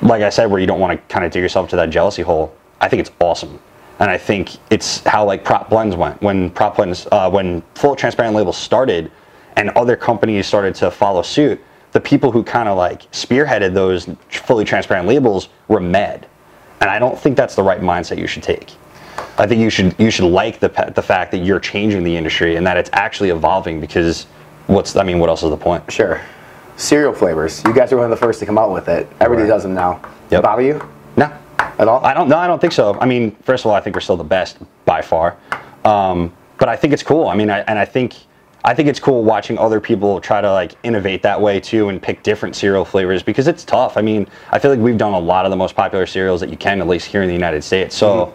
like 0.00 0.22
I 0.22 0.30
said, 0.30 0.46
where 0.46 0.58
you 0.58 0.66
don't 0.66 0.80
want 0.80 0.98
to 0.98 1.14
kind 1.14 1.26
of 1.26 1.30
dig 1.30 1.42
yourself 1.42 1.68
to 1.70 1.76
that 1.76 1.90
jealousy 1.90 2.22
hole, 2.22 2.56
I 2.80 2.88
think 2.88 3.00
it's 3.00 3.10
awesome. 3.20 3.60
And 4.00 4.10
I 4.10 4.16
think 4.16 4.56
it's 4.70 5.04
how 5.04 5.24
like 5.24 5.44
prop 5.44 5.68
blends 5.68 5.94
went 5.94 6.20
when 6.22 6.50
prop 6.50 6.76
blends 6.76 7.06
uh, 7.12 7.30
when 7.30 7.62
full 7.74 7.94
transparent 7.94 8.34
labels 8.34 8.56
started, 8.56 9.12
and 9.56 9.70
other 9.70 9.96
companies 9.96 10.46
started 10.46 10.74
to 10.76 10.90
follow 10.90 11.22
suit. 11.22 11.60
The 11.92 12.00
people 12.00 12.32
who 12.32 12.42
kind 12.42 12.68
of 12.68 12.76
like 12.76 13.10
spearheaded 13.12 13.72
those 13.72 14.08
fully 14.30 14.64
transparent 14.64 15.06
labels 15.06 15.48
were 15.68 15.80
mad, 15.80 16.26
and 16.80 16.90
I 16.90 16.98
don't 16.98 17.18
think 17.18 17.36
that's 17.36 17.54
the 17.54 17.62
right 17.62 17.80
mindset 17.80 18.18
you 18.18 18.26
should 18.26 18.42
take. 18.42 18.72
I 19.38 19.46
think 19.46 19.60
you 19.60 19.70
should 19.70 19.94
you 19.98 20.10
should 20.10 20.28
like 20.28 20.60
the 20.60 20.68
the 20.94 21.02
fact 21.02 21.30
that 21.32 21.38
you're 21.38 21.60
changing 21.60 22.02
the 22.02 22.16
industry 22.16 22.56
and 22.56 22.66
that 22.66 22.76
it's 22.76 22.90
actually 22.92 23.30
evolving 23.30 23.80
because 23.80 24.24
what's 24.66 24.96
I 24.96 25.04
mean 25.04 25.18
what 25.18 25.28
else 25.28 25.42
is 25.42 25.50
the 25.50 25.56
point? 25.56 25.90
Sure. 25.90 26.20
Cereal 26.76 27.12
flavors. 27.12 27.62
You 27.64 27.72
guys 27.72 27.92
are 27.92 27.96
one 27.96 28.06
of 28.06 28.10
the 28.10 28.16
first 28.16 28.40
to 28.40 28.46
come 28.46 28.58
out 28.58 28.72
with 28.72 28.88
it. 28.88 29.08
Everybody 29.20 29.48
does 29.48 29.62
them 29.62 29.74
now. 29.74 30.02
Yep. 30.30 30.42
Bother 30.42 30.62
you? 30.62 30.88
No. 31.16 31.32
At 31.78 31.88
all? 31.88 32.04
I 32.04 32.14
don't. 32.14 32.28
No, 32.28 32.36
I 32.36 32.46
don't 32.46 32.60
think 32.60 32.72
so. 32.72 32.98
I 33.00 33.06
mean, 33.06 33.32
first 33.42 33.64
of 33.64 33.70
all, 33.70 33.76
I 33.76 33.80
think 33.80 33.94
we're 33.94 34.00
still 34.00 34.16
the 34.16 34.24
best 34.24 34.58
by 34.84 35.00
far. 35.00 35.36
Um, 35.84 36.32
but 36.58 36.68
I 36.68 36.76
think 36.76 36.92
it's 36.92 37.02
cool. 37.02 37.28
I 37.28 37.34
mean, 37.34 37.50
I, 37.50 37.60
and 37.60 37.78
I 37.78 37.84
think 37.84 38.14
I 38.66 38.72
think 38.72 38.88
it's 38.88 38.98
cool 38.98 39.22
watching 39.22 39.58
other 39.58 39.78
people 39.78 40.20
try 40.22 40.40
to 40.40 40.50
like 40.50 40.72
innovate 40.82 41.22
that 41.22 41.38
way 41.38 41.60
too 41.60 41.90
and 41.90 42.00
pick 42.00 42.22
different 42.22 42.56
cereal 42.56 42.84
flavors 42.84 43.22
because 43.22 43.46
it's 43.46 43.62
tough. 43.62 43.98
I 43.98 44.00
mean, 44.00 44.26
I 44.52 44.58
feel 44.58 44.70
like 44.70 44.80
we've 44.80 44.96
done 44.96 45.12
a 45.12 45.18
lot 45.18 45.44
of 45.44 45.50
the 45.50 45.56
most 45.56 45.76
popular 45.76 46.06
cereals 46.06 46.40
that 46.40 46.48
you 46.48 46.56
can, 46.56 46.80
at 46.80 46.88
least 46.88 47.06
here 47.06 47.20
in 47.22 47.28
the 47.28 47.34
United 47.34 47.62
States. 47.62 47.94
So 47.94 48.32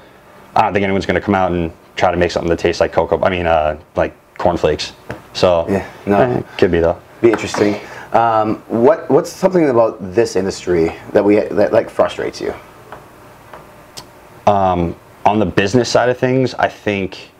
I 0.55 0.61
don't 0.61 0.73
think 0.73 0.83
anyone's 0.83 1.07
going 1.07 1.19
to 1.19 1.25
come 1.25 1.33
out 1.33 1.51
and 1.51 1.71
try 1.95 2.11
to 2.11 2.17
make 2.17 2.29
something 2.29 2.49
that 2.49 2.59
tastes 2.59 2.79
like 2.79 2.93
cocoa. 2.93 3.19
I 3.23 3.29
mean, 3.29 3.47
uh, 3.47 3.79
like 3.95 4.15
cornflakes. 4.37 4.93
So 5.33 5.65
Yeah, 5.67 5.89
no. 6.05 6.19
eh, 6.19 6.41
could 6.57 6.71
be 6.71 6.79
though. 6.79 6.99
Be 7.21 7.31
interesting. 7.31 7.79
Um, 8.13 8.57
what 8.67 9.09
What's 9.09 9.31
something 9.31 9.67
about 9.69 9.97
this 10.13 10.35
industry 10.35 10.95
that 11.11 11.25
we 11.25 11.37
that 11.39 11.73
like 11.73 11.89
frustrates 11.89 12.39
you? 12.39 12.53
Um, 14.45 14.95
on 15.25 15.39
the 15.39 15.45
business 15.45 15.89
side 15.89 16.09
of 16.09 16.17
things, 16.19 16.53
I 16.55 16.67
think 16.67 17.31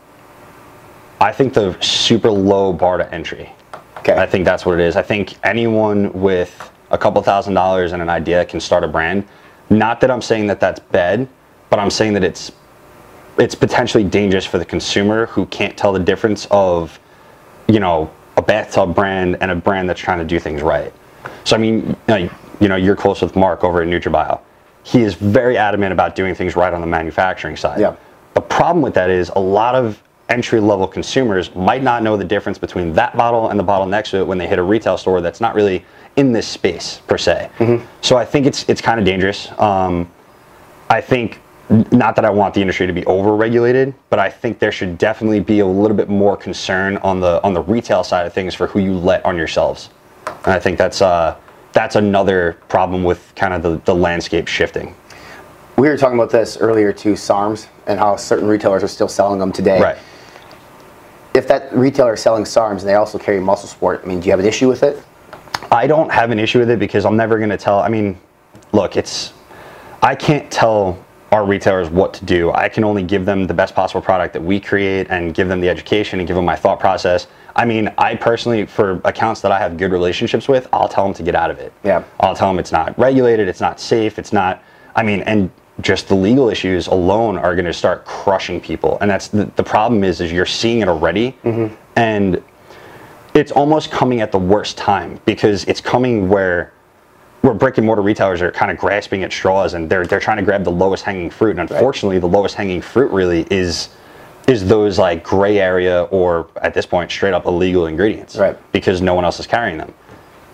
I 1.20 1.32
think 1.32 1.52
the 1.52 1.78
super 1.80 2.30
low 2.30 2.72
bar 2.72 2.96
to 2.96 3.14
entry. 3.14 3.52
Okay. 3.98 4.14
I 4.14 4.26
think 4.26 4.46
that's 4.46 4.64
what 4.64 4.80
it 4.80 4.80
is. 4.80 4.96
I 4.96 5.02
think 5.02 5.36
anyone 5.44 6.12
with 6.14 6.70
a 6.90 6.96
couple 6.98 7.22
thousand 7.22 7.54
dollars 7.54 7.92
and 7.92 8.00
an 8.00 8.08
idea 8.08 8.44
can 8.46 8.60
start 8.60 8.82
a 8.84 8.88
brand. 8.88 9.28
Not 9.68 10.00
that 10.00 10.10
I'm 10.10 10.22
saying 10.22 10.46
that 10.46 10.60
that's 10.60 10.80
bad, 10.80 11.28
but 11.68 11.78
I'm 11.78 11.90
saying 11.90 12.14
that 12.14 12.24
it's 12.24 12.52
it's 13.38 13.54
potentially 13.54 14.04
dangerous 14.04 14.44
for 14.44 14.58
the 14.58 14.64
consumer 14.64 15.26
who 15.26 15.46
can't 15.46 15.76
tell 15.76 15.92
the 15.92 16.00
difference 16.00 16.46
of, 16.50 16.98
you 17.68 17.80
know, 17.80 18.10
a 18.36 18.42
bathtub 18.42 18.94
brand 18.94 19.38
and 19.40 19.50
a 19.50 19.54
brand 19.54 19.88
that's 19.88 20.00
trying 20.00 20.18
to 20.18 20.24
do 20.24 20.38
things 20.38 20.62
right. 20.62 20.92
So 21.44 21.56
I 21.56 21.58
mean, 21.58 21.96
like, 22.08 22.30
you 22.60 22.68
know, 22.68 22.76
you're 22.76 22.96
close 22.96 23.22
with 23.22 23.36
Mark 23.36 23.62
over 23.64 23.82
at 23.82 23.88
NutraBio. 23.88 24.40
He 24.82 25.02
is 25.02 25.14
very 25.14 25.56
adamant 25.56 25.92
about 25.92 26.16
doing 26.16 26.34
things 26.34 26.56
right 26.56 26.72
on 26.72 26.80
the 26.80 26.86
manufacturing 26.86 27.56
side. 27.56 27.80
Yeah. 27.80 27.96
The 28.34 28.40
problem 28.40 28.82
with 28.82 28.94
that 28.94 29.10
is 29.10 29.30
a 29.36 29.40
lot 29.40 29.74
of 29.74 30.02
entry 30.30 30.60
level 30.60 30.86
consumers 30.86 31.54
might 31.54 31.82
not 31.82 32.02
know 32.02 32.16
the 32.16 32.24
difference 32.24 32.58
between 32.58 32.92
that 32.94 33.16
bottle 33.16 33.50
and 33.50 33.58
the 33.58 33.64
bottle 33.64 33.86
next 33.86 34.10
to 34.10 34.18
it 34.18 34.26
when 34.26 34.38
they 34.38 34.46
hit 34.46 34.58
a 34.58 34.62
retail 34.62 34.96
store 34.96 35.20
that's 35.20 35.40
not 35.40 35.54
really 35.54 35.84
in 36.16 36.32
this 36.32 36.46
space 36.46 37.00
per 37.06 37.18
se. 37.18 37.50
So 38.00 38.16
I 38.16 38.24
think 38.24 38.46
it's 38.46 38.68
it's 38.68 38.80
kind 38.80 38.98
of 38.98 39.06
dangerous. 39.06 39.50
Um, 39.58 40.10
I 40.88 41.00
think 41.00 41.40
not 41.92 42.16
that 42.16 42.24
I 42.24 42.30
want 42.30 42.54
the 42.54 42.60
industry 42.60 42.86
to 42.86 42.92
be 42.92 43.04
over 43.06 43.36
regulated, 43.36 43.94
but 44.08 44.18
I 44.18 44.28
think 44.28 44.58
there 44.58 44.72
should 44.72 44.98
definitely 44.98 45.38
be 45.40 45.60
a 45.60 45.66
little 45.66 45.96
bit 45.96 46.08
more 46.08 46.36
concern 46.36 46.96
on 46.98 47.20
the 47.20 47.42
on 47.44 47.54
the 47.54 47.62
retail 47.62 48.02
side 48.02 48.26
of 48.26 48.32
things 48.32 48.54
for 48.54 48.66
who 48.66 48.80
you 48.80 48.94
let 48.94 49.24
on 49.24 49.36
your 49.36 49.46
shelves. 49.46 49.90
And 50.26 50.48
I 50.48 50.58
think 50.58 50.78
that's 50.78 51.00
uh 51.00 51.36
that's 51.72 51.94
another 51.94 52.58
problem 52.68 53.04
with 53.04 53.32
kind 53.36 53.54
of 53.54 53.62
the, 53.62 53.80
the 53.84 53.94
landscape 53.94 54.48
shifting. 54.48 54.94
We 55.76 55.88
were 55.88 55.96
talking 55.96 56.18
about 56.18 56.30
this 56.30 56.56
earlier 56.56 56.92
too, 56.92 57.12
SARMs, 57.12 57.68
and 57.86 57.98
how 57.98 58.16
certain 58.16 58.48
retailers 58.48 58.82
are 58.82 58.88
still 58.88 59.08
selling 59.08 59.38
them 59.38 59.52
today. 59.52 59.80
Right. 59.80 59.96
If 61.40 61.48
that 61.48 61.74
retailer 61.74 62.12
is 62.12 62.20
selling 62.20 62.44
SARMs 62.44 62.80
and 62.80 62.88
they 62.88 62.96
also 62.96 63.16
carry 63.16 63.40
Muscle 63.40 63.66
Sport, 63.66 64.02
I 64.04 64.06
mean, 64.06 64.20
do 64.20 64.26
you 64.26 64.32
have 64.32 64.40
an 64.40 64.44
issue 64.44 64.68
with 64.68 64.82
it? 64.82 65.02
I 65.72 65.86
don't 65.86 66.12
have 66.12 66.30
an 66.30 66.38
issue 66.38 66.58
with 66.58 66.68
it 66.68 66.78
because 66.78 67.06
I'm 67.06 67.16
never 67.16 67.38
going 67.38 67.48
to 67.48 67.56
tell. 67.56 67.78
I 67.78 67.88
mean, 67.88 68.20
look, 68.72 68.98
it's 68.98 69.32
I 70.02 70.14
can't 70.14 70.50
tell 70.50 71.02
our 71.32 71.46
retailers 71.46 71.88
what 71.88 72.12
to 72.12 72.26
do. 72.26 72.52
I 72.52 72.68
can 72.68 72.84
only 72.84 73.02
give 73.02 73.24
them 73.24 73.46
the 73.46 73.54
best 73.54 73.74
possible 73.74 74.02
product 74.02 74.34
that 74.34 74.42
we 74.42 74.60
create 74.60 75.06
and 75.08 75.32
give 75.32 75.48
them 75.48 75.62
the 75.62 75.70
education 75.70 76.20
and 76.20 76.26
give 76.26 76.36
them 76.36 76.44
my 76.44 76.56
thought 76.56 76.78
process. 76.78 77.26
I 77.56 77.64
mean, 77.64 77.90
I 77.96 78.16
personally, 78.16 78.66
for 78.66 79.00
accounts 79.06 79.40
that 79.40 79.50
I 79.50 79.58
have 79.58 79.78
good 79.78 79.92
relationships 79.92 80.46
with, 80.46 80.68
I'll 80.74 80.88
tell 80.88 81.04
them 81.04 81.14
to 81.14 81.22
get 81.22 81.34
out 81.34 81.50
of 81.50 81.58
it. 81.58 81.72
Yeah. 81.84 82.04
I'll 82.20 82.36
tell 82.36 82.48
them 82.48 82.58
it's 82.58 82.72
not 82.72 82.98
regulated, 82.98 83.48
it's 83.48 83.62
not 83.62 83.80
safe, 83.80 84.18
it's 84.18 84.34
not. 84.34 84.62
I 84.94 85.02
mean, 85.02 85.22
and 85.22 85.50
just 85.80 86.08
the 86.08 86.14
legal 86.14 86.48
issues 86.48 86.86
alone 86.86 87.38
are 87.38 87.54
going 87.54 87.66
to 87.66 87.72
start 87.72 88.04
crushing 88.04 88.60
people, 88.60 88.98
and 89.00 89.10
that's 89.10 89.28
the, 89.28 89.44
the 89.56 89.62
problem. 89.62 90.04
Is 90.04 90.20
is 90.20 90.32
you're 90.32 90.46
seeing 90.46 90.80
it 90.80 90.88
already, 90.88 91.36
mm-hmm. 91.44 91.74
and 91.96 92.42
it's 93.34 93.52
almost 93.52 93.90
coming 93.90 94.20
at 94.20 94.32
the 94.32 94.38
worst 94.38 94.76
time 94.76 95.20
because 95.24 95.64
it's 95.64 95.80
coming 95.80 96.28
where 96.28 96.72
where 97.42 97.54
brick 97.54 97.78
and 97.78 97.86
mortar 97.86 98.02
retailers 98.02 98.42
are 98.42 98.50
kind 98.50 98.70
of 98.70 98.76
grasping 98.76 99.22
at 99.22 99.32
straws 99.32 99.74
and 99.74 99.88
they're 99.88 100.06
they're 100.06 100.20
trying 100.20 100.36
to 100.36 100.42
grab 100.42 100.64
the 100.64 100.70
lowest 100.70 101.04
hanging 101.04 101.30
fruit. 101.30 101.58
And 101.58 101.70
unfortunately, 101.70 102.18
the 102.18 102.28
lowest 102.28 102.54
hanging 102.54 102.82
fruit 102.82 103.10
really 103.10 103.46
is 103.50 103.90
is 104.48 104.66
those 104.66 104.98
like 104.98 105.22
gray 105.22 105.58
area 105.58 106.02
or 106.04 106.48
at 106.60 106.74
this 106.74 106.86
point 106.86 107.10
straight 107.10 107.34
up 107.34 107.46
illegal 107.46 107.86
ingredients. 107.86 108.36
Right. 108.36 108.58
Because 108.72 109.00
no 109.00 109.14
one 109.14 109.24
else 109.24 109.38
is 109.38 109.46
carrying 109.46 109.78
them. 109.78 109.94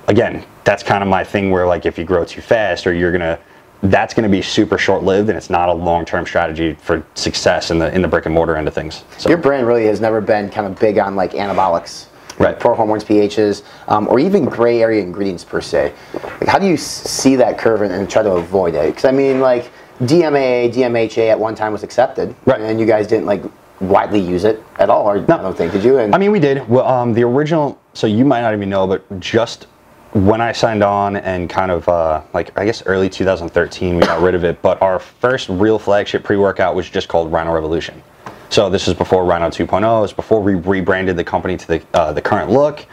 Again, 0.09 0.45
that's 0.64 0.83
kind 0.83 1.03
of 1.03 1.09
my 1.09 1.24
thing 1.24 1.51
where 1.51 1.66
like 1.66 1.87
if 1.87 1.99
you 1.99 2.05
grow 2.05 2.24
too 2.24 2.41
fast 2.41 2.87
or 2.87 2.93
you're 2.93 3.12
gonna 3.12 3.39
that's 3.83 4.14
going 4.14 4.22
to 4.24 4.35
be 4.35 4.43
super 4.43 4.79
short 4.79 5.03
lived 5.03 5.29
and 5.29 5.37
it's 5.37 5.51
not 5.51 5.68
a 5.68 5.72
long 5.72 6.05
term 6.05 6.27
strategy 6.27 6.74
for 6.74 7.05
success 7.14 7.70
in 7.70 7.79
the 7.79 7.95
in 7.95 8.03
the 8.03 8.09
brick 8.09 8.27
and 8.27 8.35
mortar 8.35 8.57
end 8.57 8.68
of 8.68 8.74
things. 8.74 9.05
So 9.18 9.29
Your 9.29 9.39
brand 9.39 9.66
really 9.66 9.87
has 9.87 10.01
never 10.01 10.20
been 10.20 10.49
kind 10.51 10.66
of 10.66 10.79
big 10.79 10.99
on 10.99 11.16
like 11.16 11.33
anabolics, 11.33 12.07
right? 12.39 12.59
Pro 12.59 12.74
hormones, 12.74 13.05
pHs, 13.05 13.62
um, 13.89 14.09
or 14.09 14.18
even 14.18 14.45
gray 14.45 14.83
area 14.83 15.03
ingredients 15.03 15.45
per 15.45 15.61
se. 15.61 15.93
Like, 16.14 16.49
how 16.49 16.59
do 16.59 16.66
you 16.66 16.77
see 16.77 17.37
that 17.37 17.59
curve 17.59 17.83
and, 17.83 17.93
and 17.93 18.09
try 18.09 18.22
to 18.22 18.33
avoid 18.33 18.74
it? 18.74 18.87
Because 18.87 19.05
I 19.05 19.12
mean, 19.12 19.41
like 19.41 19.70
DMAA, 20.01 20.72
DMHA 20.72 21.31
at 21.31 21.39
one 21.39 21.55
time 21.55 21.72
was 21.72 21.83
accepted, 21.83 22.35
right? 22.45 22.61
And 22.61 22.81
you 22.81 22.87
guys 22.87 23.07
didn't 23.07 23.27
like 23.27 23.43
widely 23.81 24.20
use 24.20 24.45
it 24.45 24.62
at 24.79 24.89
all, 24.89 25.07
or 25.07 25.18
I 25.18 25.20
don't 25.20 25.57
think 25.57 25.72
did 25.72 25.85
you? 25.85 25.99
And 25.99 26.14
I 26.14 26.18
mean, 26.18 26.33
we 26.33 26.41
did. 26.41 26.66
Well, 26.68 26.87
um, 26.87 27.12
the 27.12 27.24
original. 27.24 27.79
So 27.95 28.07
you 28.07 28.24
might 28.24 28.43
not 28.43 28.53
even 28.53 28.68
know, 28.68 28.87
but 28.87 29.20
just 29.20 29.66
when 30.13 30.41
I 30.41 30.53
signed 30.53 30.83
on 30.83 31.17
and 31.17 31.49
kind 31.51 31.71
of 31.71 31.89
uh, 31.89 32.23
like 32.33 32.57
I 32.59 32.65
guess 32.65 32.85
early 32.87 33.09
2013, 33.09 33.97
we 33.97 34.03
got 34.03 34.21
rid 34.23 34.35
of 34.35 34.45
it. 34.45 34.61
But 34.63 34.81
our 34.81 34.99
first 34.99 35.49
real 35.49 35.79
flagship 35.79 36.25
pre-workout 36.25 36.75
was 36.75 36.89
just 36.89 37.09
called 37.09 37.31
Rhino 37.33 37.53
Revolution. 37.53 38.03
So 38.49 38.71
this 38.71 38.87
is 38.89 38.95
before 38.95 39.25
Rhino 39.25 39.49
2.0. 39.51 40.05
It's 40.05 40.13
before 40.13 40.41
we 40.41 40.55
rebranded 40.55 41.17
the 41.17 41.25
company 41.25 41.57
to 41.57 41.67
the 41.67 41.83
uh, 41.95 42.13
the 42.13 42.23
current 42.23 42.51
look, 42.51 42.87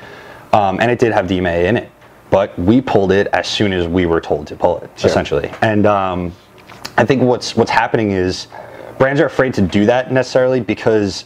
um, 0.51 0.79
and 0.79 0.89
it 0.91 0.99
did 0.99 1.13
have 1.13 1.27
DMA 1.27 1.65
in 1.65 1.77
it. 1.77 1.91
But 2.29 2.57
we 2.57 2.81
pulled 2.81 3.11
it 3.11 3.27
as 3.27 3.47
soon 3.47 3.71
as 3.73 3.87
we 3.87 4.07
were 4.07 4.19
told 4.19 4.47
to 4.47 4.55
pull 4.55 4.79
it, 4.79 4.89
Sure. 4.95 5.09
essentially. 5.09 5.51
And 5.61 5.85
um, 5.85 6.33
I 6.97 7.05
think 7.05 7.21
what's 7.21 7.55
what's 7.55 7.69
happening 7.69 8.11
is 8.11 8.47
brands 8.97 9.21
are 9.21 9.27
afraid 9.27 9.53
to 9.55 9.61
do 9.61 9.85
that 9.85 10.11
necessarily 10.11 10.59
because 10.59 11.25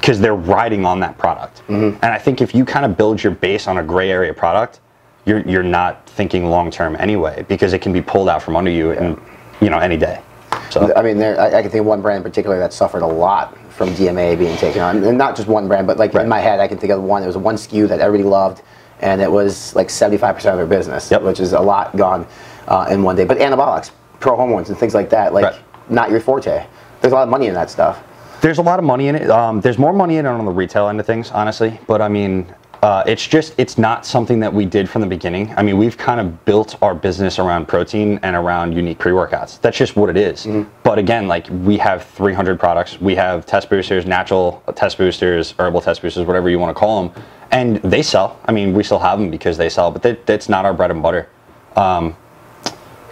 because 0.00 0.18
they're 0.18 0.34
riding 0.34 0.84
on 0.84 1.00
that 1.00 1.18
product. 1.18 1.62
And 1.68 2.04
I 2.04 2.18
think 2.18 2.40
if 2.40 2.54
you 2.54 2.64
kind 2.64 2.84
of 2.84 2.96
build 2.96 3.22
your 3.22 3.32
base 3.32 3.68
on 3.68 3.78
a 3.78 3.82
gray 3.82 4.10
area 4.10 4.32
product, 4.32 4.80
you're 5.26 5.40
you're 5.40 5.62
not 5.62 6.08
thinking 6.08 6.46
long 6.46 6.70
term 6.70 6.96
anyway 6.98 7.44
because 7.48 7.72
it 7.72 7.80
can 7.80 7.92
be 7.92 8.00
pulled 8.00 8.28
out 8.28 8.42
from 8.42 8.56
under 8.56 8.70
you 8.70 8.92
in 8.92 9.20
you 9.60 9.68
know 9.70 9.78
any 9.78 9.96
day. 9.96 10.22
So 10.70 10.94
I 10.94 11.02
mean, 11.02 11.18
there, 11.18 11.38
I, 11.38 11.58
I 11.58 11.62
can 11.62 11.70
think 11.70 11.80
of 11.80 11.86
one 11.86 12.00
brand 12.00 12.18
in 12.18 12.22
particular 12.22 12.58
that 12.58 12.72
suffered 12.72 13.02
a 13.02 13.06
lot 13.06 13.56
from 13.70 13.90
DMA 13.90 14.38
being 14.38 14.56
taken 14.56 14.80
on, 14.80 15.04
and 15.04 15.18
not 15.18 15.36
just 15.36 15.48
one 15.48 15.68
brand, 15.68 15.86
but 15.86 15.98
like 15.98 16.14
in 16.14 16.28
my 16.28 16.40
head, 16.40 16.60
I 16.60 16.68
can 16.68 16.78
think 16.78 16.92
of 16.92 17.02
one. 17.02 17.22
It 17.22 17.26
was 17.26 17.36
one 17.36 17.56
SKU 17.56 17.88
that 17.88 18.00
everybody 18.00 18.28
loved, 18.28 18.62
and 19.00 19.20
it 19.20 19.30
was 19.30 19.74
like 19.74 19.88
75% 19.88 20.36
of 20.36 20.56
their 20.56 20.66
business, 20.66 21.10
which 21.10 21.40
is 21.40 21.52
a 21.52 21.60
lot 21.60 21.96
gone 21.96 22.26
uh, 22.68 22.88
in 22.90 23.02
one 23.02 23.16
day. 23.16 23.24
But 23.24 23.38
anabolics, 23.38 23.90
pro 24.20 24.36
hormones, 24.36 24.70
and 24.70 24.78
things 24.78 24.94
like 24.94 25.10
that, 25.10 25.32
like 25.32 25.54
not 25.88 26.10
your 26.10 26.20
forte. 26.20 26.66
There's 27.00 27.12
a 27.12 27.16
lot 27.16 27.24
of 27.24 27.28
money 27.28 27.46
in 27.46 27.54
that 27.54 27.70
stuff. 27.70 28.02
There's 28.40 28.58
a 28.58 28.62
lot 28.62 28.78
of 28.78 28.84
money 28.84 29.08
in 29.08 29.16
it. 29.16 29.30
Um, 29.30 29.60
there's 29.60 29.78
more 29.78 29.92
money 29.92 30.16
in 30.16 30.24
it 30.24 30.28
on 30.28 30.44
the 30.44 30.50
retail 30.50 30.88
end 30.88 30.98
of 30.98 31.06
things, 31.06 31.30
honestly. 31.30 31.78
But 31.86 32.00
I 32.00 32.08
mean, 32.08 32.52
uh, 32.82 33.04
it's 33.06 33.26
just 33.26 33.54
it's 33.58 33.76
not 33.76 34.06
something 34.06 34.40
that 34.40 34.52
we 34.52 34.64
did 34.64 34.88
from 34.88 35.02
the 35.02 35.06
beginning. 35.06 35.52
I 35.58 35.62
mean, 35.62 35.76
we've 35.76 35.98
kind 35.98 36.18
of 36.18 36.44
built 36.46 36.82
our 36.82 36.94
business 36.94 37.38
around 37.38 37.68
protein 37.68 38.18
and 38.22 38.34
around 38.34 38.72
unique 38.72 38.98
pre-workouts. 38.98 39.60
That's 39.60 39.76
just 39.76 39.96
what 39.96 40.08
it 40.08 40.16
is. 40.16 40.46
But 40.82 40.98
again, 40.98 41.28
like 41.28 41.48
we 41.50 41.76
have 41.76 42.04
300 42.04 42.58
products. 42.58 42.98
We 42.98 43.14
have 43.16 43.44
test 43.44 43.68
boosters, 43.68 44.06
natural 44.06 44.62
test 44.74 44.96
boosters, 44.96 45.52
herbal 45.58 45.82
test 45.82 46.00
boosters, 46.00 46.26
whatever 46.26 46.48
you 46.48 46.58
want 46.58 46.74
to 46.74 46.78
call 46.78 47.02
them, 47.02 47.22
and 47.50 47.76
they 47.82 48.02
sell. 48.02 48.40
I 48.46 48.52
mean, 48.52 48.72
we 48.72 48.82
still 48.82 48.98
have 48.98 49.18
them 49.18 49.30
because 49.30 49.58
they 49.58 49.68
sell, 49.68 49.90
but 49.90 50.02
that, 50.02 50.24
that's 50.24 50.48
not 50.48 50.64
our 50.64 50.72
bread 50.72 50.90
and 50.90 51.02
butter. 51.02 51.28
Um, 51.76 52.16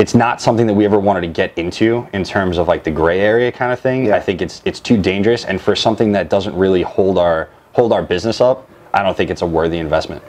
it's 0.08 0.14
not 0.14 0.40
something 0.40 0.66
that 0.66 0.72
we 0.72 0.86
ever 0.86 0.98
wanted 0.98 1.20
to 1.20 1.26
get 1.26 1.52
into 1.58 2.08
in 2.14 2.24
terms 2.24 2.56
of 2.56 2.66
like 2.66 2.82
the 2.82 2.90
gray 2.90 3.20
area 3.20 3.52
kind 3.52 3.74
of 3.74 3.78
thing. 3.78 4.10
I 4.10 4.18
think 4.18 4.40
it's 4.40 4.62
it's 4.64 4.80
too 4.80 4.96
dangerous, 4.96 5.44
and 5.44 5.60
for 5.60 5.76
something 5.76 6.12
that 6.12 6.30
doesn't 6.30 6.56
really 6.56 6.80
hold 6.80 7.18
our 7.18 7.50
hold 7.74 7.92
our 7.92 8.02
business 8.02 8.40
up, 8.40 8.66
I 8.94 9.02
don't 9.02 9.14
think 9.14 9.28
it's 9.28 9.42
a 9.42 9.46
worthy 9.46 9.76
investment. 9.76 10.22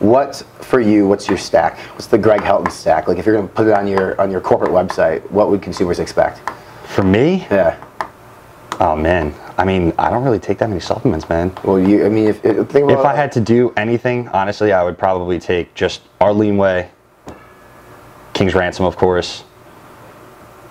What 0.00 0.44
for 0.62 0.80
you? 0.80 1.06
What's 1.06 1.28
your 1.28 1.38
stack? 1.38 1.78
What's 1.92 2.08
the 2.08 2.18
Greg 2.18 2.40
Helton 2.40 2.72
stack? 2.72 3.06
Like 3.06 3.16
if 3.16 3.24
you're 3.24 3.36
going 3.36 3.46
to 3.46 3.54
put 3.54 3.68
it 3.68 3.74
on 3.74 3.86
your 3.86 4.20
on 4.20 4.28
your 4.28 4.40
corporate 4.40 4.72
website, 4.72 5.22
what 5.30 5.50
would 5.50 5.62
consumers 5.62 6.00
expect? 6.00 6.40
For 6.88 7.04
me, 7.04 7.46
yeah. 7.48 7.80
Oh 8.80 8.96
man, 8.96 9.32
I 9.56 9.64
mean, 9.64 9.92
I 10.00 10.10
don't 10.10 10.24
really 10.24 10.40
take 10.40 10.58
that 10.58 10.68
many 10.68 10.80
supplements, 10.80 11.28
man. 11.28 11.56
Well, 11.62 11.78
you, 11.78 12.04
I 12.04 12.08
mean, 12.08 12.26
if 12.26 12.44
if, 12.44 12.74
if 12.74 13.04
I 13.04 13.14
had 13.14 13.30
to 13.32 13.40
do 13.40 13.72
anything, 13.76 14.26
honestly, 14.30 14.72
I 14.72 14.82
would 14.82 14.98
probably 14.98 15.38
take 15.38 15.72
just 15.76 16.02
our 16.20 16.32
lean 16.32 16.56
whey, 16.56 16.90
King's 18.42 18.56
Ransom, 18.56 18.86
of 18.86 18.96
course, 18.96 19.44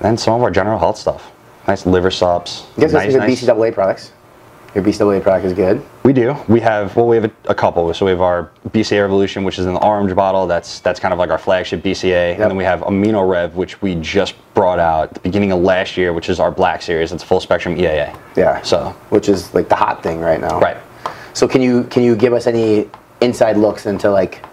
and 0.02 0.20
some 0.20 0.34
of 0.34 0.44
our 0.44 0.52
general 0.52 0.78
health 0.78 0.98
stuff. 0.98 1.32
Nice 1.70 1.86
liver 1.86 2.12
subs. 2.12 2.66
You 2.76 2.82
guys 2.82 2.92
nice, 2.92 3.14
nice- 3.14 3.46
BCAA 3.46 3.74
products. 3.74 4.12
Your 4.76 4.84
BCAA 4.84 5.24
product 5.24 5.46
is 5.46 5.54
good. 5.54 5.82
We 6.04 6.12
do. 6.12 6.36
We 6.50 6.60
have 6.60 6.94
well, 6.98 7.08
we 7.08 7.16
have 7.16 7.26
a, 7.26 7.32
a 7.46 7.56
couple. 7.56 7.94
So 7.94 8.06
we 8.06 8.12
have 8.12 8.20
our 8.20 8.52
BCA 8.70 9.02
Revolution, 9.02 9.46
which 9.46 9.58
is 9.58 9.68
in 9.68 9.74
the 9.74 9.82
orange 9.82 10.14
bottle. 10.14 10.48
That's 10.48 10.82
that's 10.82 11.00
kind 11.00 11.14
of 11.14 11.20
like 11.20 11.30
our 11.30 11.38
flagship 11.38 11.82
BCA. 11.82 12.34
And 12.34 12.42
then 12.42 12.58
we 12.58 12.66
have 12.66 12.82
Amino 12.82 13.26
Rev, 13.30 13.56
which 13.56 13.82
we 13.82 13.96
just 13.96 14.36
brought 14.54 14.80
out 14.80 15.10
at 15.10 15.14
the 15.14 15.20
beginning 15.22 15.54
of 15.54 15.60
last 15.62 15.96
year, 15.96 16.12
which 16.12 16.30
is 16.30 16.42
our 16.42 16.52
black 16.52 16.82
series. 16.82 17.14
It's 17.14 17.24
full 17.24 17.40
spectrum 17.40 17.78
EAA. 17.78 18.18
Yeah. 18.36 18.62
So 18.64 18.90
which 19.12 19.30
is 19.30 19.54
like 19.54 19.70
the 19.70 19.76
hot 19.76 20.04
thing 20.04 20.20
right 20.20 20.42
now. 20.42 20.60
Right. 20.60 20.78
So 21.34 21.48
can 21.48 21.62
you 21.62 21.86
can 21.86 22.04
you 22.04 22.18
give 22.18 22.34
us 22.34 22.48
any 22.48 22.90
inside 23.22 23.56
looks 23.56 23.86
into 23.86 24.10
like 24.10 24.44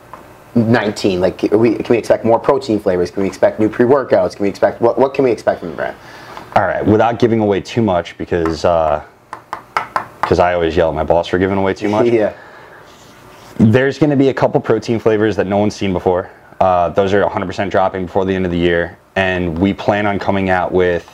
19? 0.66 1.20
Like 1.20 1.38
can 1.38 1.58
we 1.58 1.74
can 1.74 1.86
we 1.88 1.98
expect 1.98 2.24
more 2.24 2.38
protein 2.38 2.78
flavors? 2.78 3.10
Can 3.10 3.22
we 3.22 3.28
expect 3.28 3.60
new 3.60 3.68
pre-workouts? 3.68 4.36
Can 4.36 4.42
we 4.44 4.48
expect 4.48 4.80
what 4.80 4.98
what 4.98 5.14
can 5.14 5.24
we 5.24 5.30
expect 5.30 5.60
from 5.60 5.70
the 5.70 5.76
brand? 5.76 5.96
All 6.56 6.66
right, 6.66 6.84
without 6.84 7.18
giving 7.18 7.40
away 7.40 7.60
too 7.60 7.82
much, 7.82 8.18
because 8.18 8.62
because 10.22 10.38
I 10.38 10.54
always 10.54 10.76
yell 10.76 10.90
at 10.90 10.94
my 10.94 11.04
boss 11.04 11.28
for 11.28 11.38
giving 11.38 11.56
away 11.56 11.74
too 11.74 11.88
much. 11.88 12.06
yeah. 12.12 12.34
There's 13.58 13.98
going 13.98 14.10
to 14.10 14.16
be 14.16 14.28
a 14.28 14.34
couple 14.34 14.60
protein 14.60 14.98
flavors 14.98 15.36
that 15.36 15.46
no 15.46 15.58
one's 15.58 15.74
seen 15.74 15.92
before. 15.92 16.30
Uh, 16.60 16.90
those 16.90 17.12
are 17.14 17.22
100% 17.24 17.70
dropping 17.70 18.06
before 18.06 18.24
the 18.24 18.34
end 18.34 18.44
of 18.44 18.50
the 18.50 18.58
year, 18.58 18.98
and 19.16 19.58
we 19.58 19.72
plan 19.72 20.06
on 20.06 20.18
coming 20.18 20.50
out 20.50 20.72
with. 20.72 21.06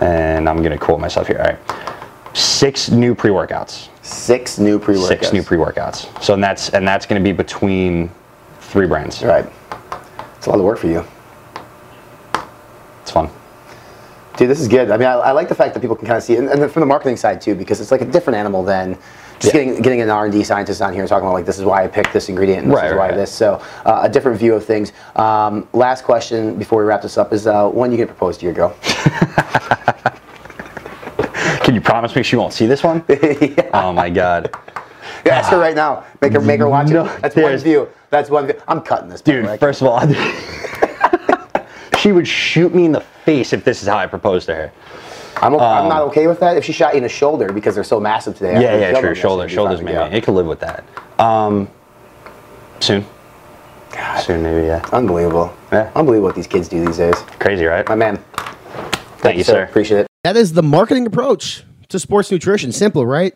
And 0.00 0.48
I'm 0.48 0.58
going 0.58 0.72
to 0.72 0.78
quote 0.78 1.00
myself 1.00 1.26
here. 1.26 1.38
All 1.38 1.44
right, 1.44 2.36
six 2.36 2.90
new 2.90 3.14
pre-workouts. 3.14 3.88
Six 4.02 4.58
new 4.58 4.78
pre-workouts. 4.78 5.08
Six 5.08 5.32
new 5.32 5.42
pre-workouts. 5.42 6.22
So 6.22 6.34
and 6.34 6.44
that's 6.44 6.68
and 6.70 6.86
that's 6.86 7.06
going 7.06 7.20
to 7.20 7.24
be 7.24 7.32
between 7.32 8.10
three 8.76 8.86
brands. 8.86 9.22
Right. 9.22 9.50
It's 10.36 10.44
a 10.46 10.50
lot 10.50 10.58
of 10.58 10.64
work 10.66 10.76
for 10.78 10.86
you. 10.86 11.02
It's 13.00 13.10
fun. 13.10 13.30
Dude, 14.36 14.50
this 14.50 14.60
is 14.60 14.68
good. 14.68 14.90
I 14.90 14.98
mean, 14.98 15.08
I, 15.08 15.12
I 15.12 15.32
like 15.32 15.48
the 15.48 15.54
fact 15.54 15.72
that 15.72 15.80
people 15.80 15.96
can 15.96 16.06
kind 16.06 16.18
of 16.18 16.22
see, 16.22 16.34
it, 16.34 16.40
and, 16.40 16.50
and 16.50 16.60
then 16.60 16.68
from 16.68 16.80
the 16.80 16.86
marketing 16.86 17.16
side 17.16 17.40
too, 17.40 17.54
because 17.54 17.80
it's 17.80 17.90
like 17.90 18.02
a 18.02 18.04
different 18.04 18.36
animal 18.36 18.62
than 18.62 18.98
just 19.38 19.54
getting 19.54 19.80
getting 19.80 20.02
an 20.02 20.10
R 20.10 20.24
and 20.26 20.32
D 20.32 20.44
scientist 20.44 20.82
on 20.82 20.92
here 20.92 21.00
and 21.00 21.08
talking 21.08 21.24
about 21.26 21.32
like 21.32 21.46
this 21.46 21.58
is 21.58 21.64
why 21.64 21.84
I 21.84 21.88
picked 21.88 22.12
this 22.12 22.28
ingredient 22.28 22.64
and 22.64 22.70
this 22.70 22.76
Right, 22.76 22.90
is 22.90 22.96
why 22.98 23.08
right. 23.08 23.14
this. 23.16 23.32
So 23.32 23.62
uh, 23.86 24.00
a 24.02 24.10
different 24.10 24.38
view 24.38 24.54
of 24.54 24.62
things. 24.62 24.92
Um, 25.14 25.66
last 25.72 26.04
question 26.04 26.58
before 26.58 26.80
we 26.80 26.84
wrap 26.84 27.00
this 27.00 27.16
up 27.16 27.32
is 27.32 27.46
uh, 27.46 27.66
when 27.70 27.90
you 27.90 27.96
get 27.96 28.08
proposed 28.08 28.40
to 28.40 28.44
your 28.46 28.54
girl? 28.54 28.76
Can 31.64 31.74
you 31.74 31.80
promise 31.80 32.14
me 32.14 32.22
she 32.22 32.36
won't 32.36 32.52
see 32.52 32.66
this 32.66 32.82
one? 32.84 33.02
Oh 33.72 33.92
my 33.94 34.10
god. 34.10 34.54
Yeah, 35.26 35.34
ask 35.38 35.50
her 35.50 35.58
right 35.58 35.74
now. 35.76 36.04
Make 36.20 36.32
her 36.32 36.40
make 36.40 36.60
her 36.60 36.68
watch 36.68 36.88
No, 36.88 37.04
it. 37.06 37.20
That's 37.22 37.36
one 37.36 37.56
view. 37.58 37.88
That's 38.10 38.30
one 38.30 38.46
view. 38.46 38.60
I'm 38.68 38.80
cutting 38.80 39.08
this. 39.08 39.20
Dude, 39.20 39.58
first 39.60 39.82
of 39.82 39.88
all, 39.88 40.00
she 41.98 42.12
would 42.12 42.26
shoot 42.28 42.74
me 42.74 42.84
in 42.84 42.92
the 42.92 43.00
face 43.00 43.52
if 43.52 43.64
this 43.64 43.82
is 43.82 43.88
how 43.88 43.96
I 43.98 44.06
proposed 44.06 44.46
to 44.46 44.54
her. 44.54 44.72
I'm, 45.42 45.54
o- 45.54 45.58
I'm 45.58 45.82
Um, 45.84 45.88
not 45.88 46.02
okay 46.08 46.26
with 46.28 46.40
that. 46.40 46.56
If 46.56 46.64
she 46.64 46.72
shot 46.72 46.92
you 46.94 46.98
in 46.98 47.02
the 47.02 47.08
shoulder 47.08 47.52
because 47.52 47.74
they're 47.74 47.84
so 47.84 48.00
massive 48.00 48.34
today. 48.38 48.54
Yeah, 48.54 48.60
yeah, 48.60 48.70
we 48.72 48.80
killed 48.80 48.94
sure. 48.94 49.02
them, 49.02 49.14
Shoulder, 49.16 49.42
yes, 49.42 49.44
it'd 49.44 49.48
be 49.50 49.54
shoulders, 49.54 49.76
fine, 49.78 49.84
maybe. 49.84 49.94
yeah. 49.98 50.06
It 50.16 50.24
could 50.24 50.34
live 50.34 50.46
with 50.46 50.60
that. 50.60 50.84
Um, 51.18 51.68
soon. 52.80 53.04
Soon, 54.22 54.42
maybe. 54.42 54.66
Yeah. 54.66 54.84
Unbelievable. 54.92 55.54
Yeah. 55.72 55.90
Unbelievable 55.94 56.28
what 56.28 56.36
these 56.36 56.46
kids 56.46 56.68
do 56.68 56.84
these 56.84 56.96
days. 56.98 57.14
Crazy, 57.38 57.64
right? 57.66 57.86
My 57.88 57.94
man. 57.94 58.16
Thank 59.18 59.36
you, 59.38 59.44
sir. 59.44 59.64
Appreciate 59.64 60.00
it. 60.00 60.06
That 60.24 60.36
is 60.36 60.52
the 60.52 60.62
marketing 60.62 61.06
approach 61.06 61.64
to 61.88 61.98
sports 61.98 62.30
nutrition. 62.30 62.72
Simple, 62.72 63.04
right? 63.06 63.34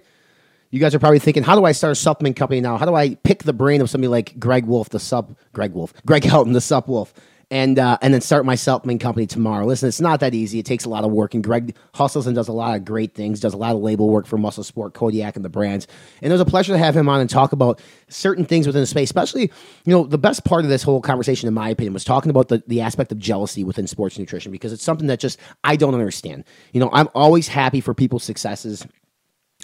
You 0.72 0.78
guys 0.78 0.94
are 0.94 1.00
probably 1.00 1.18
thinking, 1.18 1.42
how 1.42 1.56
do 1.56 1.64
I 1.64 1.72
start 1.72 1.92
a 1.92 1.96
supplement 1.96 2.36
company 2.36 2.60
now? 2.60 2.76
How 2.76 2.86
do 2.86 2.94
I 2.94 3.16
pick 3.16 3.42
the 3.42 3.52
brain 3.52 3.80
of 3.80 3.90
somebody 3.90 4.08
like 4.08 4.38
Greg 4.38 4.66
Wolf, 4.66 4.90
the 4.90 5.00
sub 5.00 5.36
Greg 5.52 5.72
Wolf, 5.72 5.92
Greg 6.06 6.22
Helton, 6.22 6.52
the 6.52 6.60
sup 6.60 6.86
Wolf, 6.86 7.12
and 7.50 7.76
uh, 7.76 7.98
and 8.02 8.14
then 8.14 8.20
start 8.20 8.44
my 8.44 8.54
supplement 8.54 9.00
company 9.00 9.26
tomorrow? 9.26 9.66
Listen, 9.66 9.88
it's 9.88 10.00
not 10.00 10.20
that 10.20 10.32
easy. 10.32 10.60
It 10.60 10.66
takes 10.66 10.84
a 10.84 10.88
lot 10.88 11.02
of 11.02 11.10
work, 11.10 11.34
and 11.34 11.42
Greg 11.42 11.74
hustles 11.92 12.28
and 12.28 12.36
does 12.36 12.46
a 12.46 12.52
lot 12.52 12.76
of 12.76 12.84
great 12.84 13.16
things. 13.16 13.40
Does 13.40 13.52
a 13.52 13.56
lot 13.56 13.74
of 13.74 13.82
label 13.82 14.10
work 14.10 14.28
for 14.28 14.38
Muscle 14.38 14.62
Sport, 14.62 14.94
Kodiak, 14.94 15.34
and 15.34 15.44
the 15.44 15.48
brands. 15.48 15.88
And 16.22 16.30
it 16.30 16.34
was 16.34 16.40
a 16.40 16.44
pleasure 16.44 16.72
to 16.72 16.78
have 16.78 16.96
him 16.96 17.08
on 17.08 17.20
and 17.20 17.28
talk 17.28 17.50
about 17.50 17.82
certain 18.08 18.44
things 18.44 18.68
within 18.68 18.82
the 18.82 18.86
space. 18.86 19.08
Especially, 19.08 19.50
you 19.84 19.92
know, 19.92 20.04
the 20.04 20.18
best 20.18 20.44
part 20.44 20.62
of 20.62 20.70
this 20.70 20.84
whole 20.84 21.00
conversation, 21.00 21.48
in 21.48 21.54
my 21.54 21.68
opinion, 21.68 21.94
was 21.94 22.04
talking 22.04 22.30
about 22.30 22.46
the 22.46 22.62
the 22.68 22.80
aspect 22.80 23.10
of 23.10 23.18
jealousy 23.18 23.64
within 23.64 23.88
sports 23.88 24.20
nutrition 24.20 24.52
because 24.52 24.72
it's 24.72 24.84
something 24.84 25.08
that 25.08 25.18
just 25.18 25.36
I 25.64 25.74
don't 25.74 25.94
understand. 25.94 26.44
You 26.72 26.78
know, 26.78 26.90
I'm 26.92 27.08
always 27.12 27.48
happy 27.48 27.80
for 27.80 27.92
people's 27.92 28.22
successes. 28.22 28.86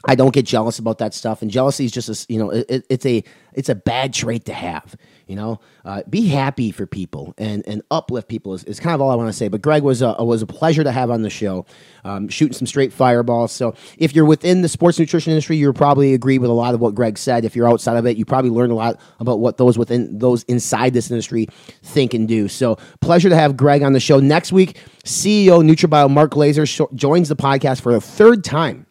I 0.04 0.14
don't 0.14 0.32
get 0.32 0.44
jealous 0.44 0.78
about 0.78 0.98
that 0.98 1.14
stuff, 1.14 1.42
and 1.42 1.50
jealousy 1.50 1.84
is 1.86 1.92
just 1.92 2.08
a 2.08 2.32
you 2.32 2.38
know 2.38 2.50
it, 2.50 2.66
it- 2.68 2.86
it's 2.90 3.06
a 3.06 3.24
it's 3.54 3.68
a 3.70 3.74
bad 3.74 4.12
trait 4.12 4.44
to 4.44 4.52
have. 4.52 4.94
You 5.26 5.34
know, 5.34 5.60
uh, 5.84 6.02
be 6.08 6.28
happy 6.28 6.70
for 6.70 6.86
people 6.86 7.34
and 7.38 7.66
and 7.66 7.82
uplift 7.90 8.28
people 8.28 8.54
is, 8.54 8.62
is 8.64 8.78
kind 8.78 8.94
of 8.94 9.00
all 9.00 9.10
I 9.10 9.16
want 9.16 9.28
to 9.28 9.32
say. 9.32 9.48
But 9.48 9.60
Greg 9.62 9.82
was 9.82 10.00
a, 10.02 10.14
was 10.22 10.42
a 10.42 10.46
pleasure 10.46 10.84
to 10.84 10.92
have 10.92 11.10
on 11.10 11.22
the 11.22 11.30
show, 11.30 11.66
um, 12.04 12.28
shooting 12.28 12.52
some 12.52 12.66
straight 12.66 12.92
fireballs. 12.92 13.50
So 13.50 13.74
if 13.98 14.14
you're 14.14 14.24
within 14.26 14.62
the 14.62 14.68
sports 14.68 15.00
nutrition 15.00 15.32
industry, 15.32 15.56
you 15.56 15.72
probably 15.72 16.14
agree 16.14 16.38
with 16.38 16.50
a 16.50 16.52
lot 16.52 16.74
of 16.74 16.80
what 16.80 16.94
Greg 16.94 17.18
said. 17.18 17.44
If 17.44 17.56
you're 17.56 17.68
outside 17.68 17.96
of 17.96 18.06
it, 18.06 18.16
you 18.16 18.24
probably 18.24 18.50
learned 18.50 18.70
a 18.70 18.76
lot 18.76 19.00
about 19.18 19.40
what 19.40 19.56
those 19.56 19.76
within 19.76 20.16
those 20.18 20.44
inside 20.44 20.92
this 20.92 21.10
industry 21.10 21.48
think 21.82 22.14
and 22.14 22.28
do. 22.28 22.46
So 22.46 22.76
pleasure 23.00 23.28
to 23.30 23.36
have 23.36 23.56
Greg 23.56 23.82
on 23.82 23.94
the 23.94 24.00
show 24.00 24.20
next 24.20 24.52
week. 24.52 24.78
CEO 25.04 25.64
NutraBio 25.68 26.08
Mark 26.08 26.30
Glazier 26.32 26.66
sho- 26.66 26.90
joins 26.94 27.28
the 27.28 27.36
podcast 27.36 27.80
for 27.80 27.92
the 27.92 28.00
third 28.00 28.44
time. 28.44 28.85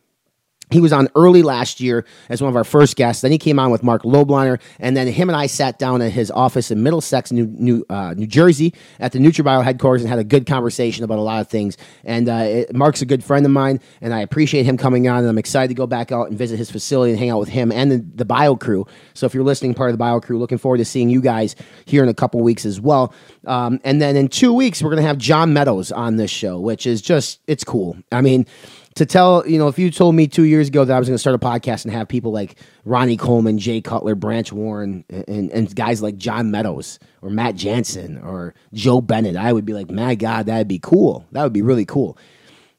He 0.71 0.81
was 0.81 0.91
on 0.91 1.07
early 1.15 1.43
last 1.43 1.79
year 1.79 2.05
as 2.29 2.41
one 2.41 2.49
of 2.49 2.55
our 2.55 2.63
first 2.63 2.95
guests. 2.95 3.21
Then 3.21 3.31
he 3.31 3.37
came 3.37 3.59
on 3.59 3.69
with 3.69 3.83
Mark 3.83 4.03
Lobliner, 4.03 4.59
and 4.79 4.97
then 4.97 5.07
him 5.07 5.29
and 5.29 5.35
I 5.35 5.45
sat 5.45 5.77
down 5.77 6.01
at 6.01 6.11
his 6.11 6.31
office 6.31 6.71
in 6.71 6.81
Middlesex, 6.81 7.31
New 7.31 7.45
New, 7.45 7.85
uh, 7.89 8.13
New 8.15 8.25
Jersey, 8.25 8.73
at 8.99 9.11
the 9.11 9.19
NutraBio 9.19 9.63
headquarters, 9.63 10.01
and 10.01 10.09
had 10.09 10.19
a 10.19 10.23
good 10.23 10.45
conversation 10.45 11.03
about 11.03 11.19
a 11.19 11.21
lot 11.21 11.41
of 11.41 11.47
things. 11.49 11.77
And 12.03 12.27
uh, 12.27 12.33
it, 12.33 12.75
Mark's 12.75 13.01
a 13.01 13.05
good 13.05 13.23
friend 13.23 13.45
of 13.45 13.51
mine, 13.51 13.79
and 14.01 14.13
I 14.13 14.21
appreciate 14.21 14.65
him 14.65 14.77
coming 14.77 15.07
on. 15.07 15.19
And 15.19 15.27
I'm 15.27 15.37
excited 15.37 15.67
to 15.67 15.75
go 15.75 15.85
back 15.85 16.11
out 16.11 16.29
and 16.29 16.37
visit 16.37 16.57
his 16.57 16.71
facility 16.71 17.11
and 17.11 17.19
hang 17.19 17.29
out 17.29 17.39
with 17.39 17.49
him 17.49 17.71
and 17.71 17.91
the, 17.91 18.05
the 18.15 18.25
Bio 18.25 18.55
Crew. 18.55 18.87
So 19.13 19.25
if 19.25 19.33
you're 19.33 19.43
listening, 19.43 19.75
part 19.75 19.91
of 19.91 19.93
the 19.93 19.99
Bio 19.99 20.19
Crew, 20.19 20.39
looking 20.39 20.57
forward 20.57 20.77
to 20.77 20.85
seeing 20.85 21.09
you 21.09 21.21
guys 21.21 21.55
here 21.85 22.01
in 22.01 22.09
a 22.09 22.13
couple 22.13 22.41
weeks 22.41 22.65
as 22.65 22.81
well. 22.81 23.13
Um, 23.45 23.79
and 23.83 24.01
then 24.01 24.15
in 24.15 24.29
two 24.29 24.53
weeks, 24.53 24.81
we're 24.81 24.89
going 24.89 25.01
to 25.01 25.07
have 25.07 25.17
John 25.17 25.53
Meadows 25.53 25.91
on 25.91 26.15
this 26.15 26.31
show, 26.31 26.59
which 26.59 26.87
is 26.87 27.01
just 27.01 27.39
it's 27.47 27.63
cool. 27.63 27.97
I 28.11 28.21
mean 28.21 28.47
to 28.95 29.05
tell, 29.05 29.45
you 29.45 29.57
know, 29.59 29.67
if 29.67 29.77
you 29.77 29.91
told 29.91 30.15
me 30.15 30.27
two 30.27 30.43
years 30.43 30.69
ago 30.69 30.85
that 30.85 30.95
I 30.95 30.99
was 30.99 31.07
going 31.07 31.15
to 31.15 31.19
start 31.19 31.35
a 31.35 31.39
podcast 31.39 31.83
and 31.83 31.93
have 31.93 32.07
people 32.07 32.31
like 32.31 32.55
Ronnie 32.85 33.17
Coleman, 33.17 33.57
Jay 33.57 33.81
Cutler, 33.81 34.15
Branch 34.15 34.51
Warren, 34.51 35.03
and, 35.09 35.51
and 35.51 35.75
guys 35.75 36.01
like 36.01 36.17
John 36.17 36.49
Meadows 36.49 36.99
or 37.21 37.29
Matt 37.29 37.55
Jansen 37.55 38.17
or 38.17 38.55
Joe 38.73 39.01
Bennett, 39.01 39.35
I 39.35 39.51
would 39.51 39.65
be 39.65 39.73
like, 39.73 39.91
my 39.91 40.15
God, 40.15 40.45
that'd 40.45 40.69
be 40.69 40.79
cool. 40.79 41.25
That 41.33 41.43
would 41.43 41.53
be 41.53 41.61
really 41.61 41.85
cool. 41.85 42.17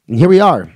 And 0.07 0.17
here 0.17 0.29
we 0.29 0.39
are. 0.39 0.73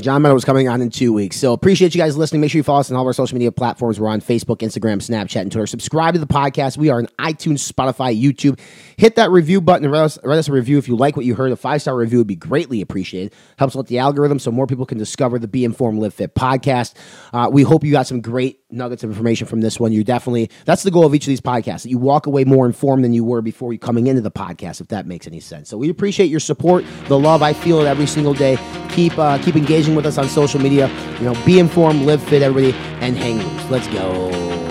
John 0.00 0.22
Meadows 0.22 0.44
coming 0.44 0.68
on 0.68 0.82
in 0.82 0.90
two 0.90 1.12
weeks. 1.12 1.36
So 1.36 1.52
appreciate 1.52 1.94
you 1.94 2.00
guys 2.00 2.16
listening. 2.16 2.40
Make 2.40 2.50
sure 2.50 2.58
you 2.58 2.64
follow 2.64 2.80
us 2.80 2.90
on 2.90 2.96
all 2.96 3.04
of 3.04 3.06
our 3.06 3.12
social 3.12 3.36
media 3.36 3.52
platforms. 3.52 4.00
We're 4.00 4.08
on 4.08 4.20
Facebook, 4.20 4.58
Instagram, 4.58 4.96
Snapchat, 4.96 5.42
and 5.42 5.52
Twitter. 5.52 5.68
Subscribe 5.68 6.14
to 6.14 6.20
the 6.20 6.26
podcast. 6.26 6.76
We 6.76 6.90
are 6.90 6.98
on 6.98 7.06
iTunes, 7.20 7.70
Spotify, 7.70 8.20
YouTube. 8.20 8.58
Hit 8.96 9.14
that 9.14 9.30
review 9.30 9.60
button 9.60 9.84
and 9.84 9.92
write 9.92 10.02
us, 10.02 10.18
write 10.24 10.38
us 10.38 10.48
a 10.48 10.52
review 10.52 10.78
if 10.78 10.88
you 10.88 10.96
like 10.96 11.16
what 11.16 11.24
you 11.24 11.36
heard. 11.36 11.52
A 11.52 11.56
five 11.56 11.80
star 11.80 11.94
review 11.94 12.18
would 12.18 12.26
be 12.26 12.34
greatly 12.34 12.80
appreciated. 12.80 13.34
Helps 13.56 13.76
with 13.76 13.86
the 13.86 13.98
algorithm 13.98 14.40
so 14.40 14.50
more 14.50 14.66
people 14.66 14.84
can 14.84 14.98
discover 14.98 15.38
the 15.38 15.46
Be 15.46 15.64
Informed 15.64 16.00
Live 16.00 16.14
Fit 16.14 16.34
podcast. 16.34 16.94
Uh, 17.32 17.48
we 17.52 17.62
hope 17.62 17.84
you 17.84 17.92
got 17.92 18.08
some 18.08 18.20
great 18.20 18.63
nuggets 18.74 19.04
of 19.04 19.10
information 19.10 19.46
from 19.46 19.60
this 19.60 19.78
one. 19.80 19.92
You 19.92 20.04
definitely 20.04 20.50
that's 20.64 20.82
the 20.82 20.90
goal 20.90 21.06
of 21.06 21.14
each 21.14 21.24
of 21.24 21.28
these 21.28 21.40
podcasts 21.40 21.82
that 21.82 21.90
you 21.90 21.98
walk 21.98 22.26
away 22.26 22.44
more 22.44 22.66
informed 22.66 23.04
than 23.04 23.12
you 23.12 23.24
were 23.24 23.42
before 23.42 23.72
you 23.72 23.78
coming 23.78 24.06
into 24.06 24.20
the 24.20 24.30
podcast. 24.30 24.80
If 24.80 24.88
that 24.88 25.06
makes 25.06 25.26
any 25.26 25.40
sense. 25.40 25.68
So 25.68 25.78
we 25.78 25.88
appreciate 25.88 26.26
your 26.26 26.40
support, 26.40 26.84
the 27.08 27.18
love. 27.18 27.42
I 27.42 27.52
feel 27.52 27.80
it 27.80 27.86
every 27.86 28.06
single 28.06 28.34
day. 28.34 28.58
Keep 28.90 29.18
uh, 29.18 29.38
keep 29.38 29.56
engaging 29.56 29.94
with 29.94 30.06
us 30.06 30.18
on 30.18 30.28
social 30.28 30.60
media. 30.60 30.88
You 31.18 31.24
know, 31.24 31.44
be 31.44 31.58
informed, 31.58 32.02
live 32.02 32.22
fit, 32.22 32.42
everybody, 32.42 32.76
and 33.00 33.16
hang 33.16 33.38
loose. 33.38 33.70
Let's 33.70 33.88
go. 33.88 34.63